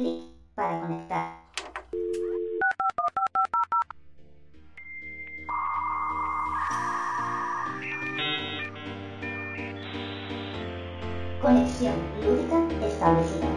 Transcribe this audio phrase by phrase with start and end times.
[0.00, 0.22] clic
[0.54, 1.40] para conectar.
[11.42, 13.48] Conexión lúdica establecida.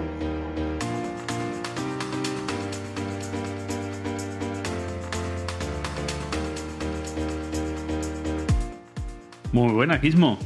[9.53, 10.37] Muy buena, Gizmo.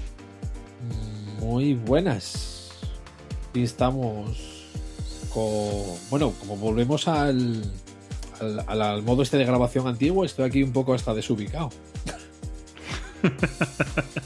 [1.39, 2.71] Muy buenas.
[3.53, 4.46] Y estamos
[6.09, 7.63] Bueno, como volvemos al-
[8.67, 11.69] al modo este de grabación antiguo, estoy aquí un poco hasta desubicado.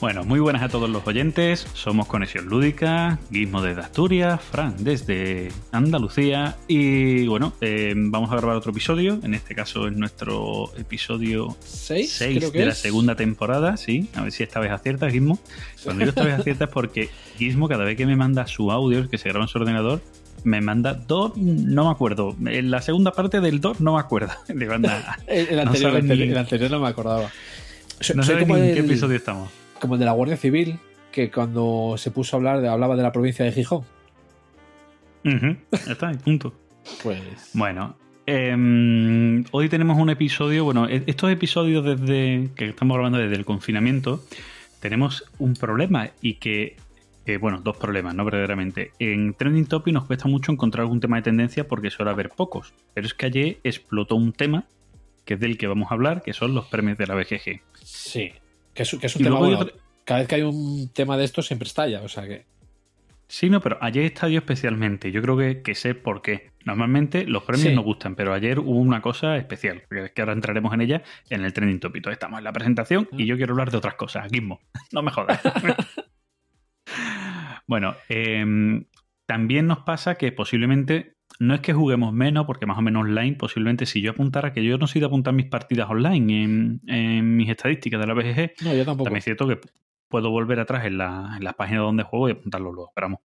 [0.00, 1.66] Bueno, muy buenas a todos los oyentes.
[1.74, 6.54] Somos Conexión Lúdica, Gizmo desde Asturias, Fran desde Andalucía.
[6.68, 9.18] Y bueno, eh, vamos a grabar otro episodio.
[9.24, 12.12] En este caso es nuestro episodio ¿Seis?
[12.12, 13.76] 6 creo que de la segunda temporada.
[13.76, 15.40] Sí, a ver si esta vez aciertas, Gizmo.
[15.82, 19.08] Cuando digo esta vez aciertas es porque Gizmo, cada vez que me manda su audio,
[19.10, 20.00] que se graba en su ordenador,
[20.44, 22.36] me manda dos, no me acuerdo.
[22.46, 24.30] En la segunda parte del dos no me acuerdo.
[24.54, 25.16] Le manda.
[25.26, 27.32] El, anterior, sabe el anterior- ni- el anterior no me acordaba.
[28.00, 29.48] Soy, No sé en qué episodio estamos.
[29.80, 30.78] Como el de la Guardia Civil,
[31.12, 33.82] que cuando se puso a hablar, hablaba de la provincia de Gijón.
[35.24, 36.52] Ujú, ya está, punto.
[37.02, 37.50] Pues.
[37.52, 43.36] Bueno, em, hoy tenemos un episodio, bueno, e- estos episodios desde que estamos grabando desde
[43.36, 44.24] el confinamiento,
[44.80, 46.76] tenemos un problema y que,
[47.26, 48.24] eh, bueno, dos problemas, ¿no?
[48.24, 48.92] Verdaderamente.
[48.98, 52.72] En Trending Topic nos cuesta mucho encontrar algún tema de tendencia porque suele haber pocos,
[52.94, 54.64] pero es que ayer explotó un tema
[55.26, 57.60] que es del que vamos a hablar, que son los premios de la BGG.
[57.84, 58.32] Sí.
[58.78, 59.58] Que es, que es un Y tema bueno.
[59.58, 62.44] otro- Cada vez que hay un tema de esto siempre estalla, o sea que.
[63.26, 65.10] Sí, no, pero ayer estalló especialmente.
[65.10, 66.52] Yo creo que, que sé por qué.
[66.64, 67.74] Normalmente los premios Sí.
[67.74, 71.02] nos gustan, pero ayer hubo una cosa especial, que es que ahora entraremos en ella
[71.28, 72.06] en el trending topic.
[72.06, 74.30] Estamos en la presentación y yo quiero hablar de otras cosas.
[74.30, 74.60] Gizmo,
[74.92, 75.40] no me jodas.
[77.66, 78.84] bueno, em,
[79.26, 83.36] también nos pasa que posiblemente no es que juguemos menos, porque más o menos online,
[83.36, 87.36] posiblemente si yo apuntara, que yo no soy de apuntar mis partidas online en, en
[87.36, 89.04] mis estadísticas de la BGG, No, yo tampoco.
[89.04, 89.60] también es cierto que
[90.08, 92.92] puedo volver atrás en la, en la página donde juego y apuntarlo luego.
[92.94, 93.20] Pero vamos,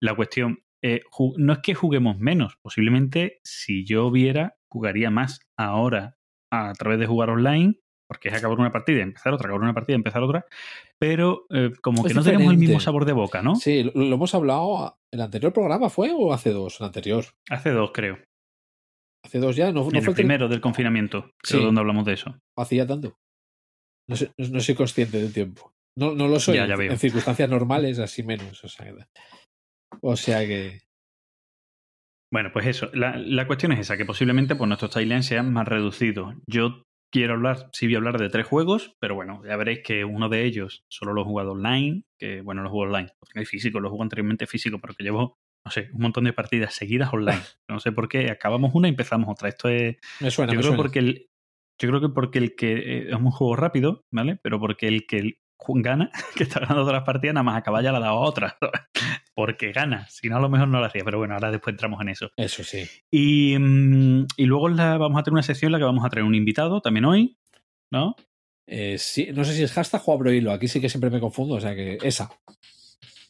[0.00, 1.02] la cuestión eh,
[1.36, 2.56] no es que juguemos menos.
[2.62, 6.16] Posiblemente si yo viera, jugaría más ahora
[6.50, 7.78] a través de jugar online,
[8.10, 10.44] porque es acabar una partida empezar otra, acabar una partida y empezar otra.
[10.98, 13.54] Pero eh, como Es que no tenemos el mismo sabor de boca, ¿no?
[13.54, 14.98] Sí, lo, lo hemos hablado.
[15.12, 16.80] ¿El anterior programa fue o hace dos?
[16.80, 17.24] El anterior.
[17.48, 18.18] Hace dos, creo.
[19.24, 21.64] Hace dos ya, no, no en fue el primero del confinamiento, creo, Sí.
[21.64, 22.36] donde hablamos de eso.
[22.58, 23.14] hacía tanto.
[24.08, 25.72] No, sé- no- soy consciente del tiempo.
[25.96, 26.56] No, no lo soy.
[26.56, 26.90] Ya, ya veo.
[26.90, 28.64] En circunstancias normales, así menos.
[28.64, 29.04] O sea, que-
[30.02, 30.80] o sea que.
[32.32, 32.90] Bueno, pues eso.
[32.92, 36.34] La, la cuestión es esa, que posiblemente pues, nuestros timelines sean más reducidos.
[36.46, 40.04] Yo quiero hablar, sí voy a hablar de tres juegos, pero bueno, ya veréis que
[40.04, 43.46] uno de ellos solo lo he jugado online, que bueno, lo juego online, porque hay
[43.46, 47.12] físico, lo juego anteriormente físico, pero que llevo, no sé, un montón de partidas seguidas
[47.12, 47.40] online.
[47.68, 49.48] No sé por qué, acabamos una y empezamos otra.
[49.48, 50.76] Esto es, Me suena, yo me creo suena.
[50.76, 51.30] porque el,
[51.80, 54.38] yo creo que porque el que eh, es un juego rápido, ¿vale?
[54.42, 55.38] Pero porque el que
[55.76, 58.20] gana, que está ganando todas las partidas, nada más acabar ya la ha dado a
[58.20, 58.56] otra.
[59.34, 60.06] Porque gana.
[60.08, 61.04] Si no, a lo mejor no lo hacía.
[61.04, 62.30] Pero bueno, ahora después entramos en eso.
[62.36, 62.84] Eso sí.
[63.10, 66.08] Y, mm, y luego la, vamos a tener una sección en la que vamos a
[66.08, 67.36] traer un invitado también hoy,
[67.92, 68.16] ¿no?
[68.66, 69.28] Eh, sí.
[69.32, 70.52] No sé si es hashtag o abro hilo.
[70.52, 71.54] Aquí sí que siempre me confundo.
[71.54, 72.30] O sea que esa.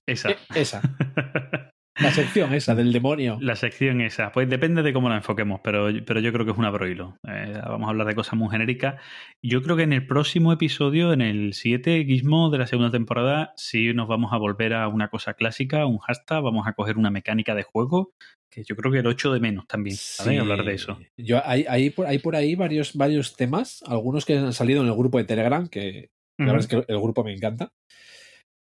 [0.06, 0.30] Esa.
[0.30, 0.82] Eh, esa.
[2.00, 3.36] La sección esa del demonio.
[3.40, 4.32] La sección esa.
[4.32, 7.18] Pues depende de cómo la enfoquemos, pero, pero yo creo que es una broilo.
[7.28, 9.00] Eh, vamos a hablar de cosas muy genéricas.
[9.42, 13.52] Yo creo que en el próximo episodio, en el 7 Gizmo de la segunda temporada,
[13.56, 17.10] sí nos vamos a volver a una cosa clásica, un hashtag, vamos a coger una
[17.10, 18.12] mecánica de juego,
[18.50, 20.32] que yo creo que lo echo de menos también, ¿vale?
[20.32, 20.38] Sí.
[20.38, 20.98] Hablar de eso.
[21.18, 24.88] Yo, hay, hay, por, hay por ahí varios, varios temas, algunos que han salido en
[24.88, 27.72] el grupo de Telegram, que la verdad es que el grupo me encanta,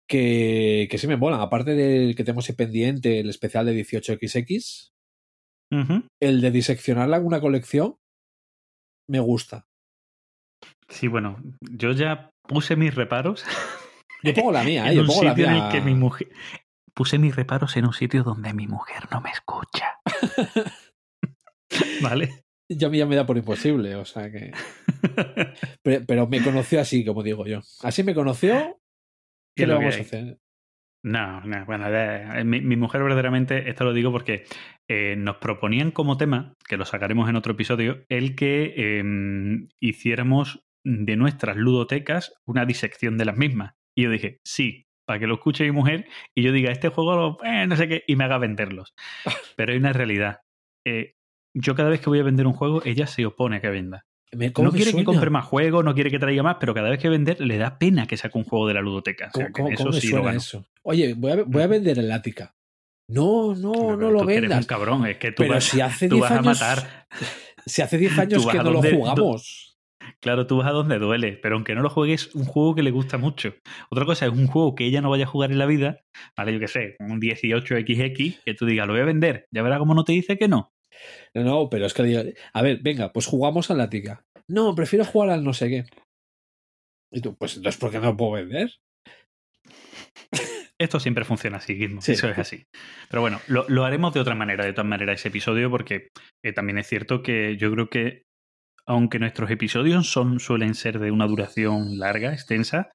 [0.07, 1.41] que, que sí me molan.
[1.41, 4.89] Aparte del que tenemos ahí pendiente, el especial de 18XX,
[5.71, 6.03] Ujú.
[6.21, 7.97] el de diseccionar alguna colección,
[9.09, 9.65] me gusta.
[10.89, 13.43] Sí, bueno, yo ya puse mis reparos.
[14.23, 14.95] Yo pongo la mía, ¿eh?
[14.95, 15.65] yo pongo la sitio en mía.
[15.67, 16.29] el que mi mujer.
[16.93, 19.99] Puse mis reparos en un sitio donde mi mujer no me escucha.
[22.01, 22.43] ¿Vale?
[22.69, 24.51] Yo a mí ya me da por imposible, o sea que.
[25.83, 27.61] Pero, pero me conoció así, como digo yo.
[27.83, 28.77] Así me conoció.
[29.57, 30.37] ¿Qué ¿Qué es le vamos a hacer?
[31.03, 34.43] No, no, bueno, ya- mi, mi mujer verdaderamente, esto lo digo porque
[34.89, 39.03] eh, nos proponían como tema, que lo sacaremos en otro episodio, el que eh,
[39.79, 43.73] hiciéramos de nuestras ludotecas una disección de las mismas.
[43.95, 47.37] Y yo dije, sí, para que lo escuche mi mujer y yo diga, este juego,
[47.43, 48.93] eh, no sé qué, y me haga venderlos.
[49.57, 50.41] Pero hay una realidad.
[50.85, 51.13] Eh,
[51.55, 54.03] yo cada vez que voy a vender un juego, ella se opone a que venda.
[54.33, 56.89] Me- ¿cómo No quiere que compre más juegos, no quiere que traiga más, pero cada
[56.89, 59.31] vez que vender le da pena que saque un juego de la ludoteca.
[59.33, 60.65] O sea, ¿Cómo, eso cómo me sí suena eso?
[60.83, 62.53] Oye, voy a, voy a vender el Ática.
[63.09, 64.65] No, no, Pero no lo tú que eres vendas.
[64.65, 66.45] un cabrón, es que tú Pero vas, si hace tú 10 vas a años.
[66.45, 67.07] matar.
[67.65, 69.77] Si hace 10 años que a no lo jugamos.
[70.21, 72.91] Claro, tú vas a donde duele, pero aunque no lo juegues, un juego que le
[72.91, 73.55] gusta mucho.
[73.89, 75.99] Otra cosa es un juego que ella no vaya a jugar en la vida,
[76.37, 76.53] ¿vale?
[76.53, 79.93] Yo qué sé, un 18XX, que tú digas, lo voy a vender, ya verá cómo
[79.93, 80.71] no te dice que no.
[81.33, 84.25] No, no, pero es que a ver, venga, pues jugamos a la tica.
[84.47, 85.85] No, prefiero jugar al no sé qué.
[87.11, 88.71] Y tú, pues entonces, ¿por qué no lo puedo vender?
[90.79, 92.11] Esto siempre funciona así, Gizmo, Sí.
[92.13, 92.65] eso es así.
[93.09, 96.09] Pero bueno, lo, lo haremos de otra manera, de todas maneras, ese episodio, porque
[96.43, 98.23] eh, también es cierto que yo creo que,
[98.85, 102.91] aunque nuestros episodios son, suelen ser de una duración larga, extensa,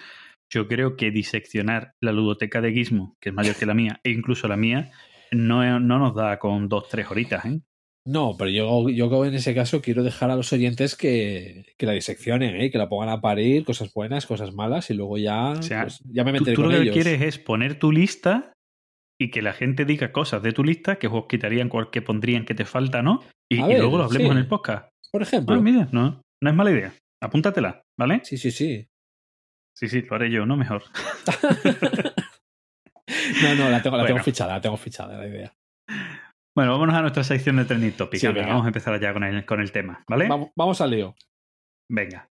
[0.52, 4.10] yo creo que diseccionar la ludoteca de Gizmo, que es mayor que la mía, e
[4.10, 4.92] incluso la mía,
[5.32, 7.60] no, no nos da con dos, tres horitas, ¿eh?
[8.04, 11.92] No, pero yo, yo en ese caso quiero dejar a los oyentes que, que la
[11.92, 12.70] diseccionen, ¿eh?
[12.70, 16.00] que la pongan a parir, cosas buenas, cosas malas, y luego ya, O sea, pues,
[16.12, 16.94] ya me Tú, meteré tú lo con que ellos.
[16.94, 18.52] quieres es poner tu lista
[19.20, 22.44] y que la gente diga cosas de tu lista que juegos quitarían, cuál que pondrían
[22.44, 23.22] que te falta, ¿no?
[23.48, 24.32] Y, A y ver, luego lo hablemos sí.
[24.32, 24.88] en el podcast.
[25.12, 25.54] Por ejemplo.
[25.54, 26.92] Ah, mira, no, no es mala idea.
[27.22, 28.20] Apúntatela, ¿vale?
[28.24, 28.84] Sí, sí, sí.
[29.78, 30.56] Sí, sí, lo haré yo, ¿no?
[30.56, 30.82] Mejor.
[33.42, 34.24] No, no, la tengo, la tengo Bueno.
[34.24, 35.52] fichada, la tengo fichada la idea.
[36.54, 38.20] Bueno, vámonos a nuestra sección de Trending Topic.
[38.20, 40.28] Sí, vamos a empezar ya con el, con el tema, ¿vale?
[40.28, 41.14] Vamos, vamos al lío.
[41.88, 42.28] Venga.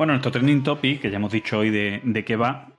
[0.00, 2.74] Bueno, nuestro trending topic, que ya hemos dicho hoy de, de qué va,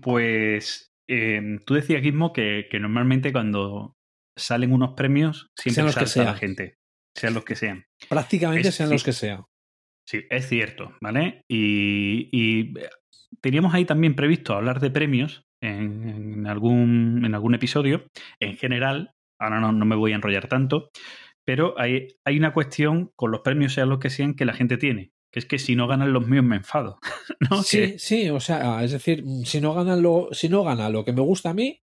[0.00, 3.96] pues eh, tú decías, Gizmo, que, que normalmente cuando
[4.38, 6.76] salen unos premios siempre los que salta la gente,
[7.12, 7.86] sean los que sean.
[8.08, 8.94] Prácticamente Es- sean sí.
[8.94, 9.42] los que sean.
[10.06, 11.42] Sí, es cierto, ¿vale?
[11.48, 12.72] Y, y
[13.40, 18.06] teníamos ahí también previsto hablar de premios en, en algún, en algún episodio.
[18.38, 20.92] En general, ahora no, no me voy a enrollar tanto,
[21.44, 24.76] pero hay, hay una cuestión con los premios, sean los que sean, que la gente
[24.76, 25.10] tiene.
[25.30, 26.98] Que es que si no ganan los míos me enfado.
[27.50, 27.62] ¿no?
[27.62, 31.04] Sí, Que- sí, o sea, es decir, si no ganan lo, si no gana lo
[31.04, 31.82] que me gusta a mí,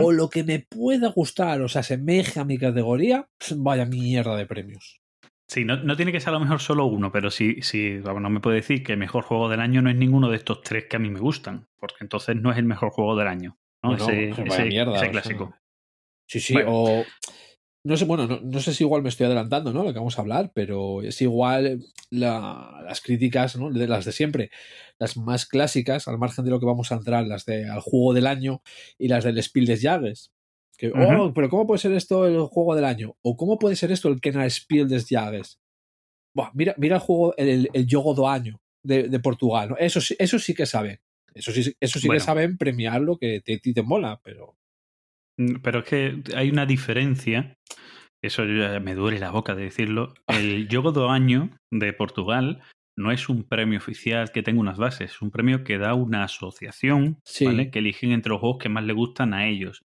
[0.00, 3.28] o lo que me pueda gustar, o sea, asemeja a mi categoría,
[3.58, 5.00] vaya mierda de premios.
[5.46, 8.28] Sí, no, no tiene que ser a lo mejor solo uno, pero sí, sí, no
[8.28, 10.86] me puede decir que el mejor juego del año no es ninguno de estos tres
[10.90, 13.90] que a mí me gustan, porque entonces no es el mejor juego del año, ¿no?
[13.90, 15.10] Bueno, ese pues ese- mierda, ese o sea.
[15.12, 15.54] clásico.
[16.26, 16.70] Sí, sí, Bueno.
[16.72, 17.04] o
[17.84, 19.82] no sé, bueno, no, no sé si igual me estoy adelantando, ¿no?
[19.84, 23.70] Lo que vamos a hablar, pero es igual la- las críticas, ¿no?
[23.70, 24.50] De las de siempre,
[24.98, 28.12] las más clásicas, al margen de lo que vamos a entrar, las de al juego
[28.14, 28.62] del año
[28.98, 30.32] y las del Spiel des Jahres.
[30.76, 33.16] Que, oh, pero ¿cómo puede ser esto el juego del año?
[33.22, 35.58] ¿O cómo puede ser esto el Kenner Spiel des Jahres?
[36.34, 39.76] Buah, mira, mira el juego, el, el Jogo do Año de, de Portugal, ¿no?
[39.76, 41.00] Eso, sí- eso sí que saben.
[41.34, 42.20] Eso sí, eso sí Bueno.
[42.20, 44.56] que saben premiar lo que te, te, te mola, pero
[45.62, 47.54] Pero es que hay una diferencia,
[48.22, 50.14] eso ya me duele la boca de decirlo.
[50.26, 52.60] El Jogo do Año de Portugal
[52.98, 56.24] no es un premio oficial que tenga unas bases, es un premio que da una
[56.24, 57.44] asociación, Sí.
[57.44, 57.70] ¿vale?
[57.70, 59.82] Que eligen entre los juegos que más le gustan a ellos,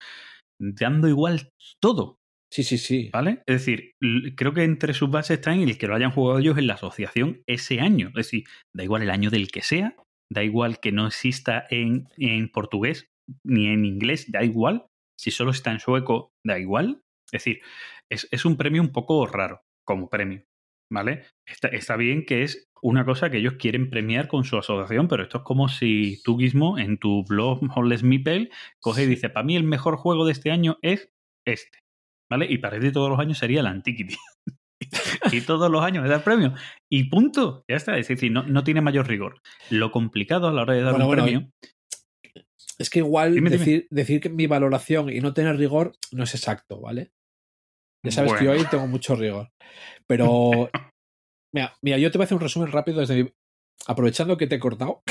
[0.61, 1.49] dando igual
[1.81, 2.17] todo,
[2.53, 3.09] sí, sí, sí.
[3.11, 3.41] ¿vale?
[3.47, 3.93] Es decir,
[4.35, 7.41] creo que entre sus bases están el que lo hayan jugado ellos en la asociación
[7.47, 8.09] ese año.
[8.09, 8.43] Es decir,
[8.75, 9.95] da igual el año del que sea,
[10.31, 13.07] da igual que no exista en, en portugués
[13.43, 14.85] ni en inglés, da igual.
[15.19, 17.03] Si solo está en sueco, da igual.
[17.25, 17.59] Es decir,
[18.09, 20.45] es, es un premio un poco raro como premio,
[20.89, 21.25] ¿vale?
[21.45, 25.23] Está, está bien que es una cosa que ellos quieren premiar con su asociación, pero
[25.23, 28.49] esto es como si tú mismo en tu blog Holles Meeple
[28.79, 31.11] coge y dice, para mí el mejor juego de este año es
[31.45, 31.79] este.
[32.31, 32.45] ¿Vale?
[32.49, 34.15] Y para ti todos los años sería la Antiquity.
[35.33, 36.53] y todos los años me da el premio.
[36.89, 37.65] Y punto.
[37.67, 37.97] Ya está.
[37.97, 39.41] Es decir, no, no tiene mayor rigor.
[39.69, 41.51] Lo complicado a la hora de dar Bueno, un bueno, premio.
[42.79, 43.59] Es que igual Dime, dime.
[43.59, 47.11] decir, decir que mi valoración y no tener rigor no es exacto, ¿vale?
[48.05, 49.51] Ya sabes que yo ahí tengo mucho rigor.
[50.07, 50.69] Pero,
[51.53, 53.29] mira, mira, yo te voy a hacer un resumen rápido desde mi...
[53.87, 55.03] Aprovechando que te he cortado,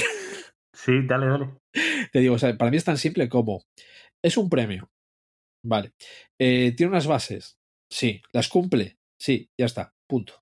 [0.75, 1.48] Sí, dale, dale.
[2.12, 3.62] te digo, o sea, para mí es tan simple como,
[4.25, 4.88] es un premio,
[5.64, 5.92] ¿vale?
[6.40, 7.58] Eh, ¿Tiene unas bases?
[7.92, 8.22] Sí.
[8.32, 8.96] ¿Las cumple?
[9.20, 10.40] Sí, ya está, punto.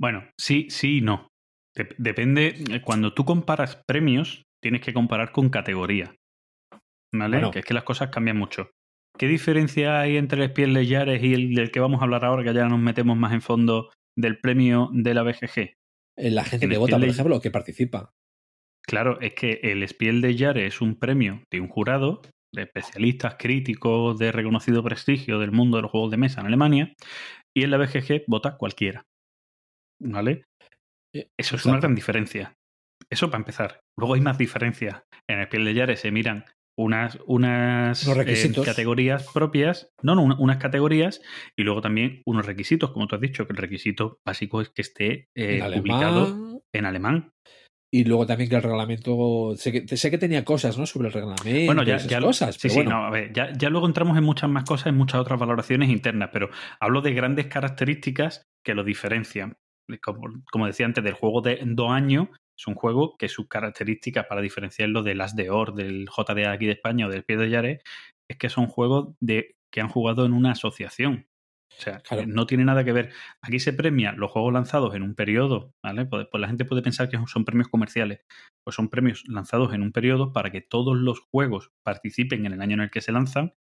[0.00, 1.28] Bueno, sí, sí y no.
[1.76, 2.48] Dep- depende.
[2.70, 6.14] eh, Cuando tú comparas premios, tienes que comparar con categoría.
[7.14, 7.36] ¿Vale?
[7.36, 7.50] Bueno.
[7.50, 8.70] Que es que las cosas cambian mucho.
[9.18, 12.24] ¿Qué diferencia hay entre el Spiel de Yares y el del que vamos a hablar
[12.24, 15.74] ahora, que ya nos metemos más en fondo del premio de la BGG?
[16.18, 18.10] Eh, La gente En que vota, por ejemplo, que participa.
[18.86, 22.22] Claro, es que el Spiel de Jahre es un premio de un jurado
[22.54, 26.94] de especialistas críticos de reconocido prestigio del mundo de los juegos de mesa en Alemania
[27.54, 29.04] y en la BGG vota cualquiera.
[30.00, 30.44] ¿Vale?
[31.14, 32.54] Eh, Eso es una gran diferencia.
[33.12, 33.80] Eso para empezar.
[33.98, 35.02] Luego hay más diferencias.
[35.28, 36.44] En el piel de Yare se miran
[36.78, 38.64] unas, unas eh, requisitos.
[38.64, 41.20] categorías propias, no, no, una- unas categorías
[41.56, 44.80] y luego también unos requisitos, como tú has dicho, que el requisito básico es que
[44.82, 46.60] esté eh, en publicado alemán.
[46.74, 47.30] en alemán.
[47.94, 49.54] Y luego también que el reglamento.
[49.56, 50.86] Sé que, sé que tenía cosas, ¿no?
[50.86, 51.44] Sobre el reglamento.
[51.66, 52.54] Bueno, ya, esas ya cosas.
[52.54, 54.86] sí, pero sí, bueno, no, a ver, ya, ya luego entramos en muchas más cosas,
[54.86, 56.48] en muchas otras valoraciones internas, pero
[56.80, 59.56] hablo de grandes características que lo diferencian.
[60.02, 64.26] Como, como decía antes, del juego de dos años, es un juego que sus características
[64.26, 67.50] para diferenciarlo del As de Or, del JDA aquí de España o del Pie de
[67.50, 67.80] Yare,
[68.30, 71.26] es que son juegos de, que han jugado en una asociación.
[71.78, 72.26] O sea, Claro.
[72.26, 73.12] no tiene nada que ver.
[73.40, 76.04] Aquí se premia los juegos lanzados en un periodo, ¿vale?
[76.04, 78.20] Pues, pues la gente puede pensar que son premios comerciales.
[78.62, 82.60] Pues son premios lanzados en un periodo para que todos los juegos participen en el
[82.60, 83.54] año en el que se lanzan.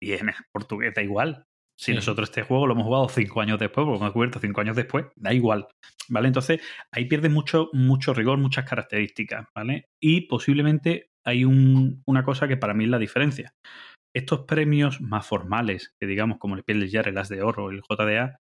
[0.00, 1.46] Y en portugués da igual.
[1.78, 1.94] Si Sí.
[1.94, 4.76] nosotros este juego lo hemos jugado cinco años después, porque lo hemos descubierto cinco años
[4.76, 5.68] después, da igual.
[6.08, 6.28] ¿Vale?
[6.28, 6.60] Entonces,
[6.92, 9.86] ahí pierde mucho, mucho rigor, muchas características, ¿vale?
[10.00, 13.52] Y posiblemente hay un- una cosa que para mí es la diferencia.
[14.14, 17.70] Estos premios más formales, que digamos como el Piel de Jar, el As de Oro,
[17.70, 18.36] el JDA,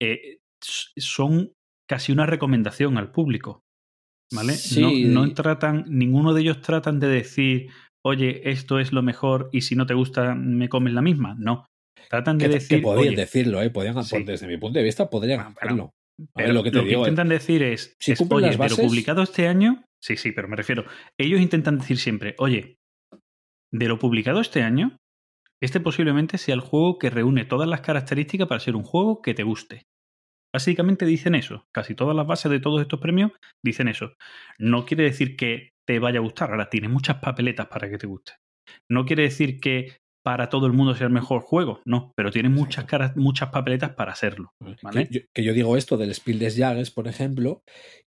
[0.00, 1.52] eh, son
[1.88, 3.62] casi una recomendación al público.
[4.32, 4.52] ¿Vale?
[4.54, 4.80] Sí.
[5.04, 7.70] No, no tratan, ninguno de ellos tratan de decir,
[8.04, 11.34] oye, esto es lo mejor y si no te gusta, me comes la misma.
[11.38, 11.66] No.
[12.08, 12.78] Tratan de que, decir.
[12.78, 13.70] que podían "Oye, decirlo, ¿eh?
[13.70, 14.22] Podían, Sí.
[14.24, 15.90] desde mi punto de vista, podrían Bueno, pero- hacerlo.
[16.34, 17.04] Pero lo que te digo.
[17.04, 20.16] eh, intentan decir es, si es, oye, las de lo bases- publicado este año, sí,
[20.16, 20.84] sí, pero me refiero,
[21.20, 22.76] ellos intentan decir siempre, oye,
[23.72, 24.96] de lo publicado este año,
[25.62, 29.34] este posiblemente sea el juego que reúne todas las características para ser un juego que
[29.34, 29.82] te guste.
[30.54, 33.32] Básicamente dicen eso, casi todas las bases de todos estos premios
[33.62, 34.14] dicen eso.
[34.58, 38.06] No quiere decir que te vaya a gustar, ahora tiene muchas papeletas para que te
[38.06, 38.32] guste.
[38.90, 42.48] No quiere decir que para todo el mundo sea el mejor juego, no, pero tiene
[42.48, 44.12] muchas, cara- muchas papeletas para.
[44.82, 45.06] ¿vale?
[45.06, 47.62] que, yo, que yo digo esto del Spiel des Jahres, por ejemplo,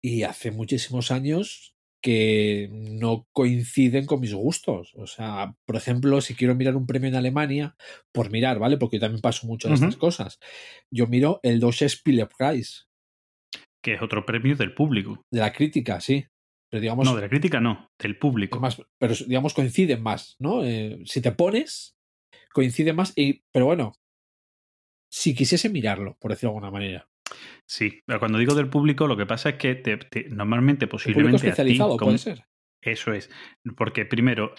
[0.03, 4.91] y hace muchísimos años que no coinciden con mis gustos.
[4.95, 7.75] O sea, por ejemplo, si quiero mirar un premio en Alemania,
[8.13, 8.75] por mirar, ¿vale?
[8.77, 10.37] Porque yo también paso mucho de estas cosas.
[10.93, 12.89] Yo miro el Deutsche Spielepreis
[13.81, 15.21] Que es otro premio del público.
[15.31, 16.25] de la crítica, sí.
[16.69, 18.59] Pero digamos, No, de la crítica no, del público.
[18.59, 20.63] más, pero digamos coinciden más, ¿no?
[20.65, 21.95] Eh, si te pones,
[22.53, 23.13] coincide más.
[23.15, 23.93] Y, pero bueno,
[25.11, 27.07] si quisiese mirarlo, por decirlo de alguna manera.
[27.67, 30.89] Sí, pero cuando digo del público, lo que pasa es que te- te- normalmente, El
[30.89, 31.37] público posiblemente.
[31.37, 32.45] a ti, especializado, como- puede ser.
[32.83, 33.29] Eso es.
[33.77, 34.53] Porque primero,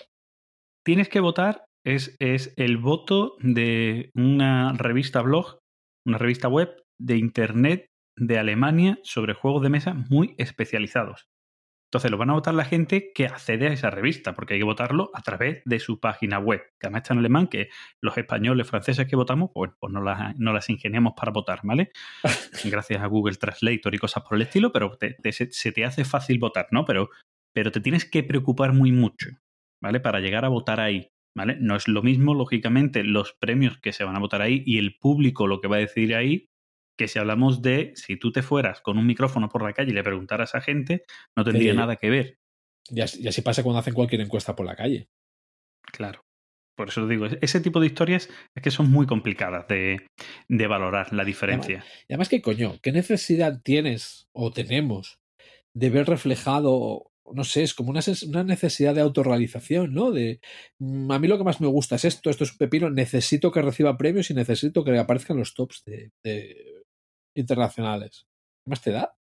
[0.85, 5.59] tienes que votar, es, es el voto de una revista blog,
[6.07, 6.71] una revista web
[7.01, 11.27] de internet de Alemania sobre juegos de mesa muy especializados.
[11.93, 14.65] Entonces lo van a votar la gente que accede a esa revista, porque hay que
[14.65, 17.69] votarlo a través de su página web, que además está en alemán, que
[18.01, 21.91] los españoles, franceses que votamos, pues, pues no, las, no las ingeniamos para votar, ¿vale?
[22.65, 25.85] Gracias a Google Translator y cosas por el estilo, pero te- te- se, se te
[25.85, 26.87] hace fácil votar, ¿no?
[26.87, 27.11] Pero,
[27.55, 29.29] pero te tienes que preocupar muy mucho,
[29.83, 30.01] ¿vale?
[30.01, 31.59] Para llegar a votar ahí, ¿vale?
[31.61, 34.97] No es lo mismo, lógicamente, los premios que se van a votar ahí y el
[34.99, 36.49] público lo que va a decidir ahí,
[37.03, 39.95] que si hablamos de si tú te fueras con un micrófono por la calle y
[39.95, 41.03] le preguntaras a gente,
[41.37, 41.77] no tendría Sí.
[41.79, 42.39] nada que ver.
[42.89, 45.09] Y así, y así pasa cuando hacen cualquier encuesta por la calle.
[45.93, 46.21] Claro.
[46.77, 50.07] Por eso digo, ese tipo de historias es que son muy complicadas de,
[50.49, 51.85] de valorar la diferencia.
[52.09, 52.79] Y además, ¿qué coño?
[52.83, 55.19] ¿Qué necesidad tienes o tenemos
[55.75, 60.13] de ver reflejado, no sé, es como una, una necesidad de autorrealización, ¿no?
[60.13, 60.41] De,
[60.79, 63.53] mm, a mí lo que más me gusta es esto, esto es un pepino, necesito
[63.53, 66.72] que reciba premios y necesito que aparezcan los tops de, de
[67.37, 68.25] internacionales.
[68.65, 69.15] ¿Qué más te da?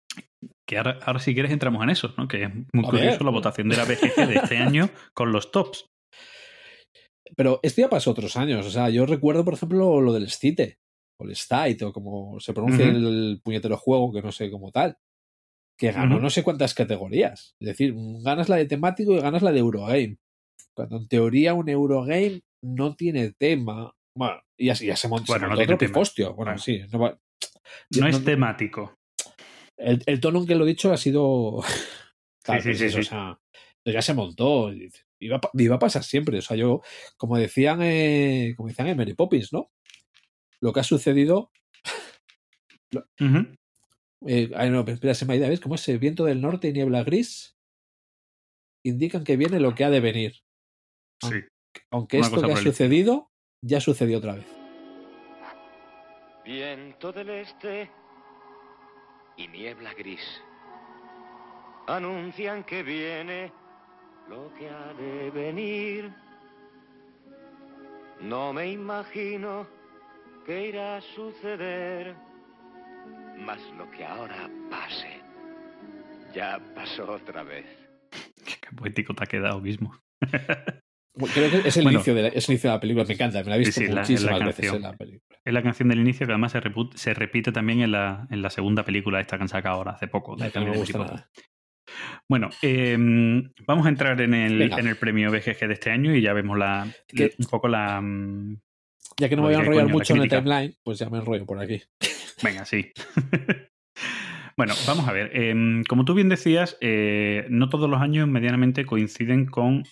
[0.68, 2.28] Que ahora, ahora si quieres entramos en eso, ¿no?
[2.28, 3.22] Que es muy A curioso ver.
[3.24, 5.86] la votación de la BGG de este año con los tops.
[7.36, 8.66] Pero esto ya pasó otros años.
[8.66, 10.78] O sea, yo recuerdo, por ejemplo, lo del Stite,
[11.22, 12.96] o el Stite, o como se pronuncia Ujú.
[12.96, 14.98] el puñetero juego, que no sé cómo tal,
[15.80, 17.52] que ganó no sé cuántas categorías.
[17.62, 20.18] Es decir, ganas la de temático y ganas la de Eurogame.
[20.76, 23.94] Cuando en teoría un Eurogame no tiene tema.
[24.18, 26.00] Bueno, y ya, ya se montó, Bueno, se no tiene otro tema.
[26.30, 26.58] Bueno, Bueno.
[26.58, 26.82] sí.
[26.92, 27.18] no va-
[27.98, 28.96] No no- es temático.
[29.78, 31.62] el, el tono en que lo he dicho ha sido.
[32.46, 33.00] Sí, pues sí, eso, sí.
[33.02, 33.40] O sea,
[33.86, 34.72] ya se montó.
[35.20, 36.40] Iba, iba a pasar siempre.
[36.40, 36.82] O sea, yo,
[37.18, 39.70] como decían, eh, como decían en Mary Poppins, ¿no?
[40.62, 41.52] Lo que ha sucedido.
[43.20, 43.56] Ujú.
[44.26, 45.60] Eh, ay, no, espera, se me ha ido, ¿ves?
[45.60, 47.56] Como ese viento del norte y niebla gris
[48.84, 50.40] indican que viene lo que ha de venir.
[51.22, 51.42] Sí.
[51.92, 53.30] Aunque Una esto que ha sucedido,
[53.64, 54.46] ya sucedió otra vez.
[56.50, 57.88] Viento del este
[59.38, 60.42] y niebla gris.
[61.86, 63.54] Anuncian que viene
[64.28, 66.12] lo que ha de venir.
[68.22, 69.68] No me imagino
[70.44, 72.16] qué irá a suceder,
[73.46, 75.22] mas lo que ahora pase
[76.34, 77.68] Ya pasó otra vez.
[78.44, 79.94] Qué poético te ha quedado mismo.
[81.34, 81.98] Creo que es el, Bueno.
[82.00, 83.80] inicio de la, es el inicio de la película, me encanta, me la he visto
[83.80, 85.38] Sí, sí, la- muchísimas la veces en la película.
[85.46, 86.62] Es la canción del inicio que además se,
[86.96, 90.08] se repite también en la, en la segunda película esta que han sacado ahora hace
[90.08, 90.36] poco.
[90.36, 91.14] de Ay, que no me Harry gusta Potter.
[91.16, 91.30] nada.
[92.30, 92.96] Bueno, eh,
[93.66, 94.78] vamos a entrar en el, Venga.
[94.78, 98.00] en el premio BGG de este año y ya vemos la, Que- un poco la...
[98.00, 98.58] mm,
[99.20, 101.18] Ya que no me voy a enrollar coño, mucho en el timeline, pues ya me
[101.18, 101.82] enrollo por aquí.
[102.44, 102.92] Venga, sí.
[104.58, 105.36] bueno, vamos a ver.
[105.36, 109.84] Em, como tú bien decías, eh, no todos los años medianamente coinciden con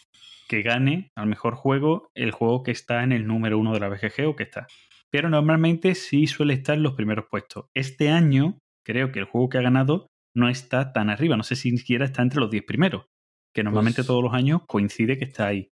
[0.48, 3.90] que gane al mejor juego el juego que está en el número uno de la
[3.90, 4.68] BGG o que está.
[5.12, 7.66] Pero normalmente sí suele estar en los primeros puestos.
[7.76, 11.38] Este año creo que el juego que ha ganado no está tan arriba.
[11.38, 13.06] No sé si ni siquiera está entre los 10 primeros.
[13.54, 15.70] Que normalmente Pues- todos los años coincide que está ahí.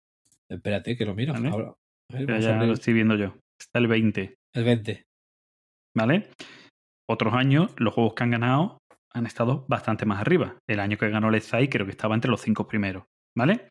[0.49, 1.33] Espérate, que lo miro.
[1.33, 1.49] Vale.
[1.49, 1.75] Ahora,
[2.11, 3.35] Pero ya lo estoy viendo yo.
[3.59, 4.35] Está el 20.
[4.55, 5.03] el 20.
[5.97, 6.29] ¿vale?
[7.09, 8.79] Otros años, los juegos que han ganado
[9.15, 10.57] han estado bastante más arriba.
[10.69, 13.05] El año que ganó Let's Play creo que estaba entre los cinco primeros,
[13.37, 13.69] ¿vale?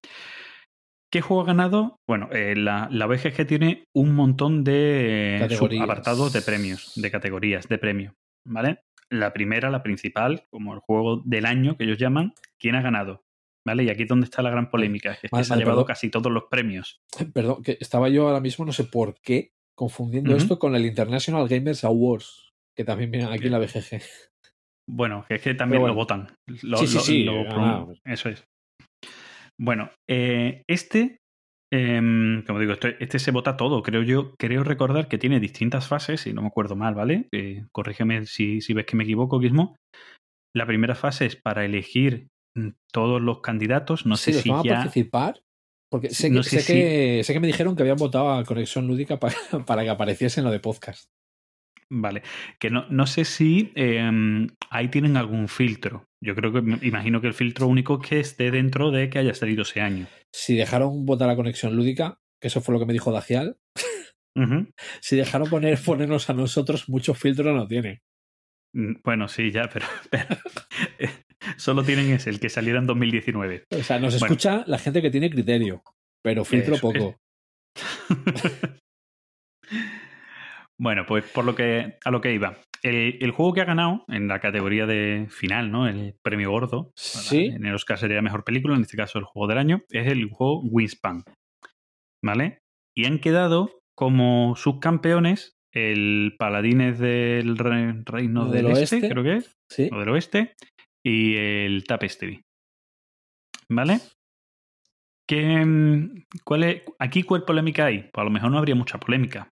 [1.12, 1.98] ¿Qué juego ha ganado?
[2.08, 5.84] Bueno, eh, la, la BGG tiene un montón de Categorías.
[5.84, 8.13] apartados de premios, de categorías de premios,
[8.48, 8.80] ¿vale?
[9.10, 13.24] La primera, la principal, como el juego del año que ellos llaman, ¿quién ha ganado?
[13.68, 13.84] ¿Vale?
[13.84, 15.62] Y aquí es donde está la gran polémica, que es que Vale, se ha vale,
[15.65, 15.88] llevado perdón.
[15.88, 17.01] casi todos los premios.
[17.34, 21.48] Perdón, que estaba yo ahora mismo, no sé por qué, confundiendo esto con el International
[21.48, 24.01] Gamers Awards, que también viene aquí en la BGG.
[24.89, 26.34] Bueno, que es que también lo votan.
[26.63, 28.00] Lo- Sí, sí, lo- sí, lo ah, pues.
[28.06, 28.48] Eso es.
[29.62, 31.20] Bueno, eh, este,
[31.72, 33.84] em, como digo, este, este se vota todo.
[33.84, 37.27] Creo yo, creo recordar que tiene distintas fases, si no me acuerdo mal, ¿vale?
[37.32, 39.75] Eh, corrígeme si, si ves que me equivoco, Guismo.
[40.56, 42.27] La primera fase es para elegir
[42.58, 44.08] mm, todos los candidatos.
[44.08, 44.74] No sé Sí, los si van a ya.
[44.77, 45.41] participar.
[45.91, 48.44] Porque sé, No que, sé sé, que, sé que me dijeron que habían votado a
[48.46, 49.36] Conexión Lúdica para,
[49.68, 51.06] para que apareciese en lo de podcast.
[51.94, 52.24] Vale,
[52.58, 56.06] que no, no sé si em, ahí tienen algún filtro.
[56.24, 59.20] Yo creo que, me imagino que el filtro único es que esté dentro de que
[59.20, 60.08] haya salido ese año.
[60.34, 63.58] Si dejaron votar a Conexión Lúdica, que eso fue lo que me dijo Dacial,
[64.38, 64.68] Ujú.
[65.01, 68.01] si dejaron poner, ponernos a nosotros, muchos filtros no tiene.
[68.74, 70.38] Mm, Bueno, sí, ya, pero, pero,
[70.98, 71.10] eh,
[71.58, 73.66] solo tienen ese, el que saliera en 2019.
[73.70, 74.27] O sea, nos Bueno.
[74.34, 75.84] escucha la gente que tiene criterio,
[76.24, 77.18] pero filtro Eso poco.
[80.81, 82.57] bueno, pues por lo que a lo que iba.
[82.81, 85.87] El, el juego que ha ganado en la categoría de final, ¿no?
[85.87, 86.91] El premio gordo.
[86.96, 87.46] Sí.
[87.46, 90.27] En el Oscar sería mejor película, en este caso el juego del año, es el
[90.31, 91.24] juego Wingspan.
[92.24, 92.57] ¿Vale?
[92.98, 99.09] Y han quedado como subcampeones el Paladines del Re- Reino Del del, este, Oeste.
[99.09, 99.55] creo que es.
[99.70, 99.89] Sí.
[99.94, 100.53] o del oeste,
[101.05, 102.41] y el Tapestry.
[103.70, 104.00] ¿Vale?
[105.29, 108.10] ¿Qué, mm, cuál es, ¿Aquí cuál polémica hay?
[108.12, 109.50] Pues a lo mejor no habría mucha polémica.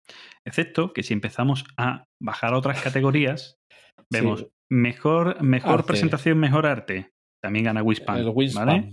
[0.48, 3.56] Excepto que si empezamos a bajar a otras categorías,
[4.12, 4.48] vemos Sí.
[4.72, 5.88] mejor, mejor Arte.
[5.88, 7.12] presentación, mejor arte.
[7.44, 8.18] También gana Wispan.
[8.20, 8.66] El Wingspan.
[8.66, 8.92] ¿vale?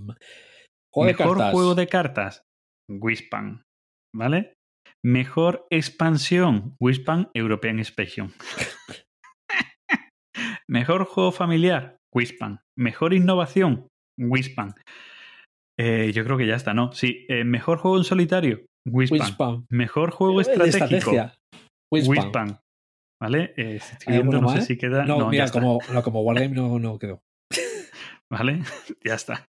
[0.93, 2.43] Juego mejor juego de cartas,
[2.91, 3.63] Wispan.
[4.15, 4.55] ¿Vale?
[5.05, 8.33] Mejor expansión, Wispan European Expansion.
[10.69, 12.61] Mejor juego familiar, Wispan.
[12.79, 14.75] Mejor innovación, Wispan.
[15.79, 16.93] Eh, yo creo que ya está, ¿no?
[16.93, 19.67] Sí, eh, mejor juego en solitario, Wispan.
[19.71, 21.13] Mejor juego Eh, estratégico.
[21.91, 22.59] Wispan.
[23.21, 23.55] ¿Vale?
[23.57, 25.05] Eh, si estoy ¿Hay viendo, alguno no sé si queda.
[25.05, 27.23] No, mira, como, no, como Wargame no, no quedó.
[28.31, 28.63] ¿Vale?
[29.05, 29.47] ya está.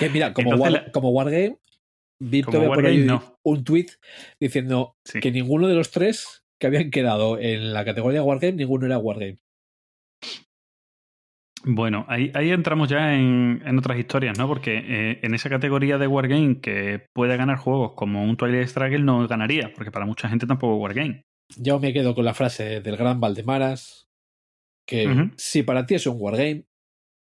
[0.00, 1.58] Que mira, como, Entonces War- la- como Wargame,
[2.44, 3.36] todavía por ahí no.
[3.44, 3.86] un tweet
[4.40, 5.20] diciendo Sí.
[5.20, 9.38] que ninguno de los tres que habían quedado en la categoría Wargame, ninguno era Wargame.
[11.66, 14.46] Bueno, ahí, ahí entramos ya en, en otras historias, ¿no?
[14.46, 18.98] Porque eh, en esa categoría de Wargame que puede ganar juegos como un Twilight Struggle
[19.00, 21.22] no ganaría, porque para mucha gente tampoco es Wargame.
[21.56, 24.04] Yo me quedo con la frase del gran Valdemaras,
[24.86, 25.04] que
[25.36, 26.64] si para ti es un Wargame,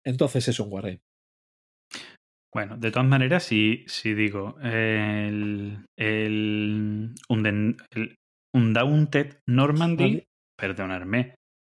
[0.04, 1.00] entonces es un Wargame.
[2.54, 8.16] Bueno, de todas maneras, si, si digo el, el, Unden- el
[8.54, 11.34] Undaunted Normandy, Vale.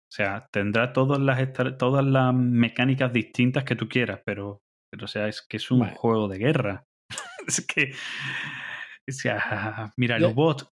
[0.09, 5.09] O sea, tendrá todas las, todas las mecánicas distintas que tú quieras, pero, pero o
[5.09, 5.97] sea, es que es un Vale.
[5.97, 6.85] juego de guerra.
[7.47, 7.93] es que,
[9.09, 10.69] o sea, mira, Yo- el bot,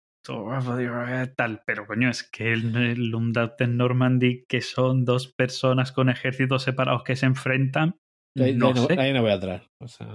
[1.36, 6.64] tal, pero coño, es que el, el Undaunted Normandy, que son dos personas con ejércitos
[6.64, 7.96] separados que se enfrentan,
[8.40, 9.00] Ahí no ahí no, sé.
[9.00, 9.68] ahí no voy a entrar.
[9.82, 10.08] O sea,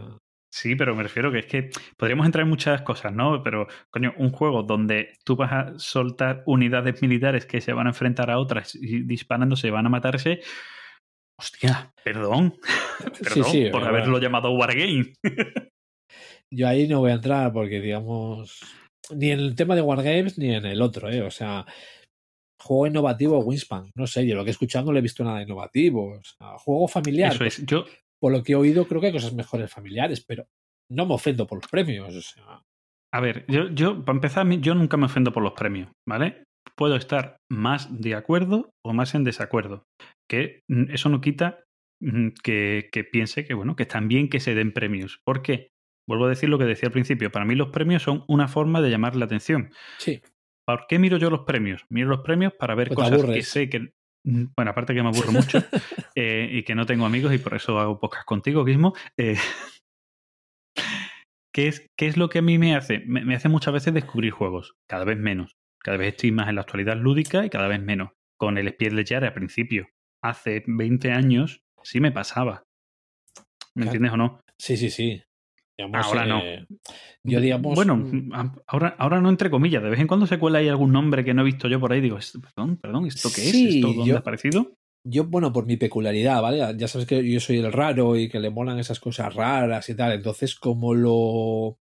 [0.56, 3.42] Sí, pero me refiero que es que podríamos entrar en muchas cosas, ¿no?
[3.42, 7.90] Pero, coño, un juego donde tú vas a soltar unidades militares que se van a
[7.90, 10.40] enfrentar a otras y disparándose van a matarse.
[11.38, 12.54] Hostia, perdón.
[13.22, 14.26] Perdón sí, por haberlo bueno.
[14.26, 15.12] llamado Wargame.
[16.50, 18.58] yo ahí no voy a entrar porque, digamos,
[19.14, 21.20] ni en el tema de Wargames ni en el otro, ¿eh?
[21.20, 21.66] O sea,
[22.58, 23.90] juego innovativo Wingspan.
[23.94, 26.14] No sé, yo lo que he escuchado no le he visto nada innovativo.
[26.18, 27.32] O sea, juego familiar.
[27.32, 27.66] Eso pues, es.
[27.66, 27.84] Yo,
[28.20, 30.46] por lo que he oído, creo que hay cosas mejores familiares, pero
[30.90, 32.14] no me ofendo por los premios.
[32.14, 32.62] O sea,
[33.12, 36.44] A ver, yo, yo, para empezar, yo nunca me ofendo por los premios, ¿vale?
[36.76, 39.84] Puedo estar más de acuerdo o más en desacuerdo.
[40.28, 41.64] Que mm, eso no quita
[42.02, 45.20] mm, que, que piense que, bueno, que están bien que se den premios.
[45.24, 45.68] ¿Por qué?
[46.08, 47.32] Vuelvo a decir lo que decía al principio.
[47.32, 49.72] Para mí los premios son una forma de llamar la atención.
[49.98, 50.20] sí,
[50.66, 51.84] ¿Por qué miro yo los premios?
[51.90, 53.92] Miro los premios para ver Pues cosas que sé que.
[54.26, 55.58] Mm, Bueno, aparte que me aburro mucho
[56.14, 58.92] eh, y que no tengo amigos y por eso hago pocas contigo, Guismo.
[59.16, 59.36] eh,
[61.54, 63.00] ¿qué, es, ¿Qué es lo que a mí me hace?
[63.06, 65.56] Me, me hace muchas veces descubrir juegos, cada vez menos.
[65.82, 68.10] Cada vez estoy más en la actualidad lúdica y cada vez menos.
[68.38, 69.88] Con el Spiel de Jare al principio,
[70.22, 72.64] hace 20 años, sí me pasaba.
[73.74, 73.86] ¿Me Claro.
[73.86, 74.40] entiendes o no?
[74.58, 75.22] sí, sí, sí.
[75.78, 76.40] Digamos, Ahora no.
[76.42, 76.66] eh,
[77.22, 77.74] Yo, digamos.
[77.74, 79.82] Bueno, mm, a- ahora, ahora no entre comillas.
[79.82, 81.92] De vez en cuando se cuela ahí algún nombre que no he visto yo por
[81.92, 82.00] ahí.
[82.00, 83.74] Digo, "Esto- perdón, perdón, ¿esto qué Sí, es?
[83.76, 84.72] ¿Esto dónde yo- ha aparecido?
[85.08, 86.58] Yo, bueno, por mi peculiaridad, ¿vale?
[86.76, 89.94] Ya sabes que yo soy el raro y que le molan esas cosas raras y
[89.94, 90.12] tal.
[90.12, 91.76] Entonces, como lo.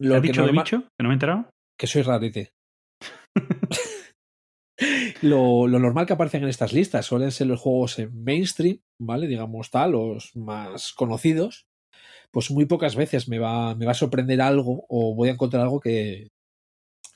[0.00, 0.80] Lo ¿Has que dicho de norma- bicho?
[0.80, 1.50] ¿Que no me he enterado?
[1.78, 2.50] que soy rarete.
[5.22, 9.26] lo, lo normal que aparecen en estas listas suelen ser los juegos en mainstream, ¿vale?
[9.26, 11.66] Digamos tal, los más conocidos.
[12.32, 15.62] Pues muy pocas veces me va, me va a sorprender algo o voy a encontrar
[15.62, 16.28] algo que,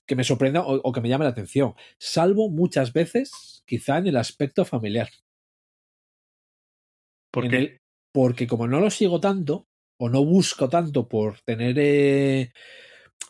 [0.07, 1.75] que me sorprenda o, o que me llame la atención.
[1.99, 5.09] Salvo muchas veces, quizá en el aspecto familiar.
[7.33, 7.57] ¿Por En qué?
[7.59, 7.81] el-
[8.13, 9.67] porque como no lo sigo tanto,
[9.99, 12.53] o no busco tanto por tener eh,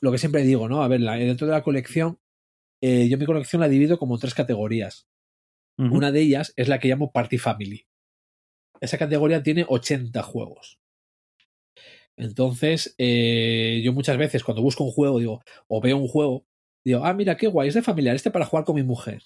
[0.00, 0.82] lo que siempre digo, ¿no?
[0.82, 2.18] A ver, la- dentro de la colección,
[2.82, 5.06] eh, yo mi colección la divido como en tres categorías.
[5.94, 7.86] Una de ellas es la que llamo Party Family.
[8.80, 10.78] Esa categoría tiene 80 juegos.
[12.16, 16.46] Entonces, eh, yo muchas veces cuando busco un juego, digo, o veo un juego,
[16.84, 19.22] digo, ah, mira, qué guay, es de familiar, este para jugar con mi mujer.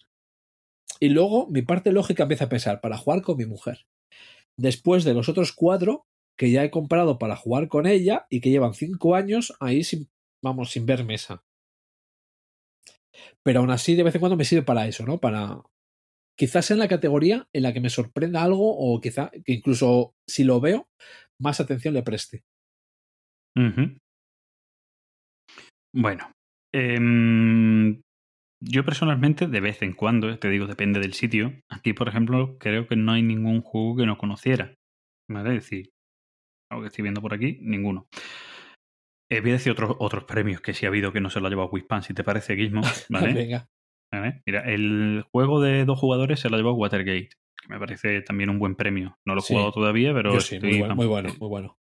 [1.01, 3.87] Y luego mi parte lógica empieza a pensar, para jugar con mi mujer.
[4.59, 8.51] Después de los otros cuatro que ya he comprado para jugar con ella y que
[8.51, 10.09] llevan cinco años ahí sin,
[10.43, 11.45] vamos, sin ver mesa.
[13.43, 15.19] Pero aún así, de vez en cuando me sirve para eso, ¿no?
[15.19, 15.63] Para,
[16.37, 20.45] quizás en la categoría en la que me sorprenda algo o quizá que incluso si
[20.45, 20.89] lo veo,
[21.41, 22.45] más atención le preste.
[25.95, 26.31] Bueno,
[26.73, 28.01] em,
[28.63, 31.53] yo personalmente, de vez en cuando, te digo, depende del sitio.
[31.71, 34.75] Aquí, por ejemplo, creo que no hay ningún juego que no conociera.
[35.31, 35.57] ¿Vale?
[35.57, 35.91] Es decir,
[36.71, 38.07] algo que estoy viendo por aquí, ninguno.
[39.31, 41.47] Eh, voy a decir otros, otros premios que sí ha habido que no se lo
[41.47, 42.81] ha llevado Wispan, si te parece, Gizmo.
[43.11, 43.35] ¿Vale?
[43.35, 43.69] Venga.
[44.13, 44.43] ¿Vale?
[44.47, 47.29] Mira, el juego de dos jugadores se lo ha llevado Watergate,
[47.63, 49.19] que me parece también un buen premio.
[49.27, 49.53] No lo he Sí.
[49.55, 51.79] jugado todavía, pero Yo sí, estoy, muy bueno, vamos, muy bueno, muy bueno.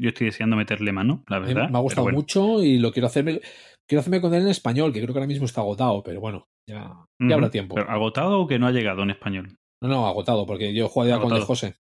[0.00, 1.68] Yo estoy deseando meterle mano, la verdad.
[1.70, 2.18] me ha gustado bueno.
[2.18, 3.40] mucho y lo quiero hacerme
[3.88, 6.48] quiero hacerme con él en español, que creo que ahora mismo está agotado, pero bueno,
[6.68, 7.74] ya, habrá tiempo.
[7.74, 9.56] Pero ¿Agotado o que no ha llegado en español?
[9.82, 11.46] No, no, agotado, porque yo he jugado ya con el Agotado.
[11.46, 11.76] José.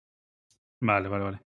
[0.81, 1.39] Vale, vale, vale.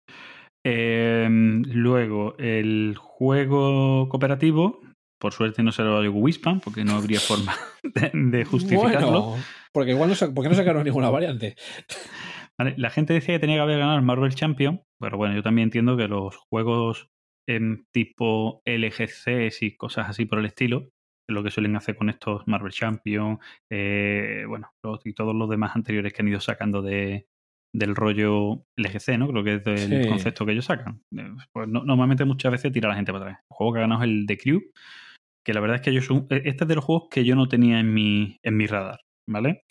[0.67, 4.81] Eh, luego, el juego cooperativo,
[5.21, 9.23] por suerte no se lo llevó Wispan, porque no habría forma de, de justificarlo.
[9.23, 11.57] Bueno, porque igual no, porque no sacaron ninguna variante.
[12.59, 15.43] Vale, La gente decía que tenía que haber ganado el Marvel Champion, pero bueno, yo
[15.43, 17.09] también entiendo que los juegos
[17.49, 20.89] en tipo LGCs y cosas así por el estilo,
[21.29, 23.39] es lo que suelen hacer con estos Marvel Champion,
[23.71, 27.27] eh, bueno, los- y todos los demás anteriores que han ido sacando de,
[27.75, 29.29] del rollo LGC, ¿no?
[29.29, 30.09] Creo que es del Sí.
[30.09, 31.03] concepto que ellos sacan.
[31.17, 33.41] Eh, Pues no- normalmente muchas veces tira la gente para atrás.
[33.51, 34.61] El juego que ha ganado es el The Crew,
[35.47, 37.47] que la verdad es que yo un- este es de los juegos que yo no
[37.49, 39.63] tenía en mi, en mi radar, ¿vale?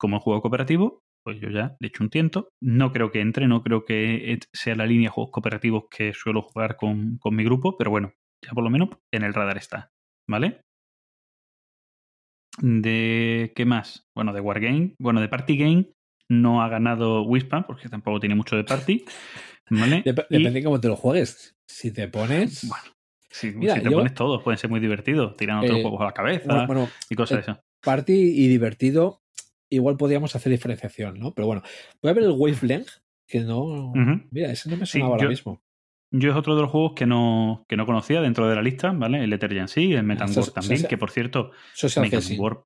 [0.00, 2.48] Como juego cooperativo, pues yo ya le echo un tiento.
[2.62, 6.42] No creo que entre, no creo que sea la línea de juegos cooperativos que suelo
[6.42, 8.12] jugar con, con mi grupo, pero bueno,
[8.44, 9.90] ya por lo menos en el radar está,
[10.28, 10.60] ¿vale?
[12.60, 14.06] ¿De qué más?
[14.14, 15.90] Bueno, de Wargame, bueno, de Party Game
[16.30, 19.04] no ha ganado Wispan, porque tampoco tiene mucho de Party,
[19.70, 20.04] ¿vale?
[20.04, 21.54] Dep- Y- depende de cómo te lo juegues.
[21.68, 22.68] Si te pones.
[22.68, 22.84] Bueno,
[23.30, 26.00] si, Mira, si te yo- pones todos, pueden ser muy divertidos, tiran otros Eh, juegos
[26.00, 27.60] a la cabeza bueno, y cosas de eh, eso.
[27.82, 29.20] party y divertido,
[29.74, 31.32] igual podríamos hacer diferenciación, ¿no?
[31.34, 31.62] Pero bueno,
[32.02, 32.88] voy a ver el Wavelength,
[33.28, 33.92] que no.
[34.30, 35.60] Mira, ese no me Sí, sonaba ahora yo- mismo.
[36.16, 38.92] Yo es otro de los juegos que no, que no conocía dentro de la lista,
[38.92, 39.24] ¿vale?
[39.24, 42.38] El Ether sí, el Metal War también, que por cierto, Social Guessing.
[42.40, 42.62] War.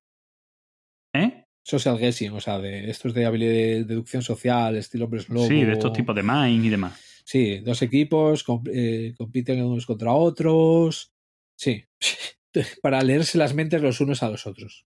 [1.15, 1.45] ¿Eh?
[1.65, 5.47] Social Guessing, o sea, de estos de habilidad de deducción social, estilo hombres lobo.
[5.47, 7.23] Sí, de estos tipos de Mine y demás.
[7.25, 11.11] Sí, dos equipos eh, compiten unos contra otros.
[11.57, 11.85] Sí.
[12.81, 14.85] Para leerse las mentes los unos a los otros.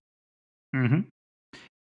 [0.72, 1.08] Ujú.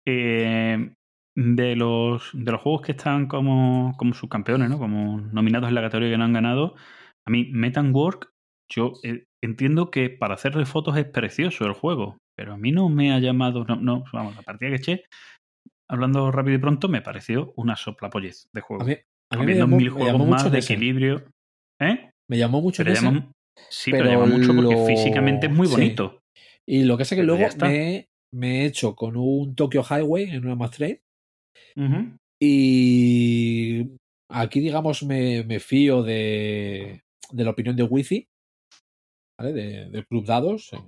[0.07, 0.93] Eh,
[1.37, 4.79] de, los, de los juegos que están como, como subcampeones, ¿no?
[4.79, 6.75] Como nominados en la categoría que no han ganado,
[7.27, 8.31] a mí Metal Work,
[8.73, 12.89] yo eh, entiendo que para hacerle fotos es precioso el juego, pero a mí no
[12.89, 15.05] me ha llamado, no, no, vamos, la partida que eché,
[15.89, 18.83] hablando rápido y pronto, me pareció una soplapollez de juego.
[18.83, 20.73] A mí, A mí me habiendo llamó- mil me juegos llamó más mucho de ese.
[20.75, 21.25] equilibrio.
[21.81, 22.11] ¿Eh?
[22.29, 23.01] Me llamó mucho Pero ese.
[23.71, 25.73] sí, pero, pero llama mucho porque lo- físicamente es muy sí.
[25.75, 26.21] bonito.
[26.69, 27.67] Y lo que pasa es que Pero luego está.
[27.67, 30.71] me, me he hecho con un Tokyo Highway en una
[31.77, 32.17] Ujú.
[32.41, 33.87] y
[34.29, 38.29] aquí, digamos, me, me fío de, de la opinión de Wifi,
[39.39, 39.53] ¿vale?
[39.53, 40.73] De, del Club Dados.
[40.73, 40.79] eh.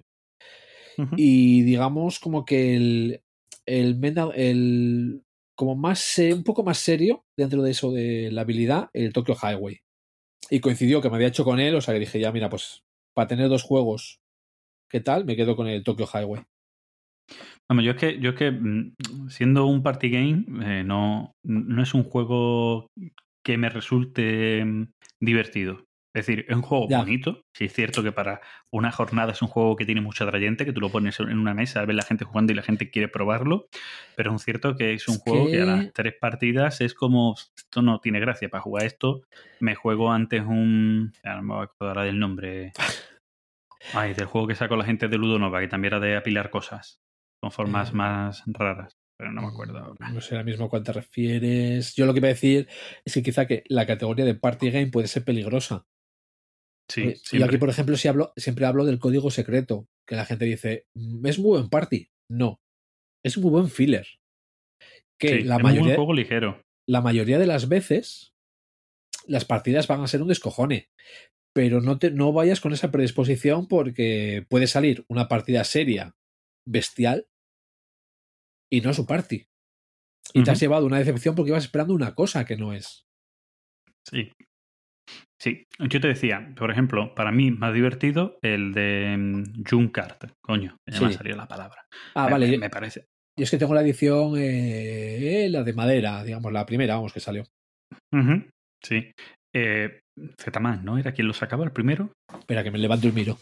[1.17, 3.23] Y digamos como que el,
[3.67, 5.23] el, menda- el
[5.55, 9.79] como más un poco más serio dentro de eso de la habilidad, el Tokyo Highway.
[10.51, 12.83] Y coincidió que me había hecho con él, o sea que dije, ya, mira, pues
[13.15, 14.21] para tener dos juegos,
[14.91, 15.25] ¿qué tal?
[15.25, 16.43] Me quedo con el Tokyo Highway.
[17.71, 18.95] Vamos, yo es que, yo es que mm,
[19.29, 22.87] siendo un party game, eh, no, no es un juego
[23.45, 24.87] que me resulte mm,
[25.21, 25.85] divertido.
[26.15, 26.99] Es decir, es un juego Ya.
[26.99, 27.41] bonito.
[27.57, 30.73] Sí, es cierto que para una jornada es un juego que tiene mucho atrayente, que
[30.75, 33.67] tú lo pones en una mesa, ves la gente jugando y la gente quiere probarlo.
[34.15, 35.63] Pero es un cierto que es un Es juego que...
[35.63, 37.35] a las tres partidas es como.
[37.57, 38.51] Esto no tiene gracia.
[38.51, 39.23] Para jugar esto,
[39.61, 41.15] me juego antes un.
[41.25, 42.73] Ya no me voy a acordar ahora del nombre.
[43.95, 47.02] Ay, del juego que sacó la gente de Ludonova, que también era de apilar cosas
[47.43, 48.97] con formas Eh, más raras.
[49.19, 50.11] Pero no me acuerdo ahora.
[50.11, 51.95] No sé ahora mismo a cuál te refieres.
[51.95, 52.69] Yo lo que iba a decir
[53.05, 55.85] es que quizá que la categoría de party game puede ser peligrosa.
[56.91, 60.25] Sí, Eh, Yo aquí, por ejemplo, si hablo, siempre hablo del código secreto, que la
[60.25, 62.09] gente dice, "Mm, es muy buen party.
[62.31, 62.61] No,
[63.25, 64.07] es muy buen filler.
[65.21, 66.63] Que Sí, la, es mayoría, juego ligero.
[66.89, 68.33] la mayoría de las veces
[69.27, 70.89] las partidas van a ser un descojone.
[71.55, 76.17] Pero no, te, no vayas con esa predisposición porque puede salir una partida seria,
[76.67, 77.27] bestial,
[78.73, 79.45] y no su party.
[80.35, 83.05] Y te has llevado una decepción porque ibas esperando una cosa que no es.
[84.09, 84.33] Sí.
[85.41, 90.31] Sí, yo te decía, por ejemplo, para mí más divertido el de mm, Junkart.
[90.41, 91.85] Coño, ya me ha salido la palabra.
[92.15, 92.59] Ah, me, vale.
[92.59, 93.07] me- parece.
[93.39, 97.21] Yo es que tengo la edición, eh, la de madera, digamos, la primera, vamos, que
[97.21, 97.45] salió.
[98.85, 99.11] Sí.
[99.55, 100.01] Eh,
[100.41, 100.99] Zetaman, ¿no?
[100.99, 102.13] ¿Era quien lo sacaba el primero?
[102.39, 103.39] Espera, que me levanto y miro.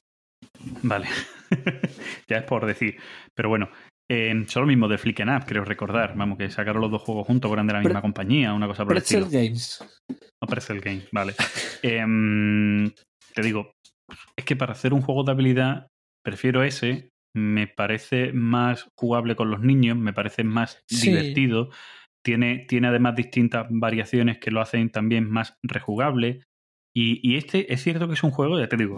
[0.83, 1.07] Vale.
[2.29, 2.99] ya es por decir.
[3.35, 3.69] Pero bueno,
[4.13, 6.15] eh, son lo mismo de Flick and Up, creo recordar.
[6.17, 8.85] Vamos, que sacaron los dos juegos juntos, eran de la misma Pre- compañía, una cosa
[8.85, 9.43] por el Pretzel estilo.
[9.43, 10.01] Games.
[10.43, 11.35] No parece el game, vale.
[11.83, 12.91] Em,
[13.35, 13.73] te digo,
[14.37, 15.87] es que para hacer un juego de habilidad,
[16.25, 17.09] prefiero ese.
[17.37, 21.11] Me parece más jugable con los niños, me parece más Sí.
[21.11, 21.71] divertido.
[22.27, 26.43] Tiene, tiene además distintas variaciones que lo hacen también más rejugable.
[26.95, 28.97] Y, y este es cierto que es un juego, ya te digo,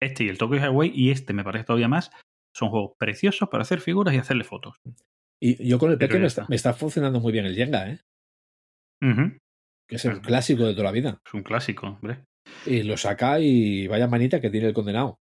[0.00, 2.10] este y el Tokyo Highway y este me parece todavía más,
[2.54, 4.76] son juegos preciosos para hacer figuras y hacerle fotos.
[5.40, 6.42] Y yo con el Peque me está.
[6.42, 8.00] está, me está funcionando muy bien el Jenga, ¿eh?
[9.88, 11.20] Que es el clásico de toda la vida.
[11.24, 12.24] Es un clásico, hombre.
[12.66, 15.18] Y lo saca y vaya manita que tiene el condenado.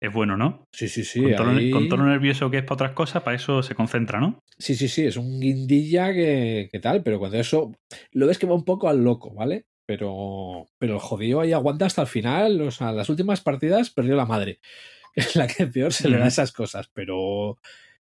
[0.00, 0.64] Es bueno, ¿no?
[0.72, 1.20] Sí, sí, sí.
[1.36, 4.38] con, ahí- con lo nervioso que es para otras cosas, para eso se concentra, ¿no?
[4.56, 7.72] Sí, sí, sí, es un guindilla que, que tal, pero cuando eso
[8.12, 9.64] lo ves que va un poco al loco, ¿vale?
[9.88, 12.60] Pero, pero el jodido ahí aguanta hasta el final.
[12.60, 14.60] O sea, las últimas partidas perdió la madre.
[15.14, 16.88] Es la que peor se le da esas cosas.
[16.92, 17.58] Pero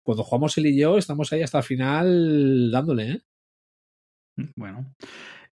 [0.03, 3.21] cuando jugamos él y yo, estamos ahí hasta el final dándole, ¿eh?
[4.55, 4.93] Bueno.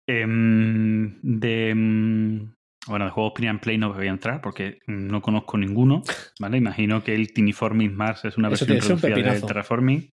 [0.07, 1.71] Em, de.
[1.71, 2.55] em,
[2.89, 6.03] Bueno, de juegos Print and Play no voy a entrar porque no conozco ninguno,
[6.41, 6.57] ¿vale?
[6.57, 9.47] Imagino que el Tiniforming Mars es una Eso versión un reducida del.
[9.47, 10.11] Terraforming.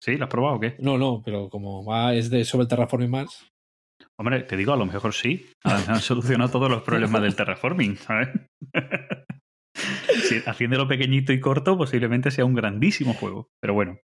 [0.00, 0.16] ¿Sí?
[0.16, 0.76] ¿Lo has probado o qué?
[0.80, 3.53] No, no, pero como va, es de sobre el Terraforming Mars.
[4.18, 5.46] Hombre, te digo, a lo mejor sí.
[5.64, 8.28] Han solucionado todos los problemas del Terraforming, ¿sabes?
[10.28, 13.50] Sí, haciéndolo pequeñito y corto, posiblemente sea un grandísimo juego.
[13.60, 13.98] Pero bueno.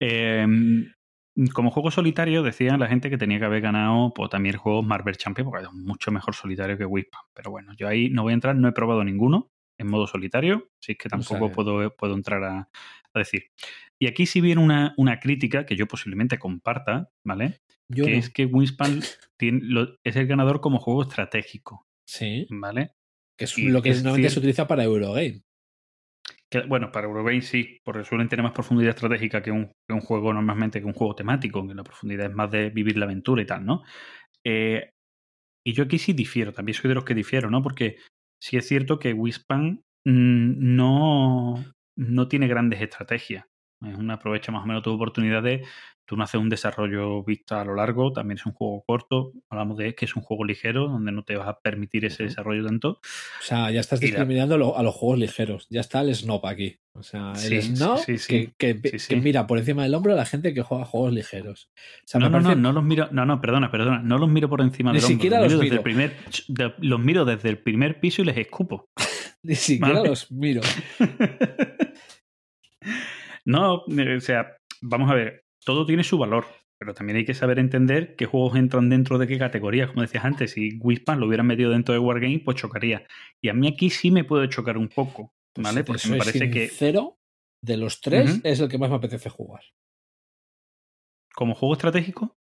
[0.00, 0.92] Em,
[1.52, 4.82] como juego solitario, decían la gente que tenía que haber ganado pues, también el juego
[4.82, 7.22] Marvel Champion, porque es mucho mejor solitario que Wispan.
[7.34, 10.70] Pero bueno, yo ahí no voy a entrar, no he probado ninguno en modo solitario,
[10.82, 12.70] así que tampoco puedo, puedo entrar a,
[13.12, 13.50] a decir.
[13.98, 17.60] Y aquí sí viene una, una crítica que yo posiblemente comparta, ¿vale?
[17.88, 18.18] Yo que no.
[18.18, 19.00] es que Wingspan
[19.38, 22.92] tiene, lo- es el ganador como juego estratégico, Sí, ¿vale?
[23.38, 25.42] que es Y lo que es normalmente se utiliza para Eurogame.
[26.50, 30.00] Que, bueno, para Eurogame sí, porque suelen tener más profundidad estratégica que un, que un
[30.00, 33.42] juego normalmente, que un juego temático, que la profundidad es más de vivir la aventura
[33.42, 33.82] y tal, ¿no?
[34.44, 34.90] Eh,
[35.66, 37.62] y yo aquí sí difiero, también soy de los que difiero, ¿no?
[37.62, 37.96] Porque
[38.40, 41.64] sí es cierto que Wispan mm, no,
[41.96, 43.44] no tiene grandes estrategias.
[43.84, 45.64] Es una aprovecha más o menos tu oportunidad de.
[46.06, 49.32] Tú no haces un desarrollo vista a lo largo, también es un juego corto.
[49.50, 52.64] Hablamos de que es un juego ligero, donde no te vas a permitir ese desarrollo
[52.64, 52.90] tanto.
[53.00, 55.66] O sea, ya estás la- discriminando a, lo- a los juegos ligeros.
[55.68, 56.78] Ya está el snob aquí.
[56.92, 58.52] O sea, el Sí, snob sí, sí.
[58.56, 58.80] Que,
[59.20, 61.70] mira por encima del hombro a la gente que juega juegos ligeros.
[61.76, 63.08] O sea, No, no, no, parece- no los miro.
[63.10, 63.98] No, no, perdona, perdona.
[63.98, 65.16] No los miro por encima Ni del hombro.
[65.16, 66.16] siquiera los, los miro desde el primer,
[66.78, 68.88] los miro desde el primer piso y les escupo.
[69.42, 70.08] Ni siquiera Vale.
[70.08, 70.60] los miro.
[73.44, 75.44] no, eh, o sea, vamos a ver.
[75.66, 76.46] Todo tiene su valor.
[76.78, 79.88] pero también hay que saber entender qué juegos entran dentro de qué categorías.
[79.90, 83.06] Como decías antes, si Wispan lo hubieran metido dentro de Wargame, pues chocaría.
[83.40, 85.80] Y a mí aquí sí me puede chocar un poco, Pues ¿vale?
[85.80, 87.18] si Porque me parece que sincero,
[87.62, 89.62] de los tres es el que más me apetece jugar.
[91.34, 92.36] como juego estratégico,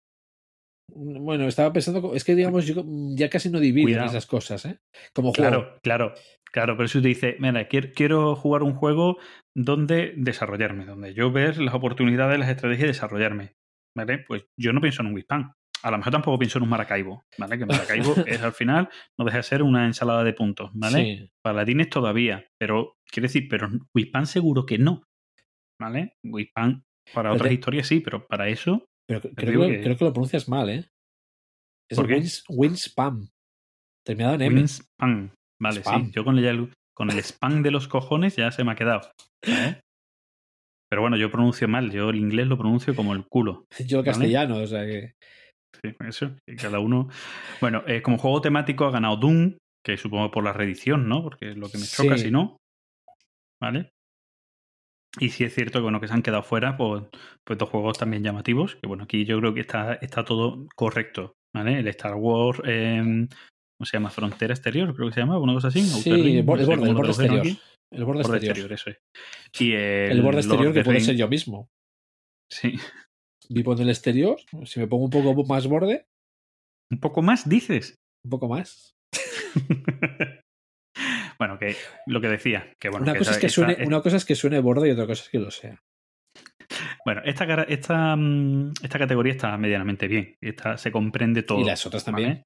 [0.93, 2.83] Bueno, estaba pensando, es que digamos, yo
[3.15, 4.07] ya casi no divido Cuidado.
[4.07, 4.79] esas cosas, ¿eh?
[5.13, 5.49] Como juego.
[5.49, 6.13] Claro, claro,
[6.51, 9.17] claro, pero si te dice, mira, quiero, jugar un juego
[9.55, 13.53] donde desarrollarme, donde yo ver las oportunidades, las estrategias y desarrollarme,
[13.97, 14.19] ¿vale?
[14.19, 15.53] Pues yo no pienso en un Wispan.
[15.83, 17.57] A lo mejor tampoco pienso en un Maracaibo, ¿vale?
[17.57, 20.97] Que Maracaibo es al final, no deja de ser una ensalada de puntos, ¿vale?
[21.17, 21.31] Sí.
[21.43, 25.03] Paladines todavía, pero quiero decir, pero Wispan seguro que no,
[25.79, 26.13] ¿vale?
[26.23, 29.97] Wispan para Pero otras te- historias sí, pero para eso, Pero creo, que, que- creo
[29.97, 30.85] que lo pronuncias mal, ¿eh?
[31.89, 32.15] Es ¿Por qué?
[32.15, 33.29] Wins, Winspam.
[34.05, 34.61] Terminado en M.
[34.61, 36.05] Wispan, vale, Spam.
[36.05, 39.01] sí, yo con el, con el spam de los cojones ya se me ha quedado.
[39.43, 39.79] ¿eh?
[40.89, 43.65] Pero bueno, yo pronuncio mal, yo el inglés lo pronuncio como el culo.
[43.79, 44.11] Yo el ¿Vale?
[44.17, 45.13] castellano, o sea que.
[45.83, 47.09] Sí, eso, que cada uno.
[47.61, 51.21] Bueno, eh, como juego temático ha ganado Doom, que supongo por la reedición, ¿no?
[51.23, 52.25] Porque es lo que me choca, Sí.
[52.25, 52.57] si no.
[53.61, 53.89] ¿Vale?
[55.19, 57.03] Y sí es cierto que, bueno, que se han quedado fuera pues,
[57.45, 58.75] pues dos juegos también llamativos.
[58.75, 61.33] Que bueno, aquí yo creo que está, está todo correcto.
[61.53, 61.79] ¿Vale?
[61.79, 62.61] El Star Wars.
[62.65, 63.27] eh,
[63.77, 64.09] ¿Cómo se llama?
[64.09, 65.81] Frontera Exterior, creo que se llama, una cosa así.
[65.81, 67.45] Sí, Outer el borde, no sé el borde, el exterior.
[67.91, 68.43] El borde, Borde exterior.
[68.51, 68.97] exterior, eso es.
[69.61, 71.69] Y el, El borde exterior que puede ser yo mismo.
[72.51, 72.75] Sí.
[73.49, 74.37] Vivo en el exterior.
[74.65, 76.05] Si me pongo un poco más borde,
[76.91, 77.95] Un poco más, dices.
[78.25, 78.95] un poco más.
[81.37, 81.75] bueno, que
[82.07, 84.25] lo que decía, que bueno, una, que cosa es que esta- suene, una cosa es
[84.25, 85.81] que suene y otra cosa es que lo sea.
[87.05, 90.35] Bueno, esta, esta, mm, esta categoría está medianamente bien.
[90.41, 91.59] Esta, se comprende todo.
[91.61, 92.29] y las otras también.
[92.29, 92.43] ¿vale?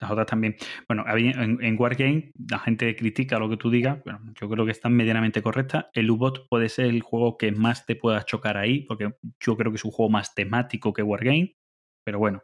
[0.00, 0.56] Las otras también.
[0.88, 4.02] Bueno, en, en Wargame la gente critica lo que tú digas.
[4.04, 5.86] Bueno, yo creo que están medianamente correctas.
[5.92, 9.70] El U-Bot puede ser el juego que más te pueda chocar ahí, porque yo creo
[9.70, 11.54] que es un juego más temático que Wargame.
[12.04, 12.42] Pero bueno,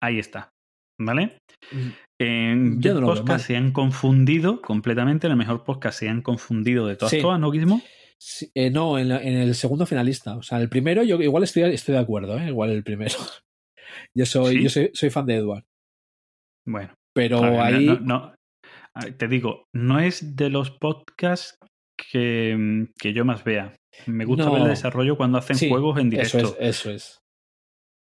[0.00, 0.53] ahí está.
[0.98, 1.38] ¿Vale?
[2.20, 5.26] En Yo no veo se han confundido completamente.
[5.26, 7.20] En el mejor podcast se han confundido de todas, Sí.
[7.20, 7.82] todas, ¿no, Gizmo?
[8.18, 10.36] Sí, eh, no, en, la- en el segundo finalista.
[10.36, 12.46] O sea, el primero, yo igual estoy, estoy de acuerdo, ¿eh?
[12.48, 13.14] igual el primero.
[14.16, 14.62] Yo soy, ¿Sí?
[14.64, 15.64] yo soy, soy fan de Edward.
[16.66, 16.94] Bueno.
[17.14, 17.98] Pero ver, ahí.
[18.02, 18.34] no-
[19.18, 21.56] te digo, no es de los podcasts
[22.10, 23.74] que, que yo más vea.
[24.06, 26.38] Me gusta ver el desarrollo cuando hacen Sí, juegos en directo.
[26.38, 27.18] Eso es, eso es.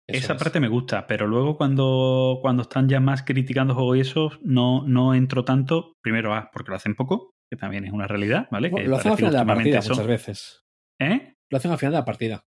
[0.08, 0.39] Eso Esa es.
[0.44, 4.84] parte me gusta, pero luego cuando, cuando están ya más criticando juegos y eso, no,
[4.86, 5.94] no entro tanto.
[6.02, 8.70] Primero, ah, porque lo hacen poco, que también es una realidad, ¿vale?
[8.70, 10.62] Bueno, que lo hacen al final de la partida eso- muchas veces.
[11.02, 11.36] ¿Eh?
[11.50, 12.44] Lo hacen al final de la partida.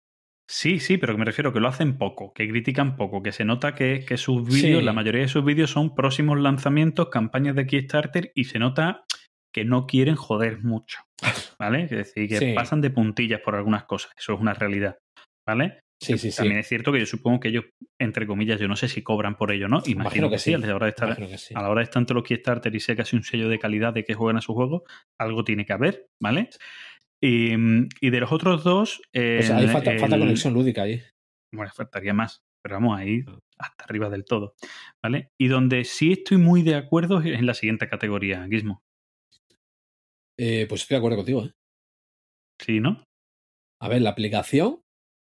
[0.49, 3.45] Sí, sí, pero que me refiero que lo hacen poco, que critican poco, que se
[3.45, 4.85] nota que, que sus vídeos, Sí.
[4.85, 9.05] la mayoría de sus vídeos son próximos lanzamientos, campañas de Kickstarter y se nota
[9.53, 10.99] que no quieren joder mucho,
[11.57, 11.83] ¿vale?
[11.83, 12.53] Es decir, que Sí.
[12.53, 14.97] pasan de puntillas por algunas cosas, eso es una realidad,
[15.47, 15.79] ¿vale?
[16.01, 16.37] Sí, sí, sí.
[16.37, 17.65] También es cierto que yo supongo que ellos,
[17.99, 19.77] entre comillas, yo no sé si cobran por ello, ¿no?
[19.85, 21.09] Imagino, Imagino que, que sí, a la hora de estar,
[21.55, 23.93] a la hora de estar ante los Kickstarter y sea casi un sello de calidad
[23.93, 24.83] de que juegan a su juego,
[25.19, 26.49] algo tiene que haber, ¿vale?
[27.21, 27.53] Y,
[28.01, 28.97] y de los otros dos...
[28.99, 31.01] O sea, ahí el- falta, falta el- conexión lúdica ahí.
[31.53, 33.25] bueno, faltaría más, pero vamos a ir
[33.57, 34.53] hasta arriba del todo,
[35.01, 35.31] ¿vale?
[35.39, 38.83] Y donde sí estoy muy de acuerdo es en la siguiente categoría, Gizmo.
[40.37, 41.45] Eh, pues estoy de acuerdo contigo.
[41.45, 41.51] ¿eh?
[42.59, 43.03] ¿Sí, no?
[43.81, 44.81] A ver, la aplicación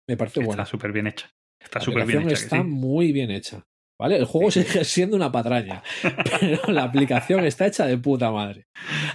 [0.08, 0.66] me parece Está buena.
[0.66, 1.30] súper bien hecha.
[1.60, 2.28] Está La súper bien hecha.
[2.28, 2.64] que está sí.
[2.64, 3.64] muy bien hecha.
[4.00, 4.18] ¿Vale?
[4.18, 5.82] El juego sigue siendo una patraña,
[6.40, 8.66] pero la aplicación está hecha de puta madre.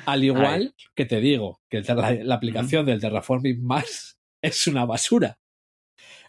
[0.06, 5.36] Al igual que te digo que la, la aplicación del Terraforming Mars es una basura.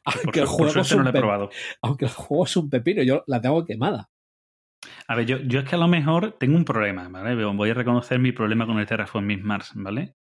[0.04, 1.50] Por, Aunque el, por juego es no un lo he pe- probado.
[1.84, 4.10] aunque el juego es un pepino, yo la tengo quemada.
[5.08, 7.36] A ver, yo, yo es que a lo mejor tengo un problema, ¿vale?
[7.45, 10.15] Voy a reconocer mi problema con el Terraforming Mars, ¿vale?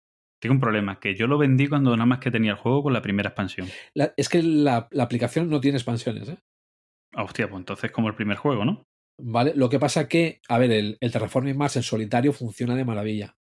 [0.40, 2.92] Tengo un problema, que yo lo vendí cuando nada más que tenía el juego con
[2.92, 3.68] la primera expansión.
[3.94, 6.38] La- es que la, la aplicación no tiene expansiones, ¿eh?
[7.14, 8.84] Ah, hostia, pues entonces como el primer juego, ¿no?
[9.20, 9.52] ¿Vale?
[9.54, 13.36] Lo que pasa que, a ver, el, el Terraforming Mars en solitario funciona de maravilla.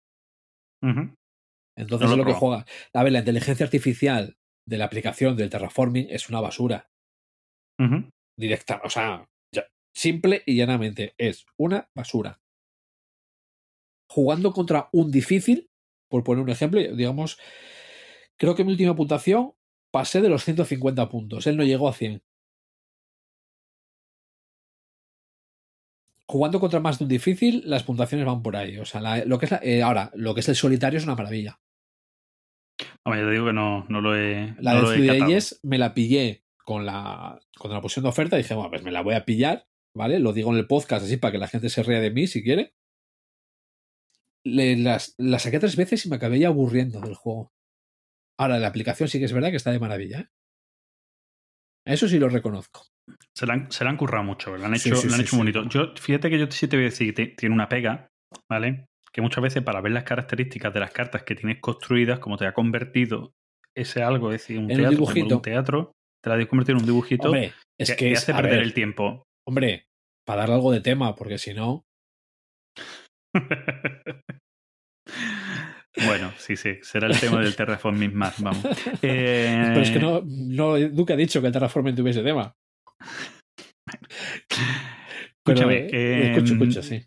[0.83, 2.67] Entonces No es lo lo que juega.
[2.93, 6.91] A ver, la inteligencia artificial de la aplicación del Terraforming es una basura.
[8.37, 12.41] Directa, o sea, ya- simple y llanamente es una basura.
[14.11, 15.70] Jugando contra un difícil,
[16.11, 17.39] por poner un ejemplo, digamos,
[18.37, 19.53] creo que mi última puntuación
[19.91, 21.47] pasé de los 150 puntos.
[21.47, 22.23] Él no llegó a 100.
[26.27, 28.77] Jugando contra más de un difícil, las puntuaciones van por ahí.
[28.79, 31.05] O sea, la- lo que es la- eh, ahora, lo que es el solitario es
[31.05, 31.61] una maravilla.
[33.05, 34.55] Hombre, yo te digo que no, no lo he.
[34.61, 34.97] La no de.
[35.19, 38.37] Days me la pillé con la, cuando la pusieron de oferta.
[38.37, 40.21] Dije, bueno, pues me la voy a pillar, ¿vale?
[40.21, 42.43] Lo digo en el podcast así para que la gente se ría de mí si
[42.45, 42.75] quiere.
[44.45, 47.53] Le- las, la saqué tres veces y me acabé ya aburriendo del juego.
[48.39, 50.29] Ahora, la aplicación sí que es verdad que está de maravilla, ¿eh?
[51.87, 52.87] Eso sí lo reconozco.
[53.35, 55.27] Se la han, se la han currado mucho, lo han hecho, sí, lo han sí,
[55.27, 55.69] hecho bonito.
[55.69, 58.09] Yo, fíjate que yo sí te voy a decir que te- tiene una pega,
[58.49, 58.87] ¿vale?
[59.13, 62.47] Que muchas veces para ver las características de las cartas que tienes construidas, como te
[62.47, 63.33] ha convertido
[63.75, 66.87] ese algo, es decir, un En teatro, un teatro, te la ha convertido en un
[66.87, 69.25] dibujito Hombre, es que, que que es, hace perder ver, el tiempo.
[69.47, 69.87] hombre,
[70.27, 71.83] para darle algo de tema, porque si no,
[76.07, 78.65] bueno, sí, sí, será el tema del Terraforming Mars, vamos.
[79.03, 82.53] Eh, pero es que no, no nunca he dicho que el Terraforming tuviese tema.
[85.45, 87.05] Pero, Escúchame, eh, escucho, escucho, sí.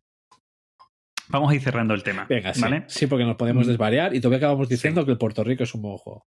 [1.29, 2.25] Vamos a ir cerrando el tema.
[2.29, 2.61] Venga, sí.
[2.61, 2.83] ¿vale?
[2.87, 3.69] Sí, porque nos podemos Mm.
[3.69, 6.25] desvariar y todavía acabamos diciendo que el Puerto Rico es un buen juego.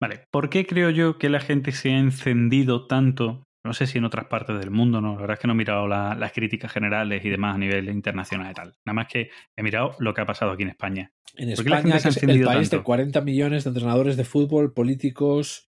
[0.00, 3.44] Vale, ¿por qué creo yo que la gente se ha encendido tanto?
[3.68, 5.56] No sé si en otras partes del mundo, no, la verdad es que no he
[5.56, 8.68] mirado la- las críticas generales y demás a nivel internacional y tal.
[8.86, 11.12] Nada más que he mirado lo que ha pasado aquí en España.
[11.36, 12.84] En ¿Por qué la España, es el país de tanto?
[12.84, 15.68] 40 millones de entrenadores de fútbol, políticos,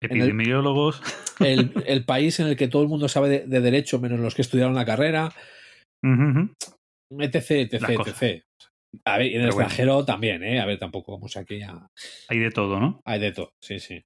[0.00, 1.00] el- Epidemiólogos.
[1.38, 4.34] el, el país en el que todo el mundo sabe de, de derecho menos los
[4.34, 5.32] que estudiaron la carrera,
[7.10, 7.36] etc,
[7.70, 8.42] etc, etc.
[9.04, 9.68] A ver, y en el Pero bueno.
[9.68, 10.58] extranjero también, ¿eh?
[10.58, 11.86] A ver, tampoco vamos aquí a...
[12.28, 13.00] Hay de todo, ¿no?
[13.04, 14.02] Hay de todo, sí, sí.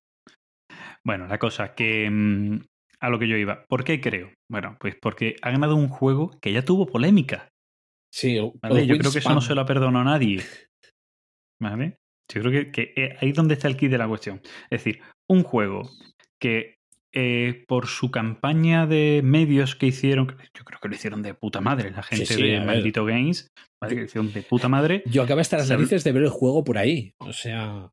[1.04, 2.60] Bueno, la cosa que mm,
[3.03, 3.64] a lo que yo iba.
[3.68, 4.32] ¿Por qué creo?
[4.48, 7.48] Bueno, pues porque ha ganado un juego que ya tuvo polémica.
[8.14, 8.86] Sí, ¿vale?
[8.86, 10.40] Yo creo que eso no se lo ha perdonado a nadie.
[11.61, 11.96] ¿Vale?
[12.32, 14.40] Yo creo que, que, eh, ahí es donde está el kit de la cuestión.
[14.70, 15.90] Es decir, un juego
[16.40, 16.76] que
[17.12, 21.61] eh, por su campaña de medios que hicieron, yo creo que lo hicieron de puta
[21.61, 22.66] madre, la gente sí, de ver.
[22.66, 23.48] Maldito Games,
[23.80, 23.94] ¿vale?
[23.94, 25.03] que lo hicieron de puta madre.
[25.07, 27.12] Yo acabé hasta las narices de ver el juego por ahí.
[27.18, 27.90] O sea,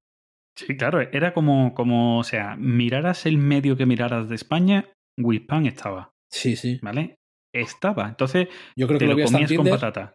[0.60, 4.90] Sí, claro, era como, como, o sea, miraras el medio que miraras de España,
[5.20, 6.80] Wispan estaba, sí, sí.
[6.82, 7.18] ¿vale?
[7.54, 8.08] Estaba.
[8.08, 10.14] Entonces, Yo creo te que lo lo en comías con patata.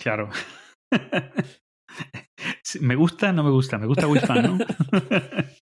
[0.00, 0.30] Claro.
[2.80, 3.78] Me gusta, no me gusta.
[3.78, 4.58] Me gusta Wispan, ¿no?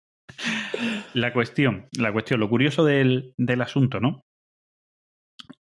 [1.14, 4.22] la cuestión, la cuestión, lo curioso del, del asunto, ¿no?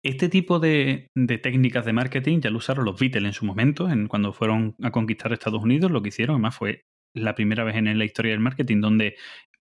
[0.04, 3.90] Este tipo de, de técnicas de marketing ya lo usaron los Beatles en su momento,
[3.90, 6.84] en, cuando fueron a conquistar Estados Unidos, lo que hicieron, además fue
[7.16, 9.16] la primera vez en la historia del marketing donde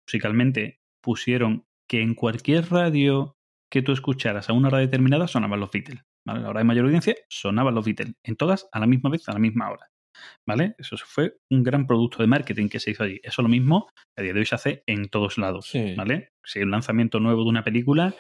[0.08, 3.36] musicalmente pusieron que en cualquier radio
[3.72, 6.04] que tú escucharas a una hora determinada sonaban los Beatles.
[6.26, 6.40] ¿vale?
[6.40, 8.14] A la hora de mayor audiencia sonaban los Beatles.
[8.24, 9.88] En todas a la misma vez, a la misma hora.
[10.48, 10.76] ¿Vale?
[10.78, 13.20] Eso fue un gran producto de marketing que se hizo allí.
[13.24, 15.66] Eso lo mismo a día de hoy se hace en todos lados.
[15.68, 15.96] Sí.
[15.96, 16.30] ¿Vale?
[16.46, 18.14] Si hay un lanzamiento nuevo de una película,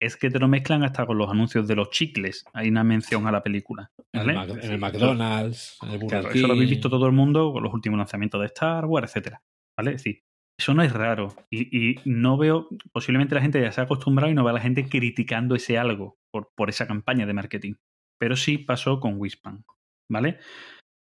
[0.00, 2.44] es que te lo mezclan hasta con los anuncios de los chicles.
[2.52, 3.90] Hay una mención a la película.
[4.12, 4.52] En, ¿vale?
[4.54, 6.74] el, en el McDonald's, en el Burger Claro, eso lo habéis King.
[6.76, 9.42] visto todo el mundo con los últimos lanzamientos de Star Wars, etcétera.
[9.78, 9.90] ¿Vale?
[9.92, 10.22] Es decir,
[10.58, 11.34] eso no es raro.
[11.50, 14.54] Y, y no veo, posiblemente la gente ya se ha acostumbrado y no ve a
[14.54, 17.74] la gente criticando ese algo por, por esa campaña de marketing.
[18.18, 19.64] Pero sí pasó con Wispan.
[20.10, 20.38] ¿Vale?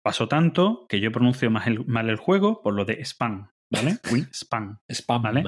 [0.03, 3.49] Pasó tanto que yo pronuncio mal el, mal el juego por lo de spam.
[3.71, 3.97] ¿Vale?
[4.11, 4.79] Wispan.
[4.91, 5.21] Spam.
[5.21, 5.43] ¿Vale?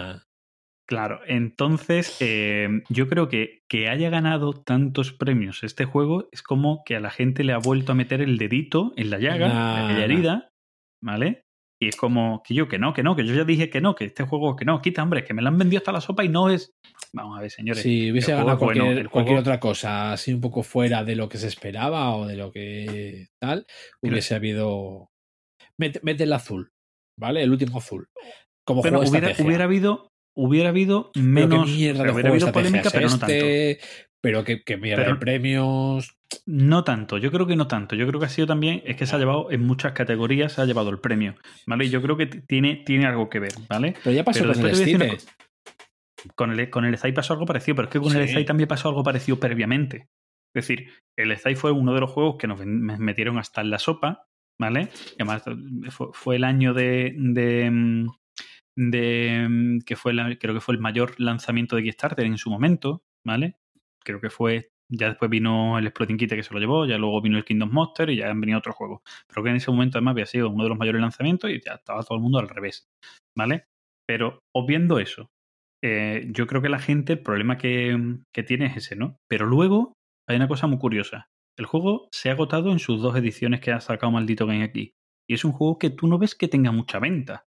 [0.88, 6.84] Claro, entonces eh, yo creo que que haya ganado tantos premios este juego es como
[6.84, 9.54] que a la gente le ha vuelto a meter el dedito en la llaga, en
[9.54, 10.04] Nah, aquella nah.
[10.04, 10.50] herida,
[11.02, 11.44] ¿vale?
[11.84, 13.96] Y es como que yo que no, que no, que yo ya dije que no,
[13.96, 16.24] que este juego que no, quita, hombre, que me lo han vendido hasta la sopa
[16.24, 16.72] y no es.
[17.12, 17.82] Vamos a ver, señores.
[17.82, 21.40] Si hubiese ganado bueno, cualquier, juego- otra cosa así un poco fuera de lo que
[21.40, 23.66] se esperaba o de lo que tal,
[24.04, 25.10] hubiese habido.
[25.80, 26.70] Mete, mete el azul,
[27.20, 27.42] ¿vale?
[27.42, 28.08] El último azul.
[28.64, 29.48] Como Pero juego hubiera, estrategia.
[29.48, 31.68] hubiera habido, hubiera habido menos.
[31.68, 33.34] mierda hubiera habido polémica, pero no tanto.
[33.34, 33.80] este,
[34.22, 36.16] Pero que, que mierda Pero- de premios.
[36.46, 37.96] No tanto, yo creo que no tanto.
[37.96, 40.62] Yo creo que ha sido también, es que se ha llevado en muchas categorías, se
[40.62, 41.36] ha llevado el premio,
[41.68, 41.86] ¿vale?
[41.86, 43.96] Y yo creo que tiene, tiene algo que ver, ¿vale?
[44.04, 45.18] Pero ya pasó Pero con el decir.
[46.36, 48.30] Con el, con el SAI pasó algo parecido, pero es que con el.
[48.30, 50.08] SAI también pasó algo parecido previamente.
[50.56, 53.80] Es decir, el SAI fue uno de los juegos que nos metieron hasta en la
[53.80, 54.28] sopa,
[54.60, 54.90] ¿vale?
[55.18, 55.44] Y además
[55.90, 58.08] fue, fue el año de, de, mm,
[58.78, 62.50] de, mm, que fue la- creo que fue el mayor lanzamiento de Kickstarter en su
[62.52, 63.56] momento, ¿vale?
[64.04, 67.22] Creo que fue ya después vino el Exploding Kit que se lo llevó, ya luego
[67.22, 69.02] vino el Kingdom Monster y ya han venido otros juegos.
[69.28, 71.76] Pero que en ese momento además había sido uno de los mayores lanzamientos y ya
[71.76, 72.88] estaba todo el mundo al revés,
[73.38, 73.66] ¿vale?
[74.06, 75.30] Pero obviando eso,
[75.84, 79.18] eh, yo creo que la gente, el problema que, que tiene es ese, ¿no?
[79.30, 79.94] Pero luego
[80.30, 81.28] hay una cosa muy curiosa.
[81.58, 84.94] El juego se ha agotado en sus dos ediciones que ha sacado Maldito Game aquí.
[85.30, 87.46] Y es un juego que tú no ves que tenga mucha venta.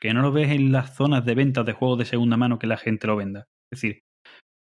[0.00, 2.66] Que no lo ves en las zonas de ventas de juegos de segunda mano que
[2.66, 3.46] la gente lo venda.
[3.72, 4.02] Es decir,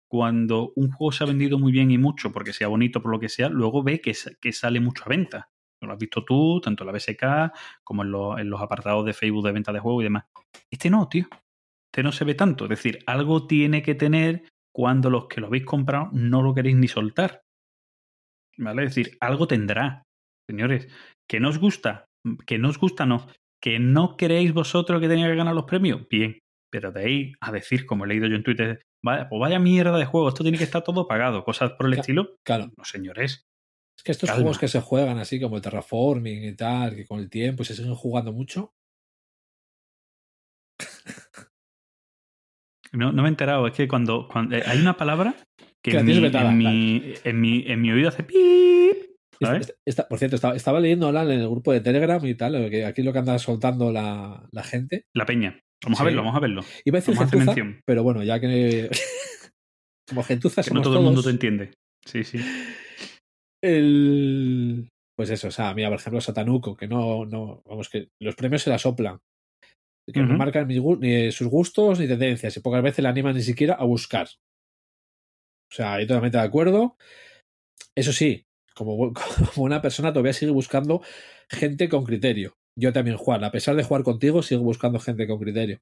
[0.09, 3.19] cuando un juego se ha vendido muy bien y mucho, porque sea bonito por lo
[3.19, 5.49] que sea, luego ve que, sa- que sale mucho a venta.
[5.81, 7.51] Lo has visto tú, tanto en la BSK
[7.83, 10.25] como en, los- en los apartados de Facebook de venta de juegos y demás.
[10.71, 11.27] Este no, tío.
[11.91, 12.65] Este no se ve tanto.
[12.65, 14.43] Es decir, algo tiene que tener
[14.73, 17.41] cuando los que lo habéis comprado no lo queréis ni soltar.
[18.57, 18.85] ¿Vale?
[18.85, 20.03] Es decir, algo tendrá.
[20.49, 20.87] Señores,
[21.29, 22.05] que no os gusta,
[22.45, 23.27] que no os gusta, no.
[23.61, 26.39] Que no creéis vosotros que tenía que ganar los premios, bien.
[26.71, 29.97] Pero de ahí a decir, como he leído yo en Twitter vaya, pues vaya mierda
[29.97, 32.35] de juego, esto tiene que estar todo pagado, cosas por el estilo.
[32.43, 32.71] Claro.
[32.75, 33.45] No, señores.
[33.97, 34.41] Es que estos Calma.
[34.41, 37.75] juegos que se juegan así como el terraforming y tal, que con el tiempo se
[37.75, 38.73] siguen jugando mucho.
[42.91, 45.35] No, no me he enterado, es que cuando, cuando eh, hay una palabra
[45.83, 48.37] que, en, mi, vetada, en, mi, en, mi, en mi oído hace pip.
[49.41, 49.61] ¿sabes?
[49.67, 52.85] Esta- esta- por cierto, estaba, estaba leyendo en el grupo de Telegram y tal, que
[52.85, 55.05] aquí lo que anda soltando la, la gente.
[55.13, 55.59] La peña.
[55.83, 56.61] Vamos a verlo, vamos a verlo.
[56.85, 57.81] Iba a decir Vamos a hacer gentuza, mención.
[57.85, 58.89] pero bueno, ya que.
[60.09, 61.73] como gentuza Que no somos todo el mundo te entiende.
[62.05, 62.39] Sí, sí.
[63.63, 68.35] el- Pues eso, o sea, mira, por ejemplo, Satanuco, que no, no, vamos, que los
[68.35, 69.19] premios se la soplan.
[70.11, 73.73] Que no marcan ni sus gustos ni tendencias, y pocas veces le animan ni siquiera
[73.73, 74.27] a buscar.
[75.71, 76.95] O sea, yo totalmente de acuerdo.
[77.97, 78.43] Eso sí,
[78.75, 79.13] como,
[79.55, 81.01] como una persona todavía sigue buscando
[81.49, 82.53] gente con criterio.
[82.77, 85.79] Yo también, Juan, a pesar de jugar contigo, sigo buscando gente con criterio.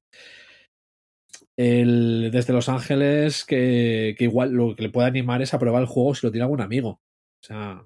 [1.56, 5.82] El, desde Los Ángeles, que, que igual lo que le puede animar es a probar
[5.82, 6.88] el juego si lo tiene algún amigo.
[7.42, 7.84] O sea,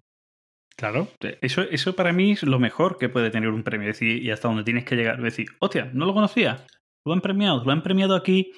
[0.76, 1.08] Claro,
[1.40, 3.90] eso, eso para mí es lo mejor que puede tener un premio.
[3.90, 5.20] Es decir, y hasta donde tienes que llegar.
[5.20, 6.64] Decir, hostia, no lo conocía.
[7.04, 8.52] Lo han premiado, lo han premiado aquí.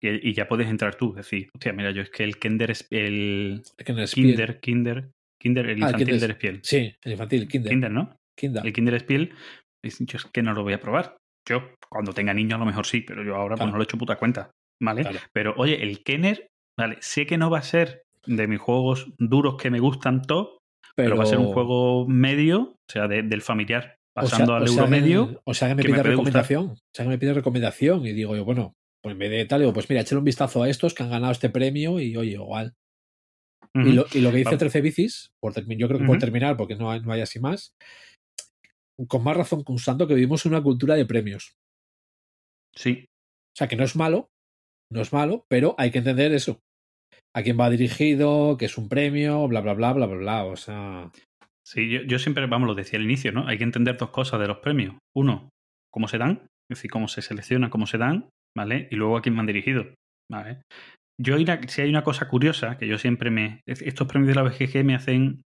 [0.00, 1.12] Y, y ya puedes entrar tú.
[1.14, 5.66] Decir, hostia, mira, yo es que el Kinder es el el Spiel- Kinder, Kinder, Kinder,
[5.68, 6.60] el Ah, infantil Kinder- del Espiel.
[6.62, 7.70] Sí, el infantil, Kinder.
[7.70, 8.16] Kinder, ¿no?
[8.38, 8.64] Kinder.
[8.64, 9.32] El Kinder Spiel,
[9.90, 11.16] yo es que no lo voy a probar.
[11.48, 13.72] Yo, cuando tenga niños, a lo mejor sí, pero yo ahora pues Claro.
[13.72, 14.50] no lo he hecho puta cuenta.
[14.82, 15.02] ¿Vale?
[15.02, 15.18] Claro.
[15.32, 19.56] Pero oye, el Kenner, vale, sé que no va a ser de mis juegos duros
[19.56, 20.58] que me gustan top,
[20.96, 24.54] pero, va a ser un juego medio, o sea, de- del familiar, o sea- pasando
[24.54, 25.40] al o euro medio.
[25.44, 26.10] O sea, que me pide puede gustar.
[26.12, 26.64] recomendación.
[26.70, 28.06] O sea, que me pide recomendación.
[28.06, 28.72] Y digo yo, bueno,
[29.02, 31.10] pues en vez de tal, digo, pues mira, échale un vistazo a estos que han
[31.10, 32.72] ganado este premio y oye, igual.
[33.74, 34.58] Y, lo, y lo que dice Vamos.
[34.60, 37.74] 13 bicis, por yo creo que por terminar, porque no hay, no hay así más,
[39.08, 41.54] con más razón constante que vivimos en una cultura de premios.
[42.76, 43.04] Sí,
[43.52, 44.28] O sea, que no es malo,
[44.92, 46.58] no es malo, pero hay que entender eso.
[47.36, 50.44] A quién va dirigido, que es un premio, bla, bla, bla, bla, bla, bla.
[50.44, 51.10] O sea,
[51.66, 53.46] sí, yo, yo siempre, vamos, lo decía al inicio, ¿no?
[53.46, 54.96] Hay que entender dos cosas de los premios.
[55.16, 55.50] Uno,
[55.92, 58.88] cómo se dan, es decir, cómo se seleccionan, cómo se dan, ¿vale?
[58.90, 59.86] Y luego a quién van dirigidos,
[60.30, 60.62] ¿vale?
[61.20, 61.36] Yo,
[61.68, 63.60] si hay una cosa curiosa que yo siempre me.
[63.68, 65.42] es- Estos premios de la BGG me hacen.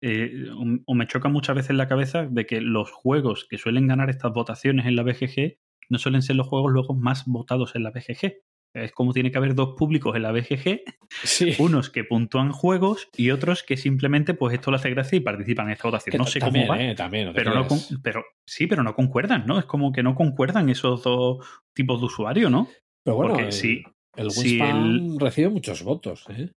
[0.00, 0.46] Eh,
[0.86, 4.32] o, me choca muchas veces la cabeza de que los juegos que suelen ganar estas
[4.32, 8.34] votaciones en la BGG no suelen ser los juegos luego más votados en la BGG.
[8.74, 10.82] Es como tiene que haber dos públicos en la BGG,
[11.24, 11.54] sí.
[11.58, 15.66] unos que puntúan juegos y otros que simplemente, pues esto le hace gracia y participan
[15.66, 16.12] en esta votación.
[16.12, 18.66] Que no sé también, cómo va, eh, también, no te pero no con- pero sí,
[18.66, 19.58] pero no concuerdan, ¿no?
[19.58, 21.38] Es como que no concuerdan esos dos
[21.74, 22.68] tipos de usuario, ¿no?
[23.04, 23.82] Pero bueno, porque el, sí,
[24.16, 26.26] el sí, Wingspan recibe muchos votos.
[26.28, 26.50] ¿eh?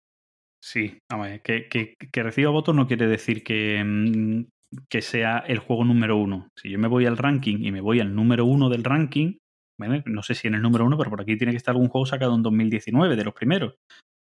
[0.63, 4.45] Sí, a ver, que, que, que reciba votos no quiere decir que, mm,
[4.91, 6.49] que sea el juego número uno.
[6.61, 9.39] Si yo me voy al ranking y me voy al número uno del ranking,
[9.81, 10.03] ¿vale?
[10.07, 12.05] no sé si en el número uno, pero por aquí tiene que estar algún juego
[12.07, 13.75] sacado en 2019, de los primeros,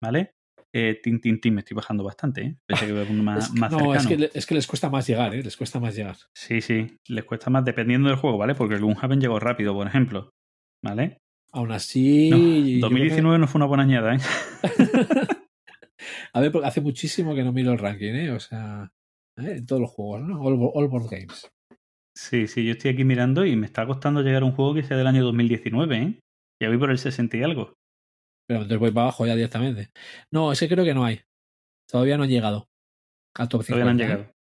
[0.02, 0.32] ¿vale?
[0.76, 2.56] Eh, tin, tin, tin, me estoy bajando bastante, ¿eh?
[2.66, 3.94] Pensé que más, Es que- más no, cercano.
[4.00, 5.42] es que, le- es que les cuesta más llegar, ¿eh?
[5.44, 6.16] Les cuesta más llegar.
[6.36, 8.56] Sí, sí, les cuesta más dependiendo del juego, ¿vale?
[8.56, 10.30] Porque el Gloomhaven llegó rápido, por ejemplo,
[10.84, 11.18] ¿vale?
[11.52, 12.30] Aún así.
[12.30, 14.18] No, yo creo que- 2019 no fue una buena añada, ¿eh?
[16.32, 18.30] A ver, porque hace muchísimo que no miro el ranking, ¿eh?
[18.30, 18.90] O sea,
[19.38, 19.56] ¿eh?
[19.58, 20.40] en todos los juegos, ¿no?
[20.40, 21.50] All, all Board Games.
[22.16, 24.84] Sí, sí, yo estoy aquí mirando y me está costando llegar a un juego que
[24.84, 26.20] sea del año 2019, ¿eh?
[26.62, 27.74] Ya voy por el 60 y algo.
[28.46, 29.90] Pero entonces voy para abajo ya directamente.
[30.32, 31.20] No, ese creo que no hay.
[31.90, 32.68] Todavía no han llegado.
[33.36, 33.66] A top 50.
[33.66, 34.04] Todavía no han ¿eh?
[34.04, 34.34] llegado.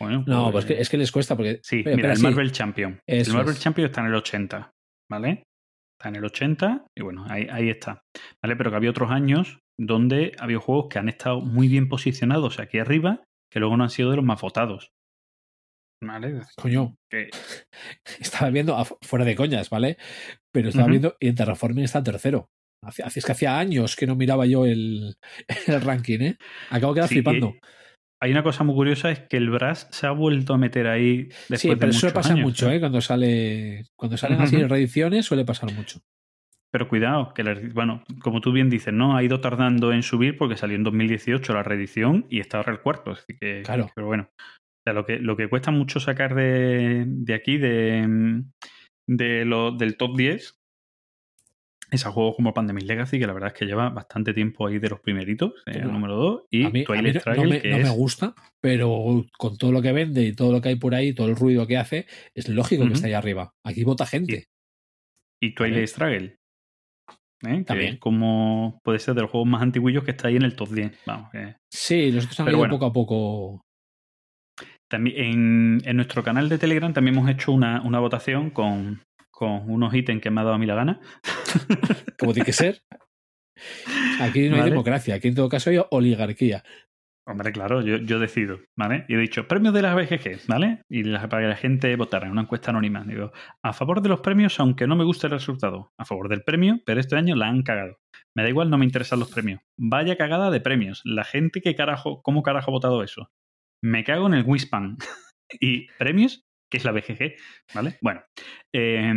[0.00, 1.60] Bueno, No, pues que, es que les cuesta porque.
[1.62, 2.22] Sí, mira, el sí.
[2.22, 2.98] Marvel Champion.
[3.06, 3.60] Eso el Marvel es.
[3.60, 4.70] Champion está en el 80,
[5.10, 5.44] ¿vale?
[5.98, 8.02] Está en el 80 y bueno, ahí, ahí está.
[8.42, 8.56] ¿Vale?
[8.56, 12.78] Pero que había otros años donde había juegos que han estado muy bien posicionados aquí
[12.78, 14.92] arriba, que luego no han sido de los más votados.
[16.00, 16.40] ¿Vale?
[16.56, 17.30] Coño, Que,
[18.20, 19.96] estaba viendo, fuera de coñas, ¿vale?
[20.52, 22.48] Pero estaba viendo y en Terraforming está tercero.
[22.84, 25.14] Hace, es que hacía años que no miraba yo el,
[25.68, 26.36] el ranking, ¿eh?
[26.70, 27.54] Acabo de quedar sí, flipando.
[28.20, 31.28] hay una cosa muy curiosa, es que el Brass se ha vuelto a meter ahí
[31.48, 32.80] después Sí, de pero muchos pasar años, mucho, ¿eh?
[32.80, 33.84] Cuando sale.
[33.96, 34.68] Cuando salen así Ujú.
[34.68, 36.00] reediciones, suele pasar mucho.
[36.72, 40.36] Pero cuidado, que la- bueno, como tú bien dices, no ha ido tardando en subir
[40.38, 43.10] porque salió en 2018 la reedición y está ahora el cuarto.
[43.12, 43.90] Así que, Claro.
[43.94, 48.42] Pero bueno, o sea, lo que, lo que cuesta mucho sacar de, de aquí, de,
[49.06, 50.54] de lo, del top 10,
[51.90, 54.78] es a juegos como Pandemic Legacy, que la verdad es que lleva bastante tiempo ahí
[54.78, 57.60] de los primeritos, eh, el número 2, y a mí, a mí Twilight no- me,
[57.60, 57.82] que no es...
[57.84, 61.12] me gusta, pero con todo lo que vende y todo lo que hay por ahí,
[61.12, 63.52] todo el ruido que hace, es lógico que esté ahí arriba.
[63.62, 64.46] Aquí vota gente.
[65.42, 65.86] y Twilight Vale.
[65.86, 66.36] Struggle.
[67.46, 67.64] ¿Eh?
[67.64, 67.96] También.
[67.98, 70.98] como puede ser de los juegos más antiguillos que está ahí en el top 10.
[71.06, 72.74] Vamos, que- Sí, los otros han ido bueno.
[72.74, 73.60] poco a poco.
[74.90, 79.70] También en, en nuestro canal de Telegram también hemos hecho una, una votación con, con
[79.70, 81.00] unos ítems que me ha dado a mí la gana.
[82.18, 82.80] como tiene que ser.
[84.20, 86.62] Aquí no hay democracia, aquí en todo caso hay oligarquía.
[87.24, 89.04] Hombre, claro, yo, yo decido, ¿vale?
[89.08, 90.82] Y he dicho, premios de las BGG, ¿vale?
[90.90, 93.04] Y la- para que la gente votara en una encuesta anónima.
[93.04, 93.30] Digo,
[93.64, 95.92] a favor de los premios, aunque no me guste el resultado.
[95.98, 97.98] A favor del premio, pero este año la han cagado.
[98.36, 99.60] Me da igual, no me interesan los premios.
[99.78, 101.00] Vaya cagada de premios.
[101.04, 103.28] La gente que carajo, ¿cómo carajo ha votado eso?
[103.84, 104.96] Me cago en el Wispan.
[105.60, 106.42] y premios,
[106.72, 107.34] que es la BGG,
[107.74, 107.98] ¿vale?
[108.02, 108.22] Bueno,
[108.74, 109.12] eh,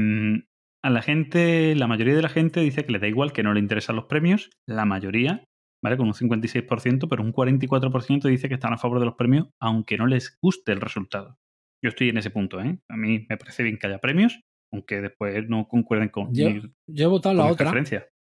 [0.83, 3.53] a la gente, la mayoría de la gente dice que le da igual, que no
[3.53, 4.51] le interesan los premios.
[4.67, 5.43] La mayoría
[5.85, 5.97] ¿vale?
[5.97, 9.97] Con un 56%, pero un 44% dice que están a favor de los premios, aunque
[9.97, 11.37] no les guste el resultado.
[11.83, 12.79] Yo estoy en ese punto, ¿eh?
[12.89, 14.41] A mí me parece bien que haya premios,
[14.73, 17.71] aunque después no concuerden con Yo, mi, yo he votado la otra,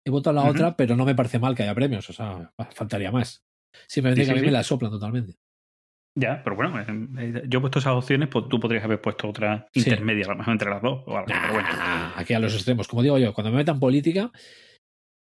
[0.06, 3.14] he votado la otra, pero no me parece mal que haya premios, o sea, faltaría
[3.14, 3.46] más.
[3.88, 4.46] Simplemente Sí, que a sí, mí sí.
[4.48, 5.36] me la soplan totalmente.
[6.20, 9.70] Ya, pero bueno, eh, yo he puesto esas opciones, pues tú podrías haber puesto otra
[9.74, 11.28] intermedia, a lo mejor entre las dos o algo.
[11.28, 11.70] Pero bueno,
[12.16, 12.90] aquí a los extremos.
[12.90, 14.32] Como digo yo, cuando me metan política,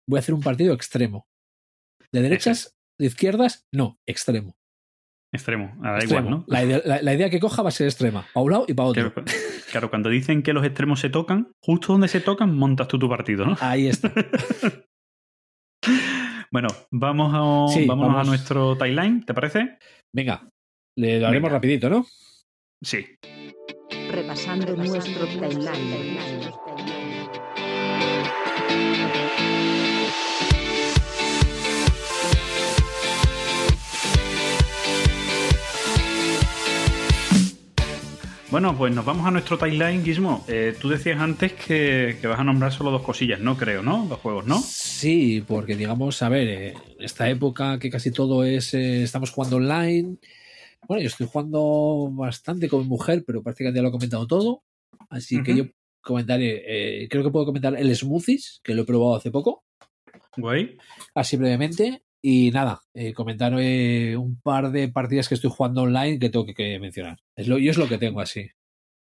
[0.10, 1.28] voy a hacer un partido extremo.
[2.16, 4.56] De derechas, de izquierdas, no, extremo.
[5.34, 6.28] extremo, ah, da Extremo.
[6.30, 6.46] igual, ¿no?
[6.48, 8.74] la, idea, la- la idea que coja va a ser extrema, para un lado y
[8.74, 9.14] para otro.
[9.14, 9.30] Claro,
[9.72, 13.10] claro, cuando dicen que los extremos se tocan, justo donde se tocan, montas tú tu
[13.10, 13.58] partido, ¿no?
[13.60, 14.12] Ahí está.
[16.52, 18.28] Bueno, vamos, a, Sí, vámonos vamos.
[18.28, 19.78] a nuestro timeline, ¿te parece?
[20.16, 20.48] Venga,
[20.98, 21.58] le lo haremos Venga.
[21.58, 22.06] rapidito, ¿no?
[22.82, 23.06] Sí.
[24.10, 26.18] Repasando nuestro timeline.
[38.52, 40.46] Bueno, pues nos vamos a nuestro timeline, Gizmo.
[40.48, 44.06] Eh, tú decías antes que, que vas a nombrar solo dos cosillas, no creo, ¿no?
[44.06, 44.62] Dos juegos, ¿no?
[44.62, 49.58] Sí, porque digamos, a ver, eh, esta época que casi todo es, eh, estamos jugando
[49.58, 50.18] online.
[50.88, 54.64] Bueno, yo estoy jugando bastante con mi mujer, pero prácticamente ya lo he comentado todo.
[55.10, 55.66] Así que yo
[56.02, 59.64] comentaré, eh, creo que puedo comentar el Smoothies, que lo he probado hace poco,
[60.38, 60.78] Guay.
[61.16, 62.04] así brevemente.
[62.28, 66.44] Y nada, eh, comentar eh, un par de partidas que estoy jugando online que tengo
[66.44, 67.20] que, que mencionar.
[67.38, 68.50] Es lo, yo es lo que tengo así.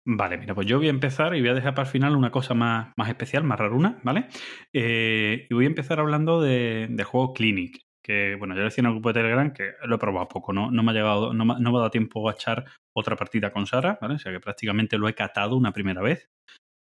[0.07, 2.31] Vale, mira, pues yo voy a empezar y voy a dejar para el final una
[2.31, 4.29] cosa más, más especial, más raruna, ¿vale?
[4.73, 8.87] Eh, y voy a empezar hablando de- del juego Clinic, que bueno, yo decía en
[8.87, 10.71] el grupo de Telegram que lo he probado poco, ¿no?
[10.71, 12.65] No me ha llegado, no, no me ha dado tiempo a echar
[12.97, 14.15] otra partida con Sara, ¿vale?
[14.15, 16.31] O sea que prácticamente lo he catado una primera vez,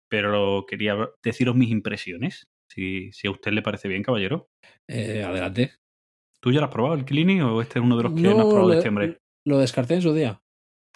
[0.09, 4.47] pero quería deciros mis impresiones, si, si a usted le parece bien, caballero.
[4.89, 5.73] Eh, adelante.
[6.43, 8.29] ¿Tú ya lo has probado el Clinic o este es uno de los que No,
[8.31, 9.17] has probado lo- este hombre?
[9.45, 10.41] Lo descarté en su día.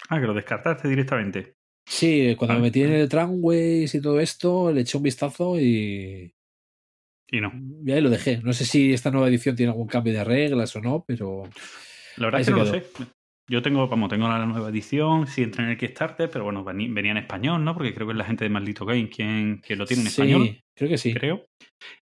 [0.10, 1.56] Ah, que lo descartaste directamente.
[1.88, 2.58] Sí, cuando Ah.
[2.58, 6.34] me metí en el Tramways y todo esto, le eché un vistazo y,
[7.32, 7.54] Y no.
[7.86, 8.42] y ahí lo dejé.
[8.44, 11.44] No sé si esta nueva edición tiene algún cambio de reglas o no, pero
[12.18, 12.84] La verdad es que no lo sé.
[13.50, 17.12] Yo tengo, como tengo la nueva edición, sí entré en el Kickstarter, pero bueno, venía
[17.12, 17.74] en español, ¿no?
[17.74, 20.22] Porque creo que es la gente de Maldito Game quien, quien lo tiene en sí,
[20.22, 21.14] español, creo que sí.
[21.14, 21.46] creo.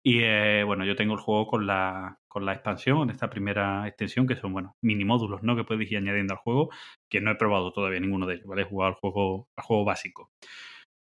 [0.03, 4.27] Y eh, bueno, yo tengo el juego con la, con la expansión, esta primera extensión,
[4.27, 5.55] que son, bueno, mini módulos, ¿no?
[5.55, 6.69] Que puedes ir añadiendo al juego,
[7.09, 8.61] que no he probado todavía ninguno de ellos, ¿vale?
[8.61, 10.29] He jugado al juego, al juego básico.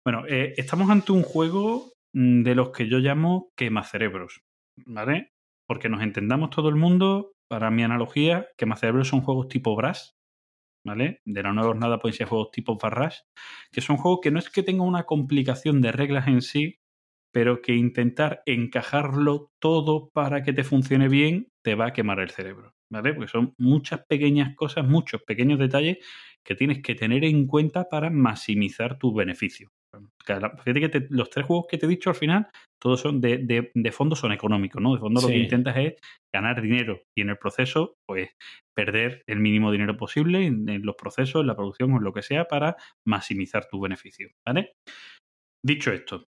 [0.05, 4.43] Bueno, eh, estamos ante un juego mm, de los que yo llamo quemacerebros,
[4.85, 5.31] ¿vale?
[5.67, 10.16] Porque nos entendamos todo el mundo, para mi analogía, quemacerebros son juegos tipo Brass,
[10.87, 11.21] ¿vale?
[11.25, 13.19] De la nueva jornada pueden ser juegos tipo Barrash,
[13.71, 16.79] que son juegos que no es que tengan una complicación de reglas en sí,
[17.31, 22.29] pero que intentar encajarlo todo para que te funcione bien te va a quemar el
[22.29, 23.13] cerebro, ¿vale?
[23.13, 25.97] Porque son muchas pequeñas cosas, muchos pequeños detalles
[26.43, 29.71] que tienes que tener en cuenta para maximizar tus beneficios.
[30.25, 32.47] Fíjate que te- los tres juegos que te he dicho al final,
[32.81, 34.93] todos son de, de- de fondo son económicos, ¿no?
[34.93, 35.93] De fondo lo que intentas es
[36.33, 38.29] ganar dinero y en el proceso, pues,
[38.75, 42.13] perder el mínimo dinero posible en, en los procesos, en la producción o en lo
[42.13, 42.75] que sea para
[43.05, 44.73] maximizar tus beneficios, ¿vale?
[45.65, 46.25] Dicho esto,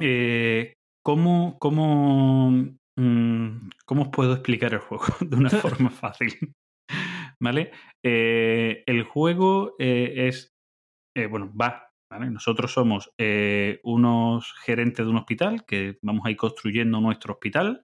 [0.00, 0.74] eh,
[1.04, 2.50] ¿cómo, cómo,
[2.98, 6.32] mm, ¿cómo os puedo explicar el juego de una forma fácil?
[7.40, 7.72] ¿Vale?
[8.04, 10.50] Eh, el juego eh, es,
[11.16, 11.88] eh, bueno, va,
[12.18, 17.82] Nosotros somos eh, unos gerentes de un hospital que vamos a ir construyendo nuestro hospital.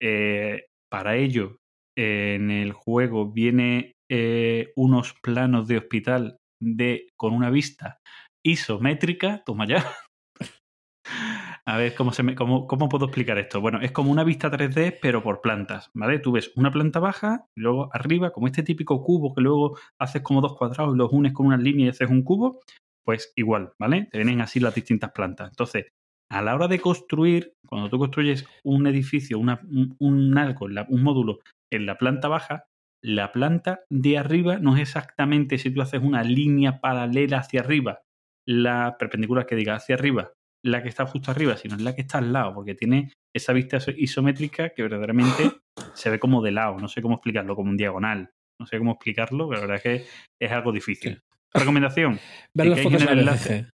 [0.00, 1.58] Eh, para ello,
[1.96, 6.38] en el juego viene eh, unos planos de hospital
[7.16, 7.98] con una vista
[8.44, 9.84] isométrica, toma ya.
[11.64, 13.60] A ver, ¿cómo, se me, cómo, ¿cómo puedo explicar esto?
[13.60, 16.18] Bueno, es como una vista 3D, pero por plantas, ¿vale?
[16.18, 20.22] Tú ves una planta baja y luego arriba, como este típico cubo que luego haces
[20.22, 22.60] como dos cuadrados y los unes con una línea y haces un cubo,
[23.04, 24.08] pues igual, ¿vale?
[24.10, 25.50] Te vienen así las distintas plantas.
[25.50, 25.86] Entonces,
[26.30, 31.02] a la hora de construir, cuando tú construyes un edificio, una, un, un algo, un
[31.02, 31.40] módulo
[31.70, 32.64] en la planta baja,
[33.04, 38.00] la planta de arriba no es exactamente si tú haces una línea paralela hacia arriba,
[38.46, 40.32] la perpendicular que diga hacia arriba,
[40.64, 43.52] la que está justo arriba, sino es la que está al lado, porque tiene esa
[43.52, 45.50] vista iso- isométrica que verdaderamente
[45.94, 48.30] se ve como de lado, no sé cómo explicarlo, como un diagonal.
[48.60, 50.08] No sé cómo explicarlo, pero la verdad es que
[50.40, 51.20] es algo difícil.
[51.54, 52.18] Recomendación,
[52.54, 53.70] Ver las fotos en el enlace.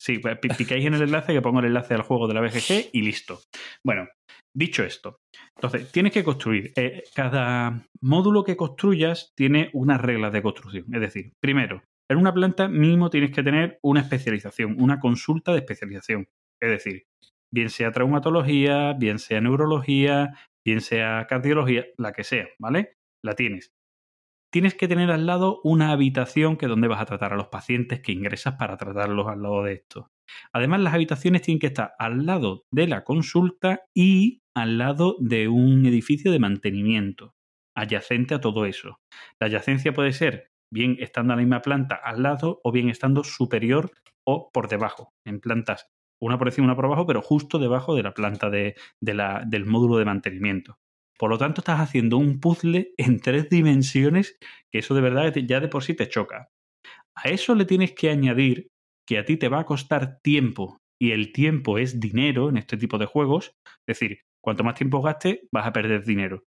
[0.00, 2.40] Sí, pues pi- picáis en el enlace que pongo el enlace al juego de la
[2.42, 3.40] BGG y listo.
[3.84, 4.06] Bueno,
[4.54, 5.16] dicho esto,
[5.56, 6.72] entonces tienes que construir.
[6.76, 10.84] eh, cada módulo que construyas tiene unas reglas de construcción.
[10.94, 15.58] Es decir, primero, en una planta mínimo tienes que tener una especialización, una consulta de
[15.58, 16.26] especialización.
[16.62, 17.04] Es decir,
[17.52, 22.92] bien sea traumatología, bien sea neurología, bien sea cardiología, la que sea, ¿vale?
[23.24, 23.72] La tienes
[24.50, 27.48] tienes que tener al lado una habitación que es donde vas a tratar a los
[27.48, 30.10] pacientes que ingresas para tratarlos al lado de esto.
[30.52, 35.48] Además, las habitaciones tienen que estar al lado de la consulta y al lado de
[35.48, 37.34] un edificio de mantenimiento,
[37.76, 39.00] adyacente a todo eso.
[39.40, 43.22] La adyacencia puede ser bien estando en la misma planta al lado o bien estando
[43.24, 43.92] superior
[44.24, 45.88] o por debajo, en plantas
[46.18, 49.44] una por encima, una por abajo, pero justo debajo de la planta de, de la-
[49.46, 50.78] del módulo de mantenimiento.
[51.18, 54.38] Por lo tanto, estás haciendo un puzzle en tres dimensiones
[54.70, 56.50] que eso de verdad ya de por sí te choca.
[57.14, 58.68] A eso le tienes que añadir
[59.06, 62.76] que a ti te va a costar tiempo y el tiempo es dinero en este
[62.76, 63.52] tipo de juegos.
[63.86, 66.44] Es decir, cuanto más tiempo gastes, vas a perder dinero.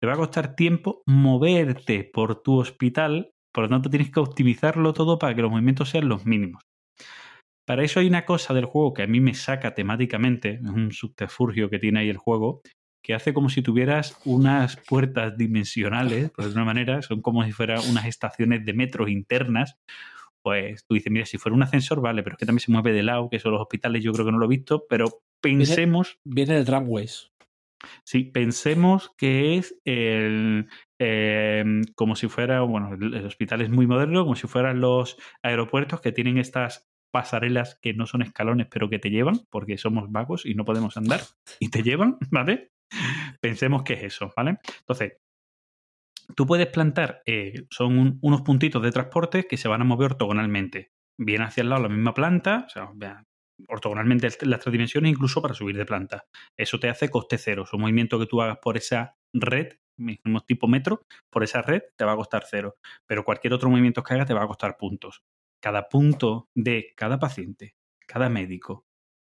[0.00, 4.92] Te va a costar tiempo moverte por tu hospital, por lo tanto tienes que optimizarlo
[4.92, 6.62] todo para que los movimientos sean los mínimos.
[7.66, 10.92] Para eso hay una cosa del juego que a mí me saca temáticamente, es un
[10.92, 12.62] subterfugio que tiene ahí el juego,
[13.08, 17.52] que hace como si tuvieras unas puertas dimensionales, por de una manera, son como si
[17.52, 19.78] fueran unas estaciones de metros internas.
[20.42, 22.92] Pues tú dices, mira, si fuera un ascensor, vale, pero es que también se mueve
[22.92, 26.18] de lado, que eso los hospitales yo creo que no lo he visto, pero pensemos,
[26.22, 27.32] Viene de Tramways.
[28.04, 34.24] sí, pensemos que es el, eh, como si fuera, bueno, el hospital es muy moderno,
[34.24, 38.98] como si fueran los aeropuertos que tienen estas pasarelas que no son escalones, pero que
[38.98, 41.22] te llevan, porque somos vagos y no podemos andar,
[41.58, 42.70] y te llevan, ¿vale?
[43.40, 44.58] Pensemos que es eso, ¿vale?
[44.80, 45.12] Entonces,
[46.36, 50.12] tú puedes plantar, eh, son un- unos puntitos de transporte que se van a mover
[50.12, 52.90] ortogonalmente, bien hacia el lado la misma planta, o sea,
[53.68, 56.24] ortogonalmente las tres dimensiones, incluso para subir de planta.
[56.56, 57.64] Eso te hace coste cero.
[57.64, 61.82] Es un movimiento que tú hagas por esa red, mismo tipo metro, por esa red
[61.96, 62.76] te va a costar cero.
[63.06, 65.24] Pero cualquier otro movimiento que hagas te va a costar puntos.
[65.60, 67.74] Cada punto de cada paciente,
[68.06, 68.86] cada médico,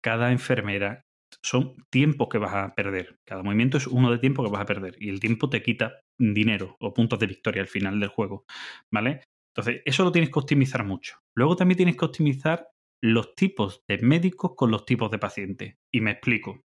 [0.00, 1.04] cada enfermera,
[1.42, 3.18] son tiempos que vas a perder.
[3.26, 4.96] Cada movimiento es uno de tiempo que vas a perder.
[4.98, 8.44] Y el tiempo te quita dinero o puntos de victoria al final del juego.
[8.90, 9.22] ¿Vale?
[9.54, 11.16] Entonces, eso lo tienes que optimizar mucho.
[11.36, 12.68] Luego también tienes que optimizar
[13.02, 15.76] los tipos de médicos con los tipos de pacientes.
[15.92, 16.62] Y me explico.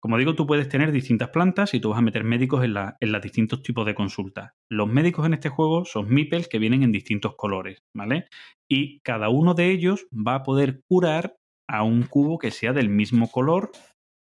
[0.00, 3.22] Como digo, tú puedes tener distintas plantas y tú vas a meter médicos en, los
[3.22, 4.52] distintos tipos de consultas.
[4.70, 8.28] Los médicos en este juego son meeples que vienen en distintos colores, ¿vale?
[8.70, 11.36] Y cada uno de ellos va a poder curar
[11.68, 13.72] a un cubo que sea del mismo color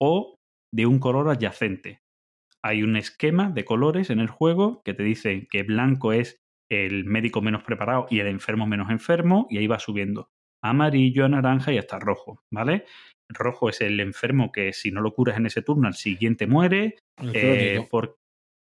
[0.00, 0.36] o
[0.74, 2.00] de un color adyacente.
[2.64, 6.38] Hay un esquema de colores en el juego que te dice que blanco es
[6.70, 10.28] el médico menos preparado y el enfermo menos enfermo, y ahí va subiendo.
[10.64, 12.84] Amarillo, a naranja y hasta rojo, ¿vale?
[13.28, 16.96] Rojo es el enfermo que si no lo curas en ese turno, al siguiente muere.
[17.34, 18.16] Eh, por-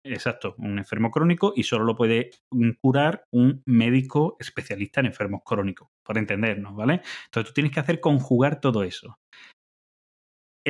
[0.02, 5.42] exacto, un enfermo crónico y solo lo puede mm, curar un médico especialista en enfermos
[5.44, 7.02] crónicos, por entendernos, ¿vale?
[7.26, 9.16] Entonces tú tienes que hacer conjugar todo eso.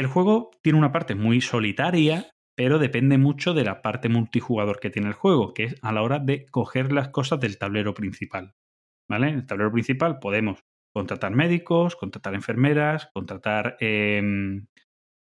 [0.01, 4.88] El juego tiene una parte muy solitaria, pero depende mucho de la parte multijugador que
[4.88, 8.55] tiene el juego, que es a la hora de coger las cosas del tablero principal.
[9.11, 9.28] ¿Vale?
[9.28, 10.61] En el tablero principal podemos
[10.94, 14.68] contratar médicos, contratar enfermeras, contratar em,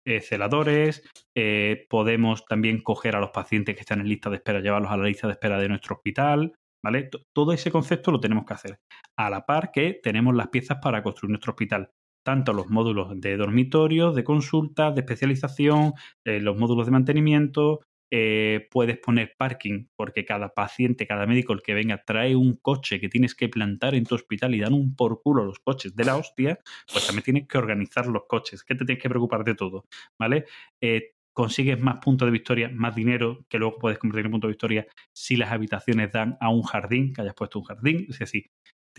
[0.07, 1.03] eh, celadores,
[1.36, 4.95] eh, podemos también coger a los pacientes que están en lista de espera, llevarlos a
[4.97, 7.09] la lista de espera de nuestro hospital, ¿vale?
[7.34, 8.80] Todo ese concepto lo tenemos que hacer.
[9.17, 11.91] A la par que tenemos las piezas para construir nuestro hospital.
[12.24, 15.93] Tanto los módulos de dormitorios, de consultas, de especialización,
[16.26, 21.61] eh, los módulos de mantenimiento, eh, puedes poner parking, porque cada paciente, cada médico, el
[21.61, 24.95] que venga, trae un coche que tienes que plantar en tu hospital y dan un
[24.95, 26.59] por culo los coches de la hostia,
[26.91, 29.86] pues también tienes que organizar los coches, que te tienes que preocupar de todo,
[30.17, 30.45] ¿vale?
[30.82, 34.53] Eh, consigues más puntos de victoria, más dinero, que luego puedes convertir en puntos de
[34.53, 38.49] victoria si las habitaciones dan a un jardín, que hayas puesto un jardín, es decir,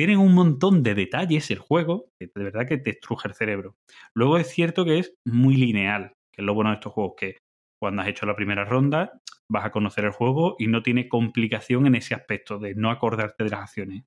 [0.01, 3.77] tienen un montón de detalles el juego, que de verdad que te estruje el cerebro.
[4.15, 7.37] Luego es cierto que es muy lineal, que es lo bueno de estos juegos, que
[7.79, 9.21] cuando has hecho la primera ronda
[9.51, 13.45] vas a conocer el juego y no tiene complicación en ese aspecto de no acordarte
[13.45, 14.05] de las acciones.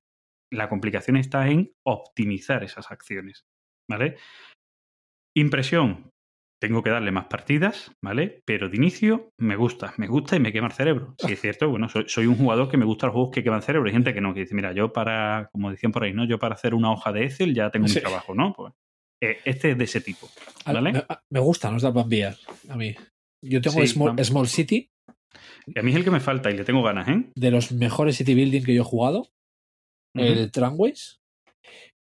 [0.50, 3.44] La complicación está en optimizar esas acciones,
[3.88, 4.16] ¿vale?
[5.36, 6.10] Impresión.
[6.66, 8.40] Tengo que darle más partidas, ¿vale?
[8.46, 11.14] Pero de inicio me gusta, me gusta y me quema el cerebro.
[11.18, 13.60] Si es cierto, bueno, soy, soy un jugador que me gusta los juegos que queman
[13.60, 13.86] cerebro.
[13.88, 16.24] Hay gente que no, que dice, mira, yo para, como decían por ahí, ¿no?
[16.26, 17.96] Yo para hacer una hoja de Excel ya tengo Sí.
[17.96, 18.54] mi trabajo, ¿no?
[18.54, 18.72] Pues
[19.22, 20.28] Eh, este es de ese tipo.
[20.64, 20.92] Al- ¿Vale?
[20.92, 22.34] Me, me gustan los Urban Bear,
[22.70, 22.94] a mí.
[23.42, 24.88] Yo tengo Sí, Small, City,
[25.66, 27.24] Y a mí es el que me falta y le tengo ganas, ¿eh?
[27.36, 29.28] de los mejores city building que yo he jugado.
[30.14, 31.18] El Tramways.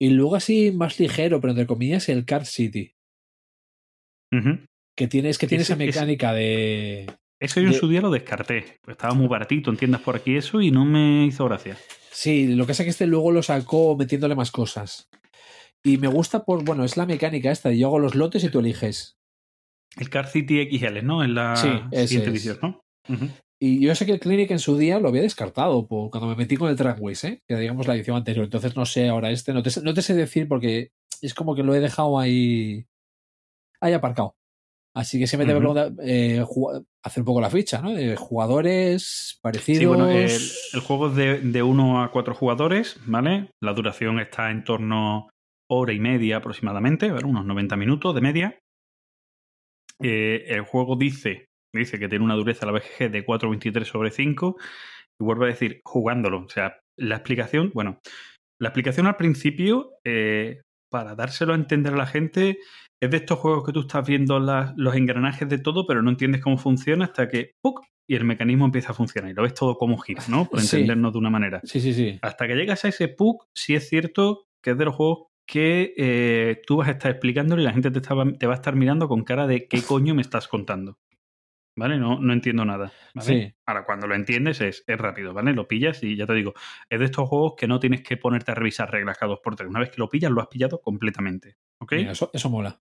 [0.00, 2.92] Y luego así más ligero, pero entre comillas, el Car City.
[4.96, 7.06] Que tiene, es que tiene esa mecánica de.
[7.38, 8.78] Eso yo en su día lo descarté.
[8.86, 11.76] Estaba muy baratito en tiendas por aquí eso y no me hizo gracia.
[12.10, 15.08] Sí, lo que pasa es que este luego lo sacó metiéndole más cosas.
[15.84, 18.60] Y me gusta por, bueno, es la mecánica esta, yo hago los lotes y tú
[18.60, 19.18] eliges.
[19.98, 21.22] El Car City XL, ¿no?
[21.22, 22.46] En la Sí, siguiente es.
[22.46, 22.82] edición, ¿no?
[23.60, 26.36] Y yo sé que el Clinic en su día lo había descartado por, cuando me
[26.36, 27.42] metí con el Tramways, ¿eh?
[27.46, 28.44] que digamos la edición anterior.
[28.44, 30.90] Entonces no sé ahora este, no te, no te sé decir porque
[31.22, 32.84] es como que lo he dejado ahí,
[33.86, 34.34] ahí aparcado.
[34.94, 35.62] Así que siempre te Ujú.
[35.62, 36.42] voy a preguntar, eh,
[37.04, 37.92] hacer un poco la ficha, ¿no?
[37.92, 39.78] De jugadores parecidos.
[39.78, 40.30] Sí, bueno, el,
[40.72, 43.50] el juego es de, de uno a cuatro jugadores, ¿vale?
[43.62, 45.30] La duración está en torno a
[45.68, 47.26] hora y media aproximadamente, ¿vale?
[47.26, 48.58] unos 90 minutos de media.
[50.02, 54.56] Eh, el juego dice, dice que tiene una dureza la BGG de 4.23 sobre 5.
[55.20, 56.44] Y vuelvo a decir, jugándolo.
[56.44, 57.98] O sea, la explicación, bueno,
[58.60, 62.58] la explicación al principio, eh, para dárselo a entender a la gente,
[63.00, 66.10] es de estos juegos que tú estás viendo las- los engranajes de todo, pero no
[66.10, 67.84] entiendes cómo funciona hasta que ¡puc!
[68.08, 69.30] y el mecanismo empieza a funcionar.
[69.30, 70.44] Y lo ves todo como gira, ¿no?
[70.48, 70.76] Por Sí.
[70.76, 71.60] entendernos de una manera.
[71.64, 72.18] Sí, sí, sí.
[72.22, 75.94] Hasta que llegas a ese PUC, sí es cierto que es de los juegos que
[75.96, 78.74] eh, tú vas a estar explicándolo y la gente te, estaba- te va a estar
[78.76, 80.98] mirando con cara de ¿qué coño me estás contando?
[81.78, 81.98] ¿Vale?
[81.98, 82.90] No, no entiendo nada.
[83.14, 83.26] ¿vale?
[83.28, 83.54] Sí.
[83.66, 85.52] Ahora, cuando lo entiendes es, es rápido, ¿vale?
[85.52, 86.54] Lo pillas y ya te digo,
[86.88, 89.56] es de estos juegos que no tienes que ponerte a revisar reglas cada dos por
[89.56, 89.68] tres.
[89.68, 91.56] Una vez que lo pillas, lo has pillado completamente.
[91.78, 91.92] ¿Ok?
[91.92, 92.80] Mira, eso, eso mola.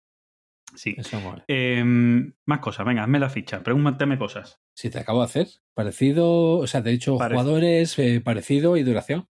[0.76, 0.96] Sí.
[0.98, 1.44] Eso mola.
[1.48, 4.60] Em, más cosas, venga, hazme la ficha, pregúntame cosas.
[4.76, 5.48] Si te acabo de hacer.
[5.76, 9.26] Parecido, o sea, te he dicho jugadores, eh, parecido y duración.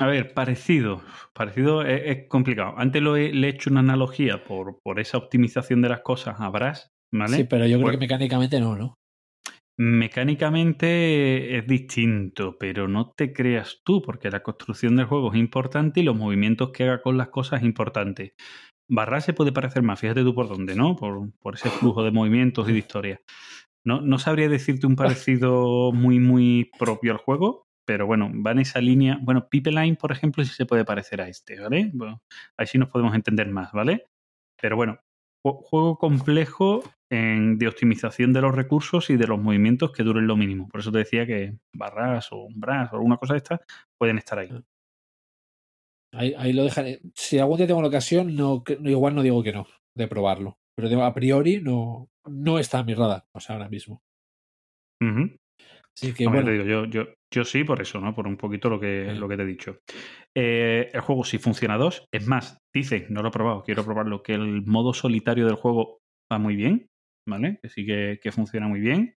[0.00, 1.02] A ver, parecido.
[1.34, 2.74] Parecido es, es complicado.
[2.76, 6.36] Antes lo he, le he hecho una analogía por, por esa optimización de las cosas
[6.40, 7.36] a Brass, ¿vale?
[7.38, 7.98] Sí, pero yo creo Bueno.
[7.98, 8.94] que mecánicamente no, ¿no?
[9.80, 16.00] Mecánicamente es distinto, pero no te creas tú, porque la construcción del juego es importante
[16.00, 18.34] y los movimientos que haga con las cosas es importante.
[18.88, 20.96] Barra se puede parecer más, fíjate tú por dónde, ¿no?
[20.96, 23.20] Por, por ese flujo de movimientos y de historia.
[23.84, 28.60] No, no sabría decirte un parecido muy, muy propio al juego, pero bueno, va en
[28.60, 29.18] esa línea.
[29.22, 31.92] Bueno, Pipeline, por ejemplo, sí se puede parecer a este, ¿vale?
[32.56, 34.04] Ahí sí nos podemos entender más, ¿vale?
[34.60, 34.98] Pero bueno,
[35.44, 40.36] ju- juego complejo de optimización de los recursos y de los movimientos que duren lo
[40.36, 40.68] mínimo.
[40.68, 43.60] Por eso te decía que barras o umbras o alguna cosa de estas
[43.98, 44.50] pueden estar ahí.
[46.14, 47.00] Ahí, ahí lo dejaré.
[47.14, 50.56] Si algún día tengo la ocasión, no, igual no digo que no, de probarlo.
[50.76, 54.00] Pero digo, a priori no, no está en mi radar, o sea, ahora mismo.
[55.96, 58.14] Así que Hombre, bueno, te digo, yo, yo, yo sí, por eso, ¿no?
[58.14, 59.18] Por un poquito lo que, Sí.
[59.18, 59.78] lo que te he dicho.
[60.36, 62.04] Eh, el juego sí funciona a dos.
[62.12, 65.98] Es más, dice, no lo he probado, quiero probarlo, que el modo solitario del juego
[66.32, 66.86] va muy bien,
[67.28, 67.58] ¿vale?
[67.62, 69.14] Que sí que, que funciona muy bien.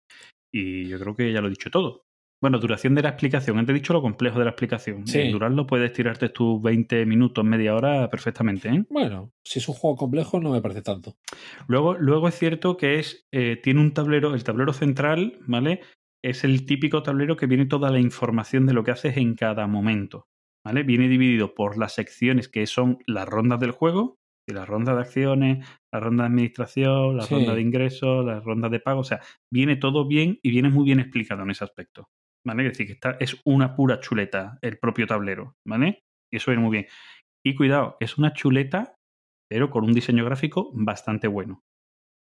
[0.52, 2.02] Y yo creo que ya lo he dicho todo.
[2.40, 3.58] Bueno, duración de la explicación.
[3.58, 5.06] Antes he dicho lo complejo de la explicación.
[5.06, 5.20] Sí.
[5.20, 8.84] En durarlo puedes tirarte tus 20 minutos, media hora perfectamente, ¿eh?
[8.88, 11.16] bueno, si es un juego complejo no me parece tanto.
[11.68, 15.80] Luego, luego es cierto que es, eh, tiene un tablero, el tablero central, ¿vale?
[16.24, 19.66] Es el típico tablero que viene toda la información de lo que haces en cada
[19.66, 20.26] momento,
[20.64, 20.82] ¿vale?
[20.82, 24.16] Viene dividido por las secciones que son las rondas del juego,
[24.48, 27.34] y las rondas de acciones, la ronda de administración, la Sí.
[27.34, 29.20] ronda de ingresos, las rondas de pago, o sea,
[29.52, 32.08] viene todo bien y viene muy bien explicado en ese aspecto,
[32.46, 32.64] ¿vale?
[32.66, 36.00] Es decir, que está, es una pura chuleta el propio tablero, ¿vale?
[36.32, 36.86] Y eso viene muy bien.
[37.44, 38.94] Y cuidado, es una chuleta,
[39.50, 41.62] pero con un diseño gráfico bastante bueno.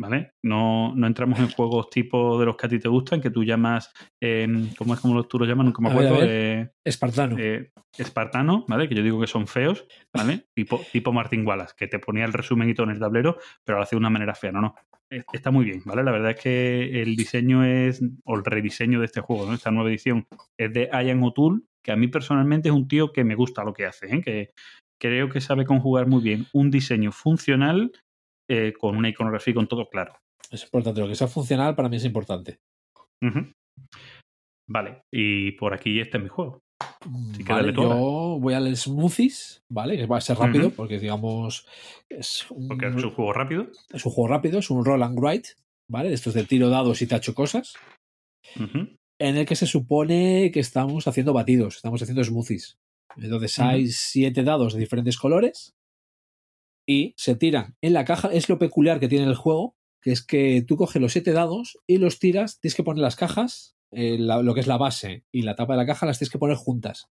[0.00, 0.30] ¿Vale?
[0.44, 3.42] No, no entramos en juegos tipo de los que a ti te gustan, que tú
[3.42, 3.92] llamas,
[4.22, 4.46] eh,
[4.78, 5.66] ¿cómo es como los tú los llaman?
[5.66, 6.20] Nunca me A ver, a acuerdo.
[6.24, 6.30] ver.
[6.30, 7.36] eh, Espartano.
[7.36, 8.88] eh, espartano, ¿vale?
[8.88, 9.84] Que yo digo que son feos,
[10.14, 10.46] ¿vale?
[10.54, 13.78] tipo, tipo Martin Wallace, que te ponía el resumen y todo en el tablero, pero
[13.78, 14.52] lo hace de una manera fea.
[14.52, 14.76] No, no.
[15.10, 16.02] Está muy bien, ¿vale?
[16.02, 19.54] La verdad es que el diseño es, o el rediseño de este juego, ¿no?
[19.54, 20.26] Esta nueva edición
[20.58, 23.72] es de Ian O'Toole, que a mí personalmente es un tío que me gusta lo
[23.72, 24.22] que hace, ¿eh?
[24.22, 24.52] Que
[25.00, 27.92] creo que sabe conjugar muy bien un diseño funcional
[28.50, 30.14] eh, con una iconografía y con todo claro.
[30.50, 31.00] Es importante.
[31.00, 32.58] Lo que sea funcional para mí es importante.
[34.68, 36.60] Vale, y por aquí este es mi juego.
[37.46, 39.96] Vale, yo voy al Smoothies, ¿vale?
[39.96, 41.66] Que va a ser rápido porque, digamos,
[42.08, 43.68] es un, Porque es un juego rápido.
[43.92, 45.50] es un juego rápido, es un roll and write,
[45.90, 46.08] ¿vale?
[46.08, 47.74] De estos de tiro dados y tacho cosas,
[49.20, 52.78] en el que se supone que estamos haciendo batidos, estamos haciendo smoothies.
[53.16, 53.68] Entonces Ujú.
[53.68, 55.74] hay siete dados de diferentes colores
[56.86, 58.28] y se tiran en la caja.
[58.32, 61.78] Es lo peculiar que tiene el juego, que es que tú coges los siete dados
[61.88, 65.24] y los tiras, tienes que poner las cajas, eh, la- lo que es la base
[65.32, 67.08] y la tapa de la caja, las tienes que poner juntas.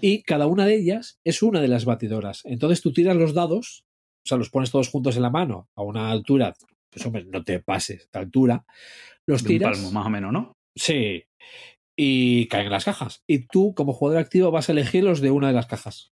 [0.00, 2.42] Y cada una de ellas es una de las batidoras.
[2.44, 3.84] Entonces tú tiras los dados
[4.24, 6.52] o sea, los pones todos juntos en la mano a una altura,
[6.90, 8.64] pues hombre, no te pases de altura,
[9.26, 9.78] los De un tiras.
[9.78, 10.52] palmo, más o menos, ¿no?
[10.76, 11.24] Sí.
[11.98, 13.22] Y caen en las cajas.
[13.26, 16.12] Y tú, como jugador activo, vas a elegir los de una de las cajas.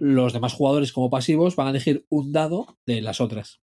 [0.00, 3.60] Los demás jugadores, como pasivos, van a elegir un dado de las otras.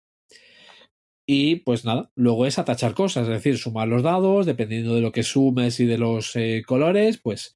[1.28, 5.12] Y pues nada, luego es atachar cosas, es decir, sumar los dados, dependiendo de lo
[5.12, 7.56] que sumes y de los eh, colores, pues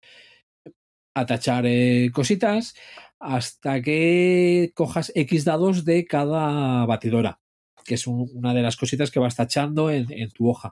[1.15, 2.73] atachar eh, cositas
[3.19, 7.41] hasta que cojas X dados de cada batidora,
[7.85, 10.71] que es un- una de las cositas que vas tachando en, en tu hoja.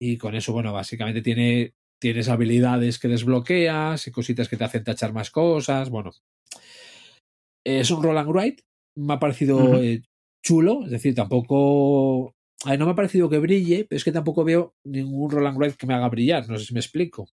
[0.00, 4.84] Y con eso, bueno, básicamente tiene, tienes habilidades que desbloqueas y cositas que te hacen
[4.84, 5.88] tachar más cosas.
[5.88, 6.10] Bueno,
[7.64, 8.62] es un roll and write.
[8.96, 10.02] Me ha parecido eh,
[10.46, 12.32] chulo, es decir, tampoco.
[12.64, 15.46] a ver, no me ha parecido que brille, pero es que tampoco veo ningún roll
[15.46, 16.48] and write que me haga brillar.
[16.48, 17.28] No sé si me explico.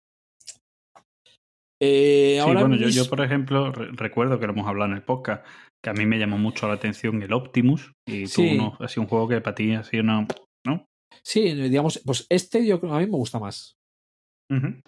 [1.81, 5.03] Eh, Sí, ahora bueno, yo, por ejemplo, re- recuerdo que lo hemos hablado en el
[5.03, 5.45] podcast,
[5.83, 8.57] que a mí me llamó mucho la atención el Optimus, y tú Sí.
[8.57, 10.27] no, ha sido un juego que para ti ha sido una...
[10.65, 10.85] ¿no?
[11.23, 13.75] Sí, digamos, pues este yo creo a mí me gusta más.
[14.49, 14.79] Ujú.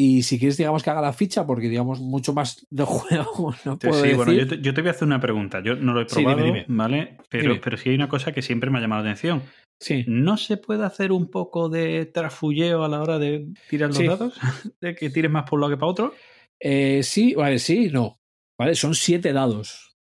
[0.00, 3.78] Y si quieres, digamos que haga la ficha, porque digamos mucho más de juego no
[3.80, 5.60] puedo sí, bueno, yo te, yo te voy a hacer una pregunta.
[5.60, 6.64] Yo no lo he Sí, dime, probado, dime.
[6.68, 7.16] ¿vale?
[7.28, 7.60] Pero, Dime.
[7.64, 9.42] pero sí hay una cosa que siempre me ha llamado la atención.
[9.82, 10.04] Sí.
[10.06, 14.06] ¿No se puede hacer un poco de trafulleo a la hora de tirar los Sí.
[14.06, 14.38] dados?
[14.80, 16.14] ¿De que tires más por un lado que para otro?
[16.62, 18.18] Eh, sí, vale, sí, no.
[18.56, 19.96] Vale, son siete dados.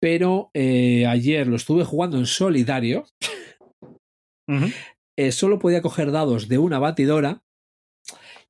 [0.00, 3.06] Pero eh, ayer lo estuve jugando en solitario.
[5.18, 7.40] Eh, solo podía coger dados de una batidora.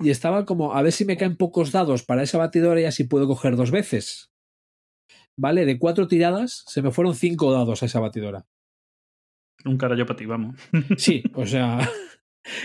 [0.03, 3.05] Y estaba como, a ver si me caen pocos dados para esa batidora y así
[3.05, 4.31] puedo coger dos veces.
[5.37, 8.45] Vale, de cuatro tiradas se me fueron cinco dados a esa batidora.
[9.65, 10.57] Un carajo para ti, vamos.
[10.97, 11.79] Sí, o sea.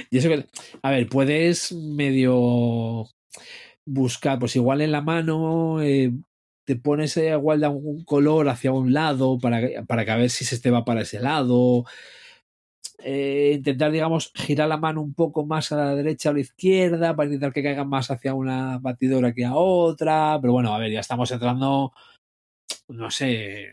[0.09, 0.43] Y eso que.
[0.81, 3.05] A ver, puedes medio
[3.85, 5.83] buscar, pues igual en la mano.
[5.83, 6.11] eh,
[6.65, 10.31] te pones eh, igual de algún color hacia un lado para, para que a ver
[10.31, 11.85] si se te va para ese lado.
[12.99, 16.39] Eh, intentar, digamos, girar la mano un poco más a la derecha o a la
[16.41, 20.37] izquierda para intentar que caiga más hacia una batidora que a otra.
[20.41, 21.93] Pero bueno, a ver, ya estamos entrando,
[22.89, 23.67] no sé,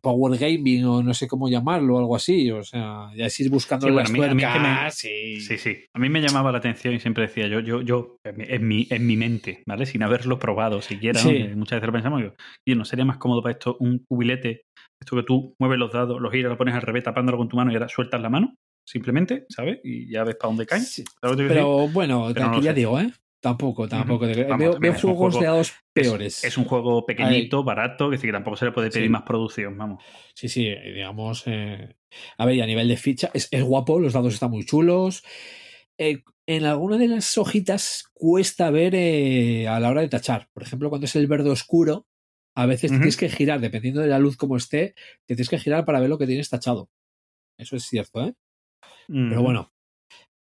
[0.00, 2.50] Power Gaming o no sé cómo llamarlo, algo así.
[2.50, 5.40] O sea, ya si es buscando Sí, bueno, las a mí- a mí me- y-
[5.40, 5.84] Sí, sí.
[5.94, 8.68] A mí me llamaba la atención y siempre decía yo, yo, yo, en mi, en
[8.68, 9.86] mi, en mi mente, ¿vale?
[9.86, 11.20] Sin haberlo probado siquiera.
[11.20, 11.44] Sí.
[11.54, 12.34] Muchas veces lo pensamos, digo,
[12.66, 14.62] y no sería más cómodo para esto un cubilete,
[15.02, 17.56] esto que tú mueves los dados, los giras, lo pones al revés, tapándolo con tu
[17.56, 19.78] mano y ahora sueltas la mano, simplemente, ¿sabes?
[19.84, 20.82] Y ya ves para dónde caen.
[21.20, 22.76] Pero bueno, Pero no ya sé.
[22.76, 23.12] digo, ¿eh?
[23.40, 24.26] Tampoco, tampoco.
[24.48, 26.44] Vamos, veo juegos juego- de dados Es- peores.
[26.44, 29.10] Es, un juego pequeñito, barato, que sí que tampoco se le puede pedir Sí.
[29.10, 30.02] más producción, vamos.
[30.34, 31.42] Sí, sí, digamos.
[31.46, 31.96] eh,
[32.38, 35.24] A ver, y a nivel de ficha, es, es guapo, los dados están muy chulos.
[35.98, 40.48] Eh, en alguna de las hojitas cuesta ver eh, a la hora de tachar.
[40.52, 42.06] Por ejemplo, cuando es el verde oscuro,
[42.56, 44.94] a veces tienes que girar, dependiendo de la luz como esté,
[45.26, 46.88] te tienes que girar para ver lo que tienes tachado.
[47.58, 48.34] Eso es cierto, ¿eh?
[49.06, 49.70] Pero bueno.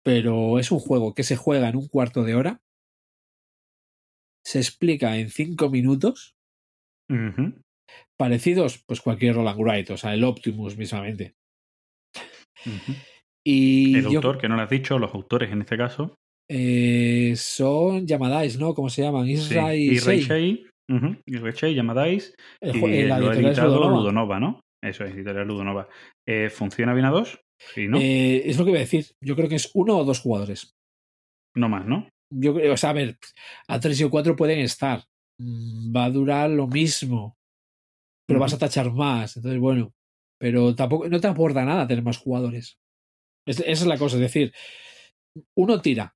[0.03, 2.59] Pero es un juego que se juega en un cuarto de hora.
[4.45, 6.35] Se explica en cinco minutos.
[8.17, 11.35] Parecidos, pues cualquier Roland Wright, o sea, el Optimus mismamente.
[13.45, 16.15] Y El yo- autor, que no lo has dicho, los autores en este caso.
[16.49, 18.73] eh, son Yamadais, ¿no?
[18.75, 19.25] ¿Cómo se llaman?
[19.25, 19.31] Sí.
[19.33, 20.97] Isra y Y Sei.
[20.97, 21.21] Rei Ujú.
[21.25, 22.35] Y Rei Yamadais.
[22.61, 23.97] El Y ju- eh, la lo editado Ludonova.
[23.97, 24.39] Ludonova.
[24.39, 24.61] ¿no?
[24.83, 25.87] Eso es, editorial Ludonova.
[26.27, 27.39] Eh, ¿Funciona bien a dos?
[27.73, 27.97] Sí, ¿no?
[27.99, 29.05] Eh, es lo que iba a decir.
[29.23, 30.71] Yo creo que es uno o dos jugadores.
[31.55, 32.09] no más, ¿no?
[32.33, 33.17] Yo creo, o sea, a ver,
[33.69, 35.03] a tres y cuatro pueden estar.
[35.39, 37.35] Mm, Va a durar lo mismo.
[38.27, 39.37] Pero vas a tachar más.
[39.37, 39.91] Entonces, bueno.
[40.37, 42.77] Pero tampoco, no te aporta nada tener más jugadores.
[43.47, 44.15] Es- esa es la cosa.
[44.17, 44.53] Es decir,
[45.57, 46.13] uno tira.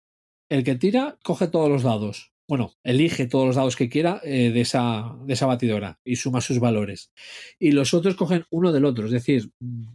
[0.51, 2.31] El que tira coge todos los dados.
[2.49, 6.41] Bueno, elige todos los dados que quiera eh, de, esa, de esa batidora y suma
[6.41, 7.11] sus valores.
[7.59, 9.05] Y los otros cogen uno del otro.
[9.05, 9.93] Es decir, mm,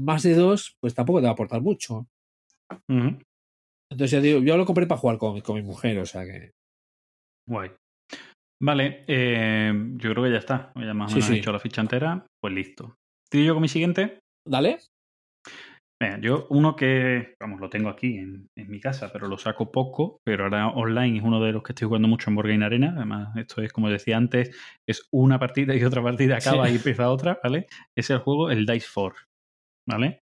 [0.00, 2.08] más de dos, pues tampoco te va a aportar mucho.
[2.88, 6.50] Entonces ya digo, yo lo compré para jugar con, con mi mujer, o sea que.
[7.48, 7.70] Guay.
[8.62, 10.72] Vale, eh, yo creo que ya está.
[10.74, 12.26] Ya más o Sí, menos he hecho la ficha entera.
[12.42, 12.96] Pues listo.
[13.30, 14.18] ¿Tiro yo con mi siguiente?
[14.46, 14.78] Dale.
[16.02, 19.70] Venga, yo uno que, vamos, lo tengo aquí en, en mi casa, pero lo saco
[19.70, 22.64] poco, pero ahora online es uno de los que estoy jugando mucho en Board Game
[22.64, 22.94] Arena.
[22.96, 24.50] Además, esto es, como decía antes,
[24.88, 26.72] es una partida y otra partida acaba Sí.
[26.72, 27.66] y empieza otra, ¿vale?
[27.94, 29.24] Es el juego, el Dice Force,
[29.86, 30.20] ¿vale?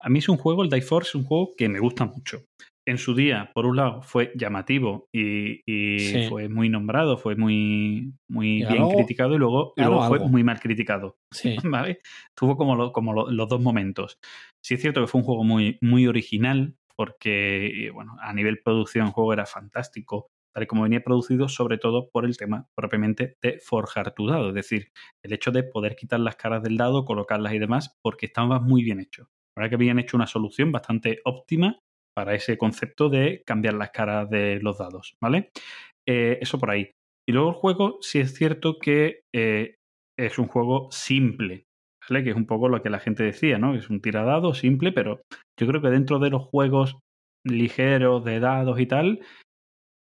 [0.00, 2.42] A mí es un juego, el Dice Force es un juego que me gusta mucho.
[2.86, 6.26] En su día, por un lado, fue llamativo y, y Sí.
[6.28, 10.28] fue muy nombrado, fue muy, muy bien criticado y luego, y luego fue algo.
[10.28, 11.16] muy mal criticado.
[11.32, 11.56] Sí.
[11.64, 12.00] ¿vale?
[12.36, 14.18] Tuvo como, lo- como lo- los dos momentos.
[14.64, 18.60] Sí es cierto que fue un juego muy, muy original, porque, eh, bueno, a nivel
[18.62, 20.28] producción el juego era fantástico.
[20.54, 24.48] tal y como venía producido, sobre todo por el tema propiamente de forjar tu dado,
[24.50, 24.88] es decir,
[25.24, 28.82] el hecho de poder quitar las caras del dado, colocarlas y demás, porque estaba muy
[28.82, 29.28] bien hecho.
[29.56, 31.78] La verdad que habían hecho una solución bastante óptima
[32.14, 35.50] para ese concepto de cambiar las caras de los dados, ¿vale?
[36.08, 36.90] Eh, eso por ahí.
[37.28, 39.76] Y luego el juego, sí es cierto que eh,
[40.18, 41.64] es un juego simple,
[42.08, 42.24] ¿vale?
[42.24, 43.74] Que es un poco lo que la gente decía, ¿no?
[43.74, 45.20] Es un tiradado simple, pero
[45.58, 46.98] yo creo que dentro de los juegos
[47.44, 49.20] ligeros de dados y tal,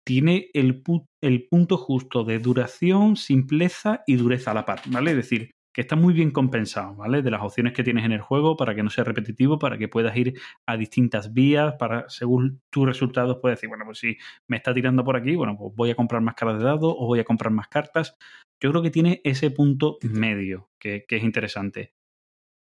[0.06, 0.82] tiene el,
[1.22, 5.10] el punto justo de duración, simpleza y dureza a la par, ¿vale?
[5.10, 7.20] Es decir, que está muy bien compensado, ¿vale?
[7.20, 9.88] De las opciones que tienes en el juego para que no sea repetitivo, para que
[9.88, 14.16] puedas ir a distintas vías, para según tus resultados puedes decir, bueno, pues si
[14.48, 17.04] me está tirando por aquí, bueno, pues voy a comprar más caras de dados o
[17.04, 18.16] voy a comprar más cartas.
[18.58, 21.92] Yo creo que tiene ese punto medio que, es interesante.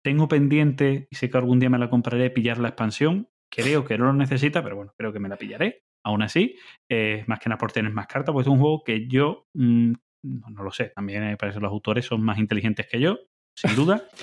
[0.05, 3.29] Tengo pendiente, y sé que algún día me la compraré, pillar la expansión.
[3.51, 5.85] Creo que no lo necesita, pero bueno, creo que me la pillaré.
[6.05, 6.55] Aún así,
[6.87, 9.93] eh, más que nada por tener más cartas, pues es un juego que yo mm,
[10.23, 13.19] no, lo sé, también me parece que los autores son más inteligentes que yo,
[13.55, 14.03] sin duda.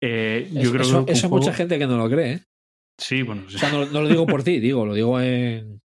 [0.00, 2.34] Eh, yo creo eso, que eso mucha gente que no lo cree.
[2.34, 2.44] ¿eh?
[2.98, 3.42] Sí, bueno.
[3.48, 5.80] O sea, no, lo digo por ti, digo, lo digo en.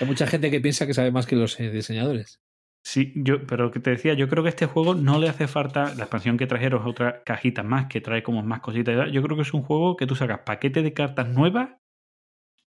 [0.00, 2.40] Hay mucha gente que piensa que sabe más que los eh, diseñadores.
[2.84, 5.94] Sí, yo, pero que te decía, yo creo que este juego no le hace falta
[5.94, 9.10] la expansión que trajeron es otra cajita más que trae como más cositas.
[9.10, 11.70] Yo creo que es un juego que tú sacas paquete de cartas nuevas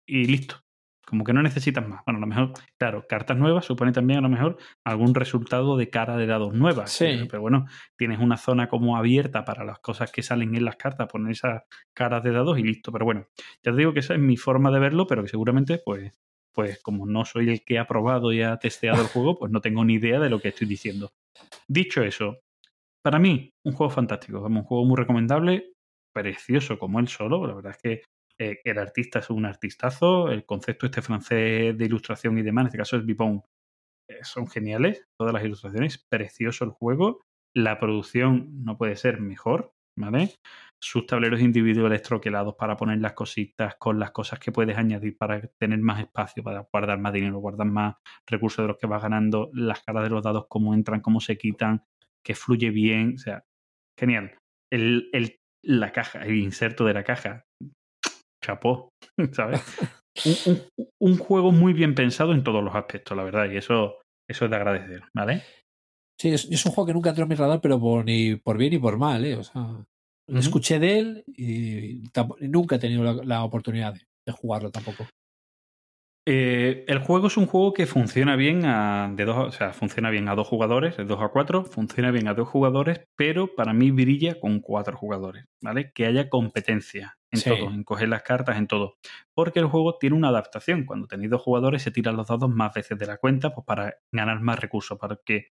[0.07, 0.66] y listo.
[1.07, 2.03] Como que no necesitas más.
[2.05, 5.89] Bueno, a lo mejor, claro, cartas nuevas supone también a lo mejor algún resultado de
[5.89, 6.91] cara de dados nuevas.
[6.91, 7.27] Sí.
[7.31, 11.09] Pero bueno, tienes una zona como abierta para las cosas que salen en las cartas,
[11.09, 11.63] poner esas
[11.95, 12.91] caras de dados y listo.
[12.91, 13.29] Pero bueno,
[13.63, 16.13] ya te digo que esa es mi forma de verlo, pero que seguramente, pues,
[16.53, 19.61] pues como no soy el que ha probado y ha testeado el juego, pues no
[19.61, 21.13] tengo ni idea de lo que estoy diciendo.
[21.69, 22.41] Dicho eso,
[23.01, 25.75] para mí, un juego fantástico, un juego muy recomendable,
[26.13, 27.47] precioso como él solo.
[27.47, 28.03] La verdad es que
[28.39, 32.67] eh, el artista es un artistazo, el concepto este francés de ilustración y demás, en
[32.67, 33.43] este caso es Vipon,
[34.09, 37.23] eh, son geniales, todas las ilustraciones, precioso el juego,
[37.55, 40.35] la producción no puede ser mejor, ¿vale?
[40.79, 45.41] Sus tableros individuales troquelados para poner las cositas con las cosas que puedes añadir para
[45.59, 49.51] tener más espacio, para guardar más dinero, guardar más recursos de los que vas ganando,
[49.55, 51.85] las caras de los dados, cómo entran, cómo se quitan,
[52.23, 53.45] que fluye bien, o sea,
[53.99, 54.39] genial.
[54.71, 57.46] El, el, la caja, el inserto de la caja,
[58.47, 58.91] chapó,
[59.33, 59.63] ¿sabes?
[61.01, 63.97] un, juego muy bien pensado en todos los aspectos, la verdad, y eso,
[64.29, 65.43] eso es de agradecer, ¿vale?
[66.19, 68.73] Sí, es, un juego que nunca entró en mi radar, pero por, ni por bien
[68.73, 69.37] ni por mal, ¿eh?
[69.37, 69.85] O sea,
[70.29, 72.03] escuché de él y,
[72.41, 75.07] nunca he tenido la, oportunidad de, jugarlo tampoco.
[76.29, 80.11] Eh, el juego es un juego que funciona bien a de dos, o sea, funciona
[80.11, 83.73] bien a dos jugadores, de dos a cuatro, funciona bien a dos jugadores, pero para
[83.73, 85.93] mí brilla con cuatro jugadores, ¿vale?
[85.93, 88.97] Que haya competencia en todo, en coger las cartas, en todo.
[89.35, 90.85] Porque el juego tiene una adaptación.
[90.85, 93.95] Cuando tenéis dos jugadores se tiran los dados más veces de la cuenta, pues para
[94.11, 95.53] ganar más recursos, para que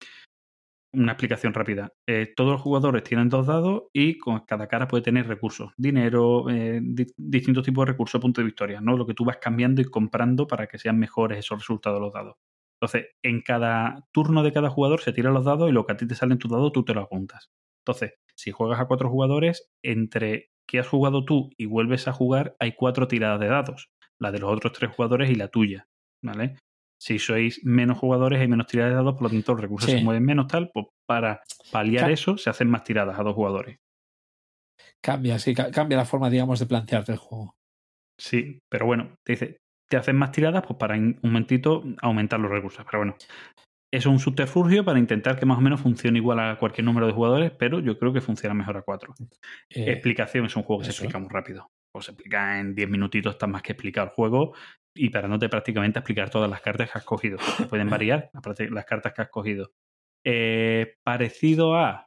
[0.92, 1.92] una explicación rápida.
[2.06, 6.48] Eh, todos los jugadores tienen dos dados y con cada cara puede tener recursos, dinero,
[6.50, 8.96] eh, distintos tipos de recursos, punto de victoria, ¿no?
[8.96, 12.36] Lo que tú vas cambiando y comprando para que sean mejores esos resultados los dados.
[12.80, 15.96] Entonces, en cada turno de cada jugador se tiran los dados y lo que a
[15.96, 17.50] ti te sale en tu dado tú te lo apuntas.
[17.84, 22.54] Entonces, si juegas a cuatro jugadores, entre que has jugado tú y vuelves a jugar,
[22.60, 23.90] hay cuatro tiradas de dados.
[24.20, 25.88] La de los otros tres jugadores y la tuya.
[26.22, 26.56] ¿Vale?
[27.00, 30.02] Si sois menos jugadores, hay menos tiradas de dados, por lo tanto los recursos se
[30.02, 33.78] mueven menos, tal, pues para paliar eso se hacen más tiradas a dos jugadores.
[35.00, 37.54] Cambia, sí, cambia la forma, digamos, de plantearte el juego.
[38.18, 39.58] Sí, pero bueno, te dice,
[39.88, 42.84] te hacen más tiradas, pues para un momentito aumentar los recursos.
[42.84, 43.16] Pero bueno,
[43.92, 47.12] es un subterfugio para intentar que más o menos funcione igual a cualquier número de
[47.12, 49.14] jugadores, pero yo creo que funciona mejor a cuatro.
[49.70, 51.70] Eh, Explicación es un juego que se explica muy rápido.
[51.94, 54.54] O se explica en 10 minutitos, está más que explicar el juego
[54.98, 57.38] y para no te prácticamente explicar todas las cartas que has cogido.
[57.70, 58.30] pueden variar
[58.70, 59.72] las cartas que has cogido.
[60.24, 62.06] Eh, parecido a.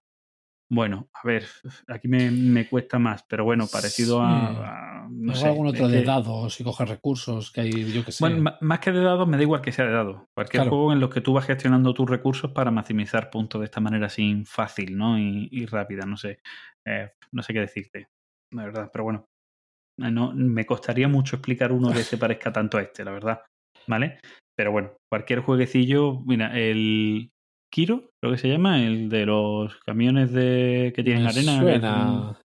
[0.70, 1.46] Bueno, a ver,
[1.90, 5.08] aquí me, cuesta más, pero bueno, parecido a.
[5.10, 8.24] no sé, algún otro de dados y coger recursos que hay, yo que sé.
[8.24, 10.22] Bueno, más que de dados, me da igual que sea de dados.
[10.34, 13.82] Cualquier juego en los que tú vas gestionando tus recursos para maximizar puntos de esta
[13.82, 15.20] manera así fácil, ¿no?
[15.20, 16.40] Y, rápida, no sé.
[16.86, 18.08] Eh, no sé qué decirte,
[18.52, 19.31] la verdad, pero bueno.
[20.10, 23.42] No, me costaría mucho explicar uno que se parezca tanto a este, la verdad.
[23.88, 24.20] ¿Vale?
[24.56, 27.32] Pero bueno, cualquier jueguecillo, mira, el
[27.74, 31.60] Kiro, creo que se llama, el de los camiones de que tienen arena.
[31.60, 32.42] Suena.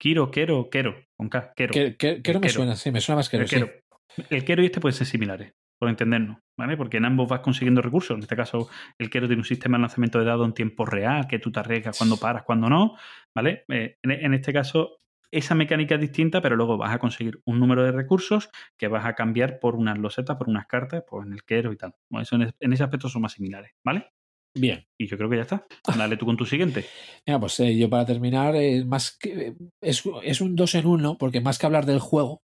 [0.00, 1.72] Kiro, Kero, Kero, con K, Kero.
[1.96, 3.44] Kero me suena, sí, me suena más Kero.
[3.50, 6.76] El, el Kero y este pueden ser similares, por entendernos, ¿vale?
[6.76, 8.16] Porque en ambos vas consiguiendo recursos.
[8.16, 11.26] En este caso, el Kero tiene un sistema de lanzamiento de dados en tiempo real,
[11.28, 12.96] que tú te arriesgas cuando paras, cuando no,
[13.34, 13.64] ¿vale?
[13.68, 14.98] Eh, en, este caso,
[15.32, 19.04] esa mecánica es distinta, pero luego vas a conseguir un número de recursos que vas
[19.06, 21.94] a cambiar por unas losetas, por unas cartas, pues en el quero y tal.
[22.10, 24.10] Bueno, eso en, es- en ese aspecto son más similares, ¿vale?
[24.54, 24.84] Bien.
[25.00, 25.66] Y yo creo que ya está.
[25.96, 26.84] Dale tú con tu siguiente.
[27.26, 31.16] Mira, pues eh, yo para terminar, eh, más que, es, es un dos en uno,
[31.16, 32.42] porque más que hablar del juego,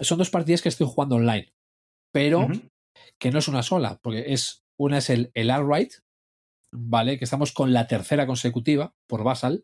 [0.00, 1.52] son dos partidas que estoy jugando online,
[2.12, 2.40] pero
[3.20, 5.92] que no es una sola, porque es una es el, el Alright,
[6.72, 7.16] ¿vale?
[7.18, 9.62] Que estamos con la tercera consecutiva por Basal.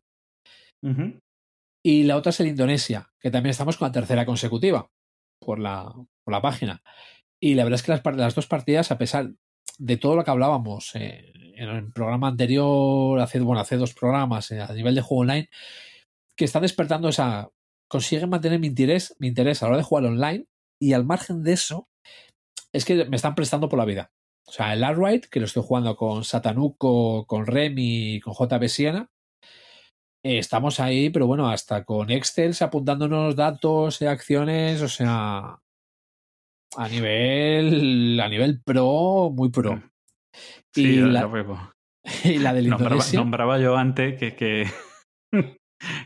[1.83, 4.91] Y la otra es el Indonesia, que también estamos con la tercera consecutiva
[5.39, 5.93] por la,
[6.25, 6.83] por la página.
[7.41, 9.33] Y la verdad es que las, las dos partidas, a pesar
[9.79, 14.51] de todo lo que hablábamos eh, en el programa anterior, hace, bueno, hace dos programas
[14.51, 15.49] eh, a nivel de juego online,
[16.37, 17.49] que están despertando esa.
[17.89, 20.47] consiguen mantener mi interés, mi interés a la hora de jugar online,
[20.79, 21.89] y al margen de eso,
[22.73, 24.13] es que me están prestando por la vida.
[24.47, 29.11] O sea, el Artright, que lo estoy jugando con Satanuco, con Remy con JB Siena,
[30.23, 35.61] eh, estamos ahí, pero bueno, hasta con Excel apuntándonos datos y acciones, o sea,
[36.77, 39.83] a nivel, a nivel pro, muy pro.
[40.75, 41.61] Sí, y, la, vemos.
[42.25, 43.19] y la del Nombraba, Indonesia.
[43.19, 44.67] nombraba yo antes que, que,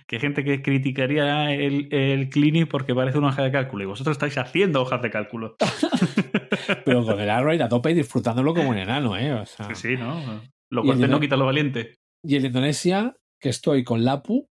[0.07, 4.15] que gente que criticaría el, el Clinic porque parece una hoja de cálculo y vosotros
[4.15, 5.57] estáis haciendo hojas de cálculo.
[6.85, 9.32] Pero con el Arrow a tope y disfrutándolo como un enano, ¿eh?
[9.32, 10.43] O sea, Sí, sí, ¿no?
[10.70, 11.97] Lo cortés no quita lo valiente.
[12.23, 13.15] Y el Indonesia,
[13.45, 14.49] que estoy con Lapu,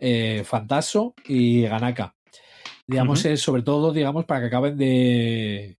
[0.00, 2.16] eh, Fantaso y Ganaka.
[2.88, 5.78] Digamos, es sobre todo, digamos, para que acaben de.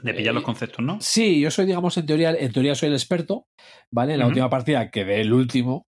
[0.00, 1.00] De pillar Eh, los conceptos, ¿no?
[1.00, 3.48] Sí, yo soy, digamos, en teoría, en teoría soy el experto,
[3.90, 4.12] ¿vale?
[4.12, 5.88] En la última partida quedé el último.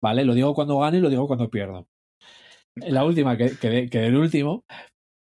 [0.00, 0.24] ¿Vale?
[0.24, 1.88] Lo digo cuando gano y lo digo cuando pierdo.
[2.76, 4.64] En la última que- quedé, quedé el último,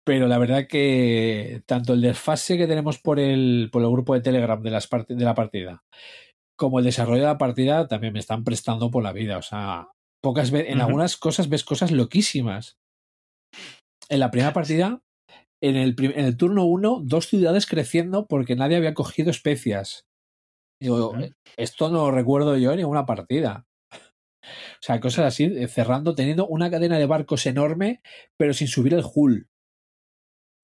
[0.04, 4.22] pero la verdad que tanto el desfase que tenemos por el, por el grupo de
[4.22, 5.84] Telegram de, las part- de la partida,
[6.56, 9.38] como el desarrollo de la partida, también me están prestando por la vida.
[9.38, 9.88] O sea,
[10.22, 12.78] pocas veces, en algunas cosas ves cosas loquísimas.
[14.08, 15.00] En la primera partida,
[15.62, 20.06] en el, en el turno 1, dos ciudades creciendo porque nadie había cogido especias.
[20.80, 21.14] Digo,
[21.56, 23.66] esto no lo recuerdo yo en ninguna partida.
[24.42, 28.00] O sea, cosas así, eh, cerrando, teniendo una cadena de barcos enorme,
[28.36, 29.48] pero sin subir el hull.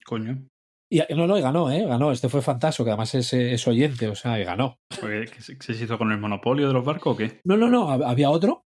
[0.05, 0.47] Coño.
[0.93, 1.85] Y no, no, y ganó, ¿eh?
[1.87, 2.11] Ganó.
[2.11, 4.77] Este fue Fantaso, que además es, eh, es oyente, o sea, y ganó.
[5.01, 7.41] Porque, ¿qué se hizo con el monopolio de los barcos o qué?
[7.45, 8.65] No, no, no, hab- había otro.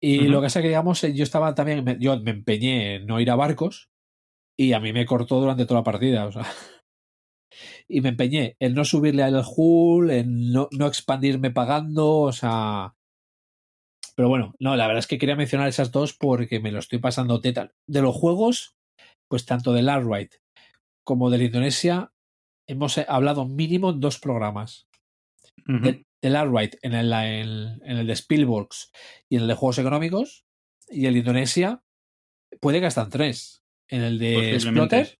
[0.00, 3.06] Y lo que pasa es que, digamos, eh, yo estaba también, yo me empeñé en
[3.06, 3.90] no ir a barcos
[4.56, 6.44] y a mí me cortó durante toda la partida, o sea.
[7.88, 12.94] Y me empeñé en no subirle al hull, en no, no expandirme pagando, o sea.
[14.16, 17.00] Pero bueno, no, la verdad es que quería mencionar esas dos porque me lo estoy
[17.00, 17.72] pasando teta.
[17.86, 18.76] De los juegos,
[19.28, 20.34] pues tanto del Artright
[21.04, 22.12] como del Indonesia,
[22.68, 24.88] hemos eh, hablado mínimo en dos programas
[25.68, 25.78] Ujú.
[25.80, 28.92] de- del Artright en el, en, en el de Spielworks
[29.28, 30.44] y en el de juegos económicos
[30.88, 31.82] y el de Indonesia
[32.60, 34.58] puede que hasta en tres en el de.
[34.60, 35.18] Splotter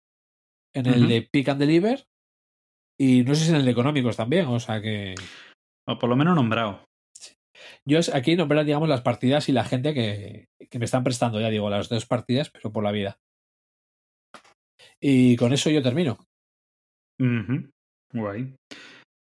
[0.75, 2.07] en el de Pick and Deliver
[2.99, 5.15] y no sé si en el de económicos también o sea que
[5.89, 6.85] O por lo menos nombrado.
[7.87, 11.41] yo es- aquí nombrar digamos las partidas y la gente que, que me están prestando
[11.41, 13.19] ya digo las dos partidas pero por la vida
[15.01, 16.19] y con eso yo termino.
[18.13, 18.55] Guay.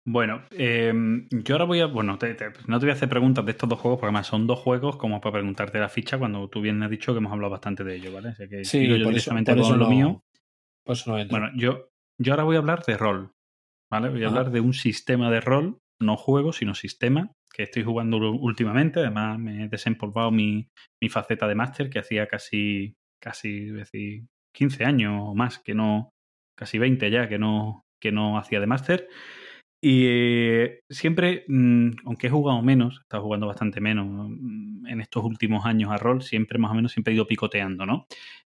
[0.08, 0.92] Bueno, eh,
[1.30, 1.86] yo ahora voy a.
[1.86, 4.28] Bueno, te- te- no te voy a hacer preguntas de estos dos juegos, porque además
[4.28, 7.32] son dos juegos como para preguntarte la ficha cuando tú bien has dicho que hemos
[7.32, 8.28] hablado bastante de ellos, ¿vale?
[8.28, 10.20] Así que sí yo eso, directamente por con eso lo no, mío.
[10.86, 11.28] eso no.
[11.28, 11.88] Bueno, yo,
[12.20, 13.32] yo ahora voy a hablar de rol,
[13.90, 14.10] ¿vale?
[14.10, 18.18] Voy a hablar de un sistema de rol, no juego, sino sistema, que estoy jugando
[18.18, 19.00] últimamente.
[19.00, 20.68] Además, me he desempolvado mi,
[21.02, 26.10] mi faceta de máster, que hacía casi, casi, decir, 15 años o más, que no,
[26.58, 29.08] casi 20 ya, que no, que no hacía de máster.
[29.82, 35.00] Y eh, siempre, mm, aunque he jugado menos, he estado jugando bastante menos mm, en
[35.00, 38.06] estos últimos años a rol, siempre más o menos siempre he ido picoteando, ¿no?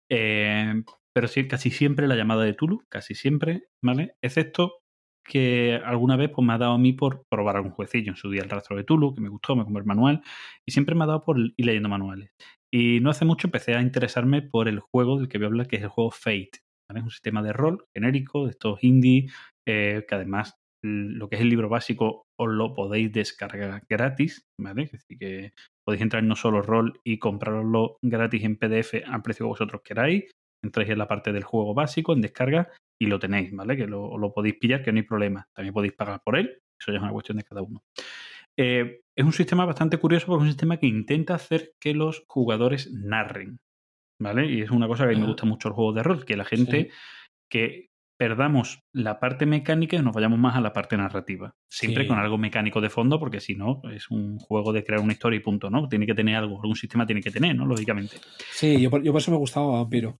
[0.10, 4.16] Eh, pero sí, casi siempre la llamada de Tulu, casi siempre, ¿vale?
[4.22, 4.80] Excepto
[5.28, 8.32] que alguna vez pues, me ha dado a mí por probar algún juecillo en su
[8.32, 10.22] día el rastro de Tulu, que me gustó, me compré el manual,
[10.66, 12.32] y siempre me ha dado por ir leyendo manuales.
[12.74, 15.68] Y no hace mucho empecé a interesarme por el juego del que voy a hablar,
[15.68, 16.60] que es el juego Fate.
[16.90, 17.00] ¿vale?
[17.00, 19.30] Es un sistema de rol genérico, de estos indie,
[19.68, 24.84] eh, que además lo que es el libro básico os lo podéis descargar gratis, ¿vale?
[24.84, 25.54] Es decir, que
[25.86, 29.82] podéis entrar en no solo rol y comprarlo gratis en PDF al precio que vosotros
[29.84, 30.32] queráis.
[30.64, 32.70] Entráis en la parte del juego básico, en descarga,
[33.00, 33.76] y lo tenéis, ¿vale?
[33.76, 35.46] Que lo, lo podéis pillar, que no hay problema.
[35.56, 37.82] También podéis pagar por él, eso ya es una cuestión de cada uno.
[38.58, 42.24] Eh, es un sistema bastante curioso porque es un sistema que intenta hacer que los
[42.28, 43.60] jugadores narren,
[44.20, 44.46] ¿vale?
[44.50, 46.38] Y es una cosa que a mí me gusta mucho el juego de rol, que
[46.38, 46.90] la gente Sí.
[47.50, 47.88] que
[48.20, 51.54] perdamos la parte mecánica y nos vayamos más a la parte narrativa.
[51.70, 52.08] Siempre Sí.
[52.10, 55.38] con algo mecánico de fondo, porque si no, es un juego de crear una historia
[55.38, 55.88] y punto, ¿no?
[55.88, 57.66] Tiene que tener algo, algún sistema tiene que tener, ¿no?
[57.66, 58.18] Lógicamente.
[58.52, 60.20] Sí, yo por, yo por eso me gustaba Vampiro.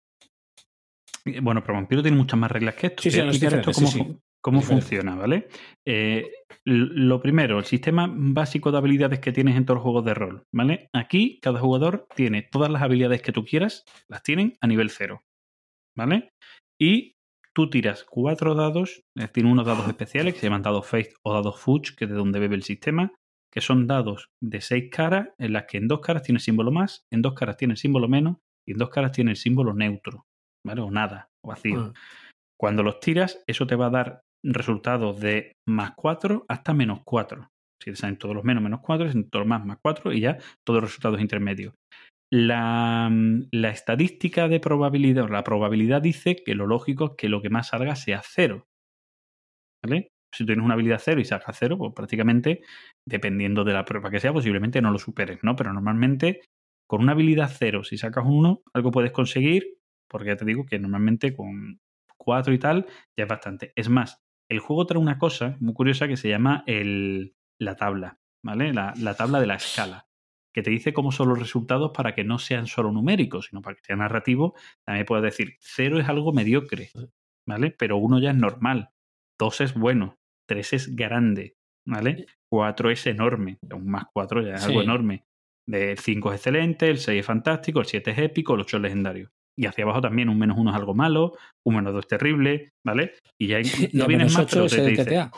[1.26, 3.02] Eh, Bueno, pero Vampiro tiene muchas más reglas que esto.
[3.04, 3.72] Sí, sí, no, esto diferente,
[4.48, 5.50] cómo, funciona, ¿vale?
[5.86, 6.32] Eh,
[6.64, 10.44] lo primero, el sistema básico de habilidades que tienes en todos los juegos de rol,
[10.54, 10.90] ¿vale?
[10.94, 15.24] Aquí cada jugador tiene todas las habilidades que tú quieras, las tienen a nivel cero,
[15.98, 16.32] ¿vale?
[16.80, 17.16] Y
[17.54, 21.60] tú tiras cuatro dados, decir, unos dados especiales que se llaman dados Faith o dados
[21.60, 23.14] Fudge, que es de donde bebe el sistema,
[23.52, 26.72] que son dados de seis caras, en las que en dos caras tiene el símbolo
[26.72, 29.74] más, en dos caras tiene el símbolo menos y en dos caras tiene el símbolo
[29.74, 30.26] neutro,
[30.66, 30.82] ¿vale?
[30.82, 31.94] O nada, o vacío.
[31.94, 32.00] Ah,
[32.58, 37.50] Cuando los tiras, eso te va a dar resultados de más 4 hasta menos 4.
[37.82, 40.22] Si te salen todos los menos, menos 4, si todos los más, más 4 y
[40.22, 41.74] ya todos los resultados intermedios.
[42.32, 47.30] La, mm, la estadística de probabilidad, o la probabilidad dice que lo lógico es que
[47.30, 48.66] lo que más salga sea 0.
[49.84, 50.10] ¿Vale?
[50.34, 52.62] Si tienes una habilidad 0 y sacas 0, pues prácticamente,
[53.08, 55.56] dependiendo de la prueba que sea, posiblemente no lo superes, ¿no?
[55.56, 56.42] Pero normalmente,
[56.88, 59.78] con una habilidad 0, si sacas un 1, algo puedes conseguir,
[60.10, 61.80] porque ya te digo que normalmente con
[62.18, 62.86] 4 y tal,
[63.18, 63.72] ya es bastante.
[63.76, 64.20] Es más,
[64.50, 68.74] el juego trae una cosa muy curiosa que se llama el, la tabla, ¿vale?
[68.74, 70.08] La, la tabla de la escala,
[70.54, 73.76] que te dice cómo son los resultados para que no sean solo numéricos, sino para
[73.76, 74.56] que sea narrativo.
[74.86, 76.90] También puedes decir, 0 es algo mediocre,
[77.46, 77.72] ¿vale?
[77.72, 78.90] Pero 1 ya es normal,
[79.40, 80.18] 2 es bueno,
[80.48, 82.26] 3 es grande, ¿vale?
[82.50, 85.26] 4 es enorme, un más 4 ya es algo enorme.
[85.68, 88.84] El 5 es excelente, el 6 es fantástico, el 7 es épico, el 8 es
[88.84, 89.32] legendario.
[89.58, 91.34] Y hacia abajo también un menos 1 es algo malo,
[91.66, 93.14] un menos 2 es terrible, ¿vale?
[93.40, 93.64] Y ya y
[93.94, 95.32] no vienen menos más, 8 pero te, te dice.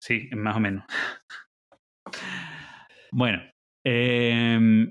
[0.00, 0.84] Sí, más o menos.
[3.12, 3.42] Bueno,
[3.84, 4.86] eh,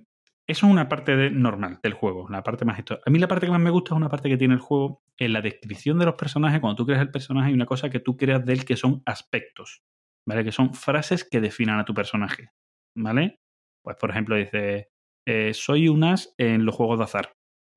[0.47, 2.99] eso es una parte de- normal del juego, la parte más esto.
[3.05, 5.01] A mí la parte que más me gusta es una parte que tiene el juego
[5.17, 6.59] en la descripción de los personajes.
[6.59, 9.01] Cuando tú creas el personaje hay una cosa que tú creas de él que son
[9.05, 9.83] aspectos,
[10.27, 10.43] ¿vale?
[10.43, 12.49] Que son frases que definan a tu personaje,
[12.97, 13.39] ¿vale?
[13.83, 14.89] Pues por ejemplo dice,
[15.27, 17.31] eh, soy un as en los juegos de azar,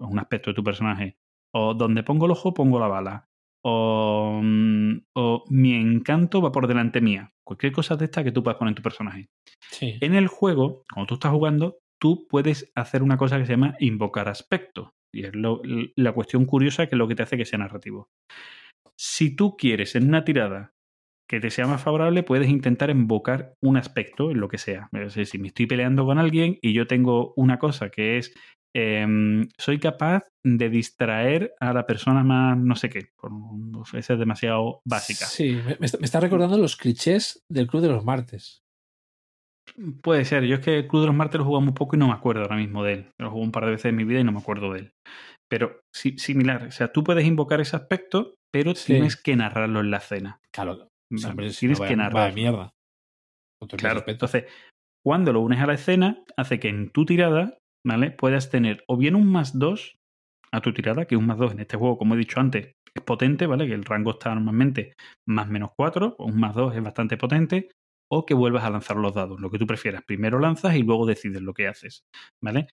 [0.09, 1.17] un aspecto de tu personaje.
[1.55, 3.29] O donde pongo el ojo pongo la bala.
[3.65, 7.33] O, mm, o mi encanto va por delante mía.
[7.47, 9.29] Cualquier cosa de esta que tú puedas poner en tu personaje.
[9.71, 9.99] Sí.
[10.01, 13.77] En el juego, cuando tú estás jugando, tú puedes hacer una cosa que se llama
[13.79, 14.95] invocar aspecto.
[15.15, 15.61] Y es lo-
[15.97, 18.09] la cuestión curiosa que es lo que te hace que sea narrativo.
[18.97, 20.73] Si tú quieres en una tirada
[21.29, 24.89] que te sea más favorable, puedes intentar invocar un aspecto en lo que sea.
[24.93, 28.35] Es decir, si me estoy peleando con alguien y yo tengo una cosa que es
[28.75, 33.09] em, soy capaz de distraer a la persona más no sé qué.
[33.17, 33.31] Por,
[33.95, 35.27] es demasiado básica.
[35.27, 38.63] Sí, me, me está, recordando los clichés del Club de los Martes.
[40.03, 40.45] Puede ser.
[40.45, 42.09] Yo es que el Club de los Martes lo he jugado muy poco y no
[42.09, 43.11] me acuerdo ahora mismo de él.
[43.21, 44.93] Lo jugué un par de veces en mi vida y no me acuerdo de él.
[45.49, 46.65] Pero sí, similar.
[46.65, 48.95] O sea, tú puedes invocar ese aspecto, pero Sí.
[48.95, 50.41] tienes que narrarlo en la escena.
[50.53, 50.89] Claro,
[51.27, 52.35] hombre, si tienes no, que vaya- vaya narrarlo.
[52.35, 52.73] mierda.
[53.77, 54.45] Claro, entonces,
[55.05, 58.11] cuando lo unes a la escena, hace que en tu tirada, ¿vale?
[58.11, 59.99] Puedas tener o bien un más 2
[60.53, 63.03] a tu tirada, que un más 2 en este juego, como he dicho antes, es
[63.03, 63.67] potente, ¿vale?
[63.67, 64.95] Que el rango está normalmente
[65.27, 67.71] más menos 4, o un más 2 es bastante potente,
[68.11, 70.03] o que vuelvas a lanzar los dados, lo que tú prefieras.
[70.07, 72.03] Primero lanzas y luego decides lo que haces,
[72.43, 72.69] ¿vale?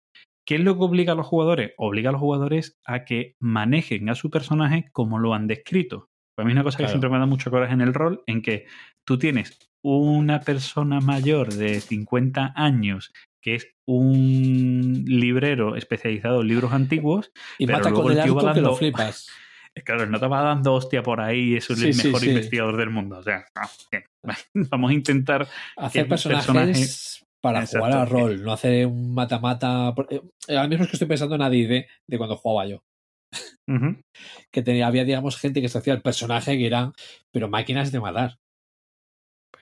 [0.45, 1.73] ¿Qué es lo que obliga a los jugadores?
[1.77, 6.07] Obliga a los jugadores a que manejen a su personaje como lo han descrito.
[6.36, 8.41] Para mí es una cosa que siempre me da mucho coraje en el rol, en
[8.41, 8.65] que
[9.06, 16.71] tú tienes una persona mayor de 50 años que es un librero especializado en libros
[16.73, 17.31] antiguos.
[17.57, 19.27] y pero mata luego con el el tío arco va que lo flipas.
[19.85, 22.29] Claro, no te va dando hostia por ahí, es el Sí, mejor sí.
[22.29, 23.19] investigador del mundo.
[23.19, 24.03] O sea, ah, bien.
[24.69, 25.47] vamos a intentar
[25.77, 27.85] Hacer personajes personaje- para Exacto.
[27.85, 29.93] jugar al rol, no hacer un mata-mata.
[29.95, 32.81] por- eh, Ahora mismo es que estoy pensando en AD&D de cuando jugaba yo.
[34.51, 36.91] Que tenía, había, digamos, gente que se hacía el personaje que eran,
[37.31, 38.37] pero máquinas de matar.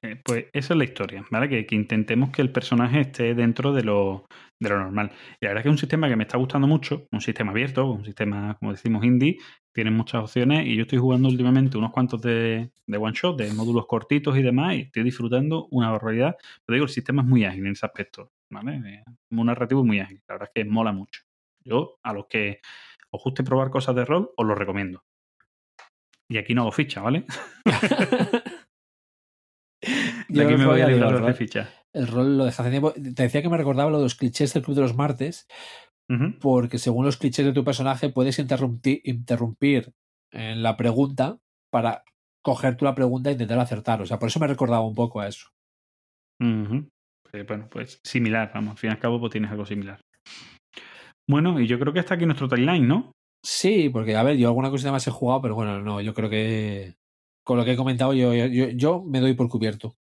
[0.01, 1.49] Eh, Pues esa es la historia, ¿vale?
[1.49, 4.25] Que, que intentemos que el personaje esté dentro de lo,
[4.59, 5.11] de lo normal.
[5.39, 7.51] Y la verdad es que es un sistema que me está gustando mucho, un sistema
[7.51, 9.37] abierto, un sistema, como decimos, indie,
[9.73, 13.53] tiene muchas opciones y yo estoy jugando últimamente unos cuantos de, de one shot, de
[13.53, 16.35] módulos cortitos y demás, y estoy disfrutando una barbaridad.
[16.65, 18.75] Pero digo, el sistema es muy ágil en ese aspecto, ¿vale?
[18.85, 20.21] Eh, Muy narrativo muy ágil.
[20.27, 21.21] La verdad es que mola mucho.
[21.63, 22.59] Yo, a los que
[23.11, 25.03] os guste probar cosas de rol, os lo recomiendo.
[26.29, 27.25] Y aquí no hago ficha, ¿vale?
[30.29, 31.69] Yo aquí el me voy a librar de ficha.
[31.93, 32.93] El rol lo dejé hace tiempo.
[32.93, 35.47] Te decía que me recordaba lo de los clichés del Club de los Martes,
[36.39, 39.93] porque según los clichés de tu personaje puedes interrumpir, interrumpir
[40.31, 41.39] en la pregunta
[41.71, 42.03] para
[42.43, 44.01] coger tú la pregunta e intentar acertar.
[44.01, 45.49] O sea, por eso me recordaba un poco a eso.
[46.39, 49.99] Eh, bueno, pues similar, vamos, al fin y al cabo pues tienes algo similar.
[51.27, 53.11] Bueno, y yo creo que está aquí nuestro timeline, ¿no?
[53.43, 56.29] Sí, porque a ver, yo alguna cosita más he jugado, pero bueno, no, yo creo
[56.29, 56.95] que
[57.47, 59.95] con lo que he comentado yo, yo, yo me doy por cubierto.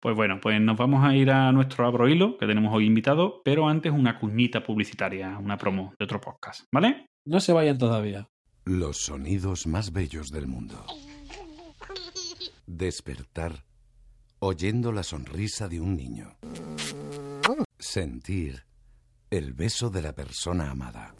[0.00, 3.42] Pues bueno, pues nos vamos a ir a nuestro abro hilo que tenemos hoy invitado,
[3.44, 7.04] pero antes una cuñita publicitaria, una promo de otro podcast, ¿vale?
[7.26, 8.30] No se vayan todavía.
[8.64, 10.86] Los sonidos más bellos del mundo.
[12.66, 13.64] Despertar
[14.38, 16.38] oyendo la sonrisa de un niño.
[17.78, 18.64] Sentir
[19.28, 21.14] el beso de la persona amada.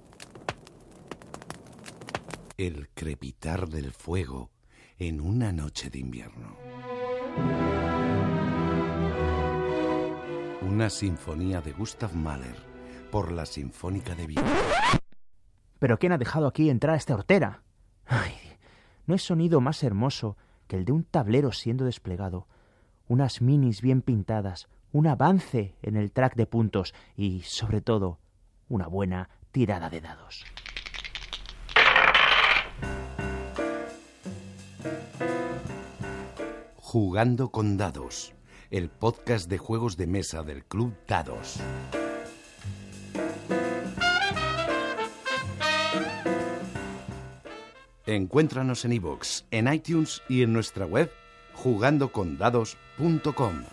[2.57, 4.51] El crepitar del fuego
[4.99, 6.57] en una noche de invierno.
[10.63, 12.57] Una sinfonía de Gustav Mahler
[13.13, 14.57] por la Sinfónica de Viena.
[15.79, 17.63] ¿Pero quién ha dejado aquí entrar a esta hortera?
[18.07, 18.33] Ay,
[19.07, 22.49] no hay sonido más hermoso que el de un tablero siendo desplegado,
[23.07, 28.19] unas minis bien pintadas, un avance en el track de puntos y, sobre todo,
[28.69, 30.45] una buena tirada de dados.
[36.91, 38.33] Jugando con Dados,
[38.71, 41.61] el podcast de juegos de mesa del Club Dados.
[48.07, 51.13] Encuéntranos en iVoox, en iTunes y en nuestra web
[51.57, 53.65] jugandocondados.com.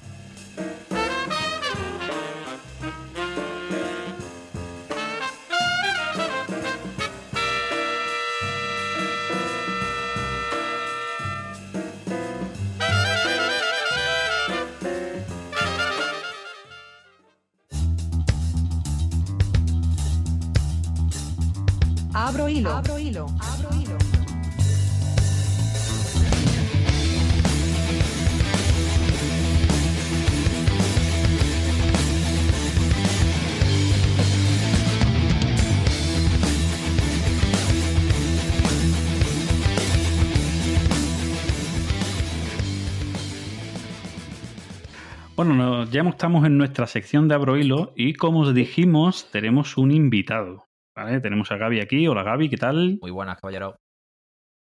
[46.06, 50.66] no- estamos en nuestra sección de Abro Hilo y como os dijimos, tenemos un invitado.
[50.96, 51.20] ¿vale?
[51.20, 52.08] Tenemos a Gaby aquí.
[52.08, 52.98] Hola Gaby, ¿qué tal?
[53.02, 53.76] Muy buenas, caballero.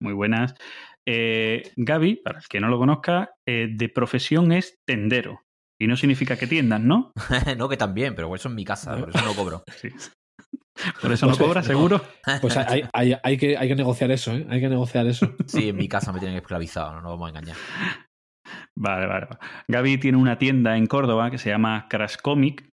[0.01, 0.53] Muy buenas.
[1.07, 5.41] Eh, Gaby, para el que no lo conozca, eh, de profesión es tendero.
[5.81, 7.13] Y no significa que tiendas, ¿no?
[7.57, 9.63] no, que también, pero eso es mi casa, por eso no cobro.
[9.77, 9.89] Sí.
[11.01, 12.01] Por eso no Pues, cobra, seguro.
[12.39, 14.47] Pues hay, hay, hay que, hay que negociar eso, ¿eh?
[14.49, 15.35] Hay que negociar eso.
[15.45, 17.57] Sí, en mi casa me tienen esclavizado, no nos vamos a engañar.
[18.75, 19.25] Vale, vale.
[19.25, 19.39] vale.
[19.67, 22.69] Gaby tiene una tienda en Córdoba que se llama Crash Comic.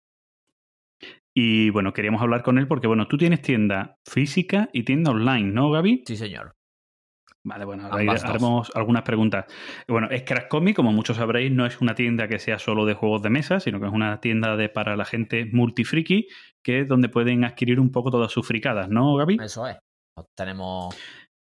[1.33, 5.51] Y bueno, queríamos hablar con él porque, bueno, tú tienes tienda física y tienda online,
[5.51, 6.03] ¿no, Gaby?
[6.05, 6.53] Sí, señor.
[7.43, 9.45] Vale, bueno, ahora haremos algunas preguntas.
[9.87, 12.93] Bueno, es Crash Comic, como muchos sabréis, no es una tienda que sea solo de
[12.93, 16.27] juegos de mesa, sino que es una tienda de, para la gente multifriki,
[16.63, 19.37] que es donde pueden adquirir un poco todas sus fricadas, ¿no, Gaby?
[19.41, 19.77] Eso es.
[20.35, 20.95] Tenemos.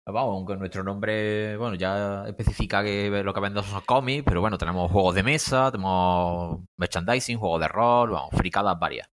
[0.08, 4.56] Vamos, aunque nuestro nombre, bueno, ya especifica que lo que vendemos son cómics, pero bueno,
[4.56, 9.08] tenemos juegos de mesa, tenemos merchandising, juegos de rol, vamos, fricadas varias.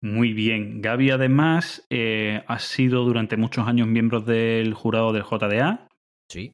[0.00, 0.80] Muy bien.
[0.80, 5.88] Gaby, además, eh, ha sido durante muchos años miembro del jurado del JDA.
[6.30, 6.52] Sí.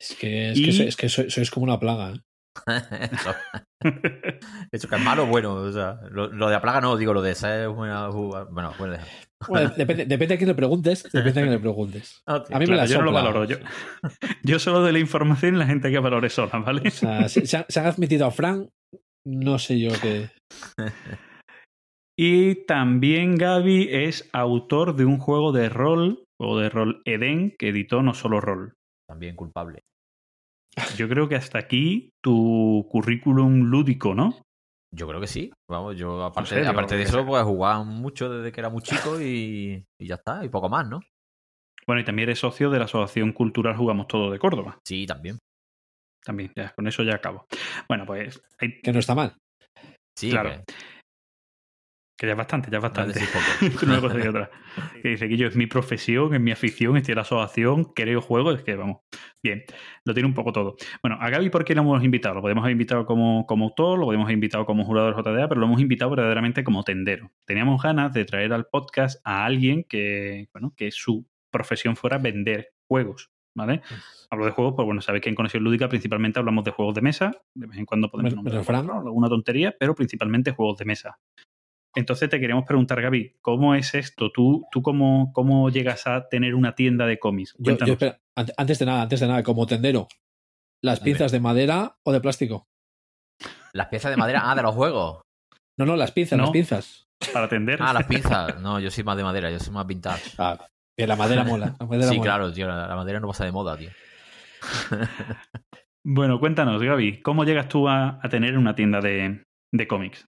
[0.00, 2.14] Es que, es Y- que, sois, es que sois, sois como una plaga.
[2.14, 2.20] ¿eh?
[3.12, 3.34] eso,
[4.72, 5.54] eso que es malo o bueno.
[5.54, 8.08] O sea, lo, lo de la plaga no, digo, lo de ser una.
[8.08, 8.96] Bueno, bueno.
[9.46, 11.02] Bueno, depende, depende a quién le preguntes.
[11.04, 12.22] Depende a quién le preguntes.
[12.26, 13.44] A mí me la yo no lo valoro.
[13.44, 13.56] Yo,
[14.42, 16.82] yo solo de la información y la gente que valore sola, ¿vale?
[16.86, 18.68] O sea, se, se han- se han admitido a Frank,
[19.26, 20.30] no sé yo qué.
[22.18, 27.68] Y también Gaby es autor de un juego de rol, o de rol Eden, que
[27.68, 28.74] editó no solo rol.
[29.08, 29.80] También culpable.
[30.96, 34.40] Yo creo que hasta aquí tu currículum lúdico, ¿no?
[34.94, 35.52] Yo creo que sí.
[35.68, 36.70] Vamos, yo aparte, serio?
[36.70, 40.44] aparte de eso, pues jugaba mucho desde que era muy chico y, y ya está,
[40.44, 41.00] y poco más, ¿no?
[41.86, 44.78] Bueno, y también eres socio de la Asociación Cultural Jugamos Todo de Córdoba.
[44.84, 45.38] Sí, también.
[46.24, 47.44] También, ya, con eso ya acabo.
[47.88, 49.36] Bueno, pues hay- Que no está mal.
[50.16, 50.50] Sí, Claro.
[50.50, 50.74] que-
[52.16, 53.20] que ya es bastante, ya es bastante.
[53.84, 54.50] Una cosa y otra.
[55.02, 58.20] Que dice que yo es mi profesión, es mi afición, estoy en la asociación, creo
[58.20, 58.98] juegos, es que vamos,
[59.42, 59.64] bien,
[60.04, 60.76] lo tiene un poco todo.
[61.02, 62.36] Bueno, a Gaby, ¿por qué lo hemos invitado?
[62.36, 65.60] Lo podemos haber invitado como, como autor, lo podemos haber invitado como jugador JDA, pero
[65.60, 67.32] lo hemos invitado verdaderamente como tendero.
[67.44, 72.74] Teníamos ganas de traer al podcast a alguien que, bueno, que su profesión fuera vender
[72.86, 73.30] juegos.
[73.56, 73.82] ¿Vale?
[74.30, 77.02] Hablo de juegos, pues bueno, sabéis que en Conexión Lúdica principalmente hablamos de juegos de
[77.02, 81.20] mesa, de vez en cuando podemos nombrar alguna tontería, pero principalmente juegos de mesa.
[81.96, 84.30] Entonces te queríamos preguntar, Gaby, ¿cómo es esto?
[84.32, 87.54] ¿Tú, tú cómo, cómo llegas a tener una tienda de cómics?
[87.58, 87.90] Yo, yo, Cuéntanos.
[87.92, 90.08] espera, an- antes de nada, antes de nada, como tendero,
[90.82, 91.10] ¿las Dale.
[91.12, 92.66] pinzas de madera o de plástico?
[93.72, 95.22] Las piezas de madera, ah, de los juegos.
[95.78, 96.44] No, no, las pinzas, No.
[96.44, 97.06] las pinzas.
[97.32, 97.78] para atender.
[97.80, 98.60] Ah, las pinzas.
[98.60, 100.32] No, yo soy más de madera, yo soy más vintage.
[100.38, 100.66] Ah,
[100.96, 101.74] que la madera mola.
[101.80, 102.22] La madera Sí, mola.
[102.30, 103.90] claro, tío, la la madera no pasa de moda, tío.
[106.06, 109.42] Bueno, cuéntanos, Gaby, ¿cómo llegas tú a, a tener una tienda de,
[109.72, 110.26] de cómics?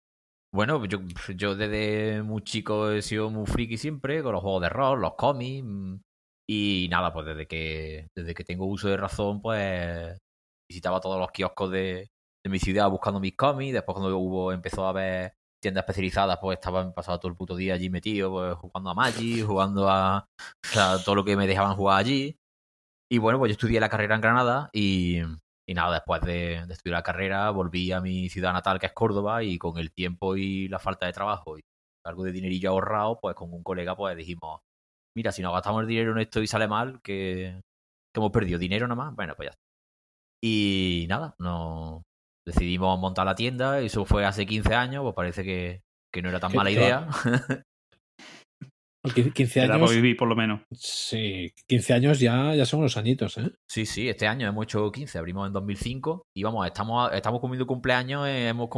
[0.57, 1.01] Bueno, yo,
[1.37, 5.15] yo desde muy chico he sido muy friki siempre, con los juegos de rol, los
[5.15, 5.63] cómics.
[5.63, 5.97] mm,
[6.49, 10.17] Y nada, pues desde que, desde que tengo uso de razón, pues
[10.67, 12.09] visitaba todos los kioscos de,
[12.43, 13.75] de mi ciudad buscando mis cómics.
[13.75, 17.75] Después cuando hubo, empezó a haber tiendas especializadas, pues estaba pasado todo el puto día
[17.75, 20.27] allí metido, pues jugando a Magic, jugando a
[21.05, 22.35] todo lo que me dejaban jugar allí.
[23.13, 25.21] Y bueno, pues yo estudié la carrera en Granada y,
[25.69, 28.93] y nada, después de, de estudiar la carrera volví a mi ciudad natal, que es
[28.93, 31.63] Córdoba, y con el tiempo y la falta de trabajo y
[32.05, 34.61] algo de dinerillo ahorrado, pues con un colega pues dijimos,
[35.17, 37.61] mira, si nos gastamos el dinero en esto y sale mal, que,
[38.15, 39.63] que hemos perdido dinero nada más, bueno, pues ya está.
[40.43, 42.03] Y nada, no
[42.47, 45.83] decidimos montar la tienda, eso fue hace 15 años, pues parece que,
[46.13, 47.09] que no era tan mala idea.
[49.15, 49.89] Qui- 15 Te da años.
[49.89, 50.61] para vivir, por lo menos.
[50.73, 53.51] Sí, 15 años ya, ya son unos añitos, ¿eh?
[53.69, 57.67] Sí, sí, este año hemos hecho 15, abrimos en 2005 y vamos, estamos, estamos cumpliendo
[57.67, 58.69] cumpleaños, eh, hemos,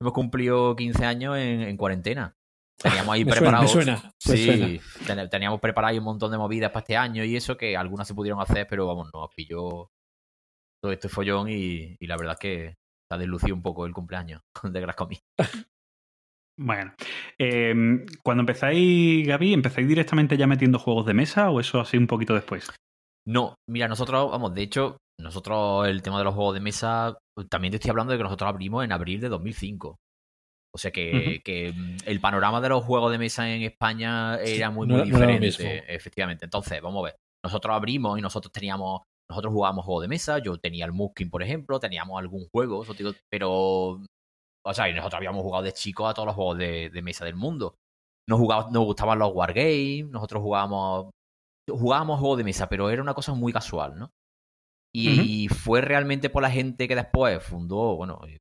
[0.00, 2.34] hemos cumplido 15 años en, en cuarentena.
[2.82, 5.28] Teníamos ahí Me suena, suena, me sí, suena.
[5.28, 8.14] teníamos preparado ahí un montón de movidas para este año y eso, que algunas se
[8.14, 9.90] pudieron hacer, pero vamos, nos pilló
[10.82, 12.68] todo este follón y, y la verdad es que
[13.08, 15.18] se ha deslucido un poco el cumpleaños de Grascomi.
[16.64, 16.92] Bueno,
[17.38, 17.74] eh,
[18.22, 22.34] cuando empezáis, Gaby, ¿empezáis directamente ya metiendo juegos de mesa o eso así un poquito
[22.34, 22.70] después?
[23.26, 27.18] No, mira, nosotros, vamos, de hecho, nosotros el tema de los juegos de mesa,
[27.48, 29.96] también te estoy hablando de que nosotros abrimos en abril de 2005.
[30.74, 34.86] O sea que, mm, el panorama de los juegos de mesa en España era muy,
[34.86, 35.70] No muy no diferente, mismo.
[35.88, 36.44] efectivamente.
[36.46, 40.56] Entonces, vamos a ver, nosotros abrimos y nosotros teníamos, nosotros jugábamos juegos de mesa, yo
[40.58, 44.00] tenía el Muskin, por ejemplo, teníamos algún juego, eso te digo, pero,
[44.64, 47.24] o sea, y nosotros habíamos jugado de chicos a todos los juegos de, de mesa
[47.24, 47.74] del mundo.
[48.28, 51.10] Nos, jugaba- nos gustaban los wargames, nosotros jugábamos
[51.70, 54.10] jugábamos juegos de mesa, pero era una cosa muy casual, ¿no?
[54.94, 58.38] Y fue realmente por la gente que después fundó, bueno, eh,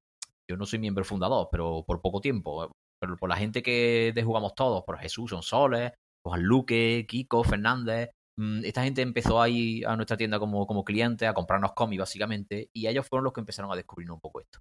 [0.49, 2.69] yo no soy miembro fundador, pero por poco tiempo, eh,
[3.02, 5.93] pero por la gente que de jugamos todos, por Jesús Sonsoles,
[6.26, 11.26] Juan Luque, Kiko, Fernández, mm, esta gente empezó ahí a nuestra tienda como, como cliente,
[11.27, 14.60] a comprarnos cómics básicamente, y ellos fueron los que empezaron a descubrir un poco esto.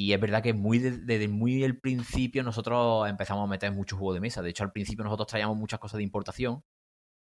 [0.00, 3.98] Y es verdad que muy de- desde muy el principio nosotros empezamos a meter muchos
[3.98, 4.40] juegos de mesa.
[4.40, 6.62] De hecho, al principio nosotros traíamos muchas cosas de importación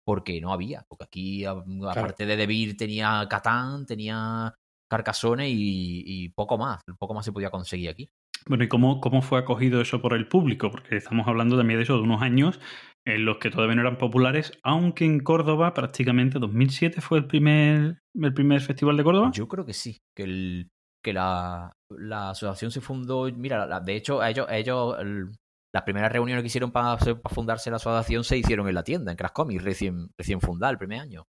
[0.06, 0.84] porque no había.
[0.88, 1.56] Porque aquí, a-
[1.90, 4.54] aparte de Debir, tenía Catán, tenía
[4.88, 6.80] Carcassonne y, y poco más.
[6.98, 8.10] Poco más se podía conseguir aquí.
[8.46, 10.70] Bueno, ¿y cómo, cómo fue acogido eso por el público?
[10.70, 12.60] Porque estamos hablando también de eso, de unos años
[13.04, 18.00] en los que todavía no eran populares, aunque en Córdoba prácticamente 2007 fue el primer,
[18.14, 19.30] el primer festival de Córdoba.
[19.34, 20.70] Yo creo que sí, que, el,
[21.04, 23.30] que la, la asociación se fundó.
[23.32, 25.30] Mira, la- de hecho, ellos, ellos el-
[25.74, 26.96] las primeras reuniones que hicieron para,
[27.30, 30.78] fundarse la asociación se hicieron en la tienda, en Crash Comics, recién, recién fundada el
[30.78, 31.24] primer año.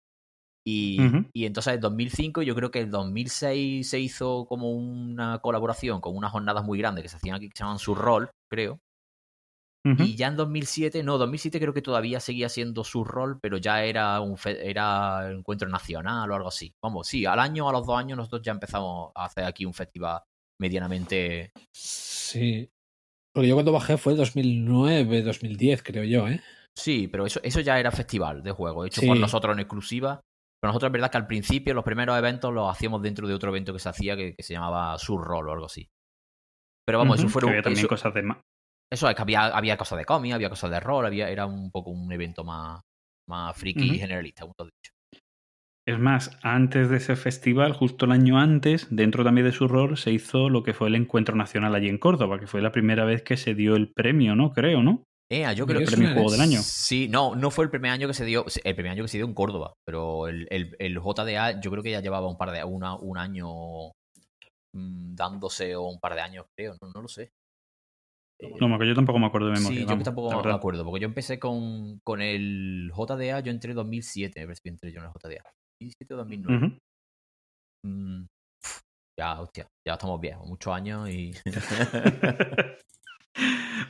[0.66, 1.26] Y, Ujú.
[1.32, 6.14] y entonces en 2005, yo creo que en 2006 se hizo como una colaboración con
[6.16, 8.78] unas jornadas muy grandes que se hacían aquí, que se llaman su rol, creo.
[9.84, 13.84] Y ya en 2007, no, 2007 creo que todavía seguía siendo su rol, pero ya
[13.84, 16.74] era un era encuentro nacional o algo así.
[16.82, 19.72] Vamos, sí, al año a los dos años nosotros ya empezamos a hacer aquí un
[19.72, 20.20] festival
[20.60, 21.52] medianamente...
[21.74, 22.68] Sí.
[23.32, 26.42] Porque yo cuando bajé fue 2009, 2010, creo yo, ¿eh?
[26.76, 29.06] Sí, pero eso, eso ya era festival de juego, hecho Sí.
[29.06, 30.20] por nosotros en exclusiva.
[30.60, 33.50] Pero nosotros es verdad que al principio los primeros eventos los hacíamos dentro de otro
[33.50, 35.88] evento que se hacía que, que se llamaba Sur Roll o algo así.
[36.86, 37.48] Pero vamos, Ujú, eso fueron...
[37.48, 38.22] que había también eso- cosas de
[38.90, 41.70] Eso es que había, había cosas de cómic, había cosas de rol, había, era un
[41.70, 42.80] poco un evento más,
[43.28, 44.00] más friki y Ujú.
[44.00, 44.92] generalista, como dicho.
[45.86, 49.96] Es más, antes de ese festival, justo el año antes, dentro también de su rol,
[49.96, 53.06] se hizo lo que fue el encuentro nacional allí en Córdoba, que fue la primera
[53.06, 54.52] vez que se dio el premio, ¿no?
[54.52, 55.04] Creo, ¿no?
[55.30, 56.60] Eh, yo creo El que premio no Juego del Año.
[56.60, 59.18] Sí, no, no fue el primer año que se dio, el primer año que se
[59.18, 62.50] dio en Córdoba, pero el, el, el JDA yo creo que ya llevaba un par
[62.50, 63.48] de una, un año
[64.72, 67.30] mm, dándose o un par de años, creo, no, no lo sé.
[68.60, 69.76] No, porque yo tampoco me acuerdo de memoria.
[69.78, 73.50] Sí, yo vamos, que tampoco me acuerdo, porque yo empecé con, con el JDA, yo
[73.50, 75.42] entré en 2007, me parece que entré yo en el JDA.
[75.80, 76.66] 2007 o 2009.
[76.66, 76.78] Ujú.
[77.86, 78.26] Mm,
[78.62, 78.80] pf,
[79.18, 81.32] ya, hostia, ya estamos viejos, muchos años y...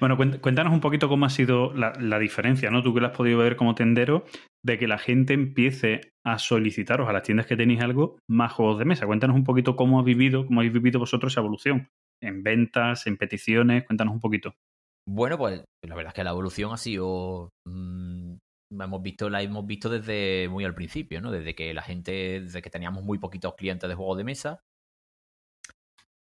[0.01, 2.83] Bueno, cuént- cuéntanos un poquito cómo ha sido la, la diferencia, ¿no?
[2.83, 4.25] Tú que lo has podido ver como tendero,
[4.65, 8.79] de que la gente empiece a solicitaros a las tiendas que tenéis algo más juegos
[8.79, 9.07] de mesa.
[9.07, 11.89] Cuéntanos un poquito cómo ha vivido, cómo habéis vivido vosotros esa evolución.
[12.23, 14.55] En ventas, en peticiones, cuéntanos un poquito.
[15.07, 17.51] Bueno, pues la verdad es que la evolución ha sido.
[17.67, 18.37] mm,
[18.71, 21.31] hemos visto, la hemos visto desde muy al principio, ¿no?
[21.31, 24.61] Desde que la gente, desde que teníamos muy poquitos clientes de juegos de mesa.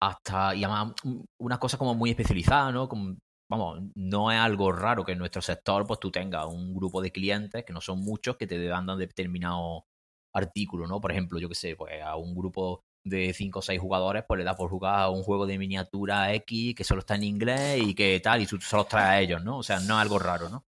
[0.03, 2.89] Hasta, y además, mm, una cosa como muy especializada, ¿no?
[2.89, 3.17] Como
[3.51, 7.13] vamos, no es algo raro que en nuestro sector pues tú tengas un grupo de
[7.13, 9.85] clientes, que no son muchos, que te demandan determinado
[10.35, 11.01] artículo, ¿no?
[11.01, 14.39] Por ejemplo, yo que sé, pues a un grupo de 5 o 6 jugadores, pues
[14.39, 17.81] le da por jugar a un juego de miniatura X que solo está en inglés
[17.83, 19.59] y que tal, y tú se los traes a ellos, ¿no?
[19.59, 20.65] O sea, no es algo raro, ¿no?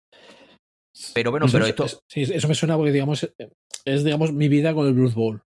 [1.13, 3.29] Pero bueno, Eso pero es- esto, es- sí, eso me suena porque, digamos,
[3.85, 5.41] es, digamos, mi vida con el Blood Bowl.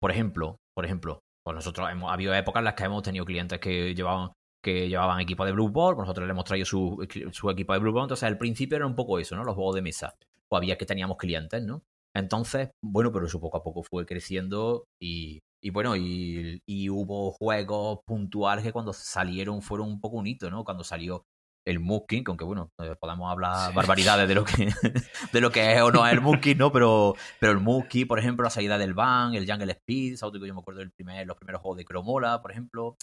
[0.00, 3.24] por ejemplo, por ejemplo, pues nosotros hemos ha habido épocas en las que hemos tenido
[3.24, 4.30] clientes que llevaban
[4.64, 7.78] que llevaban equipo de Blue Ball, pues nosotros le hemos traído su, su equipo de
[7.78, 9.44] Blue Ball, entonces al principio era un poco eso, ¿no?
[9.44, 10.14] Los juegos de mesa.
[10.50, 11.82] O había que teníamos clientes, ¿no?
[12.14, 17.32] Entonces, bueno, pero eso poco a poco fue creciendo y, y bueno, y, y hubo
[17.32, 20.64] juegos puntuales que cuando salieron fueron un poco un hito, ¿no?
[20.64, 21.24] Cuando salió
[21.66, 23.76] el Mooking, aunque bueno, eh, podemos hablar Sí.
[23.76, 24.68] barbaridades de lo que
[25.32, 26.72] de lo que es o no es el Mookie, ¿no?
[26.72, 30.40] Pero, pero el Mookie, por ejemplo, la salida del Van, el Jungle Speed, ¿sabes?
[30.40, 32.96] yo me acuerdo del primer, los primeros juegos de Cromola, por ejemplo.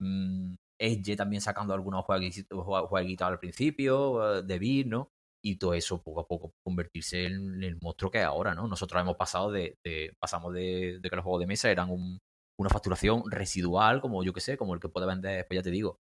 [0.00, 5.10] Mm, Edge también sacando algunos jueguitos, jue- jueguitos al principio, eh, de Beat, ¿no?
[5.42, 8.68] Y todo eso poco a poco convertirse en el monstruo que es ahora, ¿no?
[8.68, 12.18] Nosotros hemos pasado de, de- pasamos de, de que los juegos de mesa eran un-
[12.58, 15.70] una facturación residual, como yo que sé, como el que puede vender, pues ya te
[15.70, 15.98] digo,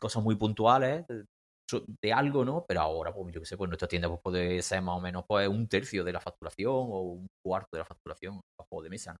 [0.00, 1.24] cosas muy puntuales de,
[1.70, 2.64] so- de algo, ¿no?
[2.68, 5.24] Pero ahora, pues yo que sé, pues nuestra tienda pues, puede ser más o menos
[5.28, 8.90] pues un tercio de la facturación o un cuarto de la facturación los juegos de
[8.90, 9.18] mesa, ¿no?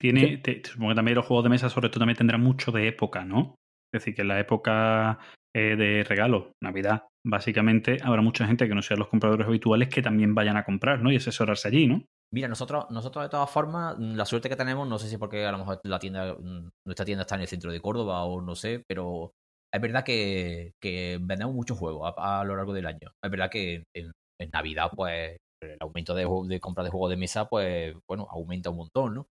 [0.00, 2.88] Tiene, te- supongo que también los juegos de mesa, sobre todo, también tendrán mucho de
[2.88, 3.56] época, ¿no?
[3.92, 5.18] Es decir, que en la época
[5.54, 10.02] eh, de regalo, Navidad, básicamente habrá mucha gente que no sean los compradores habituales que
[10.02, 11.12] también vayan a comprar, ¿no?
[11.12, 12.04] Y asesorarse allí, ¿no?
[12.32, 15.44] Mira, nosotros, nosotros de todas formas, mm, la suerte que tenemos, no sé si porque
[15.46, 18.40] a lo mejor la tienda, mm, nuestra tienda está en el centro de Córdoba o
[18.40, 19.32] no sé, pero
[19.72, 20.72] es verdad que,
[21.20, 23.12] vendemos muchos juegos a, lo largo del año.
[23.22, 24.12] Es verdad que en,
[24.52, 28.78] Navidad, pues, el aumento de, de compra de juegos de mesa, pues, bueno, aumenta un
[28.78, 29.26] montón, ¿no?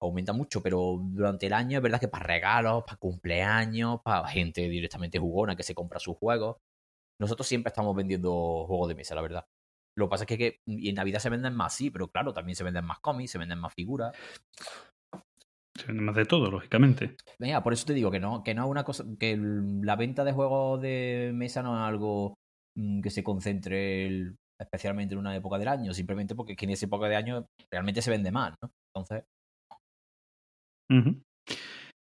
[0.00, 4.68] Aumenta mucho, pero durante el año es verdad que para regalos, para cumpleaños, para gente
[4.68, 6.56] directamente jugona que se compra sus juegos,
[7.22, 9.44] nosotros siempre estamos vendiendo juegos de mesa, la verdad.
[9.96, 12.32] Lo que pasa es que, que- y en Navidad se venden más, sí, pero claro,
[12.32, 14.14] también se venden más cómics, se venden más figuras.
[15.78, 17.16] Se vende más de todo, lógicamente.
[17.38, 20.24] Venga, por eso te digo que no, que no es una cosa, que la venta
[20.24, 22.34] de juegos de mesa no es algo
[22.76, 26.86] mm, que se concentre el- especialmente en una época del año, simplemente porque en esa
[26.86, 28.70] época de año realmente se vende más, ¿no?
[28.94, 29.24] Entonces.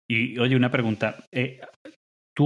[0.10, 1.26] Y oye, una pregunta.
[1.32, 1.60] Eh,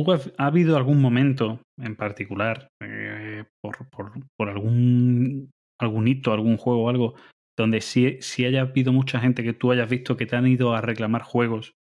[0.04, 6.34] ¿Tú has, ha habido algún momento en particular, eh, por, por, por algún, algún hito,
[6.34, 7.16] algún juego o algo,
[7.58, 10.76] donde sí, sí haya habido mucha gente que tú hayas visto que te han ido
[10.76, 11.76] a reclamar juegos?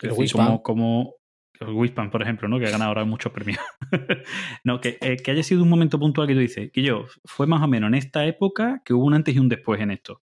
[0.00, 1.14] El decir, como, como
[1.60, 2.58] el Wispan, por ejemplo, ¿no?
[2.58, 3.60] que ha ganado ahora muchos premios.
[4.64, 7.46] no, que, eh, que haya sido un momento puntual que tú dices, que yo, fue
[7.46, 10.20] más o menos en esta época que hubo un antes y un después en esto.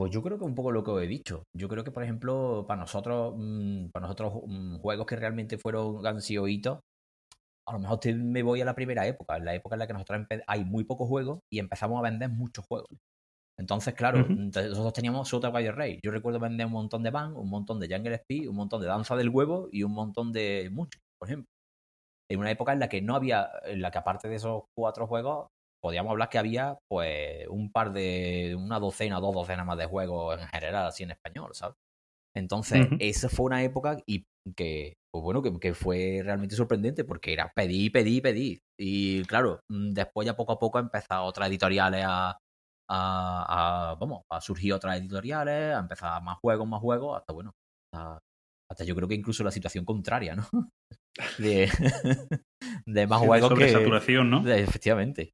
[0.00, 1.42] Pues yo creo que un poco lo que os he dicho.
[1.54, 6.06] Yo creo que, por ejemplo, para nosotros, mm, para nosotros mm, juegos que realmente fueron
[6.06, 6.78] han sido hitos,
[7.68, 9.86] a lo mejor te- me voy a la primera época, en la época en la
[9.86, 12.88] que nosotros hay muy pocos juegos y empezamos a vender muchos juegos.
[13.58, 16.00] Entonces, claro, ent- nosotros teníamos Super Wire Rey.
[16.04, 18.88] Yo recuerdo vender un montón de Bang, un montón de Jungle Speed, un montón de
[18.88, 21.48] Danza del Huevo y un montón de Munchkin, por ejemplo.
[22.30, 25.06] En una época en la que no había, en la que aparte de esos cuatro
[25.08, 25.48] juegos,
[25.82, 30.40] podíamos hablar que había pues un par de, una docena dos docenas más de juegos
[30.40, 31.76] en general, así en español, ¿sabes?
[32.36, 34.24] Entonces, esa fue una época y
[34.56, 38.58] que, pues bueno, que, que fue realmente sorprendente porque era pedir, pedir, pedir.
[38.78, 42.30] Y claro, mm, después ya poco a poco han empezado otras editoriales a,
[42.88, 47.52] a, a- vamos, a surgir otras editoriales, a empezar más juegos, más juegos, hasta bueno,
[47.92, 48.18] hasta,
[48.70, 50.46] hasta yo creo que incluso la situación contraria, ¿no?
[51.38, 51.68] De,
[52.86, 53.68] de más juegos que...
[53.68, 54.42] sobresaturación, ¿no?
[54.42, 55.32] de- efectivamente.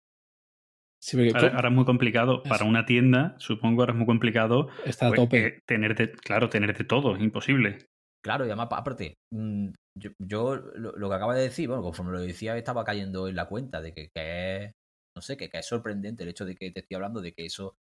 [0.99, 4.69] Sí, porque Ahora, ahora es muy complicado para una tienda, supongo ahora es muy complicado
[4.83, 5.51] está a pues, tope.
[5.57, 7.79] eh, tener de, claro, tener de todo, es imposible.
[8.23, 12.13] Claro, y además, aparte, mm, yo, yo lo, lo que acaba de decir, bueno, conforme
[12.13, 14.73] lo decía, estaba cayendo en la cuenta de que, que es,
[15.15, 17.47] no sé, que, que es sorprendente el hecho de que te estoy hablando de que
[17.47, 17.77] eso,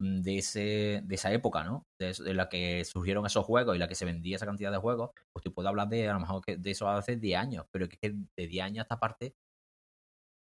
[0.00, 1.84] mm, de ese, de esa época, ¿no?
[1.98, 4.72] De, eso- de la que surgieron esos juegos y la que se vendía esa cantidad
[4.72, 7.38] de juegos, pues te puedo hablar de, a lo mejor, que de eso hace 10
[7.38, 9.34] años, pero que, que de 10 años a esta parte,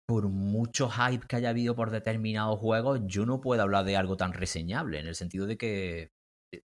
[0.07, 4.17] por mucho hype que haya habido por determinados juegos, yo no puedo hablar de algo
[4.17, 6.11] tan reseñable, en el sentido de que
[6.53, 6.61] eh,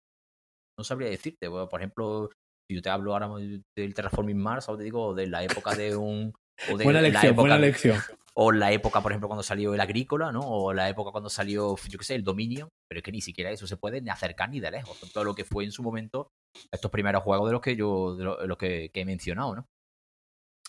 [0.77, 1.47] no sabría decirte.
[1.47, 2.29] Bueno, por ejemplo,
[2.69, 3.29] si yo te hablo ahora
[3.75, 6.33] del Terraforming Mars, o te digo de la época de un.
[6.69, 7.97] O de buena la lección, época, buena lección.
[8.33, 10.41] O la época, por ejemplo, cuando salió el Agrícola, ¿no?
[10.41, 12.69] O la época cuando salió, yo qué sé, el Dominio.
[12.87, 14.99] Pero es que ni siquiera eso se puede ni acercar ni de lejos.
[15.11, 16.27] Todo lo que fue en su momento
[16.71, 19.67] estos primeros juegos de los que yo, de los que, que he mencionado, ¿no?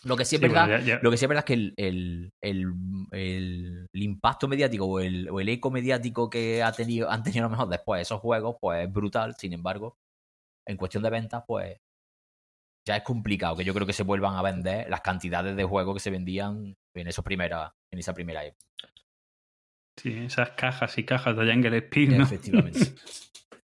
[0.03, 1.45] Lo que sí es Sí, verdad, bueno, ya- ya- lo que sí es verdad es
[1.45, 2.73] que el, el, el,
[3.11, 7.47] el- impacto mediático o el, o el eco mediático que ha tenido, han tenido a
[7.47, 9.35] lo mejor después esos juegos, pues es brutal.
[9.37, 9.97] Sin embargo,
[10.67, 11.77] en cuestión de ventas, pues
[12.85, 15.95] ya es complicado que yo creo que se vuelvan a vender las cantidades de juegos
[15.95, 18.65] que se vendían en, esos primera, en esa primera época.
[19.95, 22.23] Sí, esas cajas y cajas de Jungle Speed, ¿no?
[22.23, 22.79] Efectivamente.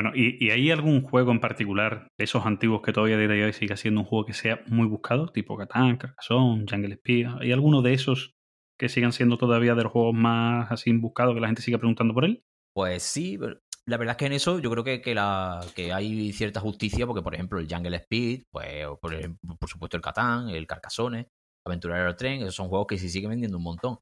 [0.00, 3.44] Bueno, ¿y, hay algún juego en particular de esos antiguos que todavía a día de
[3.46, 5.26] hoy siga siendo un juego que sea muy buscado?
[5.26, 7.26] Tipo Catán, Carcassonne, Jungle Speed.
[7.40, 8.36] ¿Hay alguno de esos
[8.78, 12.14] que sigan siendo todavía de los juegos más así buscados que la gente siga preguntando
[12.14, 12.44] por él?
[12.72, 15.92] Pues sí, pero la verdad es que en eso yo creo que, que, la, que
[15.92, 19.12] hay cierta justicia, porque por ejemplo el Jungle Speed, pues por,
[19.58, 21.26] por supuesto el Catán, el Carcassonne,
[21.66, 23.98] Aventurero Tren, esos son juegos que se siguen vendiendo un montón.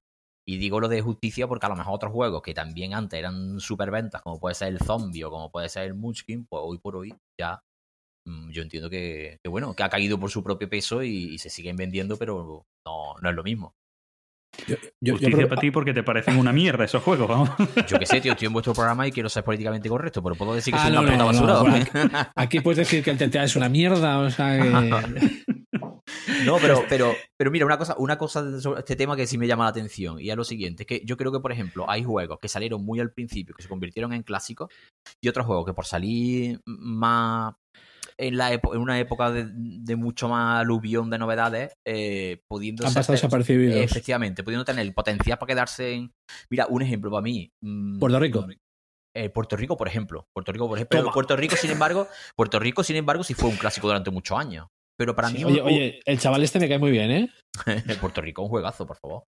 [0.49, 3.59] Y digo lo de justicia porque a lo mejor otros juegos que también antes eran
[3.59, 6.79] super ventas, como puede ser el Zombie o como puede ser el Munchkin, pues hoy
[6.79, 7.61] por hoy ya
[8.27, 11.39] mm, yo entiendo que, que, bueno, que ha caído por su propio peso y, y
[11.39, 13.75] se siguen vendiendo, pero no, no es lo mismo.
[14.67, 17.51] Yo, yo, Justicia yo para ti porque te parecen una mierda esos juegos, vamos.
[17.87, 20.55] Yo qué sé, tío, estoy en vuestro programa y quiero ser políticamente correcto, pero puedo
[20.55, 21.53] decir que ah, soy no, una puta no, basura.
[22.05, 25.45] No, aquí, aquí, puedes decir que el TTA es una mierda, o sea que...
[26.45, 29.47] No, pero, pero, pero mira, una cosa, una cosa sobre este tema que sí me
[29.47, 32.05] llama la atención y es lo siguiente, es que yo creo que, por ejemplo, hay
[32.05, 34.71] juegos que salieron muy al principio, que se convirtieron en clásicos,
[35.21, 37.55] y otros juegos que por salir más
[38.19, 42.95] en, la en una época de, de, mucho más aluvión de novedades, eh, pudiendo Han
[42.95, 43.77] pasado desapercibidos.
[43.77, 46.13] Efectivamente, pudiendo tener el potencial para quedarse en...
[46.51, 47.51] Mira, un ejemplo para mí.
[47.63, 48.47] Mmm, Puerto Rico.
[49.15, 50.29] Eh, Puerto Rico, por ejemplo.
[50.35, 51.11] Puerto Rico, por ejemplo.
[51.13, 54.69] Puerto Rico, sin embargo, Puerto Rico, sin embargo, sí fue un clásico durante muchos años.
[54.97, 55.45] Pero para sí, mí.
[55.45, 57.31] Oye, oye, el chaval este me cae muy bien, ¿eh?
[58.01, 59.25] Puerto Rico, un juegazo, por favor.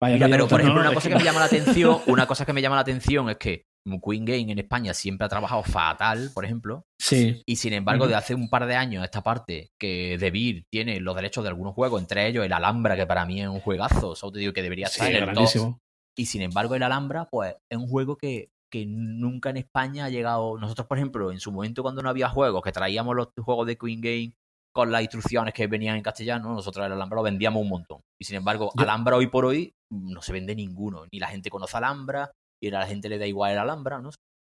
[0.00, 2.52] Vaya, Mira, pero por ejemplo, una cosa que me llama la atención, una cosa que
[2.52, 6.44] me llama la atención es que Queen Game en España siempre ha trabajado fatal, por
[6.44, 6.86] ejemplo.
[6.98, 7.42] Sí.
[7.46, 11.14] Y sin embargo, de hace un par de años, esta parte que Debir tiene los
[11.14, 14.16] derechos de algunos juegos, entre ellos el Alhambra, que para mí es un juegazo, o
[14.16, 15.78] sea, te digo que debería estar sí, en el top.
[16.16, 20.10] Y sin embargo, el Alhambra, pues, es un juego que, que nunca en España ha
[20.10, 20.58] llegado.
[20.58, 23.76] Nosotros, por ejemplo, en su momento cuando no había juegos, que traíamos los juegos de
[23.76, 24.32] Queen Game
[24.72, 28.00] con las instrucciones que venían en castellano, nosotros el Alhambra lo vendíamos un montón.
[28.20, 31.04] Y sin embargo, Yo- Alhambra hoy por hoy no se vende ninguno.
[31.12, 32.30] Ni la gente conoce Alhambra,
[32.62, 34.10] y a la gente le da igual el Alhambra, ¿no?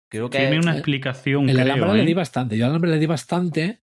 [0.09, 1.97] Creo que Tiene una eh, explicación, El creo, Alhambra ¿eh?
[1.97, 2.57] le di bastante.
[2.57, 3.79] Yo al Alhambra le di bastante.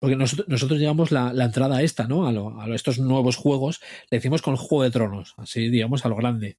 [0.00, 2.26] Porque nosotros, nosotros llegamos la, la entrada a esta, ¿no?
[2.26, 3.80] A, lo- a lo- estos nuevos juegos.
[4.10, 6.58] Le decimos con el Juego de Tronos, así, digamos, a lo grande.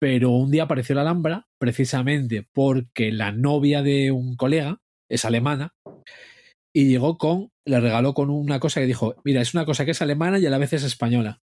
[0.00, 4.80] Pero un día apareció la Alhambra, precisamente porque la novia de un colega
[5.10, 5.74] es alemana.
[6.72, 9.90] Y llegó con, le regaló con una cosa que dijo: Mira, es una cosa que
[9.90, 11.40] es alemana y a la vez es española.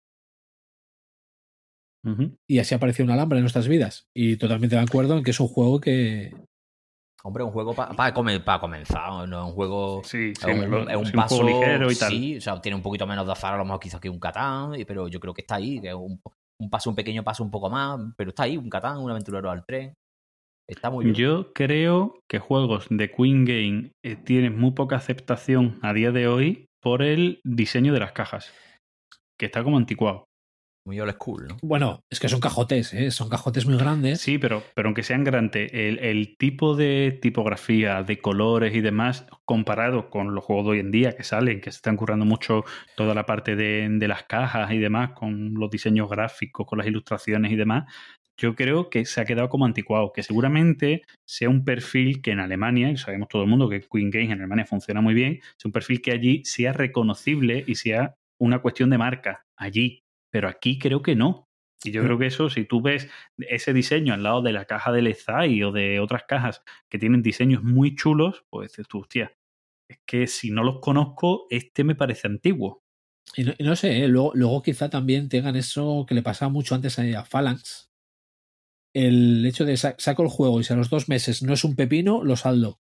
[2.48, 4.08] Y así apareció una Alhambra en nuestras vidas.
[4.12, 6.34] Y totalmente de acuerdo en que es un juego que.
[7.24, 10.02] Hombre, un juego para comenzar, no es un juego.
[10.02, 12.10] Sí, sí, es un, lo- es un sí, paso juego ligero y tal.
[12.10, 14.18] Sí, o sea, tiene un poquito menos de azar a lo mejor quizás que un
[14.18, 16.20] Catán, pero yo creo que está ahí, que es un,
[16.58, 19.48] un paso, un pequeño paso un poco más, pero está ahí, un Catán, un aventurero
[19.48, 19.94] al tren.
[20.68, 21.14] Está muy bien.
[21.14, 26.26] Yo creo que juegos de Queen Game eh, tienen muy poca aceptación a día de
[26.28, 28.52] hoy por el diseño de las cajas,
[29.38, 30.24] que está como anticuado.
[30.84, 31.56] Muy old school, ¿no?
[31.62, 33.12] Bueno, es que son cajotes, ¿eh?
[33.12, 34.20] son cajotes muy grandes.
[34.20, 39.24] Sí, pero, pero aunque sean grandes, el, el tipo de tipografía, de colores y demás,
[39.44, 42.64] comparado con los juegos de hoy en día que salen, que se están currando mucho
[42.96, 46.88] toda la parte de, de las cajas y demás, con los diseños gráficos, con las
[46.88, 47.84] ilustraciones y demás,
[48.36, 52.40] yo creo que se ha quedado como anticuado, que seguramente sea un perfil que en
[52.40, 55.64] Alemania, y sabemos todo el mundo que Queen Games en Alemania funciona muy bien, es
[55.64, 60.78] un perfil que allí sea reconocible y sea una cuestión de marca allí, pero aquí
[60.78, 61.48] creo que no.
[61.84, 64.92] Y yo creo que eso, si tú ves ese diseño al lado de la caja
[64.92, 69.32] del Ezai o de otras cajas que tienen diseños muy chulos, pues dices tú, hostia,
[69.88, 72.82] es que si no los conozco, este me parece antiguo.
[73.36, 74.08] Y no, y no sé, ¿eh?
[74.08, 77.91] luego, luego quizá también tengan eso que le pasaba mucho antes a a Phalanx.
[78.94, 81.64] El hecho de sa- saco el juego y si a los dos meses no es
[81.64, 82.78] un pepino, lo saldo.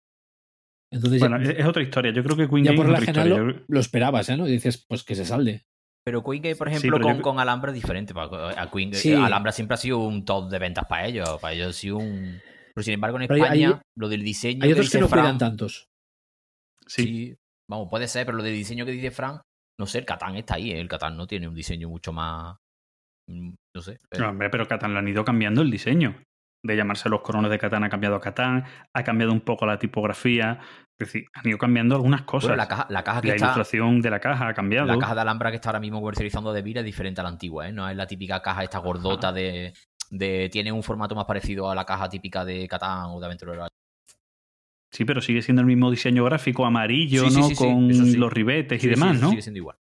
[0.92, 2.12] Entonces Bueno, ya, es, otra historia.
[2.12, 4.36] Yo creo que Queen ya Game por la general lo, esperabas, ¿eh?
[4.36, 4.46] ¿no?
[4.46, 5.64] Y dices, pues que se salde.
[6.04, 8.12] Pero Queen Game, por ejemplo, con, yo- con Alhambra es diferente.
[8.12, 9.12] pa- A Queen, Sí.
[9.14, 11.38] Alhambra siempre ha sido un top de ventas para ellos.
[11.40, 12.40] Para ellos ha sido un.
[12.74, 14.60] Pero sin embargo, en hay- España, hay- lo del diseño.
[14.62, 15.88] Hay otros que dice no Fran- cuidan tantos.
[16.86, 17.02] sí.
[17.04, 17.36] Sí,
[17.68, 19.40] vamos, puede ser, pero lo de diseño que dice Frank,
[19.80, 20.80] no sé, el Catán está ahí, ¿eh?
[20.80, 22.56] el Catán no tiene un diseño mucho más.
[23.74, 23.98] No sé.
[24.08, 26.22] pero- No, hombre, pero Catán lo han ido cambiando el diseño.
[26.62, 28.64] De llamarse los coronas de Catán ha cambiado a Catán,
[28.94, 30.60] ha cambiado un poco la tipografía.
[30.98, 32.48] Es decir, han ido cambiando algunas cosas.
[32.50, 33.46] Bueno, la caja, la caja que la está.
[33.46, 34.86] ilustración de la caja ha cambiado.
[34.86, 37.30] La caja de Alhambra que está ahora mismo comercializando de Vira es diferente a la
[37.30, 37.72] antigua, ¿eh?
[37.72, 39.74] No es la típica caja esta gordota de,
[40.10, 40.48] de.
[40.50, 43.66] Tiene un formato más parecido a la caja típica de Catán o de Aventurero.
[44.90, 47.42] Sí, pero sigue siendo el mismo diseño gráfico amarillo, Sí, ¿no?
[47.48, 49.30] sí, sí, Con los ribetes y demás, ¿no?
[49.30, 49.76] Sigue siendo igual.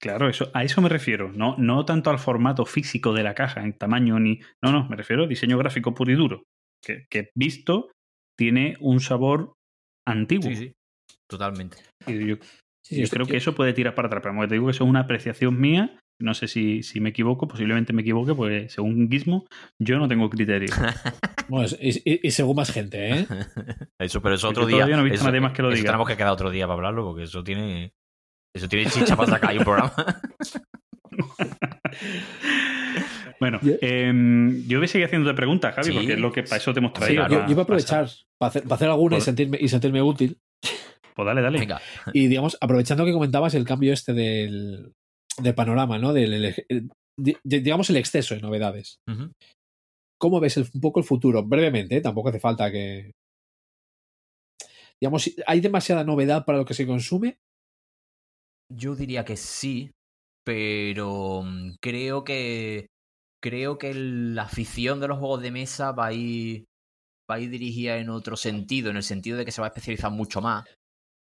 [0.00, 1.30] Claro, eso, a eso me refiero.
[1.32, 4.40] No, no tanto al formato físico de la caja, en tamaño ni.
[4.62, 6.42] No, no, me refiero a diseño gráfico puro y duro.
[6.84, 7.90] Que, que visto
[8.38, 9.54] tiene un sabor
[10.06, 10.48] antiguo.
[10.50, 10.72] Sí, sí.
[11.28, 11.78] Totalmente.
[12.06, 12.36] Y yo,
[12.86, 14.90] Sí, creo que eso puede tirar para atrás, pero como te digo que eso es
[14.90, 15.98] una apreciación mía.
[16.20, 19.46] No sé si, si me equivoco, posiblemente me equivoque, porque según Gizmo,
[19.80, 20.68] yo no tengo criterio.
[21.48, 23.26] bueno, es- y, y- y según más gente, ¿eh?
[23.98, 24.76] Eso, pero eso Porque otro día.
[24.76, 25.88] todavía no he visto eso, nadie más que lo eso diga.
[25.92, 27.92] tenemos que quedar otro día para hablarlo, porque eso tiene.
[28.54, 29.94] Eso tiene chicha para sacar ahí un programa.
[33.40, 35.92] Bueno, Yo- em, yo voy a seguir haciéndote preguntas, Javi, Sí.
[35.94, 37.26] porque es lo que para eso te hemos Sí, traído.
[37.26, 37.34] claro.
[37.42, 38.08] yo, yo iba a aprovechar
[38.38, 40.38] para hacer, para hacer alguna y Por- sentirme, y sentirme útil.
[41.14, 41.58] Pues dale, dale.
[41.58, 41.80] Venga.
[42.12, 44.92] Y digamos, aprovechando que comentabas el cambio este del,
[45.42, 46.12] del panorama, ¿no?
[46.12, 48.96] Del, el- el- di- digamos el exceso de novedades.
[50.18, 51.42] ¿Cómo ves el- un poco el futuro?
[51.42, 52.00] Brevemente, ¿eh?
[52.00, 53.10] tampoco hace falta que.
[55.00, 57.36] Digamos, ¿hay demasiada novedad para lo que se consume?
[58.70, 59.90] Yo diría que sí,
[60.44, 62.86] pero mm, creo que
[63.42, 66.64] creo que la afición de los juegos de mesa va a ir
[67.30, 69.70] va a ir dirigida en otro sentido, en el sentido de que se va a
[69.70, 70.64] especializar mucho más,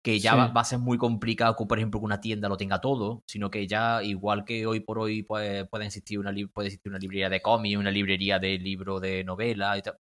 [0.04, 0.38] que ya Sí.
[0.38, 3.22] va, va a ser muy complicado que por ejemplo que una tienda lo tenga todo,
[3.26, 6.98] sino que ya igual que hoy por hoy pues, puede existir una puede existir una
[6.98, 9.96] librería de cómics, una librería de libros de novela y tal,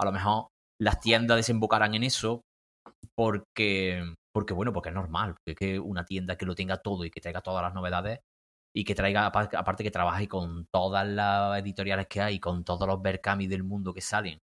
[0.00, 0.48] a lo mejor
[0.80, 2.42] las tiendas desembocarán en eso
[3.16, 7.04] porque porque bueno, porque es normal, porque es que una tienda que lo tenga todo
[7.06, 8.20] y que traiga todas las novedades
[8.74, 13.00] y que traiga, aparte, que trabaje con todas las editoriales que hay, con todos los
[13.02, 14.40] Berkami del mundo que salen,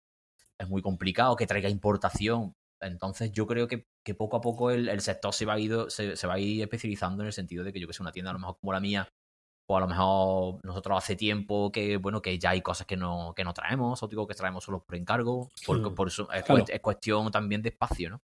[0.60, 2.54] es muy complicado, que traiga importación.
[2.82, 5.90] Entonces yo creo que, que poco a poco el, el sector se va, a ido,
[5.90, 8.12] se, se va a ir especializando en el sentido de que yo que sé, una
[8.12, 9.08] tienda a lo mejor como la mía,
[9.70, 13.34] o a lo mejor nosotros hace tiempo que, bueno, que ya hay cosas que no,
[13.36, 16.46] que no traemos, o digo que traemos solo por encargo, porque Mm, por es, claro.
[16.48, 18.22] cuest- es cuestión también de espacio, ¿no?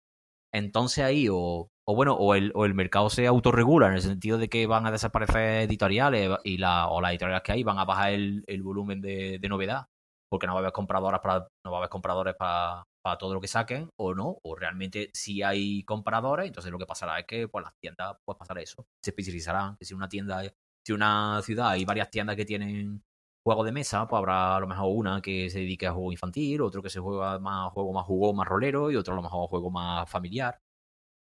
[0.54, 4.38] Entonces ahí, o, o bueno, o el, o el mercado se autorregula en el sentido
[4.38, 7.84] de que van a desaparecer editoriales y la, o las editoriales que hay van a
[7.84, 9.86] bajar el, volumen de, de novedad,
[10.30, 13.34] porque no va a haber compradoras para, no va a haber compradores para, para todo
[13.34, 17.26] lo que saquen, o no, o realmente si hay compradores, entonces lo que pasará es
[17.26, 20.40] que pues las tiendas pues pasará eso, se especializarán, que si una tienda,
[20.86, 23.02] si una ciudad hay varias tiendas que tienen
[23.44, 26.62] juegos de mesa, pues habrá a lo mejor una que se dedique a juego infantil,
[26.62, 29.48] otro que se juega más juego más jugó, más rolero, y otro a lo mejor
[29.48, 30.58] juego más familiar.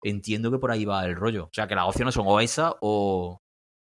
[0.03, 1.45] Entiendo que por ahí va el rollo.
[1.45, 3.39] O sea, que las opciones son o esa o.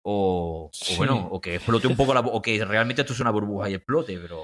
[0.10, 2.22] O, o bueno, o que explote un poco la.
[2.22, 4.44] O que realmente esto es una burbuja y explote, pero.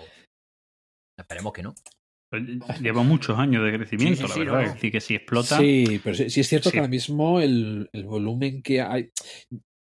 [1.17, 1.73] Esperemos que no.
[2.29, 4.53] Pues Lleva muchos años de crecimiento, Sí, sí, la sí, verdad.
[4.55, 4.61] no.
[4.61, 5.57] Es decir, que si explota.
[5.57, 6.73] Sí, pero sí, sí es cierto Sí.
[6.73, 9.11] que ahora mismo el, el volumen que hay.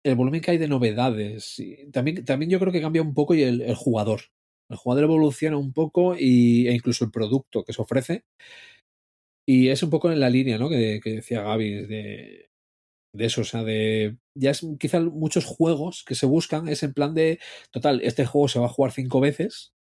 [0.06, 1.60] El volumen que hay de novedades.
[1.92, 4.22] también, también yo creo que cambia un poco y el, jugador.
[4.70, 8.24] El jugador evoluciona un poco y, e incluso el producto que se ofrece.
[9.48, 10.70] Y es un poco en la línea, ¿no?
[10.70, 12.50] Que, decía Gaby, de,
[13.14, 14.18] de eso, o sea, de.
[14.36, 17.40] Ya es quizá muchos juegos que se buscan, es en plan de.
[17.72, 19.74] Total, este juego se va a jugar cinco veces.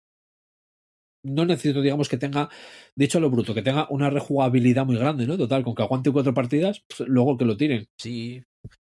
[1.25, 2.49] No necesito, digamos, que tenga,
[2.97, 5.37] dicho lo bruto, que tenga una rejugabilidad muy grande, ¿no?
[5.37, 7.87] Total, con que aguante cuatro partidas, pues, luego que lo tiren.
[7.97, 8.45] Sí.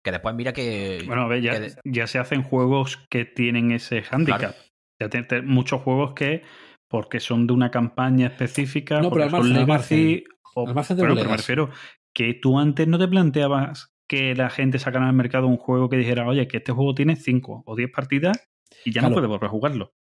[0.05, 1.01] Que después mira que.
[1.07, 4.39] Bueno, a ver, ya, que de- ya se hacen juegos que tienen ese handicap.
[4.39, 4.55] Claro.
[5.01, 6.43] Ya te- te- muchos juegos que,
[6.87, 10.23] porque son de una campaña específica, No, pero porque margen, legacy,
[10.53, 11.71] o- de pero me refiero
[12.13, 15.97] que tú antes no te planteabas que la gente sacara al mercado un juego que
[15.97, 18.47] dijera, oye, que este juego tiene 5 o 10 partidas
[18.85, 19.09] y ya Claro.
[19.09, 19.93] no puedes volver a jugarlo.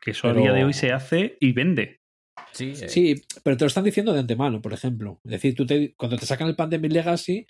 [0.00, 2.00] Que eso Pero- a día de hoy se hace y vende.
[2.52, 5.20] Sí, eh, Sí, pero te lo están diciendo de antemano, por ejemplo.
[5.24, 7.46] Es decir, tú te, cuando te sacan el Pandemic Legacy,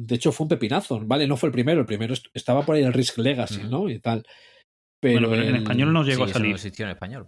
[0.00, 1.26] de hecho fue un pepinazo, ¿vale?
[1.26, 3.64] No fue el primero, el primero est- estaba por ahí el Risk Legacy.
[3.64, 3.88] ¿no?
[3.88, 4.24] Y tal.
[5.02, 6.54] Pero, bueno, pero en el- español no llegó sí, a eso no salir.
[6.54, 7.26] existió en español.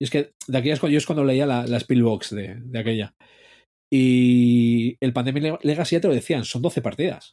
[0.00, 3.12] Y es que de aquellas yo es cuando leía la, la Spillbox de, de aquella.
[3.92, 7.32] Y el Pandemic Le- Legacy ya te lo decían, son 12 partidas.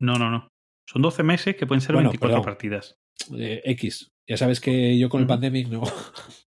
[0.00, 0.48] No, no, no.
[0.88, 2.44] Son 12 meses que pueden ser Bueno, 24 perdón.
[2.44, 2.96] partidas.
[3.36, 4.08] Eh, X.
[4.28, 5.26] Ya sabes que yo con el.
[5.26, 5.82] Pandemic no.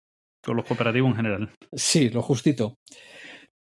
[0.42, 1.50] Con los cooperativos en general.
[1.74, 2.74] Sí, lo justito.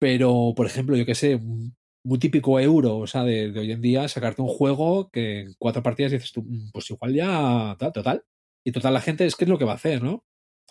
[0.01, 3.71] Pero, por ejemplo, yo qué sé, un muy típico euro, o sea, de, de hoy
[3.71, 7.75] en día, sacarte un juego que en cuatro partidas dices tú, "Mm, pues igual ya,
[7.79, 8.23] tal, total.
[8.65, 10.23] Y total, la gente es que es lo que va a hacer, ¿no?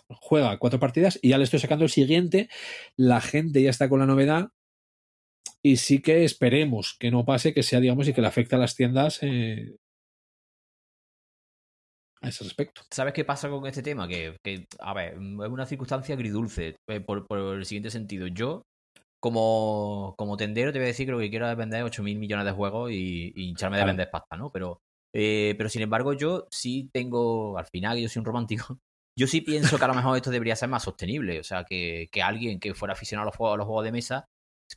[0.09, 2.49] Juega cuatro partidas y ya le estoy sacando el siguiente,
[2.97, 4.49] la gente ya está con la novedad
[5.61, 8.59] y sí que esperemos que no pase, que sea, digamos, y que le afecte a
[8.59, 9.75] las tiendas eh,
[12.21, 12.81] a ese respecto.
[12.91, 14.07] ¿Sabes qué pasa con este tema?
[14.07, 18.27] Que, que, a ver, es una circunstancia agridulce, eh, por, por el siguiente sentido.
[18.27, 18.63] Yo,
[19.27, 22.45] como, como tendero, te voy a decir que lo que quiero es vender 8.000 millones
[22.45, 23.89] de juegos y, y hincharme de Claro.
[23.91, 24.51] vender pasta, ¿no?
[24.51, 24.79] Pero,
[25.13, 28.79] eh, pero sin embargo, yo sí tengo, al final, yo soy un romántico,
[29.17, 31.39] yo sí pienso que a lo mejor esto debería ser más sostenible.
[31.39, 33.91] O sea, que, que alguien que fuera aficionado a los juegos, a los juegos de
[33.91, 34.25] mesa,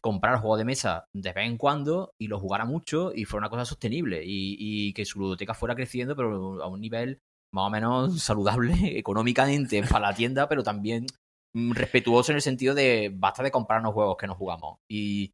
[0.01, 3.51] comprar juegos de mesa de vez en cuando y los jugara mucho y fuera una
[3.51, 7.19] cosa sostenible y, y que su ludoteca fuera creciendo, pero a un nivel
[7.53, 11.07] más o menos saludable económicamente para la tienda, pero también
[11.55, 14.79] respetuoso en el sentido de basta de comprarnos juegos que no jugamos.
[14.89, 15.33] Y,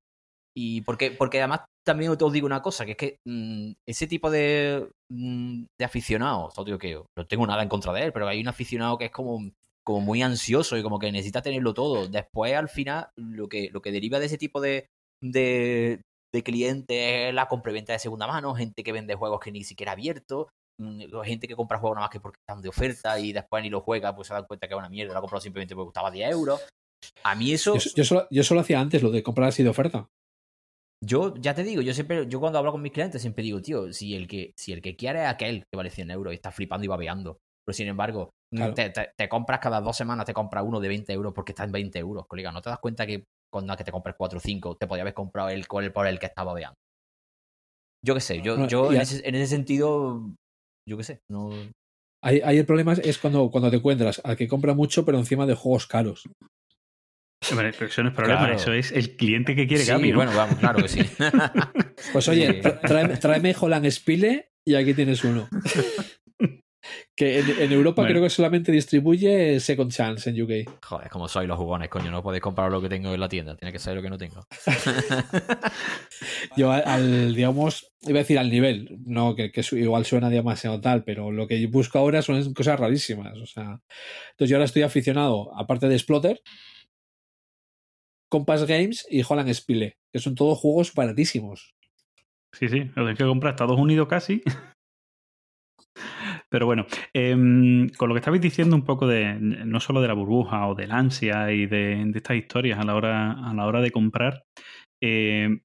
[0.59, 4.31] Y porque, porque además también os digo una cosa, que es que mm, ese tipo
[4.31, 8.27] de, mm, de aficionado, o digo que no tengo nada en contra de él, pero
[8.29, 9.51] hay un aficionado que es como,
[9.85, 12.09] como muy ansioso y como que necesita tenerlo todo.
[12.09, 14.89] Después, al final, lo que, lo que deriva de ese tipo de,
[15.23, 16.01] de,
[16.33, 16.97] de clientes
[17.29, 20.49] es la compraventa de segunda mano, gente que vende juegos que ni siquiera ha abierto,
[20.49, 20.66] mm,
[21.25, 23.81] gente que compra juegos nada más que porque están de oferta y después ni lo
[23.81, 26.11] juega, pues se dan cuenta que es una mierda, lo ha comprado simplemente porque costaba
[26.11, 26.67] 10 euros.
[27.25, 27.77] A mí eso...
[27.77, 30.09] Yo, yo solo, yo solo hacía antes lo de comprar así de oferta.
[31.05, 33.93] Yo, ya te digo, yo siempre, yo cuando hablo con mis clientes siempre digo, tío,
[33.93, 36.51] si el que, si el que quiere es aquel que vale 100 euros y está
[36.51, 37.39] flipando y babeando.
[37.67, 38.75] Pero sin embargo, Claro.
[38.75, 41.65] te, te- te compras cada dos semanas, te compras uno de 20 euros porque está
[41.65, 42.53] en 20 euros, colega.
[42.53, 45.15] ¿No te das cuenta que cuando que te compres 4 o 5 te podía haber
[45.15, 46.77] comprado el, el por el que está babeando?
[48.05, 50.23] Yo qué sé, yo, Bueno, yo ese, en ese sentido,
[50.89, 51.51] yo qué sé, no...
[52.23, 55.47] Ahí, ahí el problema es, cuando, cuando te encuentras al que compra mucho, pero encima
[55.47, 56.25] de juegos caros.
[57.51, 58.55] Hombre, pero eso no es problema, Claro.
[58.57, 60.17] eso es el cliente que quiere Sí, Gaby, ¿no?
[60.17, 61.01] bueno, vamos, claro que sí.
[62.13, 65.49] Pues oye, tráeme, tráeme Holland Spile y aquí tienes uno.
[67.17, 68.13] que en, en Europa Bueno.
[68.13, 70.71] creo que solamente distribuye Second Chance en UK.
[70.85, 73.57] Joder, como soy los jugones, coño, no podéis comprar lo que tengo en la tienda,
[73.57, 74.47] tiene que ser lo que no tengo.
[76.57, 80.81] Yo al, al, digamos, iba a decir al nivel, no que, que igual suena demasiado
[80.81, 83.37] tal, pero lo que yo busco ahora son cosas rarísimas.
[83.39, 83.81] O sea,
[84.31, 86.41] entonces yo ahora estoy aficionado, aparte de Splotter,
[88.29, 91.75] Compass Games y Holland Spile, que son todos juegos baratísimos.
[92.53, 94.43] Sí, sí, lo tienes que comprar Estados Unidos casi.
[96.51, 100.15] Pero bueno, em, con lo que estabais diciendo un poco de no solo de la
[100.15, 103.91] burbuja o del ansia y de, estas historias a la hora, a la hora de
[103.91, 104.45] comprar,
[105.03, 105.61] eh,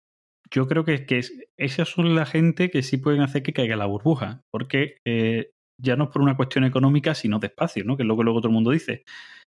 [0.52, 3.76] yo creo que, que es- esas son la gente que sí pueden hacer que caiga
[3.78, 5.52] la burbuja, porque eh,
[5.82, 7.98] ya no es por una cuestión económica, sino de espacio, ¿no?
[7.98, 9.04] que es lo que luego todo el mundo dice.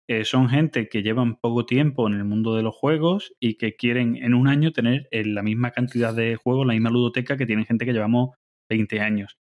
[0.08, 3.76] Eh, son gente que llevan poco tiempo en el mundo de los juegos y que
[3.76, 7.46] quieren en un año tener eh, la misma cantidad de juegos, la misma ludoteca que
[7.46, 8.30] tienen gente que llevamos
[8.70, 9.36] 20 años.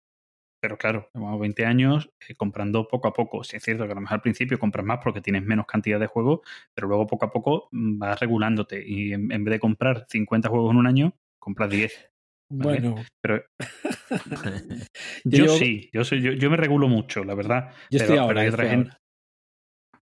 [0.59, 3.43] Pero claro, llevamos 20 años eh, comprando poco a poco.
[3.43, 5.99] Sí es cierto que a lo mejor al principio compras más porque tienes menos cantidad
[5.99, 6.41] de juegos,
[6.73, 10.49] pero luego poco a poco mm, vas regulándote y en, en vez de comprar 50
[10.49, 12.11] juegos en un año, compras 10.
[12.49, 12.79] Vale.
[12.79, 13.43] Bueno, Pero
[15.25, 17.71] Yo sí, yo, soy, yo, yo me regulo mucho, la verdad.
[17.91, 18.27] yo estoy pero, ahora.
[18.27, 19.01] pero hay, otra estoy gente, ahora.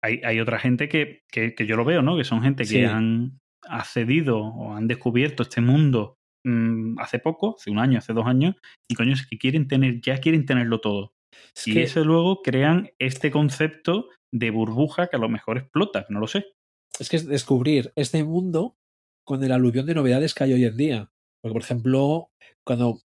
[0.02, 2.18] hay, hay otra gente que, que, que yo lo veo, ¿no?
[2.18, 7.72] Que son gente que han accedido o han descubierto este mundo mm, hace poco, hace
[7.72, 8.56] un año, hace dos años,
[8.88, 11.14] y coño, es que quieren tener, ya quieren tenerlo todo.
[11.56, 16.06] Es y que- eso luego crean este concepto de burbuja que a lo mejor explota,
[16.10, 16.46] no lo sé.
[17.00, 18.78] es que es descubrir este mundo
[19.26, 21.12] con el aluvión de novedades que hay hoy en día.
[21.42, 22.30] Porque, por ejemplo,
[22.64, 23.00] cuando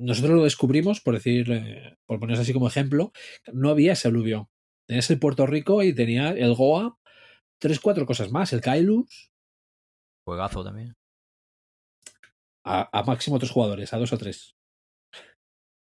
[0.00, 3.12] nosotros lo descubrimos, por decir, eh, por ponerse así como ejemplo,
[3.52, 4.48] no había ese aluvión.
[4.88, 6.98] Tenías el Puerto Rico y tenía el Goa,
[7.60, 9.30] tres, cuatro cosas más, el Kailus,
[10.26, 10.94] Juegazo también.
[12.66, 14.56] A, a máximo tres jugadores, a dos o tres.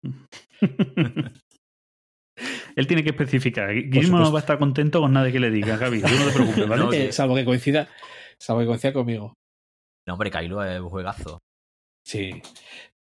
[2.76, 3.72] Él tiene que especificar.
[3.74, 6.00] Guillermo no va a estar contento con nada que le diga, Gaby.
[6.00, 6.82] Tú no te preocupes, ¿vale?
[6.86, 6.92] No.
[6.92, 7.88] Eh, salvo que coincida,
[8.38, 9.34] salvo que coincida conmigo.
[10.06, 11.40] No, hombre, Kylo es un juegazo.
[12.06, 12.40] Sí.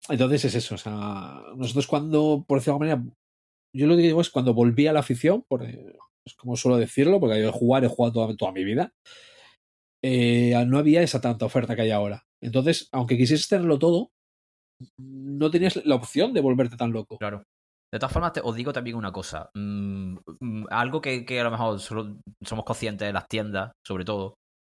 [0.10, 0.76] Entonces es eso.
[0.76, 3.18] O sea, nosotros cuando, por decirlo de alguna manera,
[3.76, 7.20] yo lo que digo es cuando volví a la afición, por, es como suelo decirlo,
[7.20, 8.92] porque yo jugar he jugado toda, toda mi vida,
[10.04, 12.27] eh, no había esa tanta oferta que hay ahora.
[12.42, 14.10] Entonces, aunque quisieses tenerlo todo,
[15.00, 17.18] no tenías la opción de volverte tan loco.
[17.18, 17.44] Claro.
[17.92, 19.50] De todas formas, te, os digo también una cosa.
[19.56, 24.36] Mm, mm, algo que, que a lo mejor somos conscientes de las tiendas, sobre todo,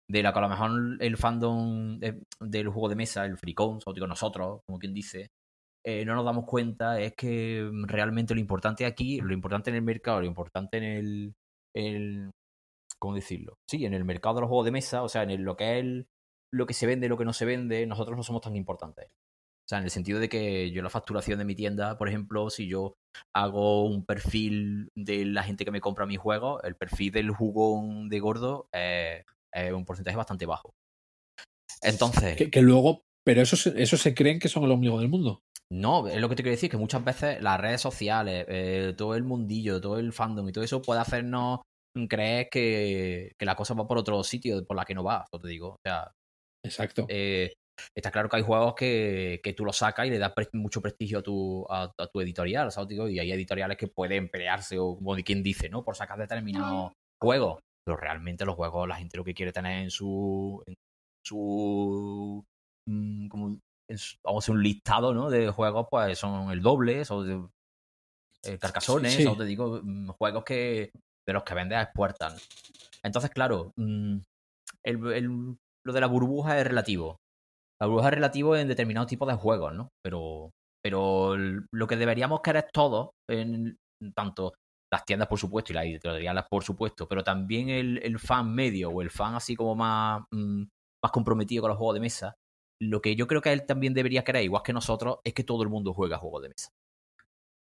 [0.09, 3.79] de la que a lo mejor el fandom de- del juego de mesa, el fricón,
[3.85, 5.27] o digo nosotros, como quien dice,
[5.85, 9.81] eh, no nos damos cuenta, es que realmente lo importante aquí, lo importante en el
[9.81, 11.33] mercado, lo importante en el,
[11.75, 12.31] el
[12.99, 13.55] ¿cómo decirlo?
[13.69, 15.73] Sí, en el mercado de los juegos de mesa, o sea, en el- lo que
[15.79, 16.05] es el-
[16.53, 19.07] lo que se vende, lo que no se vende, nosotros no somos tan importantes.
[19.07, 22.49] O sea, en el sentido de que yo la facturación de mi tienda, por ejemplo,
[22.49, 22.95] si yo
[23.35, 28.09] hago un perfil de la gente que me compra mis juegos, el perfil del jugón
[28.09, 29.23] de gordo eh,
[29.53, 30.71] es un porcentaje bastante bajo.
[31.81, 35.09] Entonces, Que, que luego, pero eso, se- eso se creen que son el ombligo del
[35.09, 35.41] mundo.
[35.71, 39.15] no, es lo que te quiero decir, que muchas veces las redes sociales, eh, todo
[39.15, 41.59] el mundillo, todo el fandom y todo eso puede hacernos
[42.07, 45.39] creer que, que la cosa va por otro sitio por la que no va, eso
[45.39, 45.69] te digo.
[45.73, 46.11] O sea,
[46.63, 47.05] Exacto.
[47.09, 47.53] eh,
[47.95, 50.81] está claro que hay juegos que, que tú los sacas y le das pre- mucho
[50.81, 52.89] prestigio a tu, a, a tu editorial, ¿sabes?
[52.89, 55.83] Digo, Y hay editoriales que pueden pelearse, o como quien dice, ¿no?
[55.83, 56.91] Por sacar determinados
[57.21, 57.59] juegos.
[57.85, 60.61] Pero realmente los juegos, la gente lo que quiere tener en su.
[60.67, 60.75] En
[61.25, 62.45] su
[62.87, 63.57] mm, como
[63.89, 65.29] en su- vamos a hacer un listado, ¿no?
[65.29, 67.27] De juegos, pues son el doble, son
[68.43, 69.25] de, eh, carcasones, Sí.
[69.25, 70.91] o te digo, mm, juegos que
[71.25, 72.47] de los que vendes a expuertas.
[73.03, 74.17] Entonces, claro, mm,
[74.83, 77.17] el- el- lo de la burbuja es relativo.
[77.81, 79.89] La burbuja es relativo en determinados tipos de juegos, ¿no?
[80.03, 80.51] Pero,
[80.83, 83.77] pero lo que deberíamos querer todos, en,
[84.15, 84.53] tanto
[84.91, 89.01] las tiendas, por supuesto, y las editoriales, por supuesto, pero también el, fan medio o
[89.01, 90.63] el fan así como más, mm,
[91.03, 92.35] más comprometido con los juegos de mesa,
[92.81, 95.63] lo que yo creo que él también debería querer, igual que nosotros, es que todo
[95.63, 96.69] el mundo juega juegos de mesa.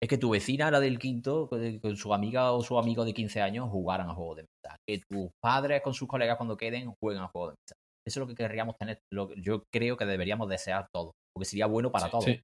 [0.01, 3.13] Es que tu vecina, la del quinto, con con su amiga o su amigo de
[3.13, 4.77] 15 años, jugaran a juegos de mesa.
[4.87, 7.75] Que tus padres con sus colegas cuando queden jueguen a juegos de mesa.
[8.09, 8.99] Eso es lo que querríamos tener.
[9.13, 11.13] Lo, yo creo que deberíamos desear todos.
[11.35, 12.25] Porque sería bueno para todos.
[12.25, 12.41] Sí.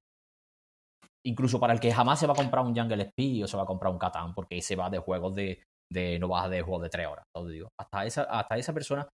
[1.25, 3.63] Incluso para el que jamás se va a comprar un Jungle Speed o se va
[3.63, 6.83] a comprar un Catán, porque ese va de juegos de, de no baja de juegos
[6.83, 7.25] de tres horas.
[7.35, 7.69] Todo digo.
[7.79, 9.07] Hasta esa, hasta esa persona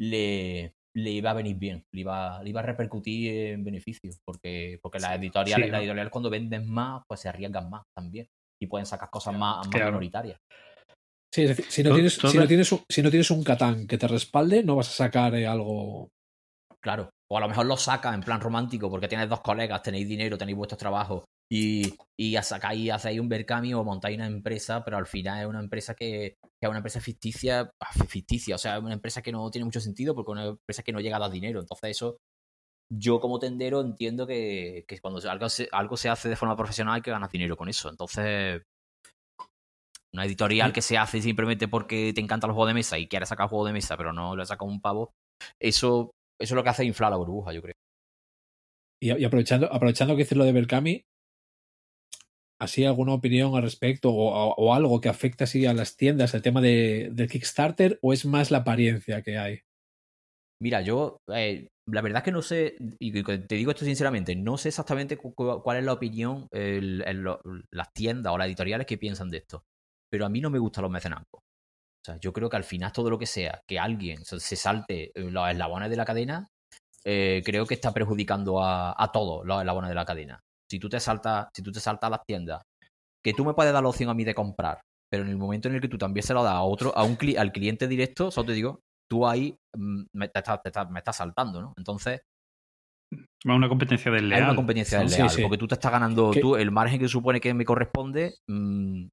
[0.00, 4.78] le, le iba a venir bien, le iba, le iba a repercutir en beneficios, porque,
[4.82, 5.82] porque las editoriales, Sí, las ¿no?
[5.84, 8.26] editoriales cuando venden más, pues se arriesgan más también.
[8.60, 9.86] Y pueden sacar cosas más, más Claro.
[9.86, 10.38] minoritarias.
[11.32, 13.86] Sí, es decir, si no, tienes, si, no tienes un, si no tienes un Catán
[13.86, 16.10] que te respalde, no vas a sacar eh, algo.
[16.80, 17.10] Claro.
[17.30, 20.38] O a lo mejor lo sacas en plan romántico porque tienes dos colegas, tenéis dinero,
[20.38, 25.06] tenéis vuestros trabajos y, y sacáis, hacéis un Berkami o montáis una empresa, pero al
[25.06, 28.82] final es una empresa que, que es una empresa ficticia, ah, ficticia, o sea, es
[28.82, 31.20] una empresa que no tiene mucho sentido porque es una empresa que no llega a
[31.20, 31.60] dar dinero.
[31.60, 32.18] Entonces eso,
[32.90, 36.96] yo como tendero entiendo que, que cuando algo se, algo se hace de forma profesional
[36.96, 37.88] hay que ganar dinero con eso.
[37.88, 38.62] Entonces,
[40.14, 43.28] una editorial que se hace simplemente porque te encantan los juegos de mesa y quieres
[43.28, 45.12] sacar juegos de mesa, pero no le sacas un pavo,
[45.60, 46.10] eso,
[46.40, 47.74] eso es lo que hace inflar la burbuja, yo creo.
[49.00, 51.02] Y, y aprovechando, aprovechando que dices lo de Berkami,
[52.60, 56.34] ¿así alguna opinión al respecto o, o- o algo que afecte así a las tiendas,
[56.34, 59.60] el tema de, del Kickstarter, o es más la apariencia que hay?
[60.60, 64.58] Mira, yo eh, la verdad es que no sé, y te digo esto sinceramente, no
[64.58, 67.40] sé exactamente cu- cu- cuál es la opinión, lo-
[67.70, 69.62] las tiendas o las editoriales que piensan de esto.
[70.10, 71.40] Pero a mí no me gustan los mecenazgos.
[71.40, 75.10] O sea, yo creo que al final todo lo que sea que alguien se salte
[75.14, 76.46] eh, los eslabones de la cadena,
[77.04, 80.40] eh, creo que está perjudicando a, a todos los eslabones de la cadena.
[80.70, 82.62] Si tú te saltas, si tú te saltas a las tiendas,
[83.24, 84.80] que tú me puedes dar la opción a mí de comprar,
[85.10, 87.02] pero en el momento en el que tú también se lo das a otro, a
[87.04, 88.80] un cli- al cliente directo, solo te digo,
[89.10, 91.72] tú ahí mm, me, te estás, te estás- me estás saltando, ¿no?
[91.76, 92.20] Entonces,
[93.10, 94.42] Es una competencia hay desleal.
[94.44, 95.42] una competencia desleal, sí.
[95.42, 99.06] porque tú te estás ganando tú el margen que supone que me corresponde, mm,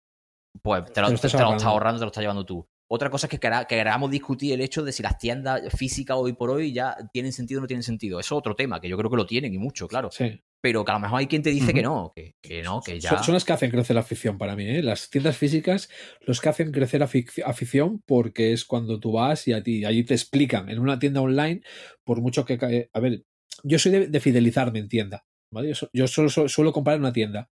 [0.62, 2.00] pues te lo, Te lo ahorrando.
[2.00, 2.68] te lo estás llevando tú.
[2.88, 6.18] Otra cosa es que, quera- que queramos discutir el hecho de si las tiendas físicas
[6.20, 8.20] hoy por hoy ya tienen sentido o no tienen sentido.
[8.20, 10.10] Eso es otro tema, que yo creo que lo tienen y mucho, claro.
[10.12, 10.40] Sí.
[10.62, 13.00] Pero que a lo mejor hay quien te dice que no, que, que no, que
[13.00, 13.10] ya...
[13.12, 14.82] Son, son las que hacen crecer la afición para mí, ¿eh?
[14.84, 15.90] Las tiendas físicas,
[16.22, 20.04] los que hacen crecer afic- afición porque es cuando tú vas y a ti, allí
[20.04, 20.70] te explican.
[20.70, 21.62] En una tienda online,
[22.04, 22.58] por mucho que...
[22.58, 23.24] ca- A ver,
[23.64, 25.70] yo soy de, de fidelizarme en tienda, ¿vale?
[25.70, 27.50] Yo, so- yo solo, solo- suelo comprar en una tienda.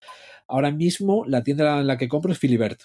[0.49, 2.83] Ahora mismo, la tienda en la que compro es Filibert.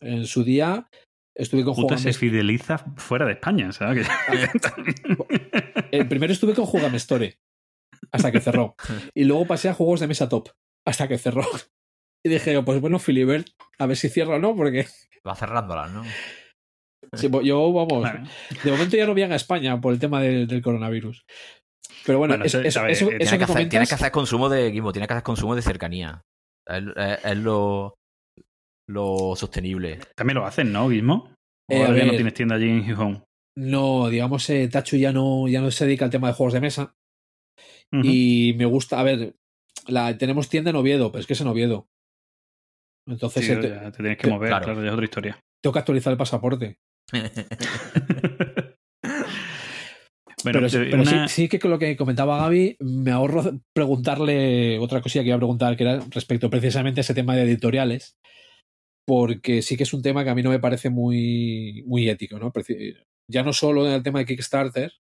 [0.00, 0.88] En su día
[1.34, 4.06] estuve con Juegame se fideliza fuera de España, ¿sabes?
[5.90, 7.38] El primero estuve con Jugame Store
[8.12, 8.74] hasta que cerró.
[9.14, 10.48] Y luego pasé a juegos de mesa top
[10.86, 11.44] hasta que cerró.
[12.24, 13.48] Y dije, pues bueno, Filibert,
[13.78, 14.86] a ver si cierro o no, porque
[15.26, 16.04] Va cerrándolas, ¿no?
[17.14, 18.28] si- yo, vamos, Vale.
[18.64, 21.24] de momento ya no viajan a España por el tema del, del coronavirus.
[22.04, 23.94] Pero bueno, Bueno, eso, eso- eso, a ver, eso- eh, que hacer, comentas- tienes que
[23.94, 26.22] hacer consumo de Gimbo, tienes que hacer consumo de cercanía.
[26.66, 27.94] Es, es- es lo,
[28.88, 29.98] lo sostenible.
[30.14, 31.32] También lo hacen, ¿no, Guismo?
[31.68, 33.24] ¿O Eh, a ahora ya no tienes tienda allí en Gijón?
[33.58, 36.60] No, digamos, eh, Tachu ya no, ya no se dedica al tema de juegos de
[36.60, 36.94] mesa.
[37.92, 39.34] Y me gusta, a ver,
[39.86, 41.86] la, tenemos tienda en Oviedo, pero es que es en Oviedo.
[43.08, 44.64] Entonces Sí, eh, te- tienes que te- mover, claro.
[44.64, 45.40] claro, ya es otra historia.
[45.62, 46.76] tengo que actualizar el pasaporte.
[50.44, 54.78] Bueno, pero pero una- sí, sí que con lo que comentaba Gaby, me ahorro preguntarle
[54.78, 58.16] otra cosilla que iba a preguntar, que era respecto precisamente a ese tema de editoriales,
[59.06, 62.38] porque sí que es un tema que a mí no me parece muy, muy ético,
[62.38, 62.52] ¿no?
[63.30, 64.92] Ya no solo en el tema de Kickstarter,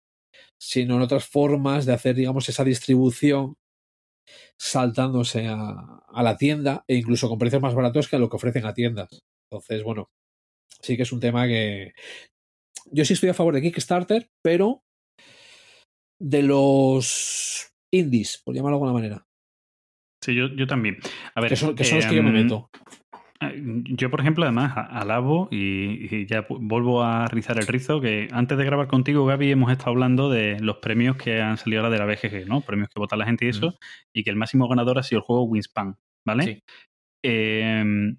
[0.60, 3.54] sino en otras formas de hacer, digamos, esa distribución
[4.58, 8.36] saltándose a, a la tienda e incluso con precios más baratos que a lo que
[8.36, 9.08] ofrecen a tiendas.
[9.50, 10.08] Entonces, bueno,
[10.80, 11.92] sí que es un tema que
[12.90, 14.83] yo sí estoy a favor de Kickstarter, pero
[16.18, 19.26] de los indies, por llamarlo de alguna manera.
[20.22, 20.98] Sí, yo, yo también.
[21.34, 22.70] A ver, Que son, que son los que yo me em, meto.
[23.40, 28.28] Eh, Yo, por ejemplo, además, alabo y, y ya vuelvo a rizar el rizo, que
[28.32, 31.92] antes de grabar contigo, Gaby, hemos estado hablando de los premios que han salido ahora
[31.92, 32.62] de la BGG, ¿no?
[32.62, 33.74] Premios que vota la gente y eso,
[34.14, 35.96] y que el máximo ganador ha sido el juego Wingspan,
[36.26, 36.44] ¿vale?
[36.44, 36.62] Sí.
[37.22, 38.14] Eh,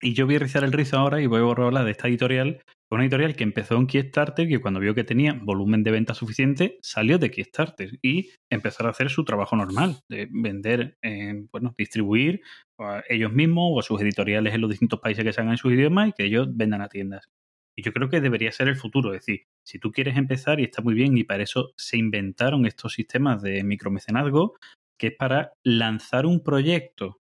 [0.00, 2.62] y yo voy a rizar el rizo ahora y voy a hablar de esta editorial.
[2.90, 6.78] Una editorial que empezó en Kickstarter, que cuando vio que tenía volumen de venta suficiente,
[6.82, 12.42] salió de Kickstarter y empezó a hacer su trabajo normal, de vender, eh, bueno, distribuir
[12.78, 15.58] a ellos mismos o a sus editoriales en los distintos países que se hagan en
[15.58, 17.28] sus idiomas y que ellos vendan a tiendas.
[17.76, 19.12] Y yo creo que debería ser el futuro.
[19.12, 22.66] Es decir, si tú quieres empezar, y está muy bien, y para eso se inventaron
[22.66, 24.56] estos sistemas de micromecenazgo,
[24.98, 27.18] que es para lanzar un proyecto.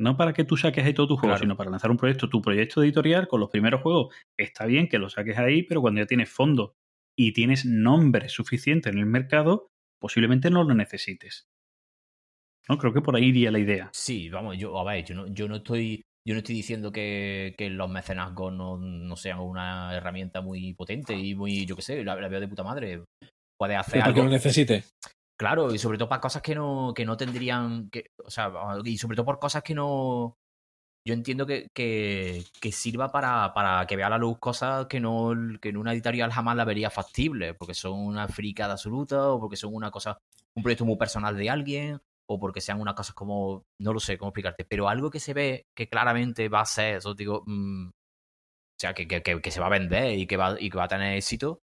[0.00, 1.42] No para que tú saques ahí todo tu juego, Claro.
[1.44, 4.14] sino para lanzar un proyecto, tu proyecto editorial con los primeros juegos.
[4.38, 6.72] Está bien que lo saques ahí, pero cuando ya tienes fondos
[7.16, 9.68] y tienes nombre suficiente en el mercado,
[10.00, 11.44] posiblemente no lo necesites.
[12.68, 12.78] ¿No?
[12.78, 13.90] Creo que por ahí iría la idea.
[13.92, 17.54] Sí, vamos, yo, a ver, yo no, yo no estoy, yo no estoy diciendo que,
[17.58, 22.04] que los mecenazgos no, no sean una herramienta muy potente y muy, yo qué sé,
[22.04, 23.04] la, la veo de puta madre.
[23.58, 24.30] Puede hacer Pero para que algo.
[24.30, 24.84] lo necesite.
[25.42, 28.52] Claro, y sobre todo para cosas que no, que no tendrían que, o sea,
[28.84, 30.38] y sobre todo por cosas que no,
[31.04, 35.32] yo entiendo que, que, sirva para, para que vea a la luz cosas que no,
[35.60, 39.56] que en una editorial jamás la vería factible, porque son una fricada absoluta, o porque
[39.56, 40.16] son una cosa,
[40.54, 44.16] un proyecto muy personal de alguien, o porque sean unas cosas como, no lo sé
[44.18, 47.88] cómo explicarte, pero algo que se ve que claramente va a ser, eso digo, mm,
[47.88, 47.92] o
[48.78, 50.88] sea, que, que, que se va a vender y que va, y que va a
[50.88, 51.61] tener éxito,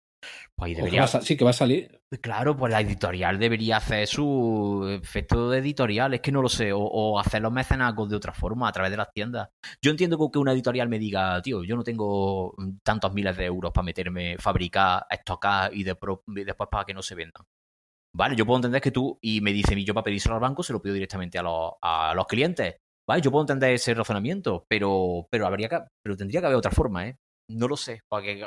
[0.55, 1.99] pues ahí que debería, a sí, que va a salir.
[2.21, 6.71] Claro, pues la editorial debería hacer su efecto de editorial, es que no lo sé,
[6.71, 9.49] o, o hacer los mecenazgos de otra forma, a través de las tiendas.
[9.81, 13.71] Yo entiendo que una editorial me diga, tío, yo no tengo tantos miles de euros
[13.71, 17.43] para meterme, fabricar, estocar y, de pro- y después para que no se vendan.
[18.15, 20.73] Vale, yo puedo entender que tú, y me dice, yo para pedírselo al banco se
[20.73, 22.77] lo pido directamente a los, a los clientes.
[23.07, 26.71] Vale, yo puedo entender ese razonamiento, pero, pero habría que, pero tendría que haber otra
[26.71, 27.17] forma, ¿eh?
[27.49, 28.45] No lo sé, porque,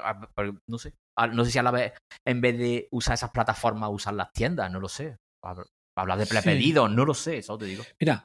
[0.69, 0.95] no sé.
[1.33, 1.93] No sé si a la vez,
[2.27, 5.17] en vez de usar esas plataformas, usar las tiendas, no lo sé.
[5.45, 5.67] Hab-
[5.97, 6.31] Hablar de Sí.
[6.31, 7.83] prepedidos, no lo sé, eso te digo.
[8.01, 8.25] Mira,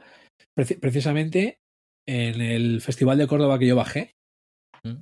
[0.58, 1.58] preci- precisamente
[2.08, 4.12] en el Festival de Córdoba que yo bajé,
[4.84, 5.02] ¿Mm?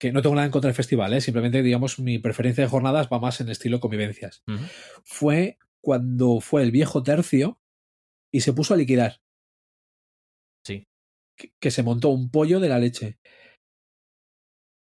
[0.00, 1.20] que no tengo nada en contra del festival, ¿eh?
[1.20, 4.42] simplemente, digamos, mi preferencia de jornadas va más en estilo convivencias.
[5.04, 7.58] Fue cuando fue el viejo tercio
[8.32, 9.20] y se puso a liquidar.
[10.66, 10.84] Sí.
[11.38, 13.18] Que, que se montó un pollo de la leche.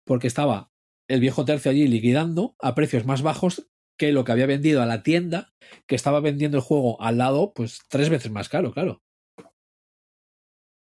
[0.05, 0.71] Porque estaba
[1.09, 3.67] el viejo tercio allí liquidando a precios más bajos
[3.97, 5.53] que lo que había vendido a la tienda,
[5.87, 9.01] que estaba vendiendo el juego al lado, pues tres veces más caro, claro.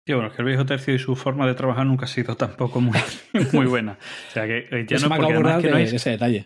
[0.08, 2.36] Sí, bueno, es que el viejo tercio y su forma de trabajar nunca ha sido
[2.38, 2.98] tampoco muy,
[3.54, 3.98] muy buena.
[4.30, 6.46] O sea, que eh, ya no, porque de además que no de es, ese detalle.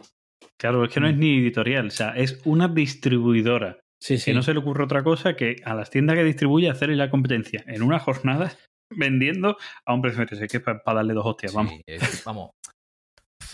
[0.58, 3.80] claro, es que no es ni editorial, o sea, es una distribuidora.
[4.02, 4.32] Sí, sí.
[4.32, 7.10] Que no se le ocurre otra cosa que a las tiendas que distribuye hacerle la
[7.10, 8.54] competencia en una jornada
[8.96, 11.74] vendiendo a un precio de que es para darle dos hostias, vamos.
[11.74, 12.52] Sí, es- vamos.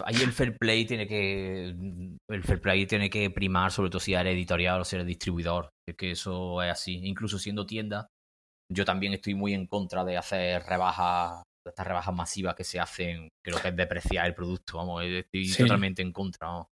[0.06, 1.68] Ahí el fair play tiene que.
[2.30, 5.70] El fair play tiene que primar, sobre todo si eres editorial o si eres distribuidor.
[5.88, 7.00] Es que eso es así.
[7.04, 8.08] Incluso siendo tienda,
[8.74, 12.80] yo también estoy muy en contra de hacer rebajas, de estas rebajas masivas que se
[12.80, 15.64] hacen, creo que es depreciar el producto, vamos, estoy Sí.
[15.64, 16.48] totalmente en contra.
[16.48, 16.68] vamos.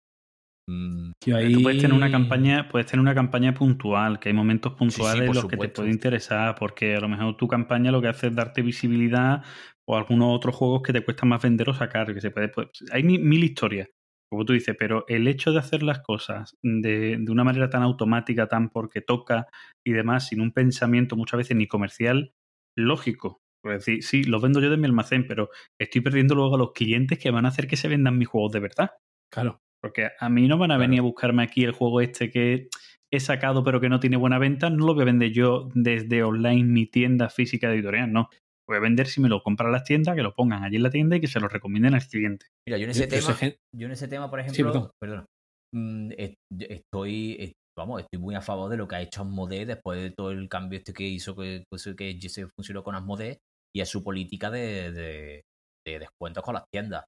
[0.71, 4.29] Mm, Yo Pero Tú puedes tener una ahí- campaña, puedes tener una campaña puntual, que
[4.29, 7.91] hay momentos puntuales en los que te puede interesar, porque a lo mejor tu campaña
[7.91, 9.43] lo que hace es darte visibilidad
[9.85, 12.67] o algunos otros juegos que te cuestan más vender o sacar, que se puede, pues,
[12.91, 13.89] hay mi- mil historias,
[14.29, 17.83] como tú dices, pero el hecho de hacer las cosas de, de una manera tan
[17.83, 19.47] automática, tan porque toca
[19.85, 22.31] y demás, sin un pensamiento muchas veces ni comercial,
[22.77, 23.41] lógico.
[23.63, 25.49] Es decir, sí, los vendo yo de mi almacén, pero
[25.79, 28.53] estoy perdiendo luego a los clientes que van a hacer que se vendan mis juegos
[28.53, 28.91] de verdad.
[29.31, 29.59] Claro.
[29.81, 30.81] Porque a mí no van a Claro.
[30.89, 32.69] venir a buscarme aquí el juego este que
[33.13, 36.23] he sacado pero que no tiene buena venta, no lo voy a vender yo desde
[36.23, 38.29] online mi tienda física de editorial, no.
[38.69, 40.89] Voy a vender si me lo compran las tiendas, que lo pongan allí en la
[40.91, 42.45] tienda y que se lo recomienden al cliente.
[42.65, 43.53] Mira, yo en ese yo tema.
[43.75, 44.91] Yo en ese tema, por Sí, ejemplo, perdón.
[45.01, 45.25] perdona,
[45.73, 46.35] mm, es-
[46.69, 50.11] estoy, es- vamos, estoy muy a favor de lo que ha hecho Asmodee después de
[50.11, 51.63] todo el cambio este que hizo que,
[51.97, 53.39] que se funcionó con Asmodee
[53.75, 55.41] y es su política de, de,
[55.85, 57.03] de descuentos con las tiendas.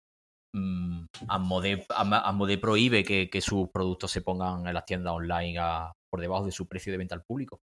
[0.55, 5.57] Mm, Asmodee, Am- Asmodee prohíbe que, que sus productos se pongan en las tiendas online
[5.59, 7.59] a- por debajo de su precio de venta al público.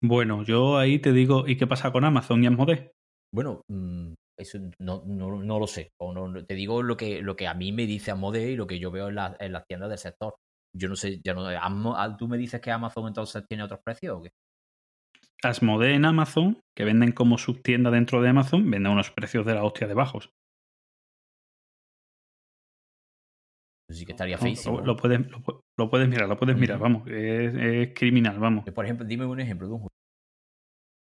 [0.00, 2.92] Bueno, yo ahí te digo, ¿y qué pasa con Amazon y Asmodee?
[3.32, 5.90] Bueno, mm, eso no, no, no lo sé.
[6.00, 8.66] O no, te digo lo que, lo que a mí me dice Amode y lo
[8.66, 10.34] que yo veo en, la- en las tiendas del sector.
[10.76, 11.46] Yo no sé, ya no.
[11.96, 14.30] Ah, ¿Tú me dices que Amazon entonces tiene otros precios o qué?
[15.44, 19.62] Asmodee en Amazon, que venden como subtienda dentro de Amazon, venden unos precios de la
[19.64, 20.30] hostia de bajos.
[23.88, 24.78] Eso sí que estaría No, feísimo.
[24.80, 27.06] Lo, lo puedes, lo, pu- lo puedes mirar, lo puedes mirar, vamos.
[27.08, 28.64] Es, es criminal, vamos.
[28.70, 29.90] Por ejemplo, dime un ejemplo de un juego.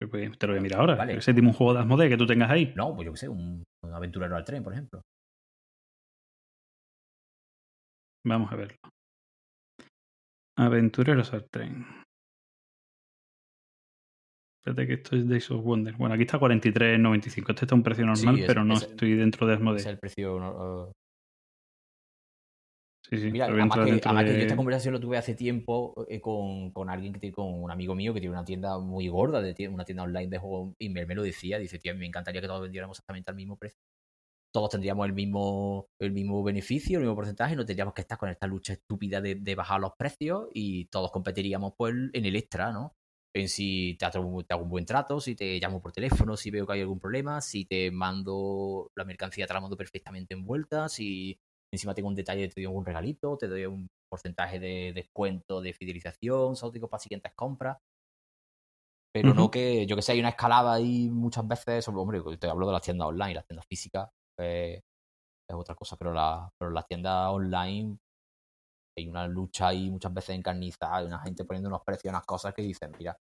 [0.10, 0.95] Pues Te lo voy a mirar ahora.
[0.95, 1.18] Vale.
[1.18, 2.73] Ese tipo un juego de Asmodee que tú tengas ahí.
[2.76, 5.02] No, pues yo qué sé, un, un aventurero al tren, por ejemplo.
[8.26, 8.77] Vamos a verlo.
[10.57, 11.85] Aventureros al tren.
[14.60, 15.95] Espérate que esto es Days of Wonder.
[15.95, 17.49] Bueno, aquí está 43.95.
[17.52, 19.80] Este está a un precio normal, es- pero no es- estoy dentro de Asmodee.
[19.81, 20.88] es el precio.
[20.89, 20.91] eh,
[23.11, 23.29] Sí, sí.
[23.29, 27.19] Mira, además que, yo esta conversación lo tuve hace tiempo eh, con, con alguien que
[27.19, 30.29] tiene, con un amigo mío que tiene una tienda muy gorda, de una tienda online
[30.29, 33.29] de juegos, y me, me lo decía, dice, tío, me encantaría que todos vendiéramos exactamente
[33.29, 33.77] al mismo precio.
[34.53, 38.29] todos tendríamos el mismo, el mismo beneficio, el mismo porcentaje, no tendríamos que estar con
[38.29, 42.71] esta lucha estúpida de, de bajar los precios y todos competiríamos pues, en el extra,
[42.71, 42.95] ¿no?
[43.33, 46.51] En si te hago, te hago un buen trato, si te llamo por teléfono, si
[46.51, 50.89] veo que hay algún problema, si te mando la mercancía, te la mando perfectamente envuelta,
[50.89, 51.39] si
[51.72, 55.73] encima tengo un detalle, te doy un regalito, te doy un porcentaje de descuento de
[55.73, 56.53] fidelización.
[56.73, 57.77] Digo, para siguientes compras.
[59.14, 62.48] Pero no que, yo que sé, hay una escalada ahí muchas veces, sobre, hombre, te
[62.48, 64.80] hablo de las tiendas online, las tiendas físicas pues,
[65.49, 67.98] es otra cosa, pero, la, pero las tiendas online
[68.98, 72.53] hay una lucha ahí muchas veces encarnizada, hay una gente poniendo unos precios unas cosas
[72.53, 73.18] que dicen, mira,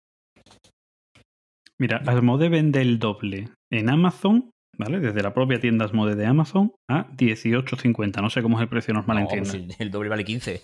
[1.78, 5.00] Mira, Asmode vende el doble en Amazon, ¿vale?
[5.00, 8.22] Desde la propia tienda Asmode de Amazon a 18.50.
[8.22, 9.76] No sé cómo es el precio normal en no, tienda.
[9.80, 10.62] el doble vale 15.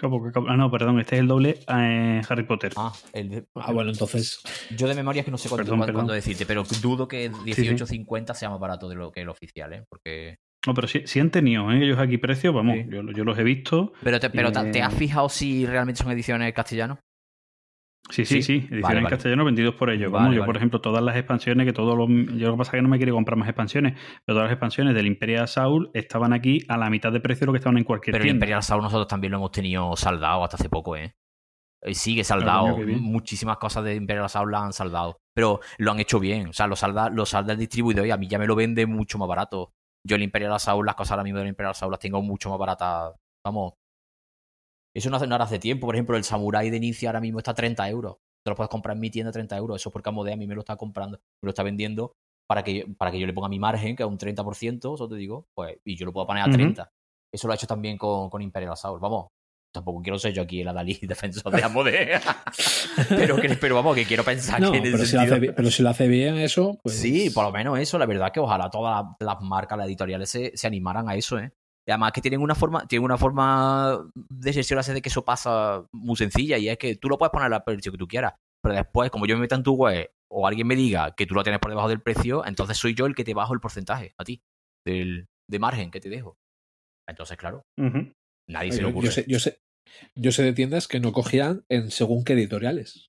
[0.00, 0.48] ¿Cómo que- cómo?
[0.50, 2.72] Ah, no, perdón, este es el doble eh, Harry Potter.
[2.76, 4.42] ah, el de- Ah, bueno, entonces.
[4.76, 6.14] yo de memoria es que no sé cuánto, Perdón, cuándo perdón.
[6.14, 7.62] decirte, pero dudo que sí.
[7.62, 9.84] 18.50 sea más barato de lo que el oficial, ¿eh?
[9.88, 10.36] Porque...
[10.66, 11.82] No, pero sí, sí han tenido ¿eh?
[11.82, 12.86] ellos aquí precios, vamos, Sí.
[12.90, 13.92] yo, yo los he visto.
[14.02, 16.98] Pero, te, pero te- Eh, ¿te has fijado si realmente son ediciones castellanas?
[18.08, 18.52] Sí, sí, Sí.
[18.54, 19.14] ediciones Vale, en vale.
[19.16, 20.12] castellano vendidos por ellos.
[20.12, 22.08] Vale, Vamos, yo, por ejemplo, todas las expansiones, que todos los.
[22.38, 24.52] Yo lo que pasa es que no me quiero comprar más expansiones, pero todas las
[24.52, 27.78] expansiones del Imperial Assault estaban aquí a la mitad de precio de lo que estaban
[27.78, 28.36] en cualquier Pero el tienda.
[28.36, 31.14] Imperial Assault nosotros también lo hemos tenido saldado hasta hace poco, ¿eh?
[31.92, 32.76] Sigue saldado.
[32.78, 35.18] Muchísimas cosas de Imperial Assault las han saldado.
[35.34, 36.48] Pero lo han hecho bien.
[36.48, 38.86] O sea, lo salda, lo salda el distribuidor y a mí ya me lo vende
[38.86, 39.72] mucho más barato.
[40.04, 42.58] Yo el Imperial Assault, las cosas ahora mismo del Imperial Assault las tengo mucho más
[42.58, 43.14] baratas.
[43.44, 43.74] Vamos.
[44.96, 45.86] Eso no hace nada hace tiempo.
[45.86, 48.16] Por ejemplo, el Samurai de Inicia ahora mismo está a 30 euros.
[48.44, 49.80] Te lo puedes comprar en mi tienda a 30 euros.
[49.82, 52.12] Eso porque Amodea a mí me lo está comprando, me lo está vendiendo
[52.48, 55.16] para que, para que yo le ponga mi margen, que es un 30%, eso te
[55.16, 56.54] digo, pues, y yo lo puedo poner a Ujú.
[56.56, 56.88] 30.
[57.32, 59.00] Eso lo ha hecho también con, con Imperial Assault.
[59.02, 59.26] Vamos,
[59.74, 62.20] tampoco quiero ser yo aquí el Adalí defensor de Amodea.
[63.08, 65.40] pero, que, pero vamos, que quiero pensar No, que en pero si, lo sentido- hace,
[65.40, 66.78] bi- pero si lo hace bien, eso.
[66.82, 66.96] Pues...
[66.98, 70.30] Sí, por lo menos eso, la verdad que ojalá todas las, las marcas, las editoriales
[70.30, 71.52] se, se animaran a eso, ¿eh?
[71.88, 75.86] Y además que tienen una forma, tienen una forma de gestionarse de que eso pasa
[75.92, 78.74] muy sencilla y es que tú lo puedes poner al precio que tú quieras, pero
[78.74, 81.44] después, como yo me meta en tu web o alguien me diga que tú lo
[81.44, 84.24] tienes por debajo del precio, entonces soy yo el que te bajo el porcentaje a
[84.24, 84.40] ti
[84.84, 86.36] del, de margen que te dejo.
[87.08, 87.62] Entonces, claro,
[88.48, 89.06] nadie se le Yo, ocurre.
[89.06, 89.60] yo sé, yo, sé,
[90.16, 93.06] yo sé de tiendas que no cogían en según qué editoriales.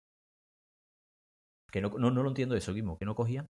[1.71, 3.47] Que no, no, no lo entiendo eso, Guimo, que no cogían.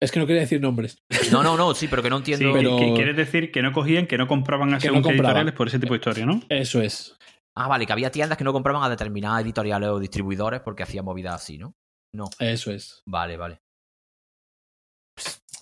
[0.00, 0.98] Es que no quería decir nombres.
[1.32, 2.52] No, no, no, sí, pero que no Sí, entiendo.
[2.54, 5.68] pero- que- quieres decir que no cogían, que no compraban a según no editoriales por
[5.68, 6.42] ese tipo de historia, ¿no?
[6.50, 7.16] Eso es.
[7.56, 11.06] Ah, vale, que había tiendas que no compraban a determinadas editoriales o distribuidores porque hacían
[11.06, 11.72] movidas así, ¿no?
[12.14, 12.26] No.
[12.38, 13.02] Eso es.
[13.06, 13.58] Vale, vale.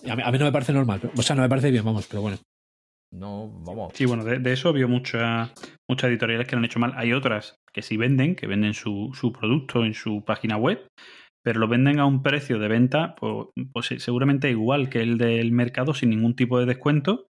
[0.09, 0.99] A mí, a mí no me parece normal.
[1.15, 2.37] o sea, no me parece bien, vamos, pero bueno.
[3.13, 3.93] No, vamos.
[3.95, 5.51] Sí, bueno, de, de eso vio muchas
[5.89, 6.93] muchas editoriales que lo han hecho mal.
[6.97, 10.85] Hay otras que sí venden, que venden su, su producto en su página web,
[11.45, 15.51] pero lo venden a un precio de venta, pues, pues seguramente igual que el del
[15.51, 17.27] mercado, sin ningún tipo de descuento.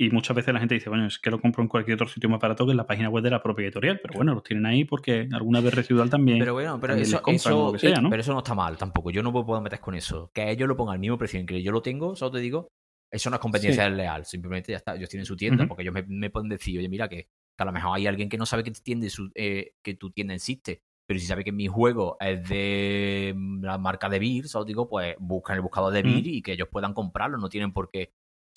[0.00, 2.28] Y muchas veces la gente dice, bueno, es que lo compro en cualquier otro sitio
[2.28, 4.00] más barato que en la página web de la propia editorial.
[4.02, 6.40] Pero bueno, los tienen ahí porque alguna vez residual también.
[6.40, 8.10] Pero bueno, pero eso, eso, o lo que sea, ¿no?
[8.10, 9.12] pero eso no está mal tampoco.
[9.12, 10.32] Yo no me puedo meter con eso.
[10.34, 12.66] Que ellos lo pongan al mismo precio en que yo lo tengo, solo te digo,
[13.12, 13.90] eso no es competencia Sí.
[13.90, 14.24] desleal.
[14.24, 17.08] Simplemente ya está, ellos tienen su tienda, porque ellos me, me pueden decir, oye, mira,
[17.08, 17.26] que,
[17.56, 20.10] que a lo mejor hay alguien que no sabe que, tiende su, eh, que tu
[20.10, 20.82] tienda existe.
[21.12, 24.88] Pero si sabe que mi juego es de mm, la marca de Beer, solo digo,
[24.88, 26.28] pues buscan el buscador de Beer Ujú.
[26.28, 27.36] y que ellos puedan comprarlo.
[27.36, 28.14] No tienen por qué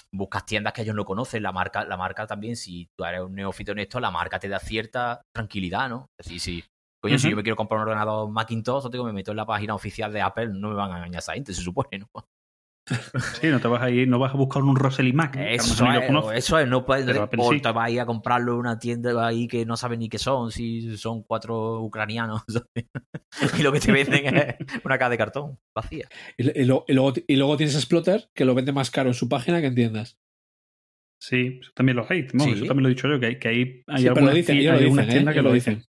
[0.10, 1.44] buscas tiendas que ellos no conocen.
[1.44, 4.48] La marca, la marca también, si tú eres un neófito en esto, la marca te
[4.48, 6.08] da cierta tranquilidad, ¿no?
[6.18, 6.64] Es decir, si,
[7.04, 9.76] coño, si yo me quiero comprar un ordenador Macintosh, digo, me meto en la página
[9.76, 12.10] oficial de Apple, no me van a engañar esa gente, se supone, ¿no?
[13.42, 15.36] Sí, no te vas a ir, no vas a buscar un Rosely Mac.
[15.38, 17.60] Eso es, eso es, no puedes, Pero Apple o sí.
[17.60, 20.20] te vas a ir a comprarlo en una tienda ahí que no saben ni qué
[20.20, 22.44] son, si son cuatro ucranianos,
[23.58, 26.08] y lo que te venden es una caja de cartón vacía.
[26.38, 29.10] Y, y lo- y luego, y luego tienes a Splotter, que lo vende más caro
[29.10, 30.18] en su página que en tiendas.
[31.20, 32.24] Sí, eso también lo hay.
[32.34, 32.52] Bueno, Sí.
[32.52, 34.62] Eso también lo he dicho yo, que hay, que hay, hay Sí, algunas, dicen, ti-
[34.62, 35.12] ellos hay dicen, ¿eh?
[35.12, 35.76] tiendas que lo dicen.
[35.76, 35.90] dicen.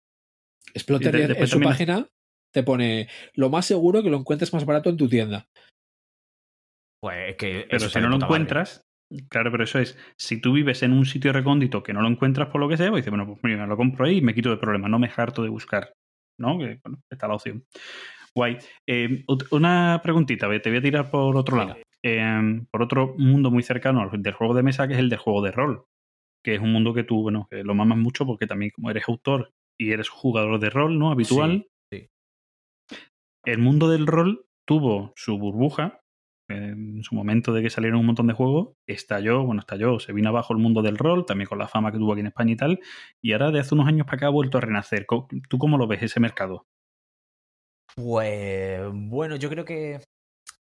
[0.82, 2.08] Splotter en su página
[2.52, 5.48] te pone lo más seguro que lo encuentres más barato en tu tienda.
[7.02, 8.26] Pues es que Pero si no lo madre.
[8.26, 8.82] encuentras,
[9.30, 12.50] claro, pero eso es, si tú vives en un sitio recóndito que no lo encuentras
[12.50, 14.50] por lo que sea, pues dices, bueno, pues mira, lo compro ahí y me quito
[14.50, 15.94] de problema, no me harto de buscar,
[16.40, 16.58] ¿no?
[16.60, 17.64] Que bueno, está la opción.
[18.36, 18.58] Guay.
[18.88, 21.74] Eh, ot- una preguntita, te voy a tirar por otro Venga.
[21.74, 21.82] lado.
[22.04, 25.20] Eh, por otro mundo muy cercano al del juego de mesa, que es el del
[25.20, 25.86] juego de rol.
[26.44, 29.04] Que es un mundo que tú, bueno, que lo mamas mucho porque también como eres
[29.10, 31.12] autor y eres jugador de rol, ¿no?
[31.12, 31.68] Habitual.
[31.92, 32.08] Sí,
[33.46, 35.99] El mundo del rol tuvo su burbuja,
[36.50, 40.30] en su momento de que salieron un montón de juegos, estalló, bueno, estalló, se vino
[40.30, 42.58] abajo el mundo del rol, también con la fama que tuvo aquí en España y
[42.58, 42.80] tal,
[43.22, 45.06] y ahora de hace unos años para acá ha vuelto a renacer.
[45.50, 46.66] ¿Tú cómo lo ves ese mercado?
[47.96, 50.02] Pues bueno, yo creo que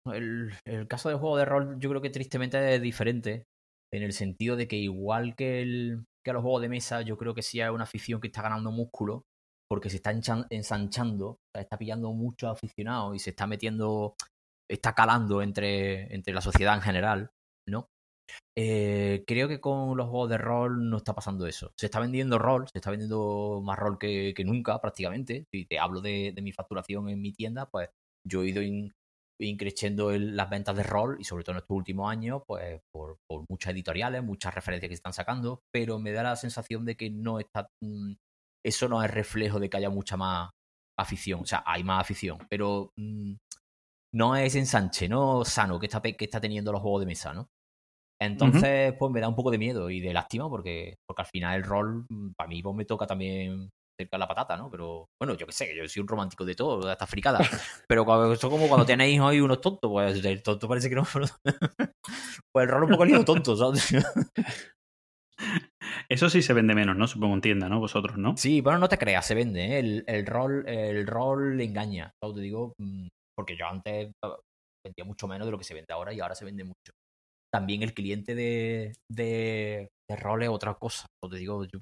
[0.06, 3.46] el, el caso del juego de rol yo creo que tristemente es diferente
[3.94, 7.34] en el sentido de que igual que, el, que los juegos de mesa, yo creo
[7.34, 9.24] que sí hay una afición que está ganando músculo
[9.68, 10.12] porque se está
[10.50, 14.16] ensanchando, está pillando muchos aficionados y se está metiendo,
[14.70, 17.32] está calando entre, entre la sociedad en general,
[17.68, 17.88] ¿no?
[18.58, 21.72] Eh, creo que con los juegos de rol no está pasando eso.
[21.78, 25.46] Se está vendiendo rol, se está vendiendo más rol que, que nunca prácticamente.
[25.52, 27.90] Si te hablo de, de mi facturación en mi tienda, pues
[28.26, 28.92] yo he ido in-
[29.40, 33.44] increciendo las ventas de rol y sobre todo en estos últimos años, pues por, por
[33.50, 37.10] muchas editoriales, muchas referencias que se están sacando, pero me da la sensación de que
[37.10, 37.70] no está...
[37.82, 38.14] mm,
[38.66, 40.50] eso no es reflejo de que haya mucha más
[40.98, 41.42] afición.
[41.42, 43.34] O sea, hay más afición, pero mm,
[44.16, 47.48] no es ensanche, no sano que está, que está teniendo los juegos de mesa, ¿no?
[48.22, 51.58] Entonces, pues me da un poco de miedo y de lástima porque, porque al final
[51.58, 53.70] el rol, mm, para mí, pues me toca también
[54.00, 54.70] cerca la patata, ¿no?
[54.70, 57.40] Pero bueno, yo qué sé, yo soy un romántico de todo, de esta fricada.
[57.90, 61.04] Pero cuando- eso como cuando tenéis hoy unos tontos, pues el tonto parece que no.
[61.14, 61.26] pero-
[62.54, 63.94] pues el rol un poco lío tonto, ¿sabes?
[66.10, 67.08] Eso sí se vende menos, ¿no?
[67.08, 67.80] Supongo en tienda, ¿no?
[67.80, 68.38] Vosotros, ¿no?
[68.38, 69.80] Sí, bueno, no te creas, se vende, ¿eh?
[69.80, 72.36] El, el rol, el rol le engaña, ¿sabes?
[72.36, 74.36] Te digo, mm, porque yo antes ah,
[74.86, 76.92] vendía mucho menos de lo que se vende ahora y ahora se vende mucho.
[77.54, 81.36] También el cliente de, de, de rol es otra cosa, ¿sabes?
[81.36, 81.80] Te digo, yo,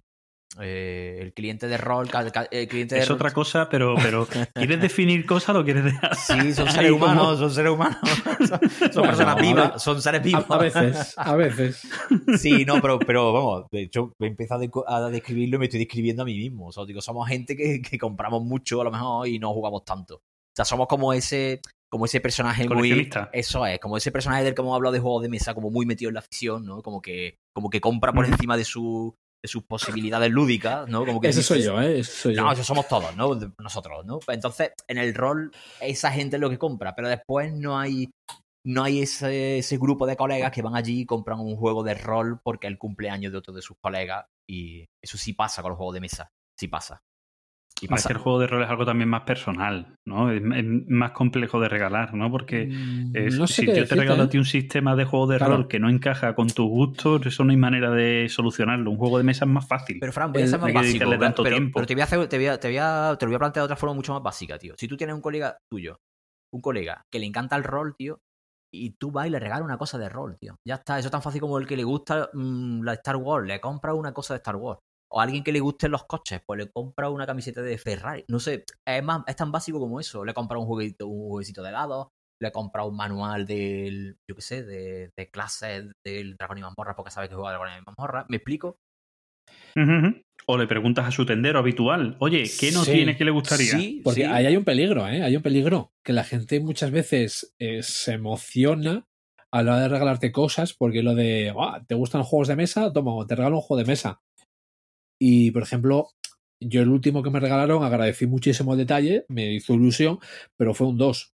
[0.61, 2.07] eh, el cliente de rol,
[2.51, 5.83] el cliente de Es rol- otra cosa, pero, pero ¿quieres definir cosas o lo quieres
[5.85, 6.15] dejar?
[6.15, 7.97] Sí, son seres como- humanos, son seres humanos.
[8.43, 8.59] Son, son
[8.93, 10.45] Bueno, personas a vivas, son seres vivos.
[10.49, 11.81] a veces, a veces.
[12.37, 16.23] Sí, no, pero, pero vamos, de hecho, he empezado a describirlo y me estoy describiendo
[16.23, 16.67] a mí mismo.
[16.67, 19.85] O sea, digo, somos gente que, que compramos mucho a lo mejor y no jugamos
[19.85, 20.21] tanto.
[20.53, 23.09] O sea, somos como ese, como ese personaje muy.
[23.31, 25.85] Eso es, como ese personaje del que hemos hablado de juegos de mesa, como muy
[25.85, 26.83] metido en la afición, ¿no?
[26.83, 31.05] Como que, como que compra por encima de su de sus posibilidades lúdicas, ¿no?
[31.05, 31.99] Como que Ese soy yo, ¿eh?
[31.99, 32.43] Ese soy yo.
[32.43, 33.37] no, eso somos todos, ¿no?
[33.59, 34.19] Nosotros, ¿no?
[34.19, 35.51] Pues Entonces, en el rol,
[35.81, 38.09] esa gente es lo que compra, pero después no hay,
[38.65, 41.93] no hay ese, ese grupo de colegas que van allí y compran un juego de
[41.93, 44.25] rol porque es el cumpleaños de otro de sus colegas.
[44.49, 46.29] Y eso sí pasa con los juegos de mesa.
[46.57, 47.01] Sí pasa.
[47.81, 48.07] Y Es pasa.
[48.09, 50.31] que el juego de rol es algo también más personal, ¿no?
[50.31, 52.31] Es, es más complejo de regalar, ¿no?
[52.31, 54.25] Porque Mm, es- no sé si yo te decirte, regalo ¿eh?
[54.27, 55.57] a ti un sistema de juego de Claro.
[55.57, 58.89] rol que no encaja con tus gustos, eso no hay manera de solucionarlo.
[58.91, 59.97] Un juego de mesa es más fácil.
[59.99, 61.09] Pero Fran, voy a ser más básico.
[61.09, 61.73] pero- tanto pero, tiempo.
[61.79, 63.39] pero te voy a hacer, te voy a, te voy a- te lo voy a
[63.39, 64.75] plantear de otra forma mucho más básica, tío.
[64.77, 65.97] Si tú tienes un colega tuyo,
[66.53, 68.19] un colega que le encanta el rol, tío,
[68.71, 70.55] y tú vas y le regalas una cosa de rol, tío.
[70.65, 73.45] Ya está, eso es tan fácil como el que le gusta mm, la Star Wars,
[73.45, 74.79] le compra una cosa de Star Wars.
[75.15, 78.25] O a alguien que le gusten los coches, pues le compra una camiseta de Ferrari.
[78.27, 80.25] No sé, es, más, es tan básico como eso.
[80.25, 82.07] Le compra un jueguito, un jueguecito de dados,
[82.41, 86.95] le compra un manual del, yo qué sé, de, de clases del Dragón y Mazmorra
[86.95, 88.25] porque sabe que juega Dragón y Mazmorra.
[88.27, 88.77] ¿Me explico?
[90.45, 92.91] O le preguntas a su tendero habitual, oye, ¿qué no Sí.
[92.91, 93.71] tiene que le gustaría?
[93.71, 94.27] Sí, Porque sí.
[94.29, 95.23] ahí hay un peligro, ¿eh?
[95.23, 95.91] Hay un peligro.
[96.03, 99.05] Que la gente muchas veces eh, se emociona
[99.51, 102.55] a la hora de regalarte cosas porque lo de, "Ah, ¿te gustan los juegos de
[102.55, 102.91] mesa?
[102.91, 104.19] Toma, te regalo un juego de mesa.
[105.19, 106.09] Y, por ejemplo,
[106.61, 110.19] yo el último que me regalaron agradecí muchísimo el detalle, me hizo ilusión,
[110.57, 111.33] pero fue un 2.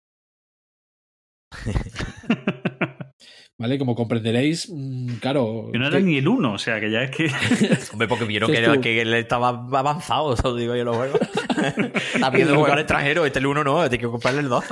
[3.61, 3.77] ¿Vale?
[3.77, 5.71] Como comprenderéis, mm, claro.
[5.73, 7.29] Que no era que- ni el uno, o sea, que ya es que...
[7.93, 8.81] Hombre, porque vieron que, tú.
[8.81, 11.21] que él estaba avanzado, eso digo yo en los juegos.
[12.15, 14.65] Está viendo jugar al extranjero, este el uno no, este hay que comprarle el dos.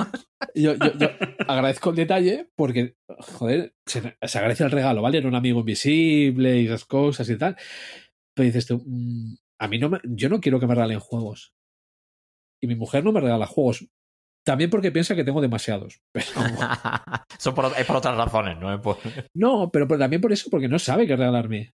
[0.54, 1.08] yo, yo- yo
[1.48, 5.18] agradezco el detalle porque, joder, se, se agradece el regalo, ¿vale?
[5.18, 7.56] Era un amigo invisible y esas cosas y tal.
[8.36, 11.54] Pero dices tú, mm, a mí no me, yo no quiero que me regalen juegos.
[12.62, 13.86] Y mi mujer no me regala juegos.
[14.44, 16.00] También porque piensa que tengo demasiados.
[16.12, 16.26] Pero,
[17.38, 18.80] Son por, es por otras razones, ¿no?
[18.80, 18.98] Por-
[19.34, 21.72] no, pero, pero también por eso, porque no sabe qué regalarme.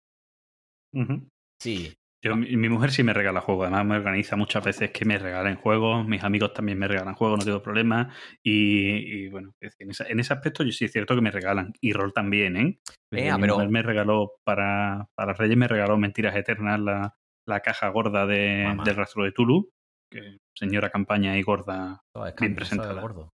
[1.60, 1.92] Sí.
[2.22, 5.18] Yo, mi, mi mujer sí me regala juegos, además me organiza muchas veces que me
[5.18, 8.12] regalen juegos, mis amigos también me regalan juegos, no tengo problema.
[8.42, 11.72] Y, y, bueno, en, esa- en ese aspecto yo sí es cierto que me regalan.
[11.80, 12.78] Y rol también, ¿eh?
[13.10, 17.14] Ea, mi pero- mujer me regaló para, para Reyes, me regaló Mentiras Eternas, la,
[17.48, 19.70] la caja gorda de, del rastro de Tulu.
[20.12, 22.02] Que señora campaña y gorda.
[22.26, 23.00] Es Bien presentada.
[23.00, 23.30] gordo.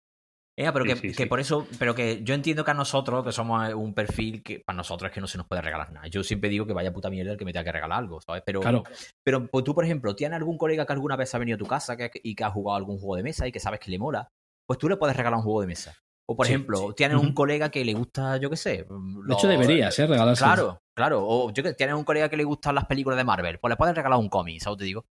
[0.61, 1.27] Ea, pero Sí, que, sí, que sí.
[1.29, 4.77] por eso, pero que yo entiendo que a nosotros, que somos un perfil que para
[4.77, 6.07] nosotros es que no se nos puede regalar nada.
[6.09, 8.43] Yo siempre digo que vaya puta mierda el que me tenga que regalar algo, ¿sabes?
[8.45, 8.83] Pero, Claro,
[9.25, 11.67] pero pues, tú, por ejemplo, ¿tienes algún colega que alguna vez ha venido a tu
[11.67, 13.99] casa que- y que ha jugado algún juego de mesa y que sabes que le
[13.99, 14.29] mola?
[14.67, 15.97] Pues tú le puedes regalar un juego de mesa.
[16.27, 18.87] O, por ejemplo, tienes un colega que le gusta, yo qué sé.
[18.89, 20.07] de hecho deberías, ¿eh?
[20.07, 20.45] Regalarse.
[20.45, 21.25] Claro, claro.
[21.27, 23.77] O yo que tienes un colega que le gustan las películas de Marvel, pues le
[23.77, 24.79] puedes regalar un cómic, ¿sabes?
[24.79, 25.07] Te digo.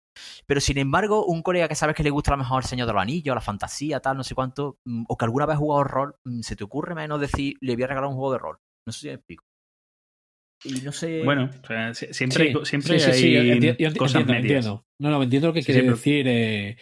[0.45, 2.87] Pero sin embargo, un colega que sabes que le gusta a lo mejor el Señor
[2.87, 5.59] de los Anillos, la fantasía, tal, no sé cuánto, mm, o que alguna vez ha
[5.59, 8.39] jugado rol, mm, se te ocurre menos decir, le voy a regalar un juego de
[8.39, 8.57] rol.
[8.85, 9.43] No sé si me explico.
[10.63, 11.21] Y no sé.
[11.23, 14.21] Bueno, o sea, si- siempre, Sí, hay, siempre sí, sí, hay enti- yo enti- cosas
[14.21, 14.65] entiendo, medias.
[14.65, 14.85] entiendo.
[14.99, 16.27] No, no, entiendo lo que Sí, quiere sí, pero- decir.
[16.27, 16.77] eh,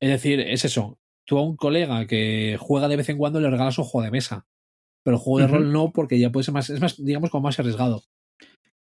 [0.00, 0.98] es decir, es eso.
[1.26, 4.10] tú a un colega que juega de vez en cuando le regalas un juego de
[4.10, 4.46] mesa.
[5.02, 7.44] Pero el juego de rol no, porque ya puede ser más, es más, digamos, como
[7.44, 8.02] más arriesgado.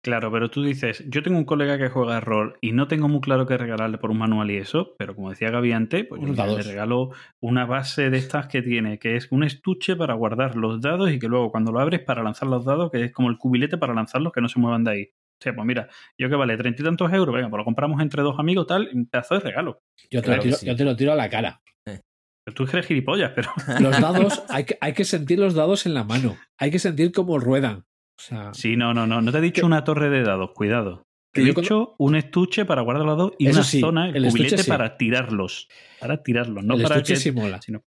[0.03, 3.21] Claro, pero tú dices, yo tengo un colega que juega rol y no tengo muy
[3.21, 6.45] claro qué regalarle por un manual y eso, pero como decía Gaby antes, pues yo
[6.57, 10.81] le regalo una base de estas que tiene, que es un estuche para guardar los
[10.81, 13.37] dados y que luego cuando lo abres para lanzar los dados, que es como el
[13.37, 15.03] cubilete para lanzarlos que no se muevan de ahí.
[15.03, 18.01] O sea, pues mira, yo que vale treinta y tantos euros, venga, pues lo compramos
[18.01, 19.83] entre dos amigos, tal, un pedazo de regalo.
[20.11, 20.65] Yo te, Claro lo tiro, sí.
[20.65, 21.61] yo te lo tiro a la cara.
[21.85, 23.49] Pero tú eres gilipollas, pero
[23.79, 26.37] Los dados, hay que, hay que sentir los dados en la mano.
[26.57, 27.85] Hay que sentir cómo ruedan.
[28.27, 31.03] Sea, sí, no, no, no, no te he dicho una torre de dados, cuidado.
[31.33, 33.63] Te Que he yo cuando- dicho un estuche para guardar los dados y Eso una
[33.63, 34.69] sí, zona, el, el estuche cubilete sí.
[34.69, 35.67] para tirarlos.
[35.99, 37.61] Para tirarlos, no el para estuche que sí mola.
[37.61, 37.83] sino-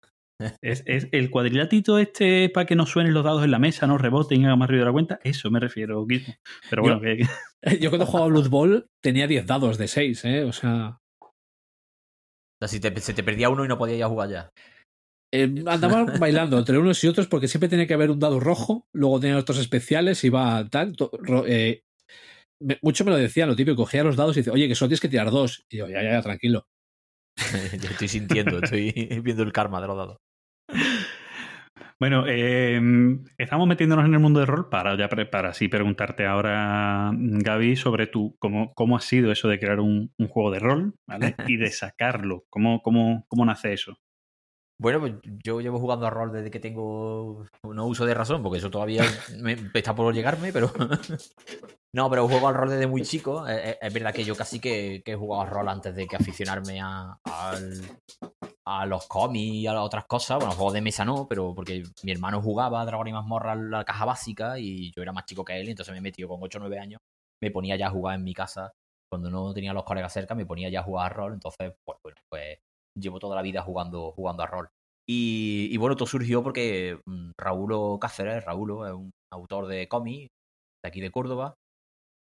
[0.60, 3.96] Es, es el cuadrilatito este para que no suenen los dados en la mesa, no
[3.98, 5.20] reboten y haga más ruido de la cuenta.
[5.22, 6.34] Eso me refiero, Gizmo.
[6.70, 7.18] Pero bueno, que,
[7.80, 10.44] Yo cuando jugaba Blood Bowl tenía 10 dados de 6, ¿eh?
[10.44, 11.28] O sea, O
[12.60, 14.50] sea, si te- se te perdía uno y no podías ya jugar ya.
[15.32, 18.86] Eh, andaba bailando entre unos y otros porque siempre tenía que haber un dado rojo,
[18.92, 20.94] luego tenía otros especiales, iba tal.
[20.96, 21.82] to- ro- eh,
[22.60, 24.88] me- mucho me lo decían, lo típico, cogía los dados y dice, oye, que solo
[24.90, 25.64] tienes que tirar dos.
[25.68, 26.66] Y yo, ya, ya, ya, tranquilo.
[27.82, 28.90] Yo estoy sintiendo, estoy
[29.24, 30.18] viendo el karma de los dados.
[31.98, 32.80] Bueno, eh,
[33.38, 37.76] estamos metiéndonos en el mundo del rol para ya pre- para así preguntarte ahora, Gaby,
[37.76, 41.36] sobre tú, cómo, cómo ha sido eso de crear un, un juego de rol, ¿vale?
[41.46, 42.44] Y de sacarlo.
[42.50, 43.96] ¿Cómo, cómo, cómo nace eso?
[44.78, 48.58] Bueno, pues yo llevo jugando a rol desde que tengo no uso de razón, porque
[48.58, 49.02] eso todavía
[49.40, 50.72] me, está por llegarme, pero.
[51.94, 53.46] no, pero juego al rol desde muy chico.
[53.48, 56.06] Eh, eh, Es, verdad que yo casi que, que he jugado al rol antes de
[56.06, 57.16] que aficionarme a,
[58.64, 60.38] a los cómics y a las otras cosas.
[60.38, 63.84] Bueno, juegos de mesa no, pero porque mi hermano jugaba a Dragon y Mazmorra la
[63.84, 66.58] caja básica y yo era más chico que él, entonces me he metido con 8
[66.58, 67.00] o 9 años.
[67.40, 68.72] Me ponía ya a jugar en mi casa.
[69.10, 71.34] Cuando no tenía a los colegas cerca, me ponía ya a jugar a rol.
[71.34, 72.58] Entonces, pues bueno, pues
[72.98, 74.68] llevo toda la vida jugando, jugando a rol.
[75.08, 80.28] Y, bueno, todo surgió porque mm, Raúl Cáceres, Raúl es un autor de cómics
[80.82, 81.54] de aquí de Córdoba.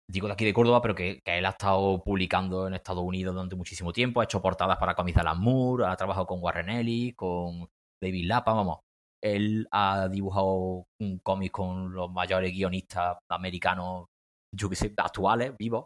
[0.09, 3.33] Digo de aquí de Córdoba, pero que, que él ha estado publicando en Estados Unidos
[3.33, 4.21] durante muchísimo tiempo.
[4.21, 7.67] Ha hecho portadas para cómics de Alan Moore, ha trabajado con Warren Ellis, con
[8.01, 8.79] David Lapa, vamos.
[9.23, 14.07] Él ha dibujado un cómic con los mayores guionistas americanos,
[14.53, 15.85] yo que sé, actuales, vivos.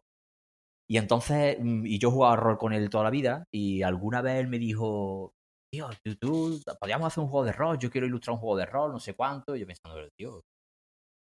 [0.90, 4.36] Y entonces, mm, y yo jugaba rol con él toda la vida, y alguna vez
[4.40, 5.34] él me dijo,
[5.74, 5.90] tío,
[6.20, 8.99] tú, podríamos hacer un juego de rol, yo quiero ilustrar un juego de rol, no
[8.99, 9.56] sé cuánto.
[9.56, 10.41] Y yo pensando, tío,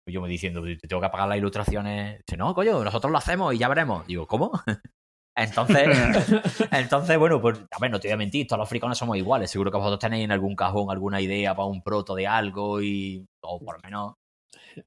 [0.09, 2.21] yo me diciendo, te tengo que pagar las ilustraciones.
[2.27, 4.07] Dice, no, coño, nosotros lo hacemos y ya veremos.
[4.07, 4.53] Digo, ¿cómo?
[5.39, 5.89] Entonces,
[6.73, 9.51] entonces, bueno, pues, a ver, no te voy a mentir, todos los fricones somos iguales.
[9.51, 13.23] Seguro que vosotros tenéis en algún cajón alguna idea para un proto de algo y,
[13.43, 14.15] o por lo menos,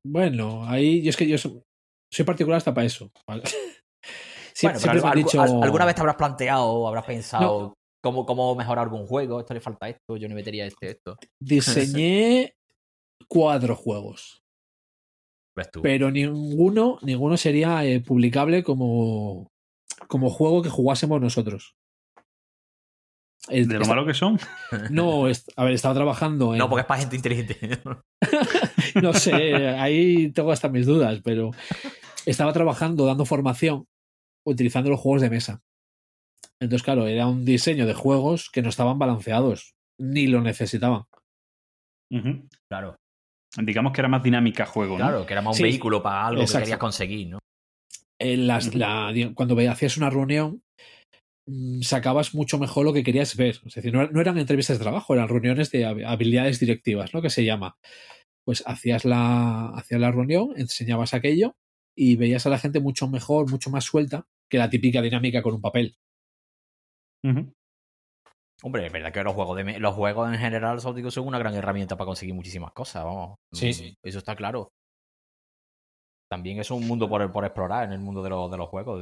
[0.04, 1.64] Bueno, ahí yo es que yo so-
[2.12, 3.12] soy particular hasta para eso.
[3.28, 3.44] ¿vale?
[4.54, 6.88] Sie- bueno, pero siempre me han algu- dicho- al- alguna vez te habrás planteado o
[6.88, 10.92] habrás pensado cómo, cómo mejorar algún juego, esto le falta esto, yo no metería este,
[10.92, 11.18] esto.
[11.42, 12.54] diseñé
[13.28, 14.42] cuatro juegos,
[15.56, 15.82] Ves tú.
[15.82, 19.48] pero ninguno, ninguno sería eh, publicable como,
[20.08, 21.76] como juego que jugásemos nosotros.
[23.48, 24.38] De lo malo que son.
[24.92, 26.60] No, a ver, estaba trabajando en.
[26.60, 27.58] No, porque es para gente inteligente.
[29.02, 31.52] no sé, ahí tengo hasta mis dudas, pero
[32.26, 33.86] estaba trabajando, dando formación,
[34.50, 35.62] utilizando los juegos de mesa.
[36.62, 41.04] Entonces, claro, era un diseño de juegos que no estaban balanceados, ni lo necesitaban.
[42.70, 42.96] Claro,
[43.58, 45.06] Digamos que era más dinámica juego, ¿no?
[45.06, 46.60] claro, que era más un Sí, vehículo para algo exacto.
[46.60, 47.40] que querías conseguir, ¿no?
[48.20, 50.62] En las- la- cuando hacías una reunión,
[51.48, 53.60] mm, sacabas mucho mejor lo que querías ver.
[53.66, 57.22] Es decir, no, no eran entrevistas de trabajo, eran reuniones de hab- habilidades directivas, ¿no?
[57.24, 57.76] Que se llama.
[58.46, 61.56] Pues hacías la, hacías la reunión, enseñabas aquello
[61.98, 65.54] y veías a la gente mucho mejor, mucho más suelta que la típica dinámica con
[65.56, 65.96] un papel.
[68.62, 71.40] Hombre, es verdad que los juegos de me- los juegos en general digo, son una
[71.40, 73.38] gran herramienta para conseguir muchísimas cosas, vamos.
[73.54, 73.98] Sí, Mm, sí.
[74.04, 74.72] Eso está claro.
[76.30, 79.02] También es un mundo por, por explorar en el mundo de, los de los juegos.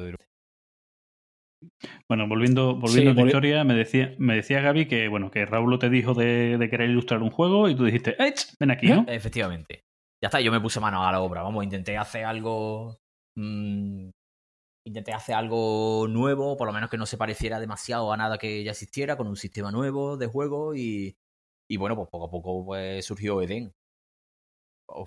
[2.07, 5.31] Bueno, volviendo, volviendo Sí, a tu volvi- historia, me decía, me decía Gaby que bueno,
[5.31, 8.53] que Raúl te dijo de, de querer ilustrar un juego y tú dijiste, ¡Ech!
[8.59, 9.05] Ven aquí, ¿no?
[9.07, 9.81] Efectivamente.
[10.21, 12.97] Ya está, yo me puse mano a la obra, vamos, intenté hacer algo.
[13.35, 14.09] mm,
[14.87, 18.63] intenté hacer algo nuevo, por lo menos que no se pareciera demasiado a nada que
[18.63, 21.17] ya existiera, con un sistema nuevo de juego y.
[21.69, 23.73] Y bueno, pues poco a poco pues, surgió Eden.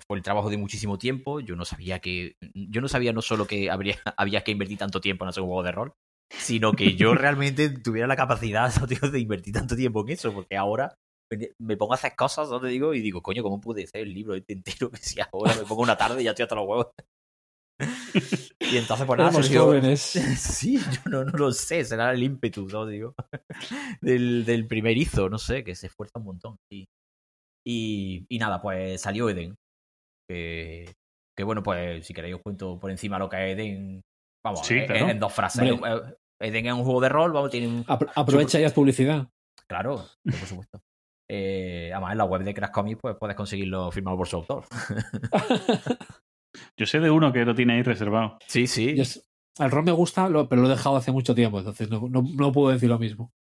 [0.07, 1.39] Fue el trabajo de muchísimo tiempo.
[1.39, 2.35] Yo no sabía que.
[2.53, 5.49] Yo no sabía no solo que habría, había que invertir tanto tiempo en hacer un
[5.49, 5.93] juego de rol,
[6.37, 10.55] sino que yo realmente tuviera la capacidad tío, de invertir tanto tiempo en eso, porque
[10.55, 10.95] ahora
[11.31, 12.93] me- me pongo a hacer cosas, ¿no te digo?
[12.93, 14.91] Y digo, coño, ¿cómo pude hacer el libro este entero?
[14.91, 16.87] Que si ahora me pongo una tarde y ya estoy hasta los huevos.
[18.71, 20.01] Y entonces, pues nada, surgió- jóvenes.
[20.37, 22.85] Sí, yo no, no lo sé, será el ímpetu, ¿no?
[22.85, 23.13] Digo,
[24.01, 26.55] del, del primerizo, no sé, que se esfuerza un montón.
[26.71, 26.85] Y,
[27.67, 29.55] y, y nada, pues salió Eden.
[30.29, 30.93] Que,
[31.37, 34.01] que bueno, pues si queréis os cuento por encima lo que es Eden.
[34.45, 35.09] Vamos, Sí, en- claro.
[35.09, 35.69] en, dos frases.
[35.71, 35.91] Hombre.
[35.93, 37.83] Eh, Eden es un juego de rol, vamos, tiene un...
[37.85, 39.27] Apro- aprovecha y haz publicidad.
[39.67, 40.79] Claro, por supuesto.
[41.29, 44.65] Eh, además, en la web de Crash Comics pues, puedes conseguirlo firmado por su autor.
[46.77, 48.37] Yo sé de uno que lo tiene ahí reservado.
[48.47, 48.95] Sí, sí.
[48.95, 49.03] Yo
[49.63, 52.23] el rol me gusta, lo- pero lo he dejado hace mucho tiempo, entonces no, no,
[52.23, 53.31] no puedo decir lo mismo.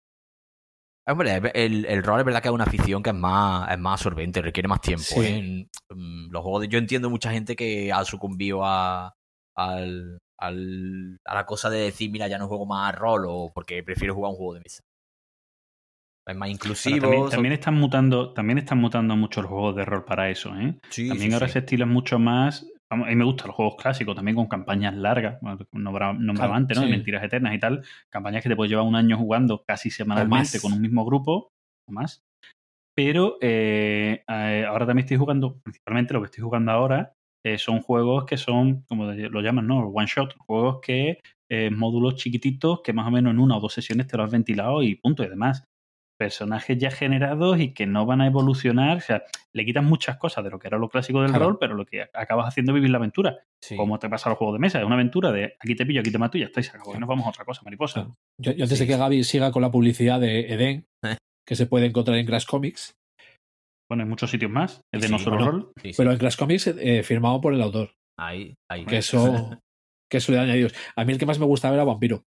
[1.09, 3.95] Hombre, el, el rol es verdad que es una afición que es más, es más
[4.01, 5.03] absorbente, requiere más tiempo.
[5.05, 5.21] Sí.
[5.21, 5.39] ¿eh?
[5.39, 9.13] En- mm, los juegos de- yo entiendo mucha gente que ha sucumbido a,
[9.57, 13.83] al, al- a la cosa de decir, mira, ya no juego más rol o porque
[13.83, 14.83] prefiero jugar un juego de mesa.
[16.29, 17.29] Es más inclusivo.
[17.29, 20.79] también, están mutando, también están mutando muchos los juegos de rol para eso, ¿eh?
[20.91, 21.55] Sí, También sí, ahora sí.
[21.55, 22.67] se estilan mucho más.
[22.91, 25.41] A mí me gustan los juegos clásicos, también con campañas largas,
[25.73, 26.85] nombraba Claro, antes, ¿no?
[26.85, 26.91] De.
[26.91, 27.85] Mentiras Eternas y tal.
[28.09, 31.53] Campañas que te puedes llevar un año jugando casi semanalmente con un mismo grupo
[31.89, 32.23] o más.
[32.97, 37.15] Pero eh, eh, ahora también estoy jugando, principalmente lo que estoy jugando ahora,
[37.45, 39.87] eh, son juegos que son, como lo llaman, ¿no?
[39.89, 43.73] One shot, juegos que eh, módulos chiquititos que más o menos en una o dos
[43.73, 45.23] sesiones te lo has ventilado y punto.
[45.23, 45.65] Y además,
[46.21, 48.99] personajes ya generados y que no van a evolucionar.
[48.99, 49.23] O sea,
[49.55, 51.47] le quitan muchas cosas de lo que era lo clásico del Claro.
[51.47, 53.39] rol, pero lo que acabas haciendo es vivir la aventura.
[53.65, 53.75] Sí.
[53.75, 56.01] Como te pasa a los juegos de mesa, es una aventura de aquí te pillo,
[56.01, 56.95] aquí te mato y ya está, y se acabó.
[56.95, 57.95] Y nos vamos a otra cosa, mariposa.
[58.03, 58.15] Claro.
[58.39, 58.85] Yo, yo antes Sí.
[58.85, 61.17] de que Gaby siga con la publicidad de Eden, Eh.
[61.49, 62.93] que se puede encontrar en Crash Comics,
[63.91, 65.51] Bueno, hay muchos sitios más, es de Sí, no solo bueno.
[65.51, 65.73] rol.
[65.83, 65.95] Sí, sí.
[65.97, 68.85] pero en Crash Comics eh, firmado por el autor, Ahí, ahí.
[68.87, 69.19] que eso,
[70.11, 70.75] que eso le da añadidos.
[70.95, 72.23] A mí el que más me gustaba era Vampiro,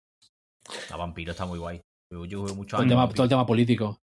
[0.89, 1.81] La vampiro está muy guay.
[2.11, 4.01] Yo, yo jugué mucho todo el, tema, todo el tema político.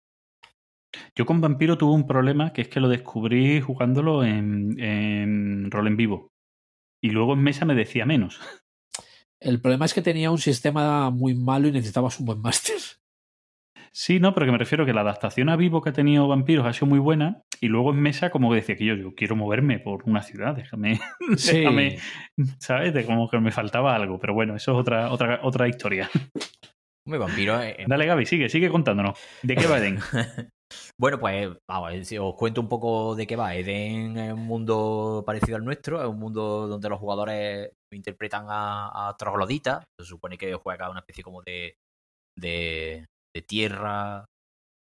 [1.16, 5.88] Yo con Vampiro tuve un problema que es que lo descubrí jugándolo en, en rol
[5.88, 6.32] en vivo.
[7.04, 8.40] Y luego en mesa me decía menos.
[9.40, 12.78] El problema es que tenía un sistema muy malo y necesitabas un buen máster.
[13.92, 16.66] Sí, no, pero que me refiero que la adaptación a vivo que ha tenido Vampiros
[16.66, 17.44] ha sido muy buena.
[17.62, 20.56] Y luego en mesa, como que decía que yo, yo quiero moverme por una ciudad,
[20.56, 21.00] déjame,
[21.38, 21.60] Sí.
[21.60, 22.00] déjame,
[22.60, 22.94] ¿sabes?
[22.94, 24.20] De como que me faltaba algo.
[24.20, 26.10] Pero bueno, eso es otra, otra, otra historia.
[27.06, 29.18] Hombre, vampiro es- Dale, Gaby, sigue, sigue contándonos.
[29.44, 30.00] ¿De qué va Eden?
[31.00, 33.54] Bueno, pues vamos, eh, os cuento un poco de qué va.
[33.56, 39.08] Eden es un mundo parecido al nuestro, es un mundo donde los jugadores interpretan a,
[39.10, 39.84] a trogloditas.
[40.00, 41.76] Se supone que juega una especie como de,
[42.38, 44.26] de, de tierra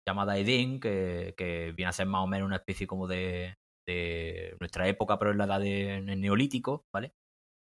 [0.06, 3.54] llamada Eden, que, que viene a ser más o menos una especie como de,
[3.88, 7.12] de nuestra época, pero en la edad de, en el neolítico, ¿vale?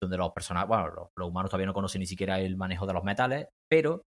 [0.01, 2.93] Donde los personajes, bueno, los, los humanos todavía no conocen ni siquiera el manejo de
[2.93, 4.01] los metales, pero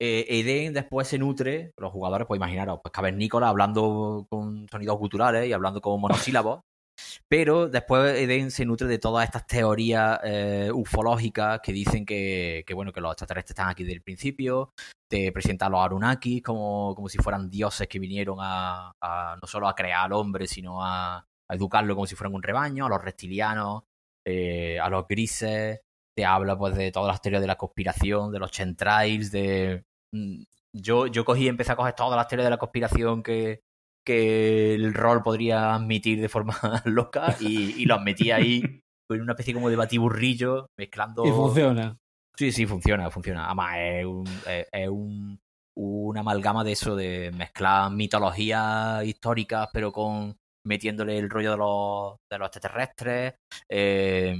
[0.00, 5.48] eh, Eden después se nutre, los jugadores, pues imaginaros, pues cavernícola hablando con sonidos guturales
[5.48, 6.60] y hablando con monosílabos,
[7.28, 12.74] pero después Eden se nutre de todas estas teorías eh, ufológicas que dicen que, que,
[12.74, 14.72] bueno, que los extraterrestres están aquí desde el principio,
[15.08, 19.46] te presenta a los Anunnakis como, como si fueran dioses que vinieron a, a no
[19.46, 21.18] solo a crear al hombre, sino a,
[21.48, 23.84] a educarlo como si fueran un rebaño, a los reptilianos,
[24.26, 25.80] eh, a los grises,
[26.16, 29.84] te habla pues de todas las teorías de la conspiración, de los chemtrails, de...
[30.12, 33.60] mm, Yo, yo cogí y empecé a coger todas las teorías de la conspiración que,
[34.04, 38.62] que el rol podría admitir de forma loca y, y metí ahí
[39.10, 41.24] en una especie como de batiburrillo, mezclando...
[41.26, 41.96] Y funciona.
[42.36, 43.46] Sí, sí, funciona, funciona.
[43.46, 45.38] Además, es, un, es, es un,
[45.78, 50.36] una amalgama de eso, de mezclar mitologías históricas, pero con
[50.66, 53.34] metiéndole el rollo de los, de los extraterrestres.
[53.70, 54.36] Eh,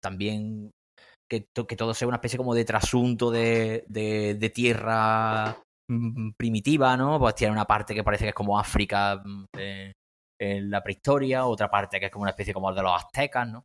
[0.00, 0.70] también
[1.28, 5.56] que, to- que todo sea una especie como de trasunto de, de, de tierra
[5.90, 7.18] mm, primitiva, ¿no?
[7.18, 9.92] Pues tiene una parte que parece que es como África mm, eh,
[10.40, 13.64] en la prehistoria, otra parte que es como una especie como de los aztecas, ¿no?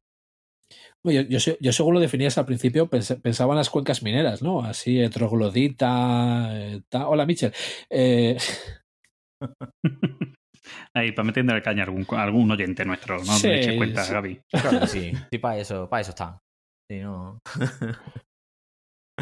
[1.05, 4.41] Yo, yo, se- yo según lo definías al principio, pens- pensaba en las cuencas mineras,
[4.41, 4.61] ¿no?
[4.63, 6.47] Así, troglodita.
[6.51, 7.53] eh, ta- Hola, Michel.
[7.89, 8.37] Eh,
[10.95, 13.33] Ahí, para meterle caña a algún, algún oyente nuestro, ¿no?
[13.33, 14.13] Sí, eches cuenta, sí.
[14.13, 14.41] Gaby.
[14.49, 16.37] Claro que sí, sí, para eso, para eso están.
[16.93, 17.39] Sí, no.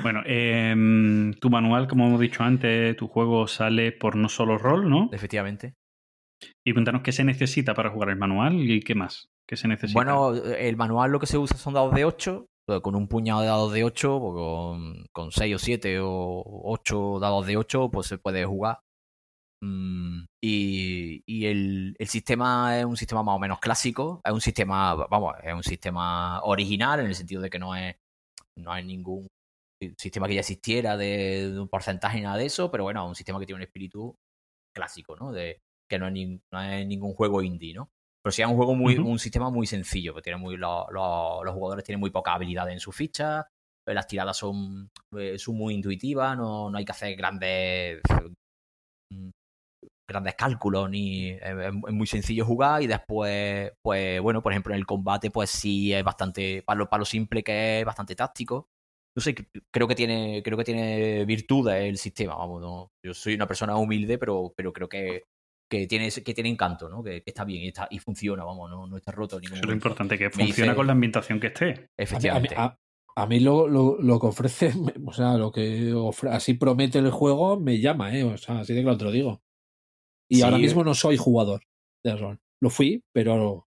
[0.02, 4.90] Bueno, em, tu manual, como hemos dicho antes, tu juego sale por no solo rol,
[4.90, 5.10] ¿no?
[5.12, 5.76] Efectivamente.
[6.66, 9.30] Y cuéntanos qué se necesita para jugar el manual y qué más.
[9.46, 9.98] ¿Qué se necesita?
[10.00, 12.48] Bueno, el manual lo que se usa son dados de 8,
[12.82, 17.20] con un puñado de dados de 8, o con, con 6 o 7 o 8
[17.20, 18.80] dados de 8, pues se puede jugar.
[19.64, 24.42] Mm, y y el, el sistema es un sistema más o menos clásico, es un
[24.42, 27.96] sistema, vamos, es un sistema original en el sentido de que no es
[28.58, 29.28] no hay ningún
[29.98, 33.10] sistema que ya existiera de, de un porcentaje ni nada de eso, pero bueno, es
[33.10, 34.16] un sistema que tiene un espíritu
[34.76, 35.32] clásico, ¿no?
[35.32, 35.60] De
[35.90, 37.90] que no es, nin- no es ningún juego indie, ¿no?
[38.24, 41.44] Pero sí es un juego muy, un sistema muy sencillo, que tiene muy, lo- lo-
[41.44, 43.48] los jugadores tienen muy poca habilidad en su ficha,
[43.88, 48.02] eh, las tiradas son, eh, son muy intuitivas, no, no hay que hacer grandes
[50.12, 54.80] grandes cálculos ni es, es muy sencillo jugar y después pues bueno por ejemplo en
[54.80, 58.68] el combate pues sí es bastante para lo, para lo simple que es bastante táctico
[59.16, 59.36] no sé
[59.72, 63.76] creo que tiene creo que tiene virtudes el sistema vamos no yo soy una persona
[63.76, 65.24] humilde pero pero creo que
[65.70, 68.70] que tiene que tiene encanto no que, que está bien y, está, y funciona vamos
[68.70, 71.48] no, no está roto Eso es lo importante, que funciona dice- con la ambientación que
[71.48, 71.66] esté.
[71.66, 72.78] A mí, a mí- efectivamente a-
[73.18, 74.72] a mí lo, lo, lo que ofrece,
[75.06, 78.24] o sea, lo que ofre- así promete el juego me llama, ¿eh?
[78.24, 79.42] O sea, así de claro te lo digo.
[80.32, 80.42] Y Sí.
[80.44, 81.62] ahora mismo no soy jugador
[82.06, 82.40] de rol.
[82.62, 83.68] Lo fui, pero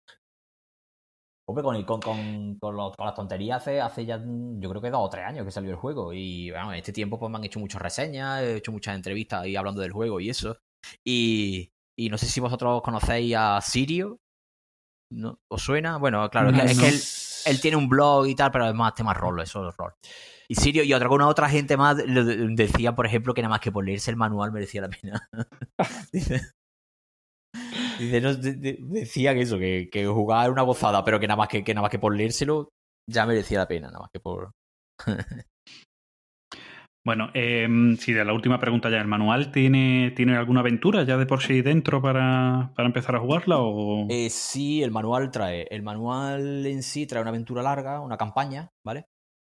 [1.48, 4.82] Hombre, con, con, con, con, los- con las tonterías hace, hace ya, mm, yo creo
[4.82, 6.12] que dos o tres años que salió el juego.
[6.12, 9.44] Y bueno, en este tiempo pues me han hecho muchas reseñas, he hecho muchas entrevistas
[9.44, 10.58] ahí hablando del juego y eso.
[11.04, 14.20] Y, y no sé si vosotros conocéis a Sirio.
[15.12, 15.40] ¿No?
[15.50, 15.98] ¿Os suena?
[15.98, 17.02] Bueno, claro, es que- que él,
[17.56, 19.94] él tiene un blog y tal, pero es más tema rol, eso es rol.
[20.48, 23.72] Y Sirio y otra, alguna otra gente más decía, por ejemplo, que nada más que
[23.72, 25.30] por leerse el manual merecía la pena.
[26.14, 26.42] Dice,
[28.00, 31.28] dice, no, de- de- decía que eso, que, que jugar era una gozada, pero que
[31.28, 32.70] nada más que, que nada más que por leérselo
[33.10, 34.52] ya merecía la pena, nada más que por.
[37.06, 37.68] Bueno, eh,
[38.00, 41.44] sí, de la última pregunta ya, ¿el manual tiene, tiene alguna aventura ya de por
[41.44, 43.58] sí dentro para, para empezar a jugarla?
[43.60, 44.08] O...
[44.10, 45.68] Eh, sí, el manual trae.
[45.70, 49.06] El manual en sí trae una aventura larga, una campaña, ¿vale?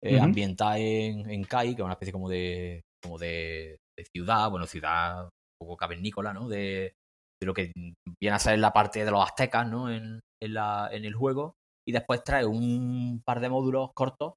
[0.05, 0.20] Eh.
[0.20, 2.83] Ambientada en, en Kai, que es una especie como de.
[3.02, 6.49] como de, de ciudad, bueno, ciudad un poco cavernícola, ¿no?
[6.49, 6.92] De,
[7.41, 7.73] de lo que
[8.20, 9.91] viene a ser la parte de los aztecas, ¿no?
[9.91, 11.55] En, en, la, en el juego.
[11.86, 14.34] Y después trae un par de módulos cortos.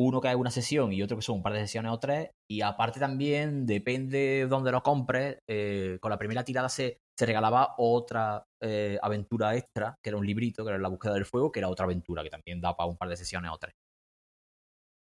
[0.00, 2.30] Uno que es una sesión y otro que son un par de sesiones o tres.
[2.48, 7.26] Y aparte también, depende de dónde lo compres, eh, con la primera tirada se, se
[7.26, 11.50] regalaba otra eh, aventura extra, que era un librito, que era la búsqueda del fuego,
[11.50, 13.74] que era otra aventura que también da para un par de sesiones o tres.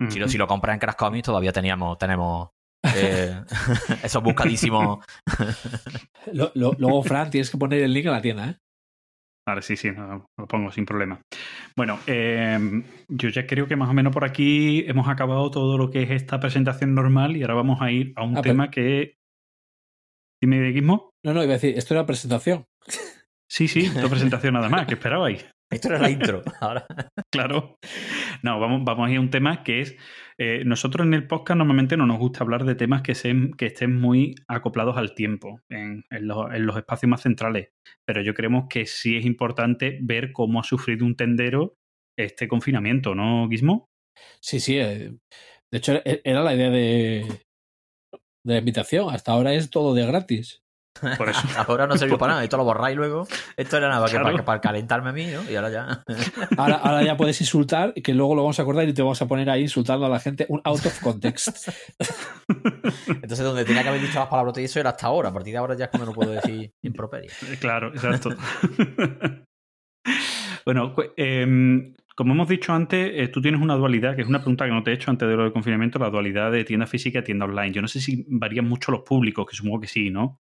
[0.10, 2.50] Si lo, si lo compras en Crash Comics todavía teníamos, tenemos
[2.96, 3.42] eh,
[4.04, 5.06] esos buscadísimos.
[6.34, 8.58] lo- lo- luego, Fran, tienes que poner el link a la tienda, ¿eh?
[9.46, 11.20] Vale, sí, sí, no, lo pongo sin problema.
[11.76, 12.58] Bueno, eh,
[13.10, 16.12] yo ya creo que más o menos por aquí hemos acabado todo lo que es
[16.12, 19.16] esta presentación normal y ahora vamos a ir a un Ah, pero- tema que...
[20.42, 21.12] Dime, Guismo.
[21.26, 22.66] No, no, iba a decir, esto era presentación.
[23.50, 25.46] Sí, sí, tu presentación nada más, ¿qué esperabais?
[25.76, 26.42] Esto era la intro.
[26.62, 26.86] Ahora.
[27.32, 27.78] Claro.
[28.42, 29.96] No, vamos, vamos a ir a un tema que es.
[30.38, 34.36] eh, nosotros en el podcast normalmente no nos gusta hablar de temas que, estén muy
[34.48, 37.70] acoplados al tiempo, en, en los, en los espacios más centrales.
[38.06, 41.76] Pero yo creemos que sí es importante ver cómo ha sufrido un tendero
[42.18, 43.88] este confinamiento, ¿no, Guismo?
[44.42, 44.78] Sí, sí.
[44.78, 45.12] eh,
[45.72, 47.26] de hecho, e- era la idea de,
[48.46, 49.14] de la invitación.
[49.14, 50.63] Hasta ahora es todo de gratis.
[51.18, 51.42] Por eso.
[51.68, 52.44] Ahora no sirvió para nada.
[52.44, 53.28] Esto lo borráis luego.
[53.58, 55.50] Esto era nada que para, para calentarme a mí, ¿no?
[55.50, 56.04] Y ahora ya.
[56.58, 59.28] Ahora, ahora ya puedes insultar, que luego lo vamos a acordar y te vamos a
[59.28, 61.70] poner ahí insultando a la gente un out of context.
[63.08, 65.30] Entonces, donde tenía que haber dicho las palabrotas y eso era hasta ahora.
[65.30, 67.32] A partir de ahora ya es cuando no puedo decir improperio.
[67.60, 68.36] Claro, exacto.
[70.66, 74.66] bueno, em, como hemos dicho antes, eh, tú tienes una dualidad, que es una pregunta
[74.66, 77.20] que no te he hecho antes de lo del confinamiento, la dualidad de tienda física
[77.20, 77.72] y tienda online.
[77.72, 80.40] Yo no sé si varían mucho los públicos, que supongo que sí, ¿no?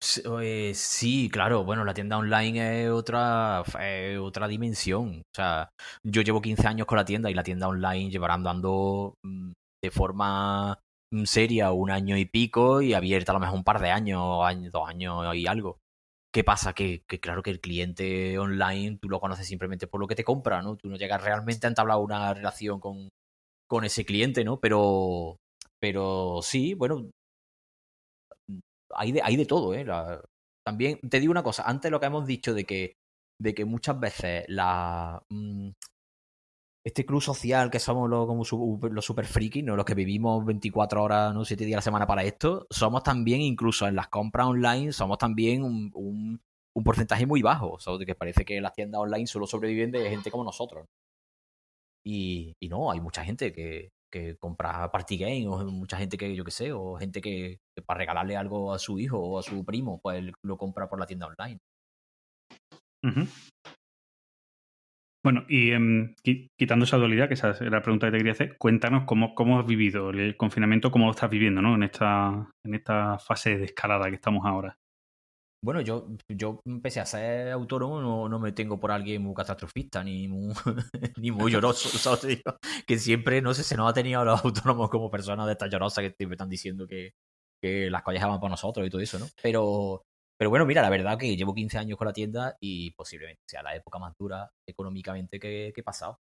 [0.00, 5.20] Sí, eh, sí, claro, bueno, la tienda online es otra, es otra dimensión.
[5.20, 5.70] O sea,
[6.04, 9.50] yo llevo 15 años con la tienda y la tienda online llevará andando mm,
[9.82, 10.78] de forma
[11.12, 14.44] mm, seria un año y pico y abierta a lo mejor un par de años,
[14.44, 15.78] año- dos años y algo.
[16.32, 16.74] ¿Qué pasa?
[16.74, 20.24] Que, que claro que el cliente online tú lo conoces simplemente por lo que te
[20.24, 20.76] compra, ¿no?
[20.76, 23.08] Tú no llegas realmente a entablar una relación con,
[23.68, 24.60] con ese cliente, ¿no?
[24.60, 25.36] Pero,
[25.80, 27.10] pero sí, bueno,
[28.94, 29.86] hay de, hay de todo, ¿eh?
[30.64, 32.96] También te digo una cosa, antes lo que hemos dicho de que,
[33.40, 35.70] de que muchas veces la, mm,
[36.88, 38.44] este club social que somos los, como
[38.90, 39.76] los super frikis, ¿no?
[39.76, 43.40] los que vivimos 24 horas, no 7 días a la semana para esto, somos también,
[43.40, 46.40] incluso en las compras online, somos también un, un,
[46.84, 47.76] porcentaje muy bajo.
[47.86, 50.86] O que parece que las tiendas online solo sobreviven de gente como nosotros.
[52.04, 56.34] Y, y no, hay mucha gente que, que compra party game, o mucha gente que,
[56.34, 59.42] yo qué sé, o gente que, que para regalarle algo a su hijo o a
[59.42, 61.60] su primo, pues él lo compra por la tienda online.
[65.24, 68.32] Bueno, y em, qui- quitando esa dualidad, que esa es la pregunta que te quería
[68.32, 71.74] hacer, cuéntanos cómo, cómo has vivido el confinamiento, cómo lo estás viviendo, ¿no?
[71.74, 74.78] En esta, en esta fase de escalada que estamos ahora.
[75.60, 80.04] Bueno, yo, yo empecé a ser autónomo, no, no me tengo por alguien muy catastrofista
[80.04, 80.54] ni muy,
[81.16, 81.88] ni muy lloroso.
[82.20, 82.56] Te digo
[82.86, 85.70] que siempre, no sé, se nos ha tenido a los autónomos como personas de estas
[85.70, 87.12] llorosas que siempre están diciendo que,
[87.60, 89.26] que las collas van para nosotros y todo eso, ¿no?
[89.42, 90.02] Pero,
[90.36, 93.62] pero bueno, mira, la verdad que llevo 15 años con la tienda y posiblemente sea
[93.64, 96.20] la época más dura económicamente que, que he pasado.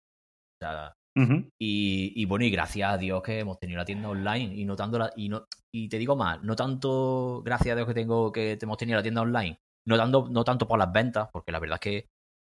[1.60, 4.76] Y, y bueno, y gracias a Dios que hemos tenido la tienda online y no
[4.76, 8.32] tanto la, y no y te digo más, no tanto gracias a Dios que tengo
[8.32, 11.60] que hemos tenido la tienda online, no tanto, no tanto por las ventas, porque la
[11.60, 12.08] verdad es que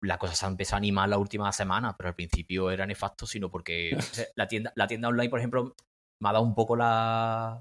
[0.03, 3.27] la cosa se ha empezado a animar las últimas semanas, pero al principio era nefasto,
[3.27, 5.75] sino porque o sea, la tienda, la tienda online, por ejemplo,
[6.23, 7.61] me ha dado un poco la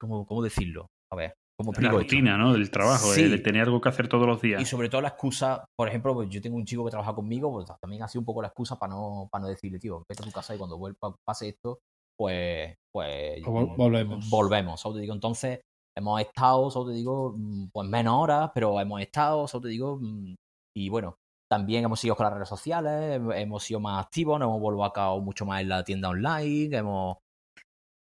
[0.00, 0.86] ¿cómo, cómo decirlo?
[1.12, 1.34] A ver,
[1.64, 2.52] ¿cómo La rutina, ¿no?
[2.52, 3.22] Del trabajo, Sí.
[3.22, 4.60] de, de tener algo que hacer todos los días.
[4.60, 7.50] Y sobre todo la excusa, por ejemplo, pues yo tengo un chico que trabaja conmigo,
[7.52, 10.22] pues también ha sido un poco la excusa para no, para no decirle, tío, vete
[10.22, 11.78] a tu casa y cuando vuelva, pase esto,
[12.18, 14.28] pues, pues Vol- volvemos.
[14.30, 14.80] volvemos.
[14.80, 14.96] ¿sabes?
[14.96, 15.60] Te digo, entonces
[15.96, 16.88] hemos estado, ¿sabes?
[16.88, 19.62] te digo, mm, pues menos horas, pero hemos estado, ¿sabes?
[19.64, 20.34] te digo, mm,
[20.76, 21.16] y bueno,
[21.50, 24.84] también hemos ido con las redes sociales, hem- hemos sido más activos, nos hemos vuelto
[24.84, 27.18] a cabo mucho más en la tienda online, hemos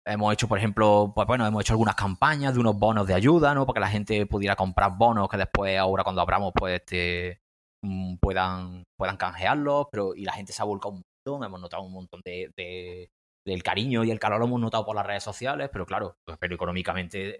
[0.05, 3.53] Hemos hecho, por ejemplo, pues bueno, hemos hecho algunas campañas de unos bonos de ayuda,
[3.53, 3.65] ¿no?
[3.67, 7.39] Para que la gente pudiera comprar bonos que después, ahora cuando abramos, pues este,
[7.83, 11.83] mm, puedan, puedan canjearlos, pero y la gente se ha volcado un montón, hemos notado
[11.83, 13.09] un montón de, de-
[13.45, 16.37] del cariño y el calor lo hemos notado por las redes sociales, pero claro, pues,
[16.39, 17.35] pero económicamente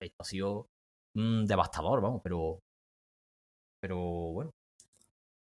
[0.00, 0.66] esto ha sido
[1.16, 2.60] mm, devastador, vamos, pero
[3.80, 3.96] pero
[4.32, 4.50] bueno,